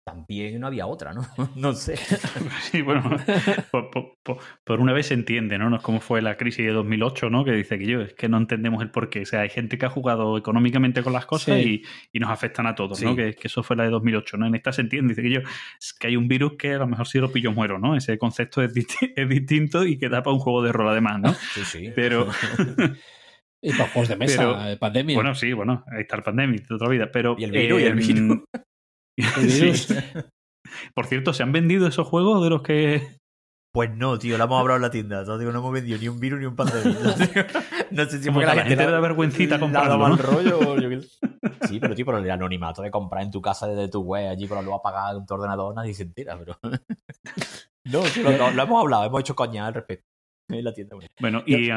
[0.03, 1.21] también no había otra, ¿no?
[1.55, 1.95] no sé.
[2.71, 3.03] Sí, bueno,
[3.71, 5.69] por, por- por- por una vez se entiende, ¿no?
[5.69, 7.43] No es como fue la crisis de 2008, ¿no?
[7.45, 9.21] Que dice que yo, es que no entendemos el porqué.
[9.21, 11.83] O sea, hay gente que ha jugado económicamente con las cosas Sí.
[12.13, 13.05] y, y nos afectan a todos, Sí.
[13.05, 13.15] ¿no?
[13.15, 14.47] Que, que eso fue la de 2008, ¿no?
[14.47, 15.39] En esta se entiende, dice que yo,
[15.79, 17.95] es que hay un virus que a lo mejor si lo pillo muero, ¿no?
[17.95, 21.19] Ese concepto es, disti- es distinto y que da para un juego de rol además,
[21.19, 21.33] ¿no?
[21.33, 21.91] Sí, sí.
[21.95, 22.27] Pero,
[23.61, 25.15] Y para juegos de mesa, Pero, eh, pandemia.
[25.15, 27.35] bueno, sí, bueno, ahí está el pandemic de otra vida, pero...
[27.37, 28.39] Y el virus, y el em, virus.
[29.37, 29.79] Virus.
[29.87, 29.95] sí.
[30.93, 33.17] Por cierto, ¿se han vendido esos juegos de los que
[33.73, 35.23] Pues no, tío, lo hemos hablado en la tienda.
[35.23, 36.93] No hemos vendido ni un virus ni un pandemia.
[37.91, 40.77] no sé si Como que a la gente le da vergüencita comprarlo, rollo.
[40.77, 40.99] yo.
[41.67, 44.47] Sí, pero tío, por el anonimato de comprar en tu casa desde tu web, allí
[44.47, 46.57] con la luz apagada en tu ordenador, nadie se entera, pero.
[47.85, 50.05] no, tío, lo, hemos hablado, hemos hecho coña al respecto.
[50.49, 50.95] En la tienda.
[50.95, 51.09] bueno.
[51.19, 51.71] Bueno, ¿y,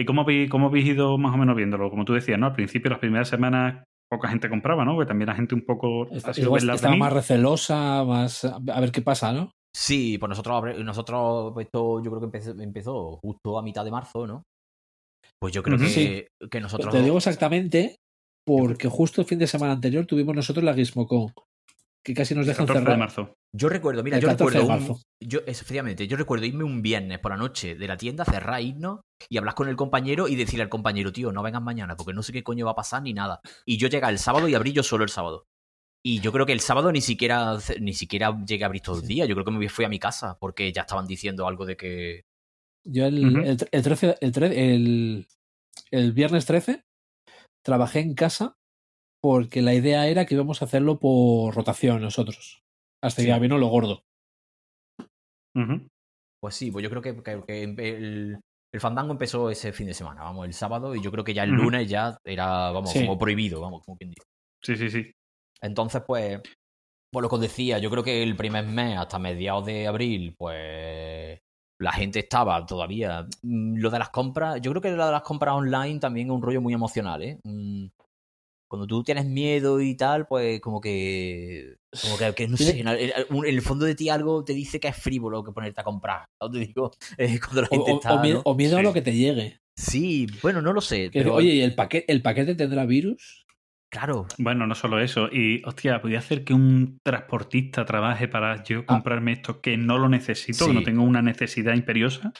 [0.00, 1.90] ¿y cómo, habéis, cómo habéis ido más o menos viéndolo?
[1.90, 2.46] Como tú decías, ¿no?
[2.46, 4.94] Al principio, las primeras semanas, poca gente compraba, ¿no?
[4.94, 8.80] Porque también la gente un poco Está- ha sido igual estaba más recelosa, más a
[8.80, 9.52] ver qué pasa, ¿no?
[9.76, 13.84] Sí, pues nosotros, abre- nosotros pues esto yo creo que empezó, empezó justo a mitad
[13.84, 14.42] de marzo, ¿no?
[15.40, 16.24] Pues yo creo que, Sí.
[16.50, 16.92] que nosotros.
[16.92, 17.96] Te digo exactamente
[18.44, 21.32] porque justo el fin de semana anterior tuvimos nosotros la Gizmocon,
[22.04, 22.98] que casi nos dejan 14 de cerrar.
[22.98, 23.34] marzo.
[23.54, 24.94] Yo recuerdo, mira, El yo 14 de recuerdo.
[24.94, 28.62] un- yo, efectivamente, yo recuerdo irme un viernes por la noche de la tienda, cerrar,
[28.62, 32.12] irnos y hablar con el compañero y decirle al compañero, tío, no vengas mañana porque
[32.14, 33.40] no sé qué coño va a pasar ni nada.
[33.66, 35.44] Y yo llegué el sábado y abrí yo solo el sábado.
[36.02, 39.06] Y yo creo que el sábado ni siquiera ni siquiera llegué a abrir todo el
[39.06, 39.26] día.
[39.26, 42.22] Yo creo que me fui a mi casa porque ya estaban diciendo algo de que.
[42.88, 43.38] Yo el, Ujú.
[43.46, 45.26] el, el 13, el, tre- el,
[45.90, 46.82] el viernes 13
[47.62, 48.54] trabajé en casa
[49.22, 52.62] porque la idea era que íbamos a hacerlo por rotación nosotros.
[53.02, 54.02] Hasta que ya vino lo gordo.
[56.42, 58.40] Pues sí, pues yo creo que, que- que el,
[58.72, 61.42] el fandango empezó ese fin de semana, vamos, el sábado, y yo creo que ya
[61.44, 63.00] el lunes ya era, vamos, Sí.
[63.00, 64.22] como prohibido, vamos, como quien dice.
[64.62, 65.12] Sí, sí, sí.
[65.60, 66.40] Entonces, pues,
[67.12, 70.34] por lo que os decía, yo creo que el primer mes, hasta mediados de abril,
[70.38, 71.38] pues
[71.78, 73.26] la gente estaba todavía.
[73.42, 76.32] Mm, Lo de las compras, yo creo que lo de las compras online también es
[76.32, 77.38] un rollo muy emocional, ¿eh?
[78.70, 81.74] Cuando tú tienes miedo y tal, pues como que.
[82.02, 84.78] Como que, que no sé, en el, en el fondo de ti algo te dice
[84.78, 86.24] que es frívolo que ponerte a comprar.
[86.40, 86.48] ¿no?
[86.48, 88.14] Te digo, eh, cuando la O, gente o- está.
[88.14, 88.42] o miedo, ¿no?
[88.44, 89.58] o miedo a lo que te llegue.
[89.76, 91.10] Sí, bueno, no lo sé.
[91.12, 93.44] Pero, Oye, ¿y el paquete, el paquete tendrá virus?
[93.92, 94.26] claro.
[94.38, 95.28] Bueno, no solo eso.
[95.32, 100.08] Y, hostia, podría hacer que un transportista trabaje para yo comprarme esto que no lo
[100.08, 102.32] necesito, que no tengo una necesidad imperiosa.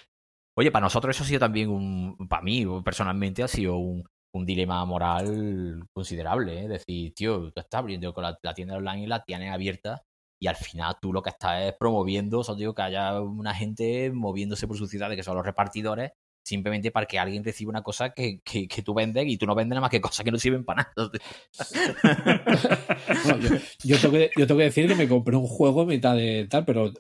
[0.57, 2.17] Oye, para nosotros eso ha sido también un.
[2.29, 6.65] Para mí, personalmente, ha sido un, un dilema moral considerable.
[6.65, 6.69] ¿eh?
[6.69, 10.03] Decir, tío, tú estás abriendo con la, la tienda online y la tienes abierta.
[10.39, 13.55] Y al final tú lo que estás es promoviendo, o sea, digo, que haya una
[13.55, 17.83] gente moviéndose por sus ciudades, que son los repartidores, simplemente para que alguien reciba una
[17.83, 20.39] cosa que, que, tú vendes y tú no vendes nada más que cosas que no
[20.39, 21.11] sirven para nada.
[23.85, 26.47] Yo tengo que, yo tengo que decir que me compré un juego en mitad de
[26.49, 26.93] tal, pero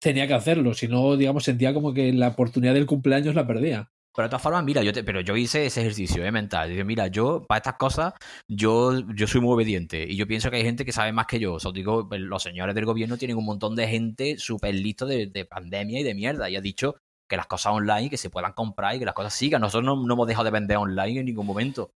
[0.00, 0.74] tenía que hacerlo.
[0.74, 3.90] Si no, digamos, sentía como que la oportunidad del cumpleaños la perdía.
[4.16, 6.32] Pero de todas formas, mira, yo te- pero yo hice ese ejercicio ¿eh?
[6.32, 6.70] mental.
[6.70, 8.14] Digo, mira, yo para estas cosas,
[8.48, 10.06] yo, yo soy muy obediente.
[10.08, 11.54] Y yo pienso que hay gente que sabe más que yo.
[11.54, 15.04] O sea, digo, pues, los señores del gobierno tienen un montón de gente súper listo
[15.06, 16.48] de, de pandemia y de mierda.
[16.48, 16.96] Y ha dicho
[17.28, 19.60] que las cosas online, que se puedan comprar y que las cosas sigan.
[19.60, 21.90] Nosotros no, no hemos dejado de vender online en ningún momento.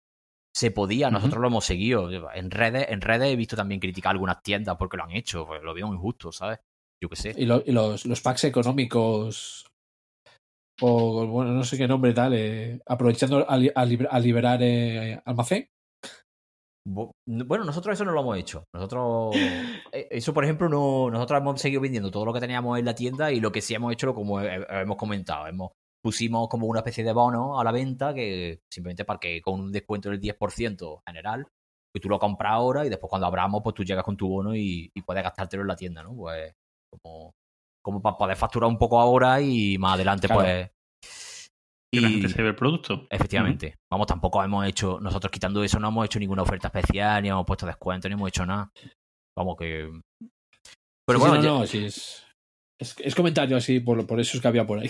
[0.56, 2.10] Se podía, nosotros lo hemos seguido.
[2.34, 5.46] En redes, en redes he visto también criticar algunas tiendas porque lo han hecho.
[5.46, 6.58] Pues lo veo injusto, ¿sabes?
[7.00, 7.36] Yo qué sé.
[7.38, 9.68] Y, lo- y los, los packs económicos,
[10.82, 14.60] o bueno, no sé qué nombre tal, eh, aprovechando a, li- a lib- a liberar
[14.62, 15.68] eh, almacén.
[17.26, 18.64] Bueno, nosotros eso no lo hemos hecho.
[18.74, 19.36] Nosotros,
[19.92, 22.96] eh, eso por ejemplo, no, nosotros hemos seguido vendiendo todo lo que teníamos en la
[22.96, 26.80] tienda y lo que sí hemos hecho, como he- hemos comentado, hemos pusimos como una
[26.80, 31.02] especie de bono a la venta que simplemente para que con un descuento del 10%
[31.06, 31.46] general,
[31.94, 34.56] que tú lo compras ahora y después cuando abramos, pues tú llegas con tu bono
[34.56, 36.16] y, y puedes gastártelo en la tienda, ¿no?
[36.16, 36.54] Pues
[36.90, 37.34] como,
[37.88, 40.42] como para poder facturar un poco ahora y más adelante, Claro.
[40.44, 40.72] pues.
[41.90, 43.08] Que la gente se ve el producto.
[43.10, 43.76] Efectivamente.
[43.90, 47.46] Vamos, tampoco hemos hecho, nosotros quitando eso, no hemos hecho ninguna oferta especial, ni hemos
[47.46, 48.70] puesto descuento, ni hemos hecho nada.
[49.38, 49.90] Vamos, que.
[51.08, 52.26] Pero Sí, sí, bueno, no, ya- no, sí, es,
[52.78, 54.90] es, es comentario así, por, por eso es que había por ahí.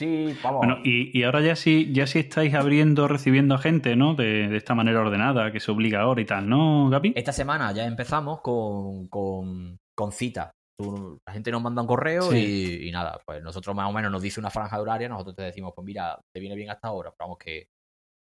[0.00, 0.58] sí, vamos.
[0.58, 4.14] Bueno, y, y ahora ya sí, ya sí estáis abriendo, recibiendo a gente, ¿no?
[4.16, 7.12] De, de esta manera ordenada, que se obliga ahora y tal, ¿no, Gaby?
[7.14, 10.50] Esta semana ya empezamos con, con, con cita.
[10.78, 12.78] Tú- la gente nos manda un correo Sí.
[12.82, 15.42] y, y nada, pues nosotros más o menos nos dice una franja horaria, nosotros te
[15.42, 17.66] decimos, pues mira, te viene bien hasta ahora, pero vamos que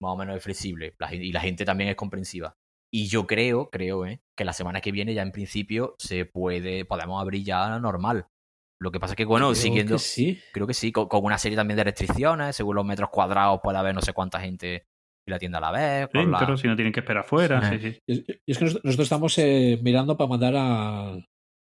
[0.03, 2.55] más o menos es flexible la y la gente también es comprensiva.
[2.93, 4.20] Y yo creo, creo, ¿eh?
[4.37, 8.27] que la semana que viene ya en principio se puede, podemos abrir ya normal.
[8.83, 10.41] Lo que pasa es que, bueno, Creo siguiendo, que sí.
[10.53, 13.79] creo que sí, con, con una serie también de restricciones, según los metros cuadrados puede
[13.79, 14.87] haber no sé cuánta gente
[15.29, 16.09] y la tienda a la vez.
[16.12, 17.99] la- Dentro, si no tienen que esperar afuera, sí, sí.
[18.09, 21.17] Y es, que nos- nosotros estamos eh, mirando para mandar a,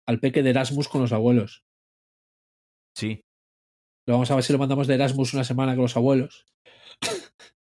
[0.07, 1.63] al peque de Erasmus con los abuelos.
[2.95, 3.21] Sí,
[4.07, 6.45] Lo vamos a ver si lo mandamos de Erasmus una semana con los abuelos.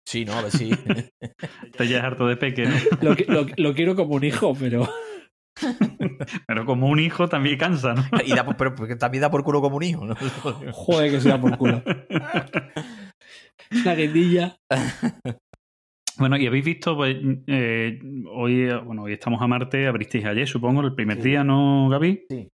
[0.07, 0.71] sí, no, a ver si...
[1.65, 2.75] Estás ya harto de peque, ¿no?
[3.01, 4.87] Lo, qui- lo- lo quiero como un hijo, pero
[6.47, 8.03] Pero como un hijo también cansa, ¿no?
[8.23, 10.15] y da por- pero porque también da por culo como un hijo, ¿no?
[10.71, 11.83] joder que sea por culo.
[13.71, 14.57] Una guindilla.
[16.19, 17.15] Bueno, y habéis visto, pues,
[17.47, 17.99] eh,
[18.31, 21.29] hoy, eh, bueno, hoy estamos a Marte, abristeis ayer, supongo, el primer Sí.
[21.29, 22.25] día, ¿no, Gaby?
[22.29, 22.49] Sí.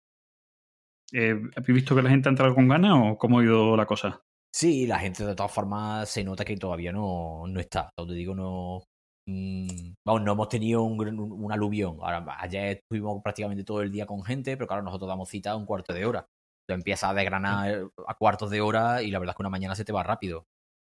[1.12, 3.86] Eh, ¿Habéis visto que la gente ha entrado con ganas o cómo ha ido la
[3.86, 4.22] cosa?
[4.54, 7.90] Sí, la gente de todas formas se nota que todavía no, no está.
[7.96, 8.82] Te digo, no.
[9.28, 11.98] mm, vamos, no hemos tenido un, un, un aluvión.
[12.00, 15.56] Ahora, ayer estuvimos prácticamente todo el día con gente, pero claro, nosotros damos cita a
[15.56, 16.26] un cuarto de hora.
[16.68, 19.74] Tú empiezas a desgranar a cuartos de hora y la verdad es que una mañana
[19.74, 20.46] se te va rápido.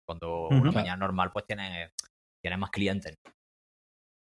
[0.07, 1.91] Cuando una mañana normal, pues tienes,
[2.43, 3.15] tienes más clientes.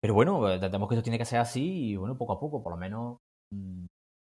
[0.01, 2.73] Pero bueno, entendemos que esto tiene que ser así y bueno, poco a poco, por
[2.73, 3.17] lo menos.
[3.53, 3.85] mm,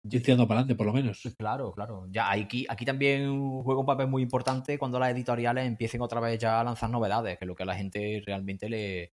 [0.03, 1.21] Diciendo para adelante, por lo menos.
[1.39, 2.07] Claro, claro.
[2.09, 6.39] Ya aquí, aquí también juega un papel muy importante cuando las editoriales empiecen otra vez
[6.39, 9.11] ya a lanzar novedades, que es lo que a la gente realmente le,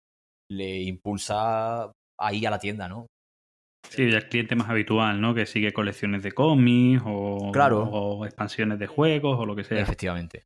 [0.50, 3.06] le impulsa a ir a la tienda, ¿no?
[3.86, 5.34] Sí, ya el cliente más habitual, ¿no?
[5.34, 7.82] Que sigue colecciones de cómics o, Claro.
[7.84, 9.80] o expansiones de juegos o lo que sea.
[9.82, 10.44] Efectivamente.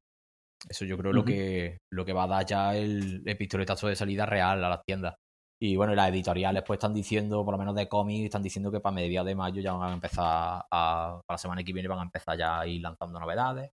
[0.69, 3.97] Eso yo creo lo que lo que va a dar ya el, el pistoletazo de
[3.97, 5.15] salida real a las tiendas.
[5.61, 8.81] Y bueno, las editoriales pues están diciendo, por lo menos de cómics, están diciendo que
[8.81, 12.01] para mediados de mayo ya van a empezar a, para la semana que viene van
[12.01, 13.71] a empezar ya a ir lanzando novedades.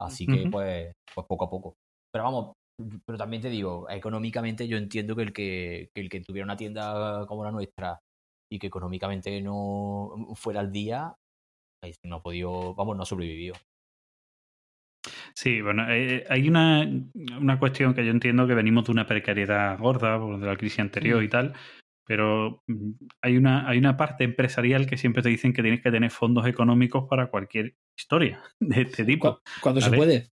[0.00, 1.74] Así que pues, pues poco a poco.
[2.10, 2.52] Pero vamos,
[3.04, 6.56] pero también te digo, económicamente yo entiendo que el que, que el que tuviera una
[6.56, 7.98] tienda como la nuestra
[8.50, 11.14] y que económicamente no fuera al día,
[12.04, 13.54] no ha podido, vamos, no ha sobrevivido.
[15.34, 16.88] Sí, bueno, eh, hay una,
[17.40, 21.20] una cuestión que yo entiendo que venimos de una precariedad gorda de la crisis anterior
[21.20, 21.24] Mm.
[21.24, 21.52] y tal,
[22.06, 22.90] pero mm,
[23.22, 26.46] hay una, hay una parte empresarial que siempre te dicen que tienes que tener fondos
[26.46, 29.36] económicos para cualquier historia de este tipo.
[29.36, 30.30] Cu- Cuando se puede.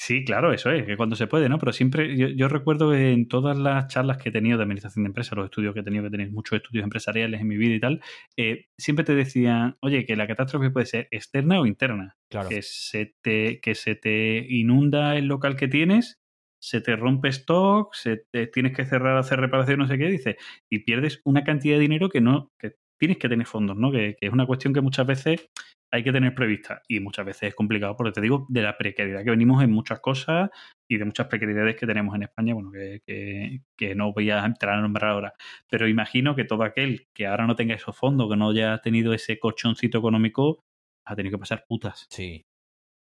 [0.00, 1.58] Sí, claro, eso es, que cuando se puede, ¿no?
[1.58, 5.04] Pero siempre, yo, yo recuerdo que en todas las charlas que he tenido de administración
[5.04, 7.74] de empresas, los estudios que he tenido, que tenéis muchos estudios empresariales en mi vida
[7.74, 8.00] y tal,
[8.34, 12.16] eh, siempre te decían, oye, que la catástrofe puede ser externa o interna.
[12.30, 12.48] Claro.
[12.48, 16.18] Que se te, que se te inunda el local que tienes,
[16.58, 20.38] se te rompe stock, se te, tienes que cerrar, hacer reparación, no sé qué, dice,
[20.70, 23.90] y pierdes una cantidad de dinero que no, que tienes que tener fondos, ¿no?
[23.90, 25.48] Que, es una cuestión que muchas veces
[25.90, 29.24] hay que tener prevista y muchas veces es complicado porque te digo de la precariedad
[29.24, 30.50] que venimos en muchas cosas
[30.86, 34.82] y de muchas precariedades que tenemos en España, bueno, que, no voy a entrar a
[34.82, 35.34] nombrar ahora,
[35.68, 39.14] pero imagino que todo aquel que ahora no tenga esos fondos, que no haya tenido
[39.14, 40.62] ese colchoncito económico,
[41.06, 42.06] ha tenido que pasar putas.
[42.10, 42.44] Sí.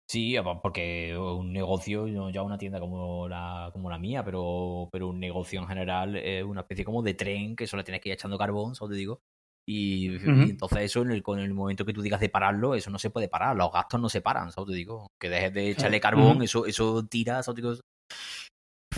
[0.08, 5.20] Sí, porque un negocio, ya una tienda como la, como la mía, pero, pero un
[5.20, 8.38] negocio en general es una especie como de tren que solo tienes que ir echando
[8.38, 8.94] carbón, ¿sabes?
[8.94, 9.22] Te digo.
[9.68, 10.08] Y,
[10.50, 13.10] entonces eso, en el, con el momento que tú digas de pararlo, eso no se
[13.12, 13.56] puede parar.
[13.56, 14.70] Los gastos no se paran, ¿sabes?
[14.72, 15.08] Te digo.
[15.20, 16.44] Que dejes de echarle carbón, Ujú.
[16.44, 17.56] eso, eso tira, ¿sabes?
[17.56, 17.76] Te digo.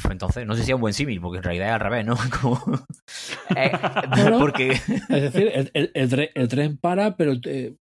[0.10, 2.16] Entonces, no sé si es un buen símil, porque en realidad es al revés, ¿no?
[2.42, 2.62] Como-
[3.56, 3.72] Eh,
[4.40, 7.76] porque Es decir, el tren para, pero eh,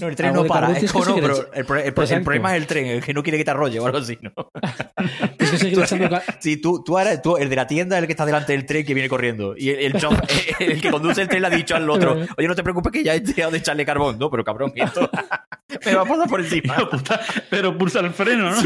[0.00, 0.76] no, el tren no para.
[0.76, 1.64] Es que no, pero el,
[1.94, 4.32] problema es el tren, el que no quiere que te arrolle o algo así, ¿no?
[5.38, 8.06] tienes que seguir echando ca- Sí, tú, tú eres tú, el de la tienda, el
[8.06, 9.54] que está delante del tren que viene corriendo.
[9.56, 9.94] Y el,
[10.58, 13.04] el, que conduce el tren le ha dicho al otro, oye, no te preocupes que
[13.04, 14.18] ya he dejado de echarle carbón.
[14.18, 15.08] No, pero cabrón, esto
[15.86, 16.76] me va a pasar por encima.
[17.50, 18.62] Pero pulsa el freno, ¿no?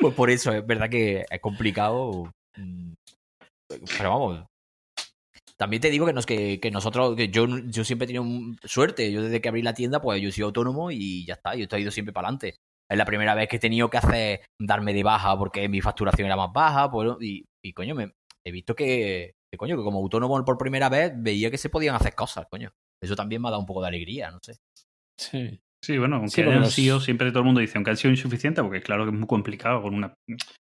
[0.00, 2.32] Pues por eso, es verdad que es complicado.
[2.56, 2.92] mm,
[3.98, 4.44] Pero vamos,
[5.58, 8.24] También te digo que, nos, que, que nosotros, que yo, yo siempre he tenido
[8.62, 9.10] suerte.
[9.10, 11.56] Yo desde que abrí la tienda, pues yo soy autónomo y ya está.
[11.56, 12.54] Yo he ido siempre para adelante.
[12.90, 16.26] Es la primera vez que he tenido que hacer darme de baja porque mi facturación
[16.26, 16.90] era más baja.
[16.90, 18.12] Pues, y, y, coño, me,
[18.46, 21.96] he visto que, que, coño, que como autónomo por primera vez veía que se podían
[21.96, 22.70] hacer cosas, coño.
[23.02, 24.58] Eso también me ha dado un poco de alegría, no sé.
[25.18, 25.60] Sí.
[25.88, 28.62] Sí, bueno, aunque Sí, hayan sido, siempre todo el mundo dice, aunque han sido insuficientes,
[28.62, 30.12] porque claro que es muy complicado con una,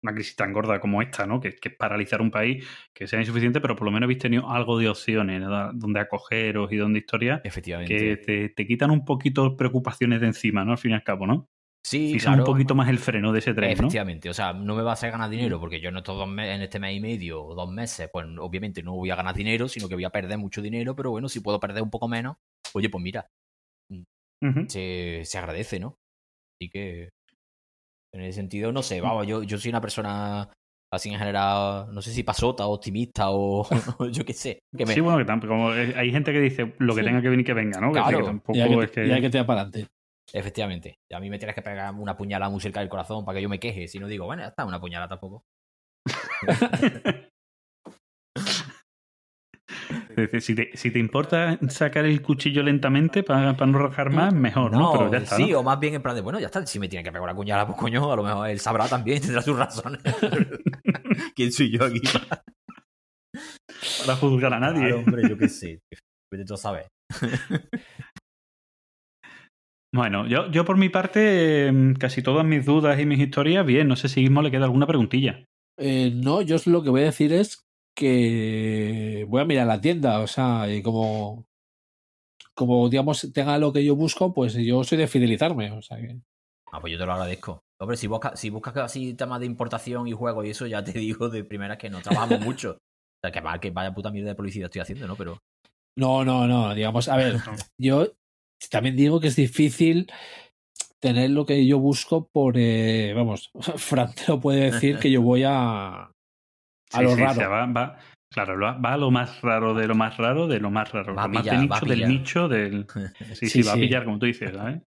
[0.01, 1.41] una crisis tan gorda como esta, ¿no?
[1.41, 2.65] Que, que es paralizar un país,
[2.95, 5.73] que sea insuficiente, pero por lo menos habéis tenido algo de opciones, ¿no?
[5.73, 7.97] donde acogeros y donde historias Efectivamente.
[7.97, 10.71] que te, te quitan un poquito preocupaciones de encima, ¿no?
[10.71, 11.49] Al fin y al cabo, ¿no?
[11.83, 12.45] sí, Pisan claro.
[12.45, 13.73] un poquito más el freno de ese tren, ¿no?
[13.73, 16.29] Efectivamente, o sea, no me va a hacer ganar dinero porque yo en estos dos
[16.29, 19.67] en este mes y medio o dos meses, pues obviamente no voy a ganar dinero,
[19.67, 22.37] sino que voy a perder mucho dinero, pero bueno, si puedo perder un poco menos,
[22.73, 23.27] oye, pues mira,
[24.43, 24.65] Ujú.
[24.69, 25.97] se, se agradece, ¿no?
[26.61, 27.09] Así que
[28.15, 30.51] en ese sentido, no sé, vamos, yo, yo soy una persona
[30.93, 33.67] así en general, no sé si pasota, optimista o
[34.13, 34.61] yo qué sé.
[34.77, 37.07] Que me, Sí, bueno, que tampoco, hay gente que dice lo que Sí.
[37.07, 37.93] tenga que venir que venga, ¿no?
[37.93, 38.19] Claro.
[38.19, 39.07] que tampoco Y hay que, es que...
[39.07, 39.87] y hay que tirar para adelante.
[40.33, 43.43] Efectivamente, a mí me tienes que pegar una puñalada muy cerca del corazón para que
[43.43, 45.45] yo me queje, si no digo, bueno, ya está, una puñalada tampoco.
[50.23, 54.73] Decir, si te, si te importa sacar el cuchillo lentamente para, no rajar más, mejor,
[54.73, 54.93] ¿no?
[54.93, 55.61] Pero ya está, sí, ¿no?
[55.61, 57.35] o más bien en plan de, bueno, ya está, si me tiene que pegar una
[57.35, 60.01] cuñalada, pues coño, a lo mejor él sabrá también, tendrá sus razones.
[61.35, 62.01] ¿Quién soy yo aquí?
[64.07, 64.93] Para juzgar a nadie.
[64.93, 65.81] Hombre, yo qué sé.
[66.31, 66.89] Vete tú a saber.
[69.95, 73.89] Bueno, yo, yo por mi parte, eh, casi todas mis dudas y mis historias, bien,
[73.89, 75.45] no sé si Guismo le queda alguna preguntilla.
[75.79, 77.68] Eh, no, yo lo que voy a decir es
[77.99, 81.45] que voy a mirar la tienda, o sea, y como,
[82.55, 86.17] como digamos, tenga lo que yo busco, pues yo soy de fidelizarme, o sea que...
[86.71, 87.65] Ah, pues yo te lo agradezco.
[87.81, 90.93] Hombre, si buscas, si buscas así temas de importación y juegos y eso, ya te
[90.99, 92.79] digo de primera que no trabajamos mucho.
[92.79, 95.17] O sea, que, mal, que vaya puta mierda de publicidad estoy haciendo, ¿no?
[95.17, 95.39] Pero
[95.97, 97.39] No, no, no, digamos, a ver,
[97.81, 98.13] yo
[98.71, 100.09] también digo que es difícil
[101.01, 105.21] tener lo que yo busco por, eh, vamos, Fran te lo puede decir que yo
[105.21, 106.13] voy a,
[106.93, 107.31] a Sí, lo sí, raro.
[107.33, 107.99] o sea, va, va-
[108.31, 111.15] claro, va a lo más raro de lo más raro de lo más raro.
[111.15, 112.87] Va a lo más pillar, de nicho del nicho del.
[113.35, 114.81] Sí, sí, Sí, va a pillar, como tú dices, ¿sabes?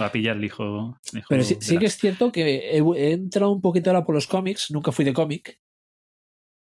[0.00, 0.96] Va a pillar el hijo.
[1.12, 3.90] el hijo Pero sí, sí la- que es cierto que he, he entrado un poquito
[3.90, 5.58] ahora por los cómics, nunca fui de cómic.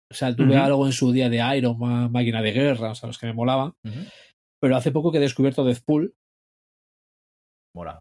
[0.10, 3.08] O sea, tuve algo en su día de Iron Man, Máquina de Guerra, o sea,
[3.08, 3.74] los que me molaban.
[4.62, 6.16] Pero hace poco que he descubierto Deathpool
[7.76, 8.00] mola.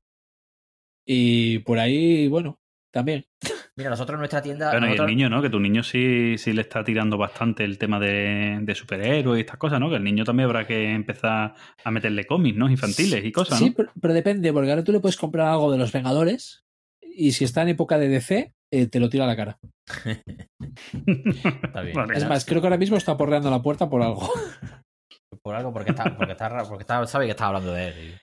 [1.05, 2.59] y por ahí, bueno,
[2.93, 3.25] también.
[3.79, 4.71] Mira, nosotros en nuestra tienda.
[4.71, 5.43] Bueno, y el nosotros- niño, ¿no?
[5.43, 9.41] Que tu niño sí, sí le está tirando bastante el tema de, de superhéroes y
[9.41, 9.91] estas cosas, ¿no?
[9.91, 12.71] Que el niño también habrá que empezar a meterle cómics, ¿no?
[12.71, 15.77] Infantiles y cosas, Sí, pero, pero depende, porque ahora tú le puedes comprar algo de
[15.79, 16.65] los Vengadores
[17.03, 19.59] y si está en época de DC, eh, te lo tira a la cara.
[21.63, 21.95] Está bien.
[21.95, 22.17] Vale.
[22.17, 24.29] Es más, creo que ahora mismo está porreando la puerta por algo.
[25.43, 28.19] Por algo, porque está, porque está, porque está, sabe que estaba hablando de él.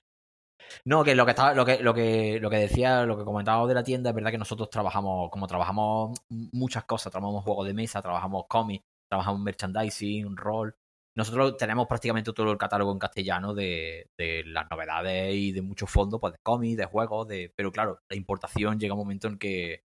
[0.84, 3.68] No, que lo que estaba, lo que, lo que, lo que decía, lo que comentábamos
[3.68, 7.74] de la tienda, es verdad que nosotros trabajamos, como trabajamos muchas cosas, trabajamos juegos de
[7.74, 10.74] mesa, trabajamos cómics, trabajamos merchandising, rol.
[11.16, 15.88] Nosotros tenemos prácticamente todo el catálogo en castellano de, de las novedades y de muchos
[15.88, 17.52] fondos, pues de cómics, de juegos, de.
[17.54, 19.84] Pero claro, la importación llega un momento en que,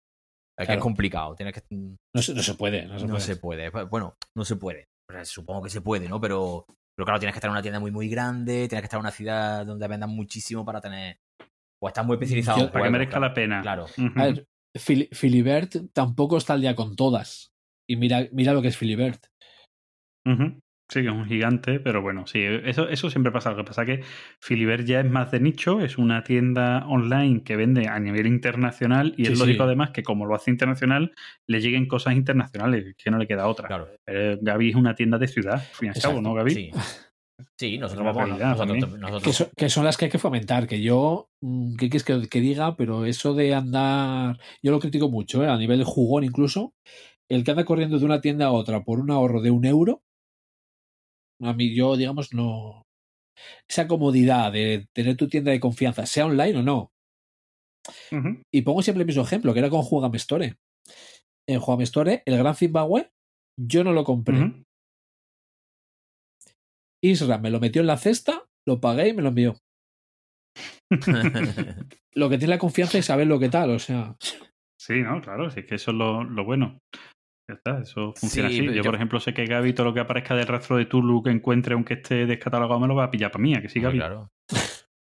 [0.57, 1.35] es complicado.
[1.35, 3.25] Tienes que No se, no se puede, no se no puede.
[3.25, 3.71] se puede.
[3.71, 4.89] Pues, Bueno, no se puede.
[5.25, 6.21] Supongo que se puede, ¿no?
[6.21, 8.99] Pero, pero claro, tienes que estar en una tienda muy, muy grande, tienes que estar
[8.99, 11.19] en una ciudad donde vendan muchísimo para tener.
[11.81, 13.27] O estar muy especializado Yo- en Para que merezca claro.
[13.29, 13.63] la pena.
[13.63, 13.85] Claro.
[13.85, 14.21] Ujú.
[14.21, 14.47] A ver,
[14.77, 17.53] Fili- Filibert tampoco está al día con todas.
[17.89, 19.27] Y mira, mira lo que es Filibert.
[20.25, 20.61] Ujú.
[20.93, 23.51] Sí, que es un gigante, pero bueno, sí, eso, eso siempre pasa.
[23.51, 24.05] Lo que pasa es que
[24.41, 29.15] Filibert ya es más de nicho, es una tienda online que vende a nivel internacional
[29.17, 29.45] y Sí, es sí.
[29.47, 31.13] lógico además que como lo hace internacional,
[31.47, 33.69] le lleguen cosas internacionales, que no le queda otra.
[33.69, 33.89] Claro.
[34.05, 36.21] Pero Gaby es una tienda de ciudad, al fin y al cabo.
[36.21, 36.51] ¿no, Gaby?
[36.51, 36.71] Sí.
[37.59, 38.39] Sí, nosotros vamos.
[38.39, 38.67] realidad
[38.99, 40.67] Nosotros, Que, so- que son las que hay que fomentar.
[40.67, 42.77] Que yo, mm, ¿qué quieres que, que diga?
[42.77, 44.39] Pero eso de andar.
[44.63, 45.49] Yo lo critico mucho, ¿eh?
[45.49, 46.75] a nivel jugón incluso.
[47.29, 50.03] El que anda corriendo de una tienda a otra por un ahorro de un euro.
[51.43, 52.83] A mí, yo, digamos, no.
[53.69, 56.93] Esa comodidad de tener tu tienda de confianza, sea online o no.
[58.53, 60.55] Y pongo siempre el mismo ejemplo, que era con Juegame Store.
[61.49, 63.11] En Juegame Store, el Gran Zimbabue,
[63.59, 64.39] yo no lo compré.
[64.39, 64.63] Ujú.
[67.03, 69.57] Isra me lo metió en la cesta, lo pagué y me lo envió.
[72.15, 74.15] Lo que tiene la confianza es saber lo que tal, o sea.
[74.79, 75.23] Sí, ¿no?
[75.23, 76.79] Claro, sí, es que eso es lo, lo bueno.
[77.49, 78.67] Ya está, eso funciona Sí, así.
[78.67, 81.23] Yo, yo- por ejemplo, sé que Gaby todo lo que aparezca del rastro de Tulu
[81.23, 83.81] que encuentre, aunque esté descatalogado, me lo va a pillar para mí, ¿a que sí,
[83.81, 83.99] Gaby?
[83.99, 84.31] claro.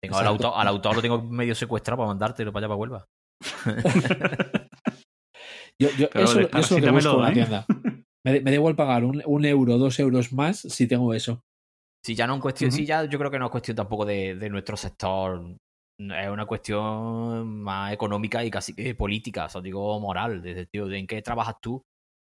[0.04, 3.08] Tengo al, autor, al autor lo tengo medio secuestrado para mandártelo para allá para Huelva.
[5.80, 7.34] Yo, yo, eso, yo eso es lo que busco en la ¿eh?
[7.34, 7.66] tienda.
[8.24, 11.42] Me, me da igual pagar un, un euro, dos euros más si tengo eso.
[12.06, 12.78] Si ya no es cuestión, Ujú.
[12.78, 15.42] si ya yo creo que no es cuestión tampoco de, de nuestro sector.
[16.00, 20.88] Es una cuestión más económica y casi que política, o sea, digo moral, desde tío,
[20.88, 21.84] de en qué trabajas tú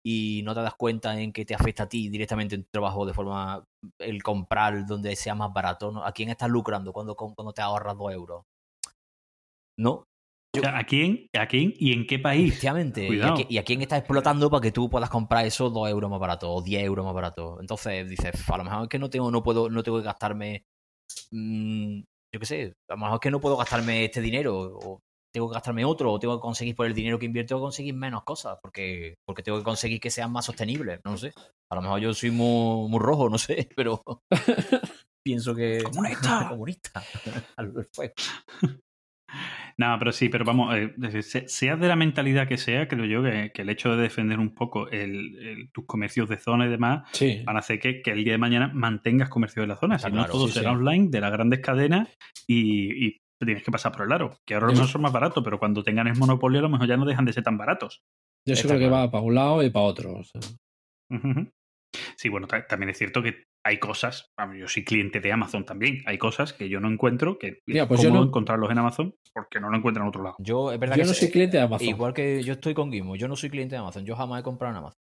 [0.05, 3.05] y no te das cuenta en qué te afecta a ti directamente en tu trabajo
[3.05, 3.63] de forma
[3.99, 5.91] el comprar donde sea más barato.
[5.91, 6.03] ¿no?
[6.05, 8.43] ¿A quién estás lucrando cuando, cuando te ahorras dos euros?
[9.79, 10.05] No,
[10.55, 12.49] O sea, ¿a quién, ¿A quién y en qué país?
[12.49, 13.07] Efectivamente.
[13.07, 16.19] ¿Y a, y quién está explotando para que tú puedas comprar eso 2 euros más
[16.19, 17.57] barato o 10 euros más barato?
[17.59, 20.03] Entonces dices, "F, a lo mejor es que no tengo, no puedo, no tengo que
[20.05, 20.63] gastarme.
[21.31, 21.99] mm,
[22.33, 24.55] yo qué sé, a lo mejor es que no puedo gastarme este dinero.
[24.79, 24.99] O
[25.33, 28.23] tengo que gastarme otro, o tengo que conseguir por el dinero que invierto, conseguir menos
[28.23, 30.99] cosas, porque, porque tengo que conseguir que sean más sostenibles.
[31.03, 31.33] No sé.
[31.71, 34.01] A lo mejor yo soy muy, muy rojo, no sé, pero
[35.25, 35.81] pienso que.
[35.83, 36.45] ¡Comunista!
[36.49, 37.03] comunista.
[37.57, 38.13] Al fuego.
[39.77, 43.23] No, pero sí, pero vamos, eh, se- seas de la mentalidad que sea, creo yo
[43.23, 46.69] que, que el hecho de defender un poco el, el- tus comercios de zona y
[46.69, 47.41] demás Sí.
[47.43, 49.95] van a hacer que, que el día de mañana mantengas comercio de la zona.
[49.95, 50.75] Está si no, claro, todo sí, será sí.
[50.75, 52.07] online de las grandes cadenas
[52.45, 54.37] y, y te tienes que pasar por el aro.
[54.45, 56.97] Que ahora mejor son más baratos, pero cuando tengan el monopolio a lo mejor ya
[56.97, 58.01] no dejan de ser tan baratos.
[58.45, 59.03] Yo sí Está creo que claro.
[59.05, 60.13] va para un lado y para otro.
[60.15, 60.41] o sea.
[62.17, 66.01] Sí, bueno, ta- también es cierto que hay cosas, yo soy cliente de Amazon también,
[66.05, 69.59] hay cosas que yo no encuentro, que Mira, es pues no- encontrarlos en Amazon porque
[69.59, 70.35] no lo encuentran en otro lado.
[70.39, 71.87] Yo, es verdad Yo que no soy cliente de Amazon.
[71.87, 74.43] Igual que yo estoy con Gizmo, yo no soy cliente de Amazon, yo jamás he
[74.43, 74.99] comprado en Amazon.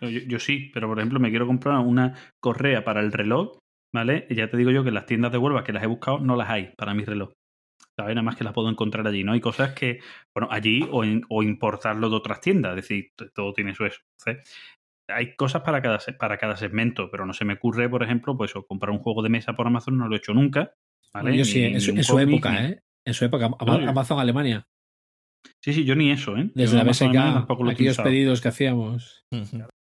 [0.00, 3.58] Yo, yo sí, pero por ejemplo me quiero comprar una correa para el reloj,
[3.92, 4.26] ¿vale?
[4.30, 6.48] Ya te digo yo que las tiendas de Huelva que las he buscado no las
[6.50, 7.32] hay para mi reloj.
[7.96, 8.14] ¿Sabes?
[8.14, 9.32] Nada más que las puedo encontrar allí, ¿no?
[9.32, 10.00] Hay cosas que,
[10.34, 14.00] bueno, allí o, en- o importarlo de otras tiendas, es decir, todo tiene su eso.
[15.08, 18.54] Hay cosas para cada, para cada segmento, pero no se me ocurre, por ejemplo, pues
[18.56, 20.72] o comprar un juego de mesa por Amazon, no lo he hecho nunca.
[21.12, 21.32] ¿vale?
[21.32, 22.80] Yo Ni- sí, en su, en época, ni- ¿eh?
[23.04, 24.66] En su época, Amazon Alemania.
[25.62, 26.50] Sí, sí, yo ni eso, ¿eh?
[26.54, 28.08] Desde Yo la BSK, aquellos utilizado.
[28.08, 29.24] pedidos que hacíamos.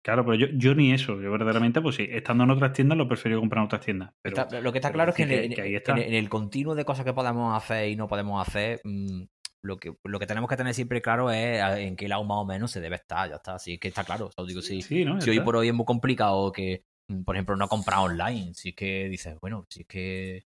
[0.02, 1.20] Claro, pero yo, yo ni eso.
[1.20, 4.10] Yo verdaderamente, pues sí, estando en otras tiendas, lo prefiero comprar en otras tiendas.
[4.22, 5.96] Pero, Está- lo que está claro es que, en, el- que ahí en- está.
[5.96, 9.22] en el continuo de cosas que podemos hacer y no podemos hacer, mm,
[9.62, 12.44] lo que, lo que tenemos que tener siempre claro es en qué lado más o
[12.44, 13.54] menos se debe estar, ya está.
[13.56, 14.26] Así que está claro.
[14.26, 17.36] O sea, digo, si, Sí, si hoy por hoy es muy complicado que, mm, por
[17.36, 20.44] ejemplo, no comprar online, si es que dices, bueno, si es que.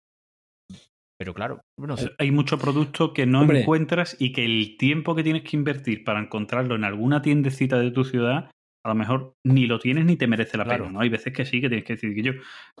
[1.17, 1.61] Pero claro.
[2.19, 3.61] Hay mucho producto que no Hombre.
[3.61, 7.91] encuentras y que el tiempo que tienes que invertir para encontrarlo en alguna tiendecita de
[7.91, 8.51] tu ciudad,
[8.83, 10.83] a lo mejor ni lo tienes ni te merece la Claro.
[10.85, 10.99] pena, ¿no?
[10.99, 12.31] Hay veces que sí, que tienes que decir que yo,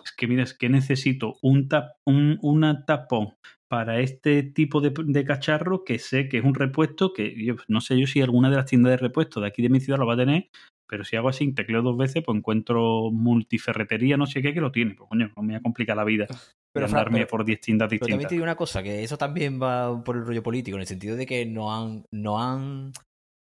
[0.03, 3.35] es que mira, es que necesito un, tap, un una tapón
[3.67, 7.81] para este tipo de, de cacharro que sé que es un repuesto que yo no
[7.81, 10.05] sé yo si alguna de las tiendas de repuesto de aquí de mi ciudad lo
[10.05, 10.49] va a tener,
[10.87, 14.71] pero si hago así, tecleo dos veces, pues encuentro multiferretería, no sé qué, que lo
[14.71, 14.95] tiene.
[14.95, 16.27] Pues coño, no me voy a complicar la vida.
[16.71, 18.29] Pero, Fran, por 10 tiendas Pero también distintas.
[18.29, 21.15] te digo una cosa, que eso también va por el rollo político, en el sentido
[21.15, 22.91] de que no han, no han,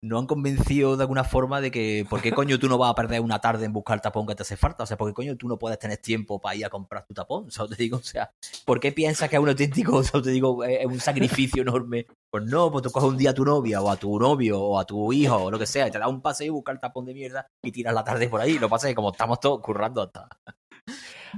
[0.02, 2.96] no han convencido de alguna forma de que, ¿por qué coño tú no vas a
[2.96, 4.84] perder una tarde en buscar tapón que te hace falta?
[4.84, 7.14] O sea, ¿por qué coño tú no puedes tener tiempo para ir a comprar tu
[7.14, 7.48] tapón?
[7.48, 8.32] O sea, te digo, o sea,
[8.66, 12.08] ¿por qué piensas que es un auténtico, o sea, te digo, es un sacrificio enorme?
[12.32, 14.80] Pues no, pues tú coges un día a tu novia o a tu novio o
[14.80, 16.82] a tu hijo o lo que sea y te das un paseo y buscar el
[16.82, 18.58] tapón de mierda y tiras la tarde por ahí.
[18.60, 20.30] Lo pasa que como estamos todos currando hasta...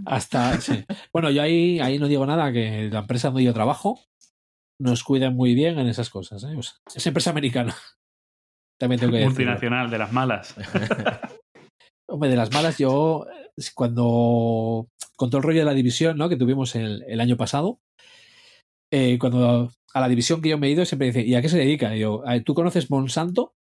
[0.06, 0.86] Hasta, sí.
[1.12, 4.00] Bueno, yo ahí, ahí no digo nada, que la empresa donde yo trabajo
[4.80, 6.44] nos cuida muy bien en esas cosas.
[6.44, 6.58] ¿eh?
[6.96, 7.76] Es empresa americana.
[8.82, 9.36] También tengo que decirlo.
[9.36, 10.56] Multinacional, de las malas.
[12.10, 13.26] Hombre, de las malas, yo
[13.76, 16.28] cuando con todo el rollo de la división ¿no?
[16.30, 17.80] que tuvimos el, el año pasado,
[18.92, 21.48] eh, cuando a la división que yo me he ido siempre dice, ¿y a qué
[21.50, 21.96] se dedica?
[21.96, 23.54] Y yo, "Ah, ¿tú conoces Monsanto?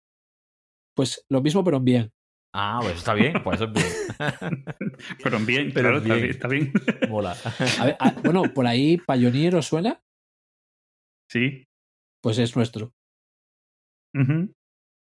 [0.96, 2.10] Pues lo mismo, pero en bien.
[2.54, 3.86] Ah, pues está bien, pues eso es bien.
[5.22, 6.30] Pero bien, Pero claro, bien.
[6.30, 7.10] Está, bien, está bien.
[7.10, 7.36] Mola.
[7.78, 10.00] A ver, bueno, por ahí Pioneer os suena,
[11.30, 11.62] Sí.
[12.20, 12.92] pues es nuestro.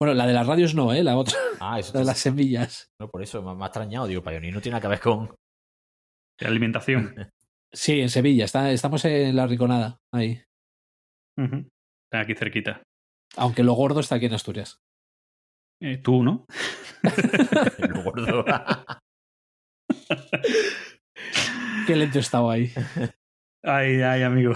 [0.03, 1.01] Bueno, la de las radios no, ¿eh?
[1.01, 2.91] La otra, Ah, eso la de las semillas.
[2.99, 4.05] No, por eso me, me ha extrañado.
[4.05, 5.33] Digo, Pioneer no tiene nada que ver con.
[6.39, 7.15] De alimentación.
[7.75, 10.43] Sí, en Sevilla, está, estamos en la Riconada, ahí.
[11.35, 12.83] Está aquí cerquita.
[13.35, 14.77] Aunque lo gordo está aquí en Asturias.
[15.81, 16.45] Eh, Tú, ¿no?
[17.79, 18.45] el gordo.
[21.87, 22.71] Qué lento estaba ahí.
[23.63, 24.53] Ay, ay, amigo.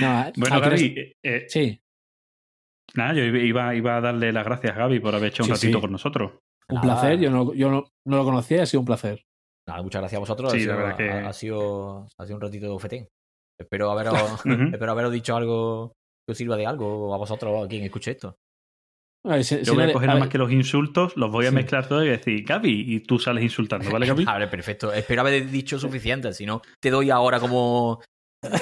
[0.00, 1.82] No, bueno, Gaby, eh, eh, Sí,
[2.94, 5.52] nada, yo iba, iba a darle las gracias a Gaby por haber hecho un Sí,
[5.52, 5.80] ratito sí.
[5.80, 6.32] con nosotros.
[6.68, 6.82] un Nada.
[7.00, 7.18] placer.
[7.20, 9.22] Yo, no, yo no, no lo conocía y ha sido un placer.
[9.68, 10.52] Nada, muchas gracias a vosotros.
[10.52, 13.08] Sí, ha, sido, la verdad que- ha, sido, ha sido un ratito de fetén.
[13.60, 14.14] Espero haberos,
[14.80, 15.92] espero haberos dicho algo
[16.26, 18.34] que os sirva de algo a vosotros, a quien escuche esto.
[19.24, 20.38] A ver, si- si Yo voy no a de- coger a nada ver, más que
[20.38, 21.54] los insultos, los voy a Sí.
[21.54, 24.24] mezclar todos y decir, Gaby, y tú sales insultando, ¿vale, Gaby?
[24.24, 24.92] Vale, perfecto.
[24.92, 26.32] Espero haber dicho suficiente.
[26.32, 28.00] Si no, te doy ahora como.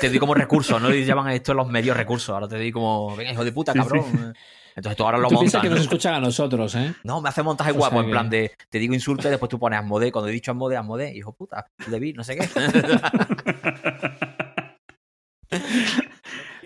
[0.01, 0.91] Te doy como recursos, ¿no?
[0.91, 2.31] Le llaman a esto los medios recursos.
[2.31, 3.17] Ahora te doy como.
[3.17, 4.35] Venga, hijo de puta, Sí, cabrón.
[4.77, 5.63] Entonces tú ahora lo Tú piensas montas.
[5.63, 6.95] que nos escuchan a nosotros, ¿eh?
[7.03, 9.59] No, me hace montaje O guapo, en plan de te digo insulto y después tú
[9.59, 10.13] pones Asmode.
[10.13, 12.49] Cuando he dicho Asmode, Asmode, hijo puta, David, no sé qué.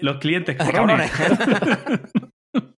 [0.01, 1.11] Los clientes, Cabrones.
[1.11, 2.01] cabrones.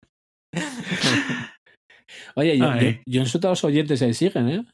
[2.36, 4.64] Oye, yo, yo, yo insulto a los oyentes y ahí siguen, ¿eh?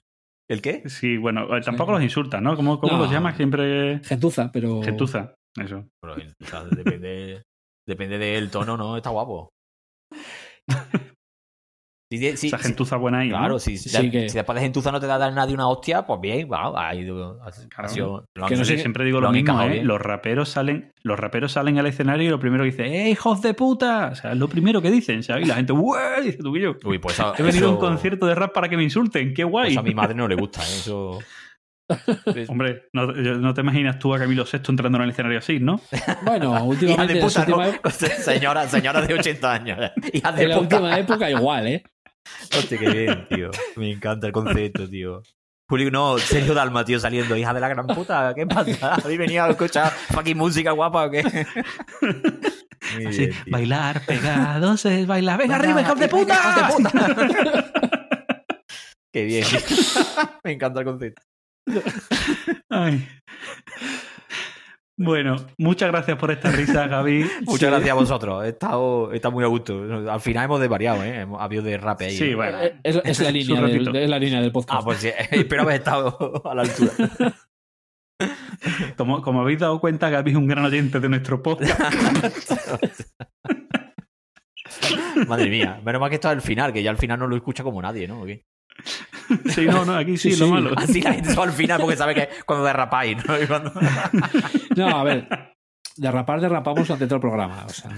[0.50, 0.82] ¿El qué?
[0.88, 2.56] Sí, bueno, eh, tampoco los insultas, ¿no?
[2.56, 2.98] ¿Cómo, cómo No.
[2.98, 3.36] los llamas?
[3.36, 4.82] Siempre Gentuza, pero.
[4.82, 5.34] gentuza.
[5.58, 5.84] Eso.
[6.00, 7.42] Pero, o sea, depende,
[7.86, 8.96] depende del tono, ¿no?
[8.96, 9.48] Está guapo.
[12.12, 13.30] Sí, Esa gentuza buena ahí.
[13.30, 13.38] ¿no?
[13.38, 15.54] Claro, si, Sí, si, que- si después de gentuza no te da a dar nadie
[15.54, 16.92] una hostia, pues bien, ha- ha
[17.70, 17.88] Claro.
[17.88, 19.82] sido- lo han- Que no sé Sí, qué- siempre digo lo mismo, ¿eh?
[19.82, 23.40] Los raperos salen, los raperos salen al escenario y lo primero que dicen, ¡eh, hijos
[23.40, 24.10] de puta!
[24.12, 25.46] O sea, es lo primero que dicen, ¿sabes?
[25.46, 26.20] Y la gente, ¡Ué!
[26.22, 26.76] Dice tú que yo.
[26.84, 29.68] Uy, pues He venido a un concierto de rap para que me insulten, ¡qué guay!
[29.68, 30.64] pues a mi madre no le gusta, ¿eh?
[30.64, 31.18] Eso.
[32.48, 35.80] Hombre, no, te imaginas tú a Camilo VI entrando en el escenario así, ¿no?
[36.22, 37.90] Bueno, Hija últimamente, de en, puta, última, ¿no?
[37.90, 39.78] señora, señora de 80 años.
[40.12, 40.76] Hija de en la puta.
[40.76, 41.84] última época igual, ¿eh?
[42.56, 43.50] Hostia, qué bien, tío.
[43.76, 45.22] Me encanta el concepto, tío.
[45.68, 47.36] Julio, no, Sergio Dalma, tío, saliendo.
[47.36, 48.94] Hija de la gran puta, ¿qué pasa?
[48.94, 51.22] ¿Habéis venido a escuchar fucking música guapa o qué?
[52.94, 55.38] Muy Así, bien, bailar pegados es bailar.
[55.38, 56.34] ¡Venga arriba, hijos de puta!
[56.34, 57.72] hijos de puta!
[59.12, 59.46] Qué bien.
[60.44, 61.22] Me encanta el concepto.
[62.70, 63.06] Ay.
[64.96, 67.24] Bueno, muchas gracias por esta risa, Gaby.
[67.46, 68.44] Muchas gracias a vosotros.
[68.44, 69.82] He estado, he estado muy a gusto.
[70.10, 71.20] Al final hemos desvariado, ¿eh?
[71.20, 72.16] Hemos habido de rap ahí.
[72.16, 72.60] Sí, bueno.
[72.60, 74.80] Eh, Es, es la línea del, es la línea del podcast.
[74.80, 75.08] Ah, pues sí.
[75.30, 76.92] Espero haber estado a la altura.
[78.96, 81.80] Como, como habéis dado cuenta, Gaby es un gran oyente de nuestro podcast.
[85.26, 85.80] Madre mía.
[85.84, 87.82] Menos mal que esto es el final, que ya al final no lo escucha como
[87.82, 88.22] nadie, ¿no?
[88.22, 88.44] ¿O qué?
[89.46, 90.52] Sí, no, no, aquí sí, Sí, lo sí.
[90.52, 90.72] malo.
[90.76, 93.34] Así la gente se va al final porque sabe que cuando derrapáis, ¿no?
[93.46, 93.72] Cuando-
[94.76, 95.28] No, a ver.
[95.96, 97.66] Derrapar, derrapamos durante todo el programa.
[97.66, 97.90] O sea.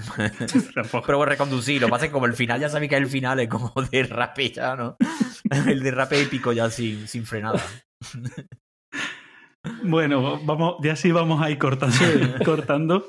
[1.07, 3.39] Pero reconducir, lo que pasa es que como el final ya sabéis que el final
[3.41, 4.97] es como derrape ya, ¿no?
[5.67, 7.61] El derrape épico ya sin, sin frenada.
[9.83, 11.97] Bueno, vamos, ya sí vamos a ir cortando.
[12.45, 13.07] cortando.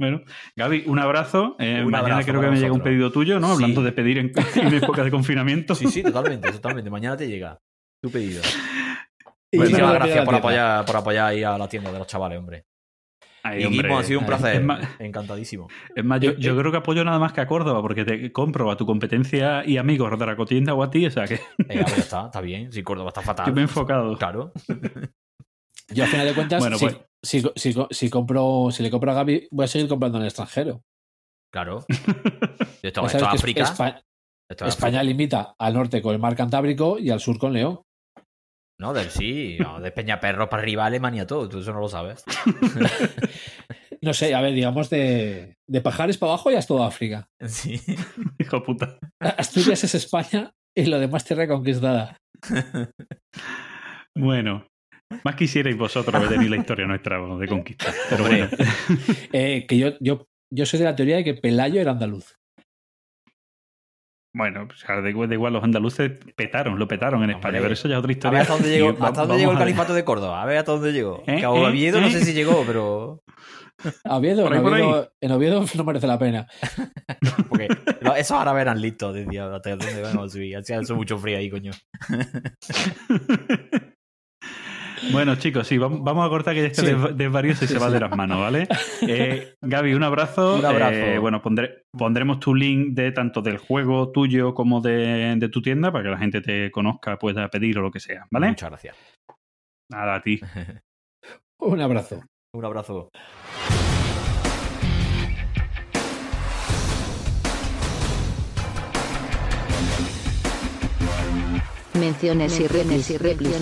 [0.00, 0.22] Bueno,
[0.56, 1.56] Gaby, un abrazo.
[1.58, 3.48] Eh, Un mañana abrazo creo que me llega un pedido tuyo, ¿no?
[3.48, 3.52] Sí.
[3.52, 5.74] Hablando de pedir en, en época de confinamiento.
[5.74, 6.88] Sí, sí, totalmente, totalmente.
[6.90, 7.58] Mañana te llega
[8.02, 8.40] tu pedido.
[9.52, 12.64] Y me gracias por apoyar, por apoyar ahí a la tienda de los chavales, hombre.
[13.42, 14.56] Ay, y hombre, Guismo, ha sido un placer.
[14.56, 15.68] es más- Encantadísimo.
[15.94, 18.32] Es más, yo, Eh, yo creo que apoyo nada más que a Córdoba, porque te
[18.32, 21.34] compro a tu competencia y amigos de la cotienda o a ti, o sea que
[21.34, 22.72] Eh, ver, ya está, está bien.
[22.72, 23.46] Si Córdoba está fatal.
[23.46, 24.16] yo me he enfocado.
[24.16, 24.52] Claro.
[25.88, 27.42] yo al final de cuentas, Bueno, pues- si, si,
[27.90, 30.82] si compro, si le compro a Gaby, voy a seguir comprando en el extranjero.
[31.52, 31.84] Claro.
[32.82, 33.64] Esto, esto África.
[33.64, 34.02] Espa-
[34.50, 37.82] Esto es España limita al norte con el mar Cantábrico y al sur con León.
[38.80, 39.58] No, del sí.
[39.60, 41.48] No, de Peñaperro para arriba, Alemania, todo.
[41.48, 42.24] Tú eso no lo sabes.
[44.02, 47.28] No sé, a ver, digamos de, de Pajares para abajo ya es todo África.
[47.46, 47.78] Sí.
[48.38, 48.98] Hijo puta.
[49.20, 52.16] Asturias es España y lo demás tierra conquistada.
[54.16, 54.66] Bueno,
[55.24, 57.92] más quisierais vosotros ver la historia nuestra de conquista.
[58.08, 58.48] Pero bueno,
[59.32, 62.36] Eh, que yo, yo, yo soy de la teoría de que Pelayo era andaluz.
[64.34, 67.62] bueno, o sea, da igual, los andaluces petaron, lo petaron en España, Hombre.
[67.62, 68.32] pero eso ya es otra A historia.
[68.38, 70.42] ver hasta dónde llegó, hasta dónde llegó el califato de Córdoba.
[70.42, 71.22] A ver hasta dónde llegó.
[71.26, 71.36] ¿Eh?
[71.36, 71.68] Que a ¿Eh?
[71.68, 72.10] Oviedo no ¿Eh?
[72.12, 73.22] sé si llegó, pero.
[74.04, 74.82] A Oviedo, Por ahí, en, por ahí.
[74.82, 76.46] Oviedo, en Oviedo no merece la pena.
[77.48, 77.68] Porque
[78.16, 80.54] esos árabes eran listos, decía, hasta dónde vamos a subir.
[80.56, 81.70] Hacía eso mucho frío ahí, coño.
[85.12, 86.86] Bueno, chicos, sí, vam- vamos a cortar que ya este Sí.
[86.92, 88.68] des- desvarío se, se va de las manos, ¿vale?
[89.02, 90.56] Eh, Gaby, un abrazo.
[90.56, 90.92] Un abrazo.
[90.94, 95.62] Eh, bueno, pondré- pondremos tu link de tanto del juego tuyo como de, de tu
[95.62, 98.48] tienda para que la gente te conozca, pueda pedir o lo que sea, ¿vale?
[98.48, 98.96] Muchas gracias.
[99.90, 100.40] Nada, a ti.
[101.60, 102.22] Un abrazo.
[102.54, 103.08] Un abrazo.
[111.98, 113.56] Menciones y replis y replis.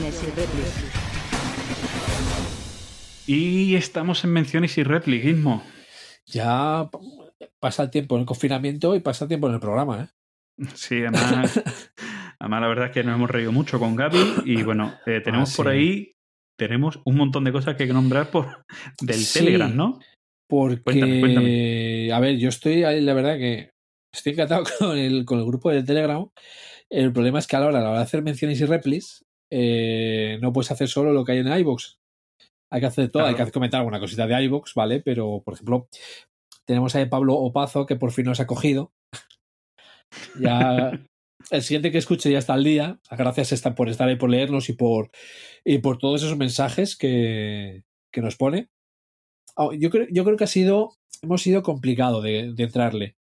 [3.29, 5.63] Y estamos en menciones y repliquismo.
[6.27, 6.89] Ya
[7.61, 10.05] pasa el tiempo en el confinamiento y pasa el tiempo en el programa,
[10.59, 10.67] ¿eh?
[10.75, 11.63] Sí, además,
[12.41, 15.53] además la verdad es que nos hemos reído mucho con Gaby y bueno, eh, tenemos
[15.53, 15.73] Ah, por sí.
[15.73, 16.13] ahí,
[16.59, 18.65] tenemos un montón de cosas que hay que nombrar por
[19.01, 19.41] del Sí.
[19.41, 20.01] Telegram, ¿no?
[20.49, 22.11] Porque, Cuéntame, cuéntame.
[22.13, 23.71] a ver, yo estoy ahí, la verdad que
[24.13, 26.27] estoy encantado con el, con el grupo de Telegram.
[26.91, 29.23] El problema es que a la hora, a la hora de hacer menciones y replis,
[29.53, 31.98] eh, no puedes hacer solo lo que hay en iVoox.
[32.71, 35.01] Hay que hacer todo, hay que comentar alguna cosita de iVoox, ¿vale?
[35.01, 35.89] Pero, por ejemplo,
[36.67, 38.93] tenemos ahí a Pablo Opazo, que por fin nos ha cogido.
[40.41, 40.93] Ya
[41.51, 42.99] el siguiente que escuche ya está al día.
[43.11, 45.11] Gracias por estar ahí, por leernos y por,
[45.65, 48.69] y por todos esos mensajes que, que nos pone.
[49.57, 53.17] Ah, Yo creo, yo creo que ha sido, hemos sido complicado de, de entrarle.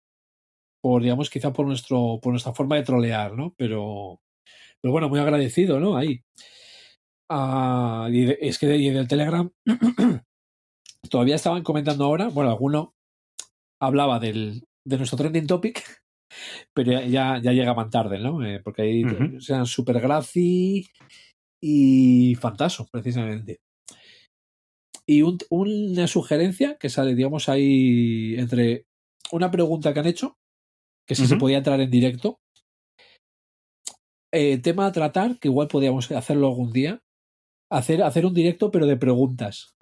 [0.81, 3.53] por digamos, quizá por nuestro, por nuestra forma de trolear, ¿no?
[3.57, 4.19] Pero,
[4.81, 5.97] pero bueno, muy agradecido, ¿no?
[5.97, 6.21] Ahí.
[8.39, 9.49] Es que y del Telegram
[11.09, 12.93] todavía estaban comentando ahora, bueno, alguno
[13.81, 15.83] hablaba del, de nuestro trending topic,
[16.73, 18.43] pero ya, ya, llegaban tarde, ¿no?
[18.45, 19.41] Eh, porque ahí Ujú.
[19.41, 20.87] sean Super Graci
[21.61, 23.59] y Fantaso, precisamente.
[25.05, 28.85] Y un- una sugerencia que sale, digamos, ahí entre
[29.31, 30.35] una pregunta que han hecho,
[31.07, 32.37] que si se podía entrar en directo.
[34.33, 37.02] Eh, tema a tratar, que igual podríamos hacerlo algún día.
[37.73, 39.73] Hacer, hacer un directo, pero de preguntas.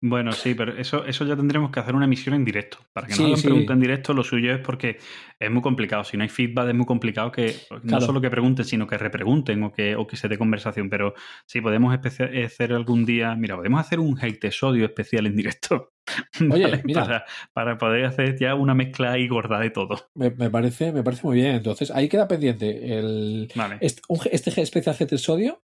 [0.00, 2.78] Bueno, sí, pero eso, eso ya tendremos que hacer una emisión en directo.
[2.92, 3.46] Para que Sí, no hagan sí.
[3.48, 4.98] preguntas en directo, lo suyo es porque
[5.40, 6.04] es muy complicado.
[6.04, 9.60] Si no hay feedback, es muy complicado que no solo que pregunten, sino que repregunten
[9.64, 10.88] o que, o que se dé conversación.
[10.88, 11.14] Pero
[11.46, 13.34] sí, podemos hacer algún día.
[13.34, 15.90] Mira, podemos hacer un hate episodio especial en directo.
[16.52, 16.82] Oye, ¿vale?
[16.84, 17.02] mira.
[17.02, 20.08] Para, para poder hacer ya una mezcla ahí gorda de todo.
[20.14, 21.56] Me, me parece, me parece muy bien.
[21.56, 23.78] Entonces, ahí queda pendiente el, Vale.
[23.80, 25.60] este, un, este especial G episodio.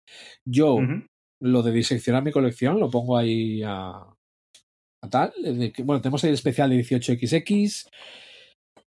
[0.44, 0.78] Yo,
[1.40, 4.04] lo de diseccionar mi colección, lo pongo ahí a
[5.10, 5.32] tal.
[5.74, 7.88] que- bueno, tenemos el especial de 18XX.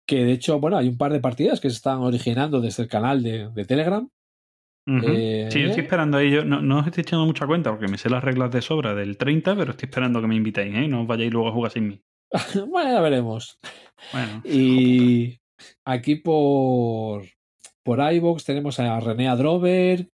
[0.06, 2.90] Que de hecho, bueno, hay un par de partidas que se están originando desde el
[2.90, 4.07] canal de, de Telegram.
[4.85, 6.30] Eh, sí, yo estoy esperando ahí.
[6.30, 8.93] Yo no, no os estoy echando mucha cuenta porque me sé las reglas de sobra
[8.93, 10.88] del 30, pero estoy esperando que me invitéis, ¿eh?
[10.90, 12.01] No os vayáis luego a jugar sin mí.
[12.67, 13.59] bueno, ya veremos.
[14.11, 15.40] Bueno, Y
[15.85, 17.23] aquí por,
[17.83, 20.09] por iVoox tenemos a René Adrover,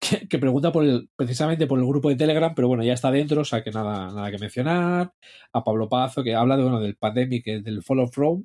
[0.00, 3.10] que, que pregunta por el, precisamente por el grupo de Telegram, pero bueno, ya está
[3.10, 5.12] dentro, o sea que nada, nada que mencionar.
[5.52, 8.44] A Pablo Pazo, que habla de, bueno, del pandemic, eh, del Fall of Rome,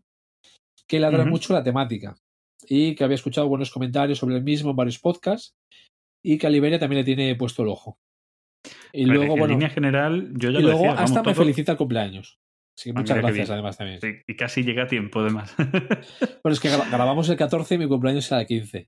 [0.87, 2.15] que le atrae mucho la temática.
[2.67, 5.53] Y que había escuchado buenos comentarios sobre el mismo en varios podcasts.
[6.23, 7.97] Y que a Liberia también le tiene puesto el ojo.
[8.93, 10.93] Y ver, luego, en bueno, línea general, yo ya y lo luego decía.
[10.93, 12.37] vamos, hasta me todo- felicita el cumpleaños.
[12.77, 13.99] Así que Ah, muchas gracias además también.
[13.99, 15.53] Sí, y casi llega a tiempo, además.
[15.57, 18.87] Bueno, es que gra- grabamos el 14 y mi cumpleaños será el 15.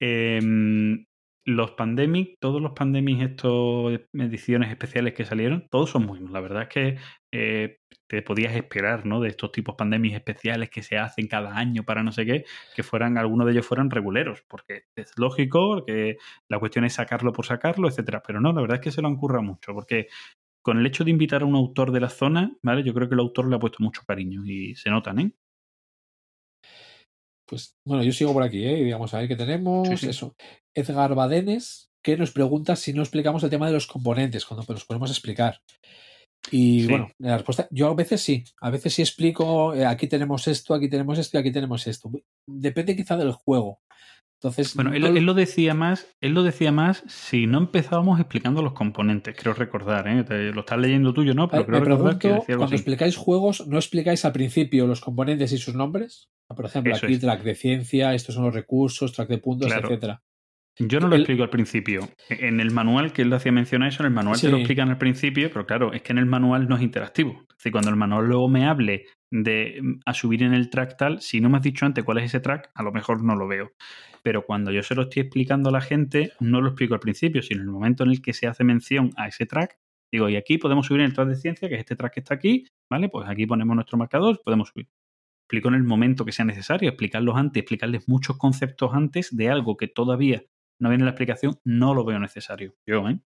[0.00, 1.04] Em,
[1.48, 6.30] los Pandemic, todos los Pandemic, estos ediciones especiales que salieron, todos son buenos.
[6.30, 6.98] La verdad es que
[7.32, 9.20] eh, te podías esperar, ¿no?
[9.20, 12.44] De estos tipos Pandemic especiales que se hacen cada año para no sé qué,
[12.76, 16.18] que fueran, algunos de ellos fueran reguleros, porque es lógico que
[16.50, 18.22] la cuestión es sacarlo por sacarlo, etcétera.
[18.26, 20.08] Pero no, la verdad es que se lo han currado mucho, porque
[20.60, 22.82] con el hecho de invitar a un autor de la zona, ¿vale?
[22.82, 25.32] Yo creo que el autor le ha puesto mucho cariño y se notan, ¿eh?
[27.48, 28.78] Pues bueno, yo sigo por aquí, ¿eh?
[28.78, 29.88] Y digamos, a ver qué tenemos.
[29.88, 30.08] Sí, sí.
[30.10, 30.34] Eso.
[30.74, 34.84] Edgar Badenes, que nos pregunta si no explicamos el tema de los componentes, cuando los
[34.84, 35.60] podemos explicar.
[36.50, 36.86] Y Sí.
[36.88, 40.74] bueno, la respuesta, yo a veces sí, a veces sí explico, eh, aquí tenemos esto,
[40.74, 42.10] aquí tenemos esto y aquí tenemos esto.
[42.46, 43.80] Depende quizá del juego.
[44.40, 48.72] Entonces, Bueno, él, lo decía más, él lo decía más si no empezábamos explicando los
[48.72, 50.22] componentes, creo recordar, ¿eh?
[50.22, 51.48] Te- lo estás leyendo tuyo, ¿no?
[51.48, 52.74] Pero creo me que pregunto, decía algo cuando así.
[52.76, 56.28] explicáis juegos, ¿no explicáis al principio los componentes y sus nombres?
[56.46, 57.20] Por ejemplo, Eso aquí es.
[57.20, 59.88] track de ciencia, estos son los recursos, track de puntos, Claro.
[59.88, 60.22] etcétera.
[60.78, 62.08] Yo no lo el- explico al principio.
[62.28, 64.98] En el manual, que él hacía mencionar eso, en el manual te lo explican al
[64.98, 67.42] principio, pero claro, es que en el manual no es interactivo.
[67.50, 70.96] Es decir, cuando el manual luego me hable de mm, a subir en el track
[70.96, 73.34] tal, si no me has dicho antes cuál es ese track, a lo mejor no
[73.34, 73.72] lo veo.
[74.22, 77.42] Pero cuando yo se lo estoy explicando a la gente, no lo explico al principio,
[77.42, 79.76] sino en el momento en el que se hace mención a ese track,
[80.12, 82.20] digo, y aquí podemos subir en el track de ciencia, que es este track que
[82.20, 83.08] está aquí, ¿vale?
[83.08, 84.88] Pues aquí ponemos nuestro marcador, podemos subir.
[85.46, 89.76] Explico en el momento que sea necesario, explicarlos antes, explicarles muchos conceptos antes de algo
[89.76, 90.42] que todavía
[90.78, 92.74] no viene en la explicación, no lo veo necesario.
[92.86, 93.20] Yo, ¿eh?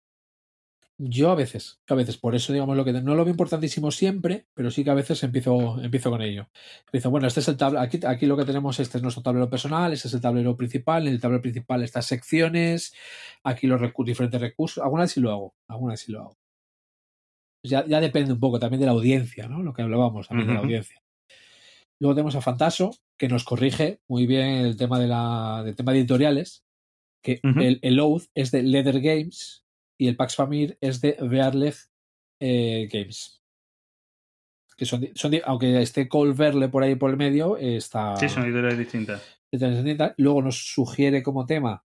[0.99, 4.47] Yo a veces, a veces, por eso digamos lo que no lo veo importantísimo siempre,
[4.55, 6.49] pero sí que a veces empiezo, empiezo con ello.
[6.87, 9.51] Empiezo, bueno, este es el tablero, aquí, aquí lo que tenemos, este es nuestro tablero
[9.51, 12.95] personal, este es el tablero principal, en el tablero principal estas secciones,
[13.43, 16.37] aquí los recu- diferentes recursos, algunas sí lo hago, algunas sí lo hago.
[17.65, 19.63] Ya, ya depende un poco también de la audiencia, ¿no?
[19.63, 21.03] Lo que hablábamos también de la audiencia.
[22.01, 25.93] Luego tenemos a Fantaso, que nos corrige muy bien el tema de la, del tema
[25.93, 26.65] de editoriales,
[27.23, 29.65] que el, el Oath es de Leather Games
[29.99, 31.75] y el Pax Famir es de Verleg
[32.41, 33.41] eh, Games.
[34.77, 38.17] Que son, son aunque esté Cole Verle por ahí por el medio, eh, está.
[38.17, 39.23] Sí, son editoriales distintas.
[40.17, 41.85] Luego nos sugiere como tema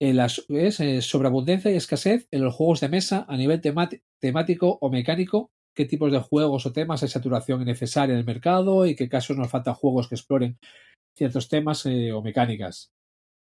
[0.00, 3.60] eh, las, es, eh, sobreabundencia y escasez en los juegos de mesa a nivel
[4.20, 5.50] temático o mecánico.
[5.74, 8.86] ¿Qué tipos de juegos o temas hay saturación innecesaria en el mercado?
[8.86, 10.58] ¿Y qué casos nos faltan juegos que exploren
[11.16, 12.92] ciertos temas eh, o mecánicas?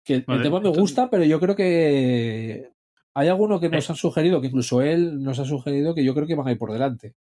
[0.04, 2.70] Que el, tema me gusta, pero yo creo que
[3.16, 3.92] hay alguno que nos Eh.
[3.92, 6.58] han sugerido, que incluso él nos ha sugerido que yo creo que van a ir
[6.58, 7.14] por delante.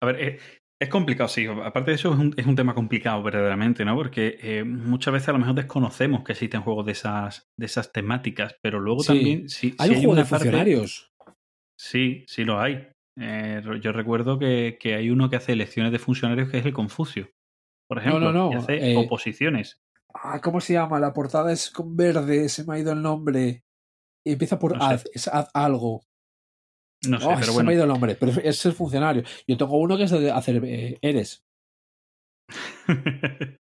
[0.00, 0.38] A ver, eh,
[0.80, 1.46] es complicado, sí.
[1.46, 3.94] Aparte de eso, es un, es un tema complicado verdaderamente, ¿no?
[3.96, 7.92] Porque eh, muchas veces a lo mejor desconocemos que existen juegos de esas, de esas
[7.92, 9.06] temáticas, pero luego Sí.
[9.08, 9.48] también...
[9.48, 11.08] Si, Hay si un juego de parte- funcionarios.
[11.78, 12.88] Sí, sí lo hay.
[13.18, 16.72] Eh, yo recuerdo que, que hay uno que hace elecciones de funcionarios que es el
[16.74, 17.30] Confucio.
[17.88, 19.78] por ejemplo, no, no, y hace eh, oposiciones.
[20.22, 20.98] Ah, ¿Cómo se llama?
[21.00, 23.62] La portada es con verde, se me ha ido el nombre.
[24.26, 24.94] Y empieza por No sé.
[24.94, 26.02] ad, es ad algo.
[27.06, 29.22] No sé, Oh, pero se me ha ido el nombre, pero es el funcionario.
[29.46, 31.44] Yo tengo uno que es de hacer eh, Eres,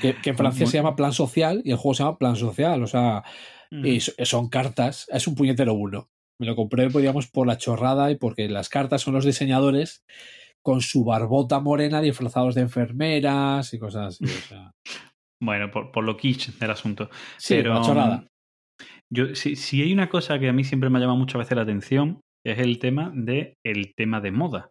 [0.00, 2.82] que, que en Francia se llama Plan Social y el juego se llama Plan Social.
[2.82, 3.24] O sea,
[3.72, 3.84] Mm.
[3.84, 6.08] y so- son cartas, es un puñetero uno.
[6.40, 10.04] Me lo compré, pues, digamos, por la chorrada y porque las cartas son los diseñadores
[10.62, 14.24] con su barbota morena disfrazados de enfermeras y cosas así.
[14.24, 14.70] O sea,
[15.40, 17.10] Bueno, por, por lo kitsch del asunto.
[17.36, 18.26] sí, pero chorrada.
[19.12, 21.56] Yo, si, si hay una cosa que a mí siempre me ha llamado muchas veces
[21.56, 24.70] la atención, es el tema de el tema de moda.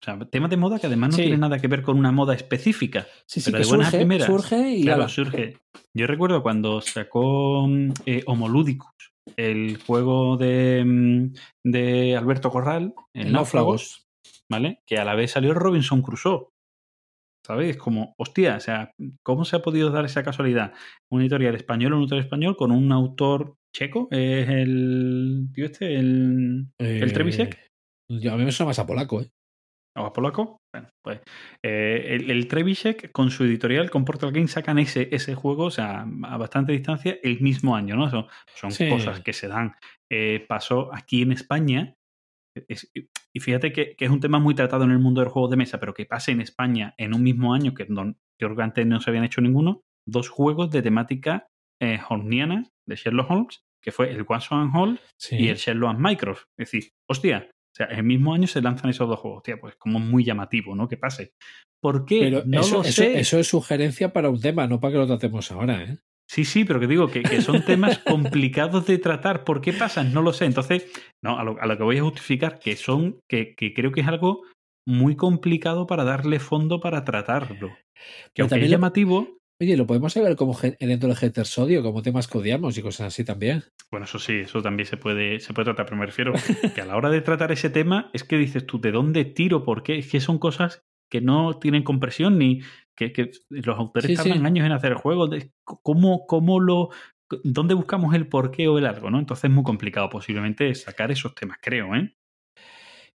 [0.00, 1.22] O sea, tema de moda que además no Sí.
[1.22, 3.06] tiene nada que ver con una moda específica.
[3.26, 4.26] Sí, sí, pero que de buenas surge, primeras.
[4.26, 5.08] surge y Claro, ala.
[5.08, 5.56] surge.
[5.96, 8.92] Yo recuerdo cuando sacó mm, eh, Homoludicus,
[9.36, 11.32] el juego de, mm,
[11.64, 14.06] de Alberto Corral, el náufragos.
[14.50, 14.80] ¿vale?
[14.86, 16.46] Que a la vez salió Robinson Crusoe.
[17.46, 17.76] ¿Sabéis?
[17.76, 18.92] Como, hostia, o sea,
[19.22, 20.72] ¿cómo se ha podido dar esa casualidad?
[21.10, 26.68] Un editorial español, un autor español con un autor checo, es el tío este, el,
[26.78, 27.58] el Eh, Trebisek,
[28.10, 29.30] yo- a mí me suena más a polaco, ¿eh?
[29.96, 30.58] o a polaco.
[30.72, 31.20] Bueno, pues
[31.64, 35.70] eh, el, el Trebisek con su editorial, con Portal Games, sacan ese, ese juego, o
[35.70, 38.08] sea, a bastante distancia, el mismo año, ¿no?
[38.10, 38.88] Son, son Sí.
[38.88, 39.74] cosas que se dan.
[40.10, 41.94] Eh, pasó aquí en España,
[42.68, 45.48] es- y fíjate que, que es un tema muy tratado en el mundo del juego
[45.48, 48.56] de mesa, pero que pase en España en un mismo año, que don- yo creo
[48.56, 51.46] que antes no se habían hecho ninguno, dos juegos de temática
[51.80, 55.36] eh, holmesiana de Sherlock Holmes, que fue el Watson Hall Sí.
[55.36, 56.42] y el Sherlock and Mycroft.
[56.58, 59.38] Es decir, hostia, o sea, el mismo año se lanzan esos dos juegos.
[59.38, 60.88] Hostia, pues como muy llamativo, ¿no?
[60.88, 61.30] Que pase.
[61.80, 62.18] ¿Por qué?
[62.22, 63.20] Pero no eso, lo eso- sé.
[63.20, 65.98] eso es sugerencia para un tema, no para que lo tratemos ahora, ¿eh?
[66.28, 69.44] Sí, sí, pero que digo que, que son temas complicados de tratar.
[69.44, 70.12] ¿Por qué pasan?
[70.12, 70.44] No lo sé.
[70.44, 70.84] Entonces,
[71.22, 74.02] no, a lo, a lo que voy a justificar que son, que, que creo que
[74.02, 74.42] es algo
[74.86, 77.76] muy complicado para darle fondo para tratarlo.
[78.34, 82.28] Que aunque también es llamativo, Oye, lo podemos ver como dentro del Hetersodio, como temas
[82.28, 83.64] que odiamos y cosas así también.
[83.90, 86.32] bueno, eso sí, eso también se puede, se puede tratar, pero me refiero
[86.76, 89.64] que a la hora de tratar ese tema es que dices tú, ¿de dónde tiro?
[89.64, 89.98] ¿Por qué?
[89.98, 92.60] Es que son cosas que no tienen compresión ni
[92.98, 94.46] que, que los autores Sí, tardan sí.
[94.46, 95.28] años en hacer el juego.
[95.28, 96.90] de ¿Cómo, cómo lo,
[97.44, 99.10] ¿Dónde buscamos el porqué o el algo?
[99.10, 99.18] ¿no?
[99.18, 102.14] Entonces es muy complicado posiblemente sacar esos temas, creo, ¿eh?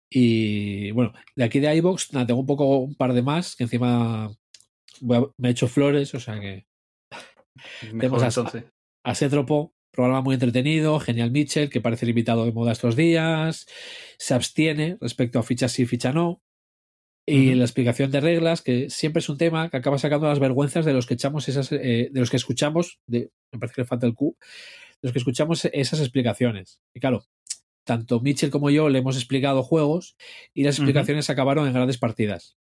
[0.10, 4.26] Y bueno, de aquí de iBox, tengo un poco un par de más que encima
[4.26, 4.32] a-
[5.38, 6.66] me he hecho flores, o sea que
[7.82, 8.64] Mejor Tenemos a- entonces.
[9.04, 13.66] Asétropo, programa muy entretenido, genial Mitchell, que parece el invitado de moda estos días,
[14.18, 16.42] se abstiene respecto a ficha sí, ficha no,
[17.26, 20.84] y la explicación de reglas, que siempre es un tema que acaba sacando las vergüenzas
[20.86, 23.88] de los que echamos esas, eh, de los que escuchamos, de, me parece que le
[23.88, 24.36] falta el Q,
[25.02, 26.82] de los que escuchamos esas explicaciones.
[26.94, 27.26] Y claro,
[27.86, 30.16] tanto Mitchell como yo le hemos explicado juegos
[30.54, 32.58] y las explicaciones acabaron en grandes partidas.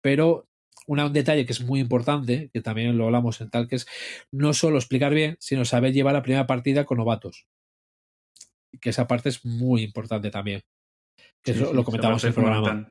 [0.00, 0.46] Pero
[0.86, 3.86] una- un detalle que es muy importante, que también lo hablamos en tal, que es
[4.32, 7.46] no solo explicar bien, sino saber llevar la primera partida con novatos.
[8.80, 10.62] Que esa parte es muy importante también.
[11.42, 12.88] Que Sí, eso sí, lo comentamos en el programa.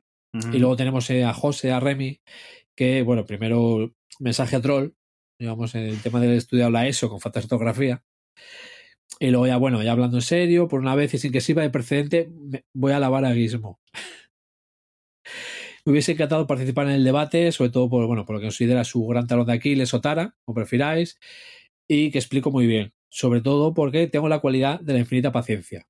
[0.52, 2.20] Y luego tenemos eh, a José, a Remy,
[2.74, 4.94] que, bueno, primero mensaje troll,
[5.38, 8.02] digamos, en el tema del estudiado la ESO con falta de ortografía.
[9.20, 11.62] Y luego ya, bueno, ya hablando en serio, por una vez y sin que sirva
[11.62, 12.32] de precedente,
[12.72, 13.78] voy a alabar a Gizmo.
[15.84, 18.84] Me hubiese encantado participar en el debate, sobre todo por, bueno, por lo que considera
[18.84, 21.18] su gran talón de Aquiles o Tara, como prefiráis,
[21.86, 22.92] y que explico muy bien.
[23.08, 25.86] Sobre todo porque tengo la cualidad de la infinita paciencia.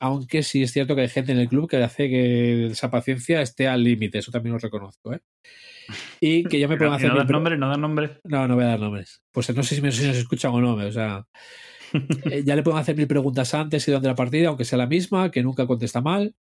[0.00, 3.40] Aunque sí es cierto que hay gente en el club que hace que esa paciencia
[3.40, 5.14] esté al límite, eso también lo reconozco.
[5.14, 5.20] ¿eh?
[6.20, 7.08] Y que ya me y hacer.
[7.08, 8.20] no mil das pre- nombre, no das nombre.
[8.24, 9.22] no, no voy a dar nombres.
[9.32, 10.74] Pues no sé si me si nos escuchan o no.
[10.74, 11.26] O sea,
[12.30, 14.86] eh, ya le pueden hacer mil preguntas antes y durante la partida, aunque sea la
[14.86, 16.34] misma, que nunca contesta mal.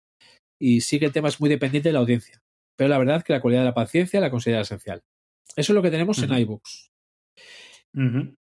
[0.60, 2.42] Y sí que el tema es muy dependiente de la audiencia.
[2.78, 5.02] Pero la verdad es que la cualidad de la paciencia la considero esencial.
[5.56, 6.92] Eso es lo que tenemos en iBooks.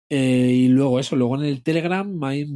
[0.08, 2.46] Eh, y luego eso, luego en el Telegram hay,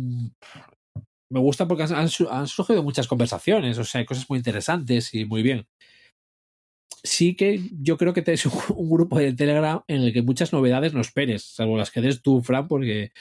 [1.31, 4.39] me gusta porque han, han su- han surgido muchas conversaciones, o sea, hay cosas muy
[4.39, 5.67] interesantes y muy bien.
[7.03, 10.93] Sí que yo creo que es un, grupo de Telegram en el que muchas novedades
[10.93, 13.13] no esperes, salvo las que des tú, Fran, porque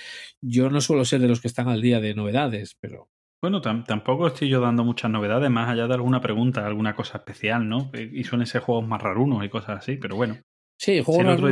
[0.42, 3.10] yo no suelo ser de los que están al día de novedades, pero
[3.42, 7.20] Bueno, tam- tampoco estoy yo dando muchas novedades, más allá de alguna pregunta, alguna cosa
[7.20, 7.90] especial, ¿no?
[7.94, 10.38] Eh, Y suelen ser juegos más rarunos y cosas así, pero bueno.
[10.78, 11.48] sí, el juego Sí, el no otro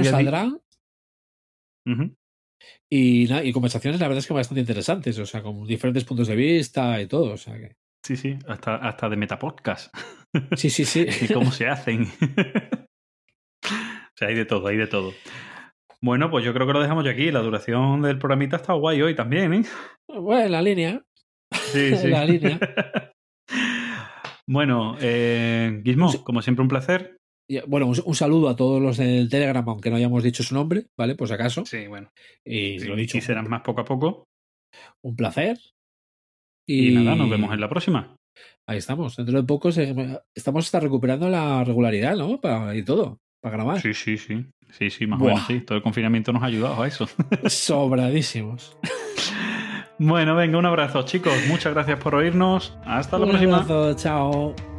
[2.89, 7.01] y, conversaciones la verdad es que bastante interesantes, o sea, con diferentes puntos de vista
[7.01, 7.75] y todo, o sea que...
[8.05, 9.93] Sí, sí, hasta, hasta de Metapodcast.
[10.55, 11.07] Sí, sí, sí.
[11.21, 12.03] y cómo se hacen.
[13.63, 15.13] o sea, hay de todo, hay de todo.
[16.01, 17.31] Bueno, pues yo creo que lo dejamos ya aquí.
[17.31, 19.63] La duración del programita está guay hoy también, ¿eh?
[20.07, 21.01] Bueno, en la línea.
[21.51, 22.09] Sí, sí.
[22.09, 22.59] La línea.
[24.47, 27.16] bueno, eh, Gizmo, como siempre, un placer.
[27.67, 30.87] Bueno, un, un saludo a todos los del Telegram, aunque no hayamos dicho su nombre,
[30.97, 31.15] ¿vale?
[31.17, 31.65] Si acaso.
[31.65, 32.09] Sí, bueno.
[32.45, 34.25] Y Sí, lo dicho, y serán más poco a poco.
[35.03, 35.57] un placer.
[36.69, 38.15] Y, nada, nos vemos en la próxima.
[38.67, 39.15] Ahí estamos.
[39.15, 39.95] Dentro de poco se-
[40.35, 42.41] estamos hasta recuperando la regularidad, ¿no?
[42.41, 43.79] Para, y todo, para grabar.
[43.81, 44.45] Sí, sí, sí.
[44.69, 45.61] Sí, sí, más o menos sí.
[45.61, 47.07] Todo el confinamiento nos ha ayudado a eso.
[47.45, 48.77] Sobradísimos.
[49.97, 51.33] bueno, venga, un abrazo, chicos.
[51.47, 52.77] Muchas gracias por oírnos.
[52.85, 53.55] Hasta la Un próxima.
[53.61, 54.76] abrazo, chao.